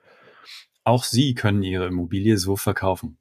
Auch 0.84 1.04
sie 1.04 1.34
können 1.34 1.62
ihre 1.62 1.86
Immobilie 1.86 2.38
so 2.38 2.56
verkaufen. 2.56 3.18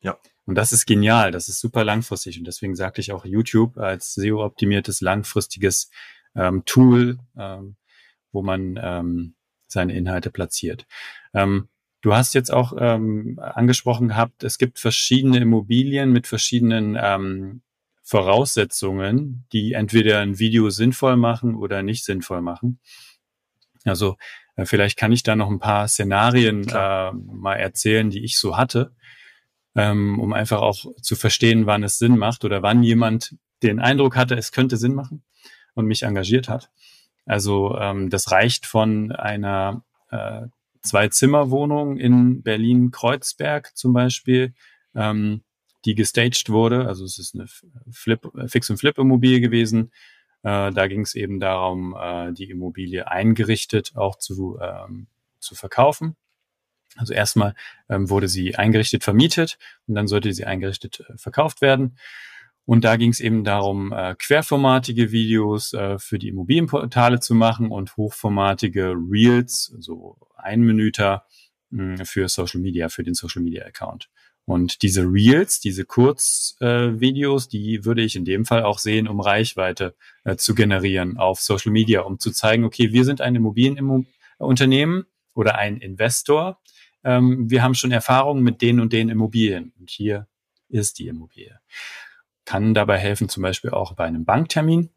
Ja. 0.00 0.18
Und 0.44 0.56
das 0.56 0.72
ist 0.72 0.86
genial, 0.86 1.30
das 1.30 1.48
ist 1.48 1.60
super 1.60 1.84
langfristig. 1.84 2.38
Und 2.38 2.46
deswegen 2.46 2.74
sagte 2.74 3.00
ich 3.00 3.12
auch 3.12 3.24
YouTube 3.24 3.78
als 3.78 4.14
SEO-optimiertes, 4.14 5.00
langfristiges 5.00 5.90
ähm, 6.34 6.64
Tool, 6.64 7.18
ähm, 7.36 7.76
wo 8.32 8.42
man 8.42 8.78
ähm, 8.82 9.34
seine 9.66 9.94
Inhalte 9.94 10.30
platziert. 10.30 10.86
Ähm, 11.34 11.68
Du 12.02 12.12
hast 12.14 12.34
jetzt 12.34 12.52
auch 12.52 12.72
ähm, 12.76 13.38
angesprochen 13.40 14.08
gehabt, 14.08 14.42
es 14.42 14.58
gibt 14.58 14.80
verschiedene 14.80 15.38
Immobilien 15.38 16.10
mit 16.10 16.26
verschiedenen 16.26 16.98
ähm, 17.00 17.62
Voraussetzungen, 18.02 19.46
die 19.52 19.74
entweder 19.74 20.18
ein 20.18 20.40
Video 20.40 20.68
sinnvoll 20.70 21.16
machen 21.16 21.54
oder 21.54 21.84
nicht 21.84 22.04
sinnvoll 22.04 22.42
machen. 22.42 22.80
Also 23.84 24.16
äh, 24.56 24.64
vielleicht 24.64 24.98
kann 24.98 25.12
ich 25.12 25.22
da 25.22 25.36
noch 25.36 25.48
ein 25.48 25.60
paar 25.60 25.86
Szenarien 25.86 26.66
äh, 26.68 27.12
mal 27.12 27.54
erzählen, 27.54 28.10
die 28.10 28.24
ich 28.24 28.36
so 28.36 28.56
hatte, 28.56 28.96
ähm, 29.76 30.18
um 30.18 30.32
einfach 30.32 30.60
auch 30.60 30.84
zu 31.00 31.14
verstehen, 31.14 31.66
wann 31.66 31.84
es 31.84 31.98
Sinn 31.98 32.18
macht 32.18 32.44
oder 32.44 32.62
wann 32.62 32.82
jemand 32.82 33.36
den 33.62 33.78
Eindruck 33.78 34.16
hatte, 34.16 34.34
es 34.34 34.50
könnte 34.50 34.76
Sinn 34.76 34.94
machen 34.94 35.22
und 35.74 35.86
mich 35.86 36.02
engagiert 36.02 36.48
hat. 36.48 36.70
Also 37.26 37.76
ähm, 37.78 38.10
das 38.10 38.30
reicht 38.30 38.66
von 38.66 39.12
einer 39.12 39.84
äh, 40.10 40.42
Zwei-Zimmer-Wohnung 40.82 41.96
in 41.96 42.42
Berlin-Kreuzberg 42.42 43.76
zum 43.76 43.92
Beispiel, 43.92 44.54
ähm, 44.94 45.42
die 45.84 45.94
gestaged 45.94 46.50
wurde. 46.50 46.86
Also 46.86 47.04
es 47.04 47.18
ist 47.18 47.34
eine 47.34 47.46
Flip, 47.90 48.20
Fix- 48.46 48.70
und 48.70 48.78
Flip-Immobilie 48.78 49.40
gewesen. 49.40 49.92
Äh, 50.42 50.72
da 50.72 50.86
ging 50.88 51.02
es 51.02 51.14
eben 51.14 51.38
darum, 51.38 51.96
äh, 51.98 52.32
die 52.32 52.50
Immobilie 52.50 53.06
eingerichtet 53.08 53.92
auch 53.94 54.16
zu, 54.16 54.58
ähm, 54.60 55.06
zu 55.38 55.54
verkaufen. 55.54 56.16
Also 56.96 57.14
erstmal 57.14 57.54
ähm, 57.88 58.10
wurde 58.10 58.28
sie 58.28 58.56
eingerichtet 58.56 59.04
vermietet 59.04 59.58
und 59.86 59.94
dann 59.94 60.08
sollte 60.08 60.32
sie 60.32 60.44
eingerichtet 60.44 61.04
äh, 61.08 61.16
verkauft 61.16 61.62
werden. 61.62 61.96
Und 62.64 62.84
da 62.84 62.96
ging 62.96 63.10
es 63.10 63.20
eben 63.20 63.42
darum, 63.44 63.92
äh, 63.92 64.14
querformatige 64.16 65.10
Videos 65.10 65.72
äh, 65.72 65.98
für 65.98 66.18
die 66.18 66.28
Immobilienportale 66.28 67.18
zu 67.20 67.34
machen 67.34 67.70
und 67.70 67.96
hochformatige 67.96 68.94
Reels, 68.94 69.74
so 69.78 70.16
Einminüter 70.36 71.24
hm, 71.70 72.04
für 72.04 72.28
Social 72.28 72.60
Media, 72.60 72.88
für 72.88 73.02
den 73.02 73.14
Social 73.14 73.42
Media 73.42 73.64
Account. 73.64 74.08
Und 74.44 74.82
diese 74.82 75.02
Reels, 75.02 75.60
diese 75.60 75.84
Kurzvideos, 75.84 77.46
äh, 77.46 77.48
die 77.48 77.84
würde 77.84 78.02
ich 78.02 78.16
in 78.16 78.24
dem 78.24 78.44
Fall 78.44 78.64
auch 78.64 78.78
sehen, 78.78 79.08
um 79.08 79.20
Reichweite 79.20 79.94
äh, 80.24 80.36
zu 80.36 80.54
generieren 80.54 81.16
auf 81.16 81.40
Social 81.40 81.72
Media, 81.72 82.02
um 82.02 82.18
zu 82.18 82.30
zeigen, 82.30 82.64
okay, 82.64 82.92
wir 82.92 83.04
sind 83.04 83.20
ein 83.20 83.34
Immobilienunternehmen 83.34 85.06
oder 85.34 85.56
ein 85.56 85.78
Investor. 85.78 86.60
Ähm, 87.04 87.50
wir 87.50 87.62
haben 87.62 87.74
schon 87.74 87.92
Erfahrungen 87.92 88.42
mit 88.42 88.62
den 88.62 88.80
und 88.80 88.92
den 88.92 89.08
Immobilien. 89.08 89.72
Und 89.78 89.90
hier 89.90 90.28
ist 90.68 90.98
die 90.98 91.08
Immobilie 91.08 91.60
kann 92.44 92.74
dabei 92.74 92.98
helfen, 92.98 93.28
zum 93.28 93.42
Beispiel 93.42 93.70
auch 93.70 93.94
bei 93.94 94.04
einem 94.04 94.24
Banktermin 94.24 94.90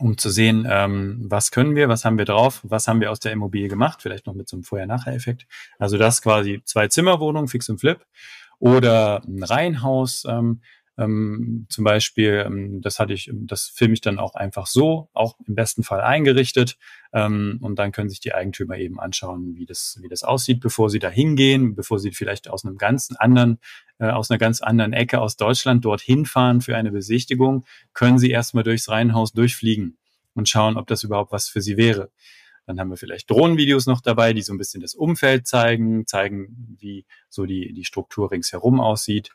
um 0.00 0.16
zu 0.16 0.30
sehen, 0.30 0.66
ähm, 0.68 1.26
was 1.28 1.50
können 1.50 1.76
wir, 1.76 1.88
was 1.88 2.04
haben 2.04 2.18
wir 2.18 2.24
drauf, 2.24 2.60
was 2.62 2.88
haben 2.88 3.00
wir 3.00 3.10
aus 3.10 3.20
der 3.20 3.32
Immobilie 3.32 3.68
gemacht, 3.68 4.00
vielleicht 4.02 4.26
noch 4.26 4.34
mit 4.34 4.48
so 4.48 4.56
einem 4.56 4.64
Vorher-Nachher-Effekt. 4.64 5.46
Also 5.78 5.98
das 5.98 6.22
quasi 6.22 6.62
zwei 6.64 6.88
Zimmerwohnungen, 6.88 7.48
Fix 7.48 7.68
und 7.68 7.78
Flip 7.78 8.04
oder 8.58 9.22
ein 9.26 9.42
Reihenhaus, 9.42 10.24
ähm, 10.26 10.62
ähm, 10.98 11.66
zum 11.70 11.84
Beispiel, 11.84 12.44
ähm, 12.46 12.82
das 12.82 12.98
hatte 12.98 13.14
ich, 13.14 13.30
das 13.32 13.68
filme 13.68 13.94
ich 13.94 14.00
dann 14.00 14.18
auch 14.18 14.34
einfach 14.34 14.66
so, 14.66 15.08
auch 15.14 15.36
im 15.46 15.54
besten 15.54 15.82
Fall 15.82 16.00
eingerichtet. 16.00 16.76
Ähm, 17.12 17.58
und 17.62 17.78
dann 17.78 17.92
können 17.92 18.10
sich 18.10 18.20
die 18.20 18.34
Eigentümer 18.34 18.76
eben 18.76 19.00
anschauen, 19.00 19.54
wie 19.56 19.66
das, 19.66 19.98
wie 20.02 20.08
das 20.08 20.22
aussieht, 20.24 20.60
bevor 20.60 20.90
sie 20.90 20.98
da 20.98 21.08
hingehen, 21.08 21.74
bevor 21.74 21.98
sie 21.98 22.12
vielleicht 22.12 22.48
aus 22.48 22.64
einem 22.64 22.76
ganzen 22.76 23.16
anderen, 23.16 23.58
aus 24.08 24.30
einer 24.30 24.38
ganz 24.38 24.60
anderen 24.60 24.92
Ecke 24.92 25.20
aus 25.20 25.36
Deutschland 25.36 25.84
dorthin 25.84 26.26
fahren 26.26 26.60
für 26.60 26.76
eine 26.76 26.90
Besichtigung, 26.90 27.64
können 27.92 28.18
sie 28.18 28.30
erstmal 28.30 28.64
durchs 28.64 28.88
Reihenhaus 28.88 29.32
durchfliegen 29.32 29.98
und 30.34 30.48
schauen, 30.48 30.76
ob 30.76 30.86
das 30.86 31.02
überhaupt 31.02 31.32
was 31.32 31.48
für 31.48 31.60
sie 31.60 31.76
wäre. 31.76 32.10
Dann 32.66 32.78
haben 32.78 32.90
wir 32.90 32.96
vielleicht 32.96 33.30
Drohnenvideos 33.30 33.86
noch 33.86 34.00
dabei, 34.00 34.32
die 34.32 34.42
so 34.42 34.52
ein 34.52 34.58
bisschen 34.58 34.80
das 34.80 34.94
Umfeld 34.94 35.46
zeigen, 35.46 36.06
zeigen, 36.06 36.76
wie 36.78 37.04
so 37.28 37.44
die, 37.44 37.72
die 37.72 37.84
Struktur 37.84 38.30
ringsherum 38.30 38.80
aussieht. 38.80 39.30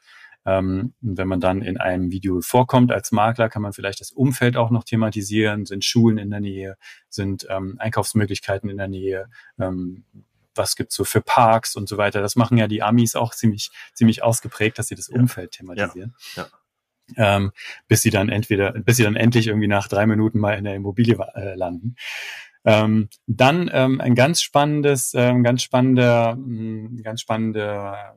Ähm, 0.46 0.94
wenn 1.02 1.28
man 1.28 1.40
dann 1.40 1.62
in 1.62 1.78
einem 1.78 2.12
Video 2.12 2.40
vorkommt 2.42 2.92
als 2.92 3.12
Makler, 3.12 3.50
kann 3.50 3.64
man 3.64 3.74
vielleicht 3.74 4.00
das 4.00 4.12
Umfeld 4.12 4.58
auch 4.58 4.70
noch 4.70 4.84
thematisieren. 4.84 5.66
Sind 5.66 5.84
Schulen 5.84 6.18
in 6.18 6.30
der 6.30 6.40
Nähe? 6.40 6.78
Sind 7.10 7.48
ähm, 7.50 7.76
Einkaufsmöglichkeiten 7.80 8.70
in 8.70 8.78
der 8.78 8.88
Nähe? 8.88 9.28
Ähm, 9.60 10.06
was 10.56 10.76
gibt's 10.76 10.96
so 10.96 11.04
für 11.04 11.22
Parks 11.22 11.76
und 11.76 11.90
so 11.90 11.98
weiter? 11.98 12.22
Das 12.22 12.36
machen 12.36 12.58
ja 12.58 12.68
die 12.68 12.82
Amis 12.82 13.16
auch 13.16 13.34
ziemlich, 13.34 13.72
ziemlich 13.94 14.24
ausgeprägt, 14.24 14.80
dass 14.80 14.88
sie 14.88 14.96
das 14.96 15.10
Umfeld 15.10 15.52
thematisieren. 15.52 16.16
Ja. 16.36 16.44
ja. 16.44 16.50
Ähm, 17.36 17.52
bis 17.88 18.02
sie 18.02 18.10
dann 18.10 18.30
entweder, 18.30 18.72
bis 18.72 18.98
sie 18.98 19.04
dann 19.04 19.16
endlich 19.16 19.48
irgendwie 19.48 19.68
nach 19.68 19.88
drei 19.88 20.08
Minuten 20.08 20.40
mal 20.40 20.54
in 20.54 20.64
der 20.64 20.74
Immobilie 20.76 21.18
äh, 21.36 21.54
landen. 21.56 21.96
Ähm, 22.64 23.10
dann 23.28 23.70
ähm, 23.72 24.02
ein 24.02 24.16
ganz 24.16 24.42
spannendes, 24.42 25.14
ähm, 25.14 25.44
ganz 25.44 25.62
spannender, 25.62 26.36
mh, 26.36 26.90
hm, 26.90 27.04
ganz 27.04 27.22
spannender 27.22 28.16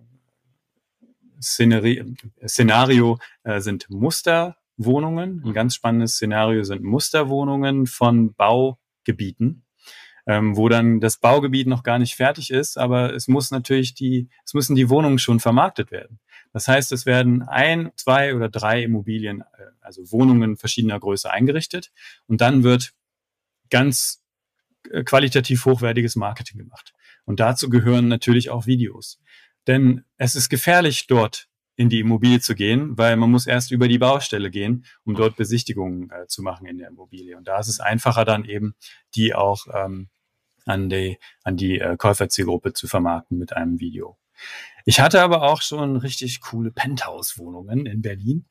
Szenerie, 1.40 2.16
Szenario 2.46 3.18
äh, 3.44 3.60
sind 3.60 3.90
Musterwohnungen. 3.90 5.42
Ein 5.44 5.52
ganz 5.52 5.74
spannendes 5.74 6.14
Szenario 6.14 6.62
sind 6.64 6.82
Musterwohnungen 6.82 7.86
von 7.86 8.34
Baugebieten, 8.34 9.64
ähm, 10.28 10.58
wo 10.58 10.68
dann 10.68 11.00
das 11.00 11.16
Baugebiet 11.16 11.66
noch 11.66 11.82
gar 11.82 11.98
nicht 11.98 12.14
fertig 12.14 12.50
ist, 12.50 12.76
aber 12.76 13.14
es 13.14 13.28
muss 13.28 13.50
natürlich 13.50 13.94
die, 13.94 14.28
es 14.44 14.52
müssen 14.52 14.76
die 14.76 14.90
Wohnungen 14.90 15.18
schon 15.18 15.40
vermarktet 15.40 15.90
werden. 15.90 16.20
Das 16.52 16.68
heißt, 16.68 16.92
es 16.92 17.06
werden 17.06 17.42
ein, 17.42 17.90
zwei 17.96 18.36
oder 18.36 18.50
drei 18.50 18.82
Immobilien, 18.82 19.40
äh, 19.40 19.44
also 19.80 20.12
Wohnungen 20.12 20.58
verschiedener 20.58 21.00
Größe 21.00 21.30
eingerichtet 21.30 21.92
und 22.26 22.42
dann 22.42 22.62
wird 22.62 22.92
ganz 23.70 24.22
äh, 24.90 25.02
qualitativ 25.02 25.64
hochwertiges 25.64 26.14
Marketing 26.14 26.58
gemacht. 26.58 26.92
Und 27.24 27.40
dazu 27.40 27.70
gehören 27.70 28.08
natürlich 28.08 28.50
auch 28.50 28.66
Videos. 28.66 29.20
Denn 29.66 30.04
es 30.18 30.36
ist 30.36 30.50
gefährlich, 30.50 31.06
dort 31.06 31.48
in 31.74 31.88
die 31.88 32.00
Immobilie 32.00 32.40
zu 32.40 32.54
gehen, 32.54 32.98
weil 32.98 33.16
man 33.16 33.30
muss 33.30 33.46
erst 33.46 33.70
über 33.70 33.88
die 33.88 33.98
Baustelle 33.98 34.50
gehen, 34.50 34.84
um 35.04 35.14
dort 35.14 35.36
Besichtigungen 35.36 36.10
äh, 36.10 36.26
zu 36.26 36.42
machen 36.42 36.66
in 36.66 36.76
der 36.76 36.88
Immobilie. 36.88 37.36
Und 37.36 37.48
da 37.48 37.58
ist 37.58 37.68
es 37.68 37.80
einfacher 37.80 38.26
dann 38.26 38.44
eben, 38.44 38.74
die 39.14 39.34
auch 39.34 39.66
ähm, 39.72 40.08
an 40.68 40.88
die, 40.88 41.18
an 41.44 41.56
die 41.56 41.80
äh, 41.80 41.96
Käuferzielgruppe 41.96 42.72
zu 42.72 42.86
vermarkten 42.86 43.38
mit 43.38 43.54
einem 43.54 43.80
Video. 43.80 44.16
Ich 44.84 45.00
hatte 45.00 45.22
aber 45.22 45.42
auch 45.42 45.62
schon 45.62 45.96
richtig 45.96 46.40
coole 46.40 46.70
Penthouse-Wohnungen 46.70 47.86
in 47.86 48.02
Berlin. 48.02 48.46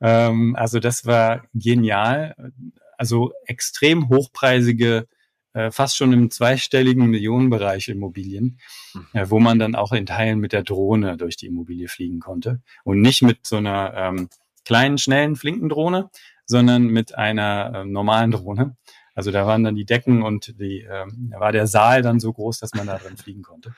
Ähm, 0.00 0.56
also 0.56 0.80
das 0.80 1.06
war 1.06 1.44
genial. 1.54 2.52
Also 2.96 3.32
extrem 3.46 4.08
hochpreisige 4.08 5.08
äh, 5.54 5.70
fast 5.70 5.96
schon 5.96 6.12
im 6.12 6.30
zweistelligen 6.30 7.06
Millionenbereich 7.06 7.88
Immobilien, 7.88 8.58
mhm. 8.92 9.06
äh, 9.12 9.30
wo 9.30 9.38
man 9.38 9.58
dann 9.58 9.74
auch 9.74 9.92
in 9.92 10.06
Teilen 10.06 10.40
mit 10.40 10.52
der 10.52 10.64
Drohne 10.64 11.16
durch 11.16 11.36
die 11.36 11.46
Immobilie 11.46 11.88
fliegen 11.88 12.20
konnte. 12.20 12.60
Und 12.82 13.00
nicht 13.00 13.22
mit 13.22 13.46
so 13.46 13.56
einer 13.56 13.94
ähm, 13.94 14.28
kleinen, 14.64 14.98
schnellen, 14.98 15.36
flinken 15.36 15.68
Drohne, 15.68 16.10
sondern 16.44 16.86
mit 16.86 17.16
einer 17.16 17.72
äh, 17.74 17.84
normalen 17.84 18.32
Drohne. 18.32 18.76
Also 19.14 19.30
da 19.30 19.46
waren 19.46 19.64
dann 19.64 19.74
die 19.74 19.84
Decken 19.84 20.22
und 20.22 20.58
die, 20.60 20.80
ähm, 20.80 21.30
da 21.30 21.40
war 21.40 21.52
der 21.52 21.66
Saal 21.66 22.02
dann 22.02 22.20
so 22.20 22.32
groß, 22.32 22.58
dass 22.58 22.74
man 22.74 22.86
da 22.86 22.98
drin 22.98 23.16
fliegen 23.16 23.42
konnte. 23.42 23.74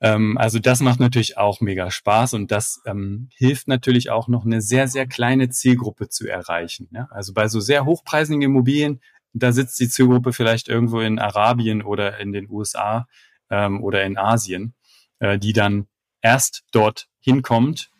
Ähm, 0.00 0.38
also 0.38 0.58
das 0.58 0.80
macht 0.80 1.00
natürlich 1.00 1.36
auch 1.36 1.60
mega 1.60 1.90
Spaß 1.90 2.34
und 2.34 2.50
das 2.50 2.80
ähm, 2.86 3.28
hilft 3.34 3.66
natürlich 3.68 4.10
auch 4.10 4.28
noch 4.28 4.44
eine 4.44 4.60
sehr, 4.60 4.86
sehr 4.86 5.06
kleine 5.06 5.48
Zielgruppe 5.48 6.08
zu 6.08 6.28
erreichen. 6.28 6.88
Ja? 6.92 7.08
Also 7.10 7.32
bei 7.32 7.48
so 7.48 7.58
sehr 7.58 7.84
hochpreisigen 7.84 8.42
Immobilien 8.42 9.00
da 9.32 9.52
sitzt 9.52 9.78
die 9.80 9.88
Zielgruppe 9.88 10.32
vielleicht 10.32 10.68
irgendwo 10.68 11.00
in 11.00 11.18
Arabien 11.18 11.82
oder 11.82 12.18
in 12.18 12.32
den 12.32 12.48
USA 12.50 13.06
ähm, 13.50 13.82
oder 13.82 14.04
in 14.04 14.16
Asien, 14.16 14.74
äh, 15.18 15.38
die 15.38 15.52
dann 15.52 15.86
erst 16.22 16.64
dort 16.72 17.08
hinkommt 17.20 17.90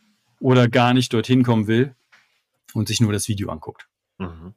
oder 0.40 0.68
gar 0.68 0.94
nicht 0.94 1.12
dorthin 1.12 1.42
kommen 1.42 1.66
will 1.66 1.94
und 2.74 2.88
sich 2.88 3.00
nur 3.00 3.12
das 3.12 3.28
Video 3.28 3.50
anguckt. 3.50 3.88
Mhm. 4.18 4.54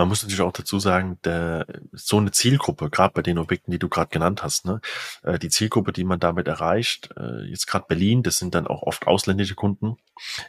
Man 0.00 0.08
muss 0.08 0.22
natürlich 0.22 0.40
auch 0.40 0.52
dazu 0.52 0.78
sagen, 0.78 1.18
der, 1.24 1.66
so 1.92 2.16
eine 2.16 2.30
Zielgruppe, 2.30 2.88
gerade 2.88 3.12
bei 3.12 3.20
den 3.20 3.36
Objekten, 3.36 3.70
die 3.70 3.78
du 3.78 3.90
gerade 3.90 4.08
genannt 4.08 4.42
hast, 4.42 4.64
ne, 4.64 4.80
äh, 5.24 5.38
die 5.38 5.50
Zielgruppe, 5.50 5.92
die 5.92 6.04
man 6.04 6.18
damit 6.18 6.48
erreicht, 6.48 7.10
äh, 7.18 7.42
jetzt 7.42 7.66
gerade 7.66 7.84
Berlin, 7.86 8.22
das 8.22 8.38
sind 8.38 8.54
dann 8.54 8.66
auch 8.66 8.80
oft 8.80 9.06
ausländische 9.06 9.56
Kunden, 9.56 9.98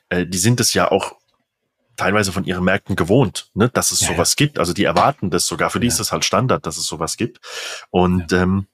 äh, 0.07 0.25
die 0.25 0.37
sind 0.37 0.61
es 0.61 0.73
ja 0.73 0.89
auch 0.89 1.17
teilweise 1.97 2.31
von 2.31 2.45
ihren 2.45 2.63
Märkten 2.63 2.95
gewohnt, 2.95 3.49
ne, 3.53 3.67
dass 3.67 3.91
es 3.91 3.99
ja, 3.99 4.07
sowas 4.07 4.35
ja. 4.39 4.45
gibt. 4.45 4.57
Also 4.57 4.71
die 4.71 4.85
erwarten 4.85 5.31
das 5.31 5.47
sogar. 5.47 5.69
Für 5.69 5.81
die 5.81 5.87
ja. 5.87 5.91
ist 5.91 5.99
das 5.99 6.13
halt 6.13 6.23
Standard, 6.23 6.65
dass 6.65 6.77
es 6.77 6.85
sowas 6.85 7.17
gibt. 7.17 7.41
Und 7.89 8.31
ähm, 8.31 8.67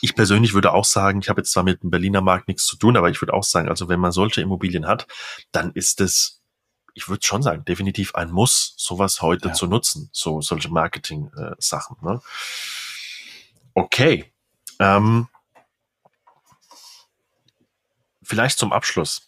ich 0.00 0.14
persönlich 0.14 0.54
würde 0.54 0.72
auch 0.72 0.84
sagen, 0.84 1.18
ich 1.18 1.28
habe 1.28 1.40
jetzt 1.40 1.50
zwar 1.50 1.64
mit 1.64 1.82
dem 1.82 1.90
Berliner 1.90 2.20
Markt 2.20 2.46
nichts 2.46 2.64
zu 2.64 2.76
tun, 2.76 2.96
aber 2.96 3.10
ich 3.10 3.20
würde 3.20 3.34
auch 3.34 3.42
sagen, 3.42 3.68
also 3.68 3.88
wenn 3.88 3.98
man 3.98 4.12
solche 4.12 4.40
Immobilien 4.40 4.86
hat, 4.86 5.08
dann 5.50 5.72
ist 5.72 6.00
es, 6.00 6.44
ich 6.96 7.08
würde 7.08 7.24
schon 7.24 7.42
sagen, 7.42 7.62
definitiv 7.66 8.14
ein 8.14 8.30
Muss, 8.30 8.72
sowas 8.78 9.20
heute 9.20 9.52
zu 9.52 9.66
nutzen, 9.66 10.08
so 10.12 10.40
solche 10.40 10.70
Marketing-Sachen. 10.70 11.96
Äh, 12.00 12.06
ne? 12.06 12.22
Okay. 13.74 14.32
Ähm, 14.78 15.28
vielleicht 18.22 18.58
zum 18.58 18.72
Abschluss 18.72 19.26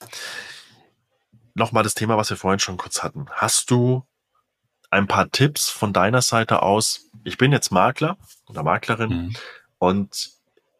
nochmal 1.53 1.83
das 1.83 1.93
Thema, 1.93 2.17
was 2.17 2.31
wir 2.31 2.39
vorhin 2.39 2.59
schon 2.59 2.79
kurz 2.79 3.03
hatten. 3.03 3.27
Hast 3.33 3.71
du 3.71 4.03
ein 4.89 5.07
paar 5.07 5.31
Tipps 5.31 5.69
von 5.69 5.93
deiner 5.93 6.23
Seite 6.23 6.63
aus? 6.63 7.11
Ich 7.25 7.37
bin 7.37 7.53
jetzt 7.53 7.71
Makler 7.71 8.17
oder 8.47 8.63
Maklerin 8.63 9.11
mhm. 9.11 9.37
und 9.77 10.38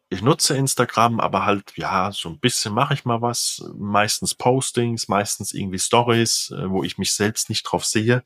ich 0.09 0.21
nutze 0.23 0.57
Instagram, 0.57 1.19
aber 1.19 1.45
halt, 1.45 1.73
ja, 1.75 2.11
so 2.11 2.29
ein 2.29 2.39
bisschen 2.39 2.73
mache 2.73 2.95
ich 2.95 3.05
mal 3.05 3.21
was. 3.21 3.63
Meistens 3.77 4.33
Postings, 4.33 5.07
meistens 5.07 5.53
irgendwie 5.53 5.79
Stories, 5.79 6.51
äh, 6.51 6.69
wo 6.69 6.83
ich 6.83 6.97
mich 6.97 7.13
selbst 7.13 7.49
nicht 7.49 7.63
drauf 7.63 7.85
sehe. 7.85 8.23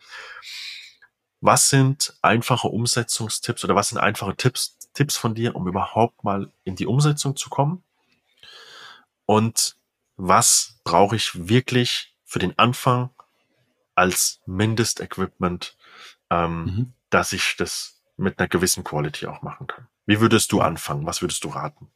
Was 1.42 1.70
sind 1.70 2.14
einfache 2.22 2.70
Umsetzungstipps 2.70 3.66
oder 3.66 3.76
was 3.76 3.90
sind 3.90 3.98
einfache 3.98 4.36
Tipps, 4.36 4.78
Tipps 4.94 5.18
von 5.18 5.36
dir, 5.36 5.56
um 5.56 5.68
überhaupt 5.68 6.24
mal 6.24 6.50
in 6.64 6.78
die 6.78 6.88
Umsetzung 6.88 7.36
zu 7.36 7.50
kommen? 7.50 7.84
Und 9.26 9.76
was 10.16 10.80
brauche 10.86 11.18
ich 11.18 11.48
wirklich 11.50 12.16
für 12.24 12.40
den 12.40 12.58
Anfang 12.58 13.10
als 13.96 14.40
Mindestequipment, 14.46 15.76
ähm, 16.30 16.64
mhm. 16.64 16.94
dass 17.10 17.34
ich 17.34 17.56
das 17.58 18.02
mit 18.16 18.40
einer 18.40 18.48
gewissen 18.48 18.84
Quality 18.84 19.28
auch 19.28 19.42
machen 19.42 19.68
kann. 19.68 19.88
Wie 20.06 20.20
würdest 20.20 20.52
du 20.52 20.62
anfangen? 20.62 21.06
Was 21.06 21.22
würdest 21.22 21.44
du 21.44 21.50
raten? 21.50 21.90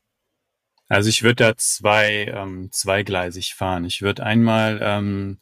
Also 0.90 1.10
ich 1.10 1.24
würde 1.24 1.36
da 1.36 1.58
zwei, 1.58 2.32
ähm, 2.34 2.70
zweigleisig 2.72 3.56
fahren. 3.56 3.84
Ich 3.84 4.02
würde 4.02 4.24
einmal 4.24 4.80
ähm, 4.82 5.40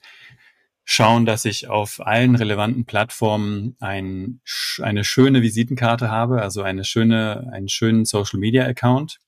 schauen, 0.84 1.26
dass 1.26 1.46
ich 1.46 1.68
auf 1.68 2.00
allen 2.06 2.36
relevanten 2.36 2.86
Plattformen 2.86 3.76
ein, 3.80 4.42
eine 4.82 5.04
schöne 5.04 5.42
Visitenkarte 5.42 6.10
habe, 6.10 6.42
also 6.42 6.64
eine 6.64 6.84
schöne, 6.84 7.50
einen 7.52 7.70
schönen 7.70 8.06
Social 8.06 8.40
Media 8.40 8.66
Account, 8.66 9.20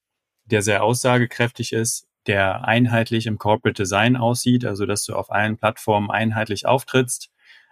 der 0.46 0.64
sehr 0.64 0.84
aussagekräftig 0.84 1.74
ist, 1.74 2.08
der 2.26 2.66
einheitlich 2.66 3.28
im 3.28 3.38
Corporate 3.38 3.82
Design 3.82 4.18
aussieht, 4.18 4.66
also 4.66 4.86
dass 4.86 5.06
du 5.06 5.16
auf 5.16 5.32
allen 5.32 5.58
Plattformen 5.58 6.10
einheitlich 6.10 6.66
auftrittst, 6.66 7.30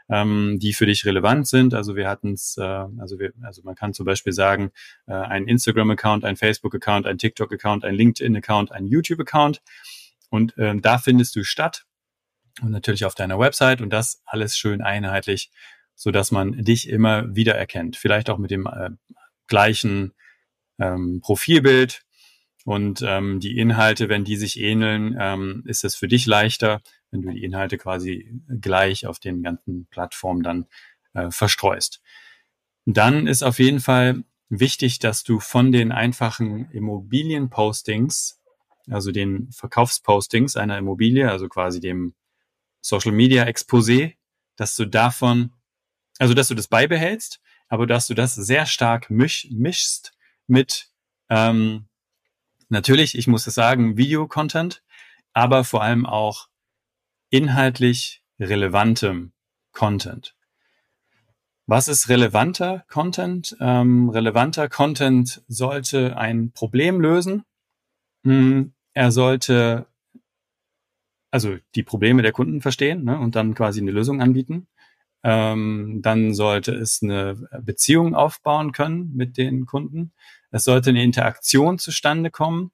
ähm, 0.09 0.57
die 0.59 0.73
für 0.73 0.85
dich 0.85 1.05
relevant 1.05 1.47
sind. 1.47 1.73
Also 1.73 1.95
wir 1.95 2.07
hatten 2.07 2.33
es, 2.33 2.57
äh, 2.57 2.61
also 2.63 3.19
wir, 3.19 3.33
also 3.41 3.61
man 3.63 3.75
kann 3.75 3.93
zum 3.93 4.05
Beispiel 4.05 4.33
sagen, 4.33 4.71
äh, 5.07 5.13
ein 5.13 5.47
Instagram-Account, 5.47 6.23
ein 6.25 6.35
Facebook-Account, 6.35 7.05
ein 7.05 7.17
TikTok-Account, 7.17 7.83
ein 7.83 7.95
LinkedIn-Account, 7.95 8.71
ein 8.71 8.87
YouTube-Account. 8.87 9.61
Und 10.29 10.57
äh, 10.57 10.75
da 10.75 10.97
findest 10.97 11.35
du 11.35 11.43
statt 11.43 11.85
und 12.61 12.71
natürlich 12.71 13.05
auf 13.05 13.15
deiner 13.15 13.39
Website 13.39 13.81
und 13.81 13.91
das 13.91 14.21
alles 14.25 14.57
schön 14.57 14.81
einheitlich, 14.81 15.51
so 15.95 16.11
dass 16.11 16.31
man 16.31 16.63
dich 16.63 16.89
immer 16.89 17.35
wieder 17.35 17.55
erkennt. 17.55 17.95
Vielleicht 17.95 18.29
auch 18.29 18.37
mit 18.37 18.51
dem 18.51 18.65
äh, 18.65 18.91
gleichen 19.47 20.13
ähm, 20.79 21.21
Profilbild, 21.21 22.05
und 22.65 23.03
ähm, 23.03 23.39
die 23.39 23.59
Inhalte, 23.59 24.09
wenn 24.09 24.23
die 24.23 24.37
sich 24.37 24.59
ähneln, 24.59 25.15
ähm, 25.19 25.63
ist 25.67 25.85
es 25.85 25.95
für 25.95 26.07
dich 26.07 26.25
leichter, 26.25 26.81
wenn 27.11 27.21
du 27.21 27.31
die 27.31 27.43
Inhalte 27.43 27.77
quasi 27.77 28.41
gleich 28.61 29.05
auf 29.05 29.19
den 29.19 29.43
ganzen 29.43 29.87
Plattformen 29.87 30.43
dann 30.43 30.65
äh, 31.13 31.31
verstreust. 31.31 32.01
Dann 32.85 33.27
ist 33.27 33.43
auf 33.43 33.59
jeden 33.59 33.79
Fall 33.79 34.23
wichtig, 34.49 34.99
dass 34.99 35.23
du 35.23 35.39
von 35.39 35.71
den 35.71 35.91
einfachen 35.91 36.69
Immobilienpostings, 36.71 38.39
also 38.89 39.11
den 39.11 39.51
Verkaufspostings 39.51 40.55
einer 40.55 40.77
Immobilie, 40.77 41.29
also 41.29 41.49
quasi 41.49 41.79
dem 41.79 42.13
Social 42.81 43.11
Media 43.11 43.45
Exposé, 43.45 44.15
dass 44.55 44.75
du 44.75 44.85
davon, 44.85 45.51
also 46.19 46.33
dass 46.33 46.49
du 46.49 46.55
das 46.55 46.67
beibehältst, 46.67 47.41
aber 47.67 47.87
dass 47.87 48.07
du 48.07 48.13
das 48.13 48.35
sehr 48.35 48.65
stark 48.67 49.09
misch, 49.09 49.47
mischst 49.51 50.13
mit 50.47 50.89
ähm, 51.29 51.87
natürlich, 52.69 53.17
ich 53.17 53.27
muss 53.27 53.47
es 53.47 53.55
sagen, 53.55 53.97
Video-Content, 53.97 54.83
aber 55.33 55.63
vor 55.63 55.81
allem 55.81 56.05
auch 56.05 56.47
inhaltlich 57.35 58.21
relevantem 58.39 59.33
Content. 59.71 60.35
Was 61.67 61.87
ist 61.87 62.09
relevanter 62.09 62.85
Content? 62.89 63.57
Ähm, 63.59 64.09
relevanter 64.09 64.69
Content 64.69 65.43
sollte 65.47 66.17
ein 66.17 66.51
Problem 66.51 67.01
lösen. 67.01 67.43
Hm, 68.23 68.73
er 68.93 69.11
sollte 69.11 69.87
also 71.35 71.57
die 71.75 71.83
Probleme 71.83 72.21
der 72.21 72.31
Kunden 72.31 72.61
verstehen 72.61 73.03
ne, 73.03 73.19
und 73.19 73.35
dann 73.35 73.55
quasi 73.55 73.81
eine 73.81 73.91
Lösung 73.91 74.21
anbieten. 74.21 74.67
Ähm, 75.21 75.99
dann 76.01 76.33
sollte 76.33 76.73
es 76.73 77.03
eine 77.03 77.35
Beziehung 77.61 78.15
aufbauen 78.15 78.71
können 78.71 79.11
mit 79.13 79.35
den 79.35 79.65
Kunden. 79.65 80.13
Es 80.51 80.63
sollte 80.63 80.91
eine 80.91 81.03
Interaktion 81.03 81.77
zustande 81.77 82.31
kommen 82.31 82.71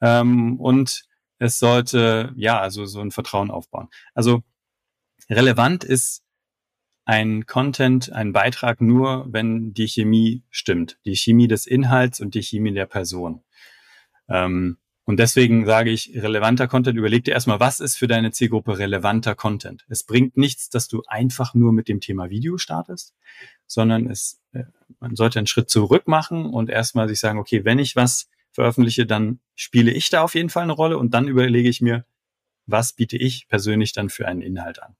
ähm, 0.00 0.58
und 0.58 1.07
es 1.38 1.58
sollte 1.58 2.32
ja 2.36 2.60
also 2.60 2.86
so 2.86 3.00
ein 3.00 3.10
Vertrauen 3.10 3.50
aufbauen. 3.50 3.88
Also 4.14 4.42
relevant 5.30 5.84
ist 5.84 6.24
ein 7.04 7.46
Content, 7.46 8.12
ein 8.12 8.32
Beitrag 8.32 8.80
nur, 8.80 9.26
wenn 9.30 9.72
die 9.72 9.88
Chemie 9.88 10.42
stimmt, 10.50 10.98
die 11.04 11.16
Chemie 11.16 11.48
des 11.48 11.66
Inhalts 11.66 12.20
und 12.20 12.34
die 12.34 12.42
Chemie 12.42 12.74
der 12.74 12.86
Person. 12.86 13.42
Ähm, 14.28 14.76
und 15.04 15.18
deswegen 15.18 15.64
sage 15.64 15.88
ich, 15.88 16.12
relevanter 16.14 16.68
Content, 16.68 16.98
überleg 16.98 17.24
dir 17.24 17.32
erstmal, 17.32 17.60
was 17.60 17.80
ist 17.80 17.96
für 17.96 18.08
deine 18.08 18.30
Zielgruppe 18.30 18.78
relevanter 18.78 19.34
Content? 19.34 19.86
Es 19.88 20.04
bringt 20.04 20.36
nichts, 20.36 20.68
dass 20.68 20.86
du 20.86 21.02
einfach 21.06 21.54
nur 21.54 21.72
mit 21.72 21.88
dem 21.88 22.00
Thema 22.00 22.28
Video 22.28 22.58
startest, 22.58 23.14
sondern 23.66 24.10
es, 24.10 24.42
äh, 24.52 24.64
man 25.00 25.16
sollte 25.16 25.38
einen 25.38 25.46
Schritt 25.46 25.70
zurück 25.70 26.08
machen 26.08 26.44
und 26.44 26.68
erstmal 26.68 27.08
sich 27.08 27.20
sagen, 27.20 27.38
okay, 27.38 27.64
wenn 27.64 27.78
ich 27.78 27.96
was 27.96 28.28
veröffentliche, 28.58 29.06
dann 29.06 29.38
spiele 29.54 29.92
ich 29.92 30.10
da 30.10 30.22
auf 30.22 30.34
jeden 30.34 30.50
Fall 30.50 30.64
eine 30.64 30.72
Rolle 30.72 30.98
und 30.98 31.14
dann 31.14 31.28
überlege 31.28 31.68
ich 31.68 31.80
mir, 31.80 32.04
was 32.66 32.92
biete 32.92 33.16
ich 33.16 33.46
persönlich 33.46 33.92
dann 33.92 34.08
für 34.08 34.26
einen 34.26 34.42
Inhalt 34.42 34.82
an? 34.82 34.96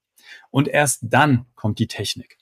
Und 0.49 0.69
erst 0.69 1.01
dann 1.01 1.45
kommt 1.55 1.77
die 1.79 1.87
Technik. 1.87 2.37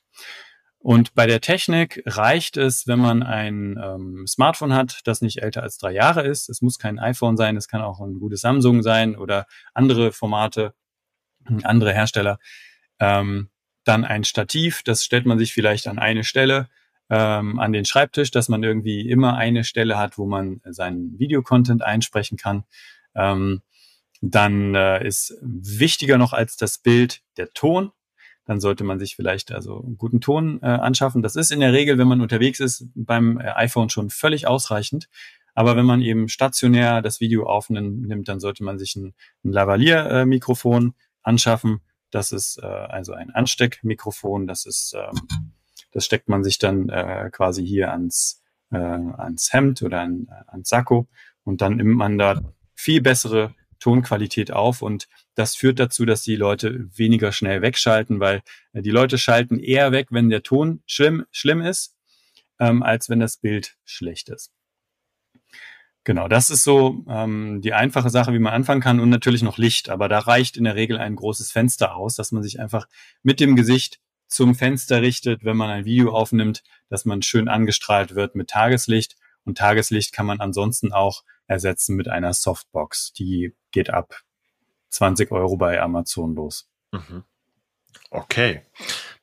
Und 0.77 1.15
bei 1.15 1.26
der 1.26 1.41
Technik 1.41 2.03
reicht 2.06 2.56
es, 2.56 2.85
wenn 2.85 2.99
man 2.99 3.23
ein 3.23 3.80
ähm, 3.84 4.27
Smartphone 4.27 4.76
hat, 4.76 4.99
das 5.06 5.22
nicht 5.22 5.41
älter 5.41 5.64
als 5.64 5.80
drei 5.80 5.91
Jahre 5.91 6.22
ist. 6.22 6.49
Es 6.49 6.61
muss 6.61 6.77
kein 6.77 6.99
iPhone 6.99 7.35
sein, 7.35 7.57
es 7.57 7.68
kann 7.68 7.81
auch 7.81 7.99
ein 7.99 8.19
gutes 8.19 8.41
Samsung 8.41 8.84
sein 8.84 9.15
oder 9.15 9.48
andere 9.73 10.11
Formate, 10.11 10.76
andere 11.64 11.94
Hersteller. 11.94 12.38
Ähm, 12.99 13.49
dann 13.85 14.06
ein 14.06 14.23
Stativ, 14.23 14.84
das 14.84 15.03
stellt 15.03 15.26
man 15.26 15.39
sich 15.39 15.52
vielleicht 15.52 15.88
an 15.88 15.98
eine 15.98 16.23
Stelle 16.23 16.69
ähm, 17.10 17.60
an 17.60 17.74
den 17.74 17.86
Schreibtisch, 17.86 18.32
dass 18.32 18.50
man 18.50 18.64
irgendwie 18.64 19.10
immer 19.10 19.36
eine 19.36 19.64
Stelle 19.64 19.98
hat, 19.98 20.18
wo 20.18 20.26
man 20.26 20.62
seinen 20.66 21.18
Videocontent 21.20 21.84
einsprechen 21.84 22.38
kann. 22.38 22.64
Ähm, 23.16 23.62
dann 24.22 24.76
äh, 24.76 25.06
ist 25.06 25.38
wichtiger 25.42 26.18
noch 26.18 26.34
als 26.34 26.58
das 26.58 26.80
Bild 26.80 27.22
der 27.38 27.50
Ton 27.52 27.92
dann 28.48 28.62
sollte 28.62 28.86
man 28.86 28.98
sich 28.98 29.16
vielleicht 29.16 29.52
also 29.52 29.84
einen 29.84 29.98
guten 29.98 30.22
Ton 30.22 30.60
äh, 30.62 30.68
anschaffen. 30.68 31.22
Das 31.22 31.36
ist 31.36 31.52
in 31.52 31.60
der 31.60 31.74
Regel, 31.74 31.98
wenn 31.98 32.08
man 32.08 32.22
unterwegs 32.22 32.62
ist, 32.62 32.88
beim 32.96 33.40
äh, 33.40 33.52
iPhone 33.56 33.90
schon 33.90 34.10
völlig 34.10 34.48
ausreichend. 34.48 35.10
Aber 35.54 35.76
wenn 35.76 35.86
man 35.86 36.02
eben 36.02 36.30
stationär 36.30 37.02
das 37.02 37.20
Video 37.20 37.46
aufnimmt, 37.46 38.28
dann 38.28 38.40
sollte 38.40 38.64
man 38.64 38.80
sich 38.80 38.96
ein, 38.96 39.14
ein 39.44 39.52
Lavalier-Mikrofon 39.52 40.94
anschaffen. 41.24 41.82
Das 42.10 42.32
ist 42.32 42.60
äh, 42.62 42.66
also 42.66 43.14
ein 43.14 43.32
Ansteckmikrofon. 43.32 44.48
Das 44.48 44.66
ist, 44.66 44.96
ähm, 44.96 45.52
das 45.91 46.05
steckt 46.05 46.30
man 46.30 46.43
sich 46.43 46.57
dann 46.57 46.89
äh, 46.89 47.30
quasi 47.31 47.65
hier 47.65 47.91
ans, 47.91 48.43
äh, 48.72 48.77
ans 48.77 49.53
Hemd 49.53 49.81
oder 49.81 50.01
an, 50.01 50.27
ans 50.47 50.69
Sakko. 50.69 51.07
Und 51.43 51.61
dann 51.61 51.77
nimmt 51.77 51.95
man 51.95 52.18
da 52.18 52.41
viel 52.76 53.01
bessere 53.01 53.55
Tonqualität 53.80 54.51
auf. 54.51 54.81
Und 54.81 55.07
das 55.35 55.55
führt 55.55 55.80
dazu, 55.80 56.05
dass 56.05 56.22
die 56.22 56.35
Leute 56.35 56.89
weniger 56.95 57.31
schnell 57.31 57.61
wegschalten, 57.61 58.19
weil 58.19 58.41
äh, 58.73 58.81
die 58.81 58.91
Leute 58.91 59.18
schalten 59.18 59.59
eher 59.59 59.91
weg, 59.91 60.07
wenn 60.11 60.30
der 60.30 60.43
Ton 60.43 60.81
schlimm, 60.85 61.26
schlimm 61.31 61.61
ist, 61.61 61.95
ähm, 62.59 62.84
als 62.84 63.09
wenn 63.09 63.19
das 63.19 63.38
Bild 63.38 63.77
schlecht 63.85 64.30
ist. 64.30 64.51
Genau, 66.03 66.30
das 66.30 66.49
ist 66.49 66.64
so 66.64 67.03
ähm, 67.09 67.59
die 67.61 67.73
einfache 67.73 68.09
Sache, 68.09 68.31
wie 68.31 68.39
man 68.39 68.53
anfangen 68.53 68.80
kann. 68.80 69.01
Und 69.01 69.09
natürlich 69.09 69.43
noch 69.43 69.57
Licht, 69.57 69.89
aber 69.89 70.07
da 70.07 70.19
reicht 70.19 70.55
in 70.55 70.64
der 70.64 70.76
Regel 70.76 70.97
ein 70.97 71.18
großes 71.18 71.51
Fenster 71.51 71.95
aus, 71.95 72.15
dass 72.15 72.31
man 72.31 72.43
sich 72.43 72.61
einfach 72.61 72.88
mit 73.23 73.41
dem 73.41 73.57
Gesicht 73.57 73.99
zum 74.28 74.56
Fenster 74.56 75.02
richtet, 75.02 75.44
wenn 75.44 75.58
man 75.58 75.70
ein 75.70 75.86
Video 75.86 76.14
aufnimmt, 76.16 76.64
dass 76.90 77.06
man 77.06 77.22
schön 77.22 77.48
angestrahlt 77.48 78.16
wird 78.16 78.36
mit 78.36 78.49
Tageslicht 78.49 79.16
und 79.45 79.58
Tageslicht 79.58 80.14
kann 80.14 80.26
man 80.26 80.41
ansonsten 80.41 80.91
auch 80.91 81.24
ersetzen 81.48 81.95
mit 81.95 82.10
einer 82.10 82.34
Softbox. 82.34 83.14
Die 83.14 83.56
geht 83.72 83.90
ab 83.90 84.22
20 84.90 85.32
Euro 85.32 85.56
bei 85.56 85.82
Amazon 85.82 86.36
los. 86.36 86.70
Mhm. 86.91 87.24
Okay. 88.10 88.62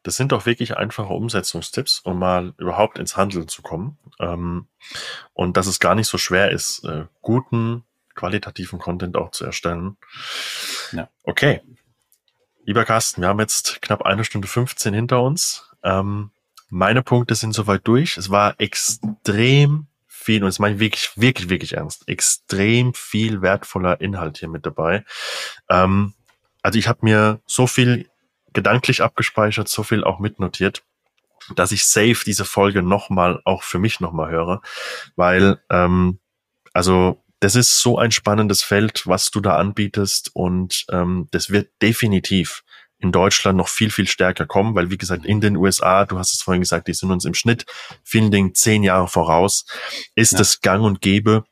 Das 0.03 0.17
sind 0.17 0.33
doch 0.33 0.47
wirklich 0.47 0.77
einfache 0.77 1.13
Umsetzungstipps, 1.13 2.01
um 2.01 2.19
mal 2.19 2.55
überhaupt 2.59 2.99
ins 2.99 3.17
Handeln 3.17 3.49
zu 3.49 3.63
kommen. 3.63 3.99
Ähm, 4.21 4.69
und 5.33 5.57
dass 5.57 5.67
es 5.67 5.81
gar 5.81 5.95
nicht 5.95 6.09
so 6.09 6.19
schwer 6.19 6.51
ist, 6.51 6.85
äh, 6.85 7.05
guten, 7.23 7.85
qualitativen 8.15 8.79
Content 8.79 9.17
auch 9.17 9.31
zu 9.31 9.45
erstellen. 9.45 9.97
Ja. 10.93 11.09
Okay. 11.23 11.61
Lieber 12.67 12.87
Carsten, 12.87 13.21
wir 13.21 13.29
haben 13.29 13.41
jetzt 13.41 13.83
knapp 13.83 14.03
eine 14.03 14.25
Stunde 14.25 14.49
15 14.49 14.95
hinter 14.95 15.23
uns. 15.23 15.71
Ähm, 15.83 16.31
meine 16.71 17.03
Punkte 17.03 17.35
sind 17.35 17.53
soweit 17.53 17.87
durch. 17.87 18.17
Es 18.17 18.31
war 18.31 18.59
extrem 18.59 19.87
viel, 20.07 20.43
und 20.43 20.47
das 20.47 20.59
meine 20.59 20.77
ich 20.77 20.81
wirklich, 20.81 21.11
wirklich, 21.17 21.49
wirklich 21.51 21.75
ernst, 21.75 22.09
extrem 22.09 22.95
viel 22.95 23.43
wertvoller 23.43 24.01
Inhalt 24.01 24.39
hier 24.39 24.49
mit 24.49 24.65
dabei. 24.65 25.05
Ähm, 25.69 26.15
also 26.63 26.79
ich 26.79 26.89
habe 26.89 27.01
mir 27.03 27.41
so 27.45 27.67
viel 27.67 28.09
gedanklich 28.55 29.03
abgespeichert, 29.03 29.69
so 29.69 29.83
viel 29.83 30.03
auch 30.03 30.19
mitnotiert, 30.19 30.83
dass 31.55 31.71
ich 31.71 31.85
safe 31.85 32.23
diese 32.25 32.47
Folge 32.47 32.83
nochmal, 32.83 33.43
auch 33.45 33.63
für 33.63 33.79
mich 33.79 34.01
nochmal 34.01 34.31
höre, 34.31 34.63
weil, 35.17 35.61
ähm, 35.69 36.19
also 36.73 37.23
das 37.45 37.57
ist 37.57 37.79
so 37.79 37.99
ein 37.99 38.11
spannendes 38.11 38.63
Feld, 38.63 39.07
was 39.07 39.31
du 39.31 39.43
da 39.43 39.57
anbietest 39.57 40.31
und 40.33 40.87
ähm, 40.91 41.29
das 41.31 41.51
wird 41.51 41.69
definitiv 41.83 42.64
in 43.05 43.13
Deutschland 43.13 43.59
noch 43.59 43.69
viel, 43.69 43.91
viel 43.91 44.09
stärker 44.09 44.47
kommen, 44.47 44.75
weil 44.75 44.91
wie 44.91 44.97
gesagt, 44.97 45.27
in 45.27 45.41
den 45.41 45.57
USA, 45.57 46.07
du 46.07 46.19
hast 46.19 46.33
es 46.33 46.43
vorhin 46.43 46.63
gesagt, 46.63 46.89
die 46.89 46.95
sind 46.95 47.11
uns 47.11 47.27
im 47.27 47.35
Schnitt 47.35 47.67
vielen 48.03 48.31
Dingen 48.31 48.55
zehn 48.55 48.83
Jahre 48.83 49.09
voraus, 49.09 49.67
ist 50.15 50.33
ja. 50.33 50.41
es 50.41 50.63
gang 50.63 50.83
und 50.83 51.01
gäbe. 51.03 51.45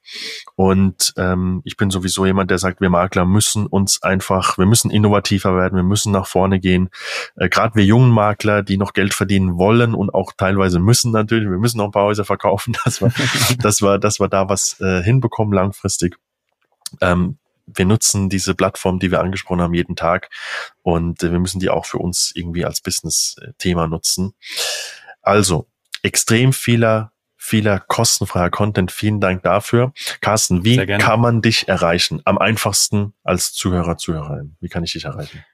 Und 0.56 1.12
ähm, 1.18 1.60
ich 1.64 1.76
bin 1.76 1.90
sowieso 1.90 2.24
jemand, 2.24 2.50
der 2.50 2.58
sagt, 2.58 2.80
wir 2.80 2.88
Makler 2.88 3.26
müssen 3.26 3.66
uns 3.66 4.02
einfach, 4.02 4.56
wir 4.56 4.66
müssen 4.66 4.90
innovativer 4.90 5.54
werden, 5.54 5.76
wir 5.76 5.82
müssen 5.82 6.10
nach 6.10 6.26
vorne 6.26 6.58
gehen. 6.58 6.88
Äh, 7.36 7.50
Gerade 7.50 7.74
wir 7.74 7.84
jungen 7.84 8.10
Makler, 8.10 8.62
die 8.62 8.78
noch 8.78 8.94
Geld 8.94 9.12
verdienen 9.12 9.58
wollen 9.58 9.94
und 9.94 10.14
auch 10.14 10.32
teilweise 10.36 10.78
müssen 10.78 11.12
natürlich, 11.12 11.50
wir 11.50 11.58
müssen 11.58 11.78
noch 11.78 11.86
ein 11.86 11.92
paar 11.92 12.04
Häuser 12.04 12.24
verkaufen, 12.24 12.74
dass 12.84 13.02
wir, 13.02 13.12
dass 13.58 13.82
wir, 13.82 13.98
dass 13.98 14.20
wir 14.20 14.28
da 14.28 14.48
was 14.48 14.80
äh, 14.80 15.02
hinbekommen 15.02 15.52
langfristig. 15.52 16.16
Ähm, 17.00 17.38
wir 17.66 17.84
nutzen 17.84 18.28
diese 18.28 18.54
Plattform, 18.54 18.98
die 18.98 19.10
wir 19.10 19.20
angesprochen 19.20 19.60
haben, 19.60 19.74
jeden 19.74 19.96
Tag 19.96 20.30
und 20.82 21.22
äh, 21.22 21.32
wir 21.32 21.38
müssen 21.38 21.60
die 21.60 21.70
auch 21.70 21.86
für 21.86 21.98
uns 21.98 22.32
irgendwie 22.34 22.64
als 22.64 22.80
Business-Thema 22.80 23.86
nutzen. 23.86 24.34
Also, 25.20 25.68
extrem 26.02 26.52
vieler, 26.52 27.12
vieler 27.36 27.80
kostenfreier 27.80 28.50
Content. 28.50 28.92
Vielen 28.92 29.20
Dank 29.20 29.42
dafür. 29.42 29.92
Carsten, 30.20 30.64
wie 30.64 30.84
kann 30.86 31.20
man 31.20 31.42
dich 31.42 31.68
erreichen? 31.68 32.20
Am 32.24 32.38
einfachsten 32.38 33.14
als 33.22 33.52
Zuhörer, 33.52 33.96
Zuhörerin. 33.96 34.56
Wie 34.60 34.68
kann 34.68 34.84
ich 34.84 34.92
dich 34.92 35.04
erreichen? 35.04 35.44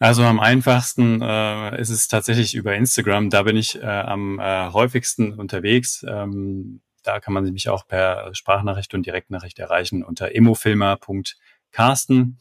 Also 0.00 0.24
am 0.24 0.40
einfachsten 0.40 1.22
äh, 1.22 1.80
ist 1.80 1.90
es 1.90 2.08
tatsächlich 2.08 2.54
über 2.54 2.74
Instagram. 2.74 3.30
Da 3.30 3.44
bin 3.44 3.56
ich 3.56 3.80
äh, 3.80 3.86
am 3.86 4.38
äh, 4.38 4.70
häufigsten 4.70 5.32
unterwegs. 5.32 6.04
Ähm, 6.06 6.82
da 7.04 7.20
kann 7.20 7.34
man 7.34 7.44
mich 7.52 7.68
auch 7.68 7.86
per 7.86 8.34
Sprachnachricht 8.34 8.94
und 8.94 9.06
Direktnachricht 9.06 9.58
erreichen 9.58 10.02
unter 10.02 10.34
emofilmer.carsten. 10.34 12.38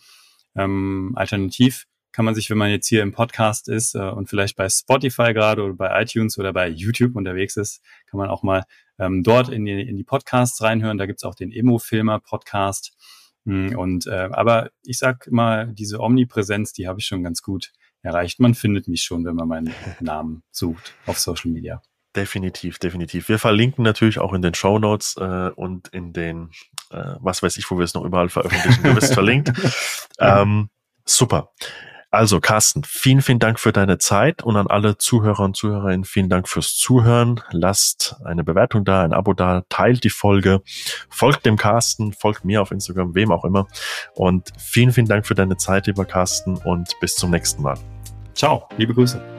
Ähm, 0.56 1.14
alternativ 1.16 1.86
kann 2.12 2.26
man 2.26 2.36
sich, 2.36 2.50
wenn 2.50 2.58
man 2.58 2.70
jetzt 2.70 2.88
hier 2.88 3.02
im 3.02 3.12
Podcast 3.12 3.68
ist 3.68 3.96
äh, 3.96 4.00
und 4.00 4.30
vielleicht 4.30 4.56
bei 4.56 4.70
Spotify 4.70 5.34
gerade 5.34 5.64
oder 5.64 5.74
bei 5.74 6.02
iTunes 6.02 6.38
oder 6.38 6.54
bei 6.54 6.70
YouTube 6.70 7.16
unterwegs 7.16 7.58
ist, 7.58 7.84
kann 8.06 8.20
man 8.20 8.30
auch 8.30 8.44
mal 8.44 8.64
ähm, 9.00 9.24
dort 9.24 9.50
in 9.50 9.66
die, 9.66 9.82
in 9.82 9.98
die 9.98 10.04
Podcasts 10.04 10.62
reinhören. 10.62 10.98
Da 10.98 11.08
gibt's 11.08 11.24
auch 11.24 11.36
den 11.36 11.52
Emo-Filmer-Podcast. 11.52 12.96
Hm, 13.46 13.78
und 13.78 14.08
äh, 14.08 14.30
aber 14.32 14.70
ich 14.84 15.00
sag 15.00 15.30
mal, 15.32 15.74
diese 15.74 16.00
Omnipräsenz, 16.00 16.72
die 16.72 16.88
habe 16.88 17.00
ich 17.00 17.06
schon 17.06 17.24
ganz 17.24 17.42
gut 17.42 17.74
erreicht. 18.02 18.40
Man 18.40 18.54
findet 18.54 18.88
mich 18.88 19.04
schon, 19.04 19.26
wenn 19.26 19.36
man 19.36 19.48
meinen 19.48 19.74
Namen 20.00 20.44
sucht 20.52 20.94
auf 21.06 21.20
Social 21.20 21.52
Media. 21.52 21.82
Definitiv, 22.16 22.78
definitiv. 22.78 23.28
Wir 23.28 23.40
verlinken 23.40 23.84
natürlich 23.84 24.20
auch 24.20 24.34
in 24.34 24.42
den 24.42 24.54
Show 24.54 24.78
Notes 24.78 25.16
äh, 25.18 25.50
und 25.56 25.88
in 25.90 26.14
den, 26.14 26.52
äh, 26.92 27.16
was 27.20 27.42
weiß 27.42 27.58
ich, 27.58 27.70
wo 27.72 27.78
wir 27.78 27.86
es 27.86 27.96
noch 27.96 28.04
überall 28.04 28.30
veröffentlichen. 28.30 28.84
Du 28.84 28.94
bist 28.96 29.14
verlinkt. 29.14 29.52
Ähm, 30.20 30.70
super. 31.06 31.50
Also 32.14 32.40
Carsten, 32.40 32.84
vielen, 32.84 33.24
vielen 33.24 33.40
Dank 33.40 33.60
für 33.60 33.74
deine 33.74 33.98
Zeit 33.98 34.44
und 34.44 34.56
an 34.56 34.68
alle 34.68 35.00
Zuhörer 35.00 35.40
und 35.40 35.58
Zuhörerinnen 35.58 36.06
vielen 36.06 36.30
Dank 36.30 36.48
fürs 36.48 36.76
Zuhören. 36.76 37.42
Lasst 37.50 38.16
eine 38.24 38.44
Bewertung 38.44 38.86
da, 38.86 39.02
ein 39.02 39.14
Abo 39.14 39.34
da, 39.34 39.64
teilt 39.70 40.04
die 40.04 40.12
Folge, 40.12 40.62
folgt 41.10 41.48
dem 41.48 41.58
Carsten, 41.58 42.14
folgt 42.14 42.46
mir 42.46 42.62
auf 42.62 42.70
Instagram, 42.70 43.16
wem 43.16 43.32
auch 43.32 43.44
immer. 43.44 43.68
Und 44.14 44.52
vielen, 44.60 44.92
vielen 44.92 45.08
Dank 45.08 45.26
für 45.26 45.34
deine 45.34 45.58
Zeit, 45.58 45.88
lieber 45.88 46.06
Carsten, 46.06 46.58
und 46.58 46.94
bis 47.02 47.16
zum 47.16 47.32
nächsten 47.32 47.64
Mal. 47.64 47.80
Ciao, 48.36 48.70
liebe 48.78 48.94
Grüße. 48.94 49.33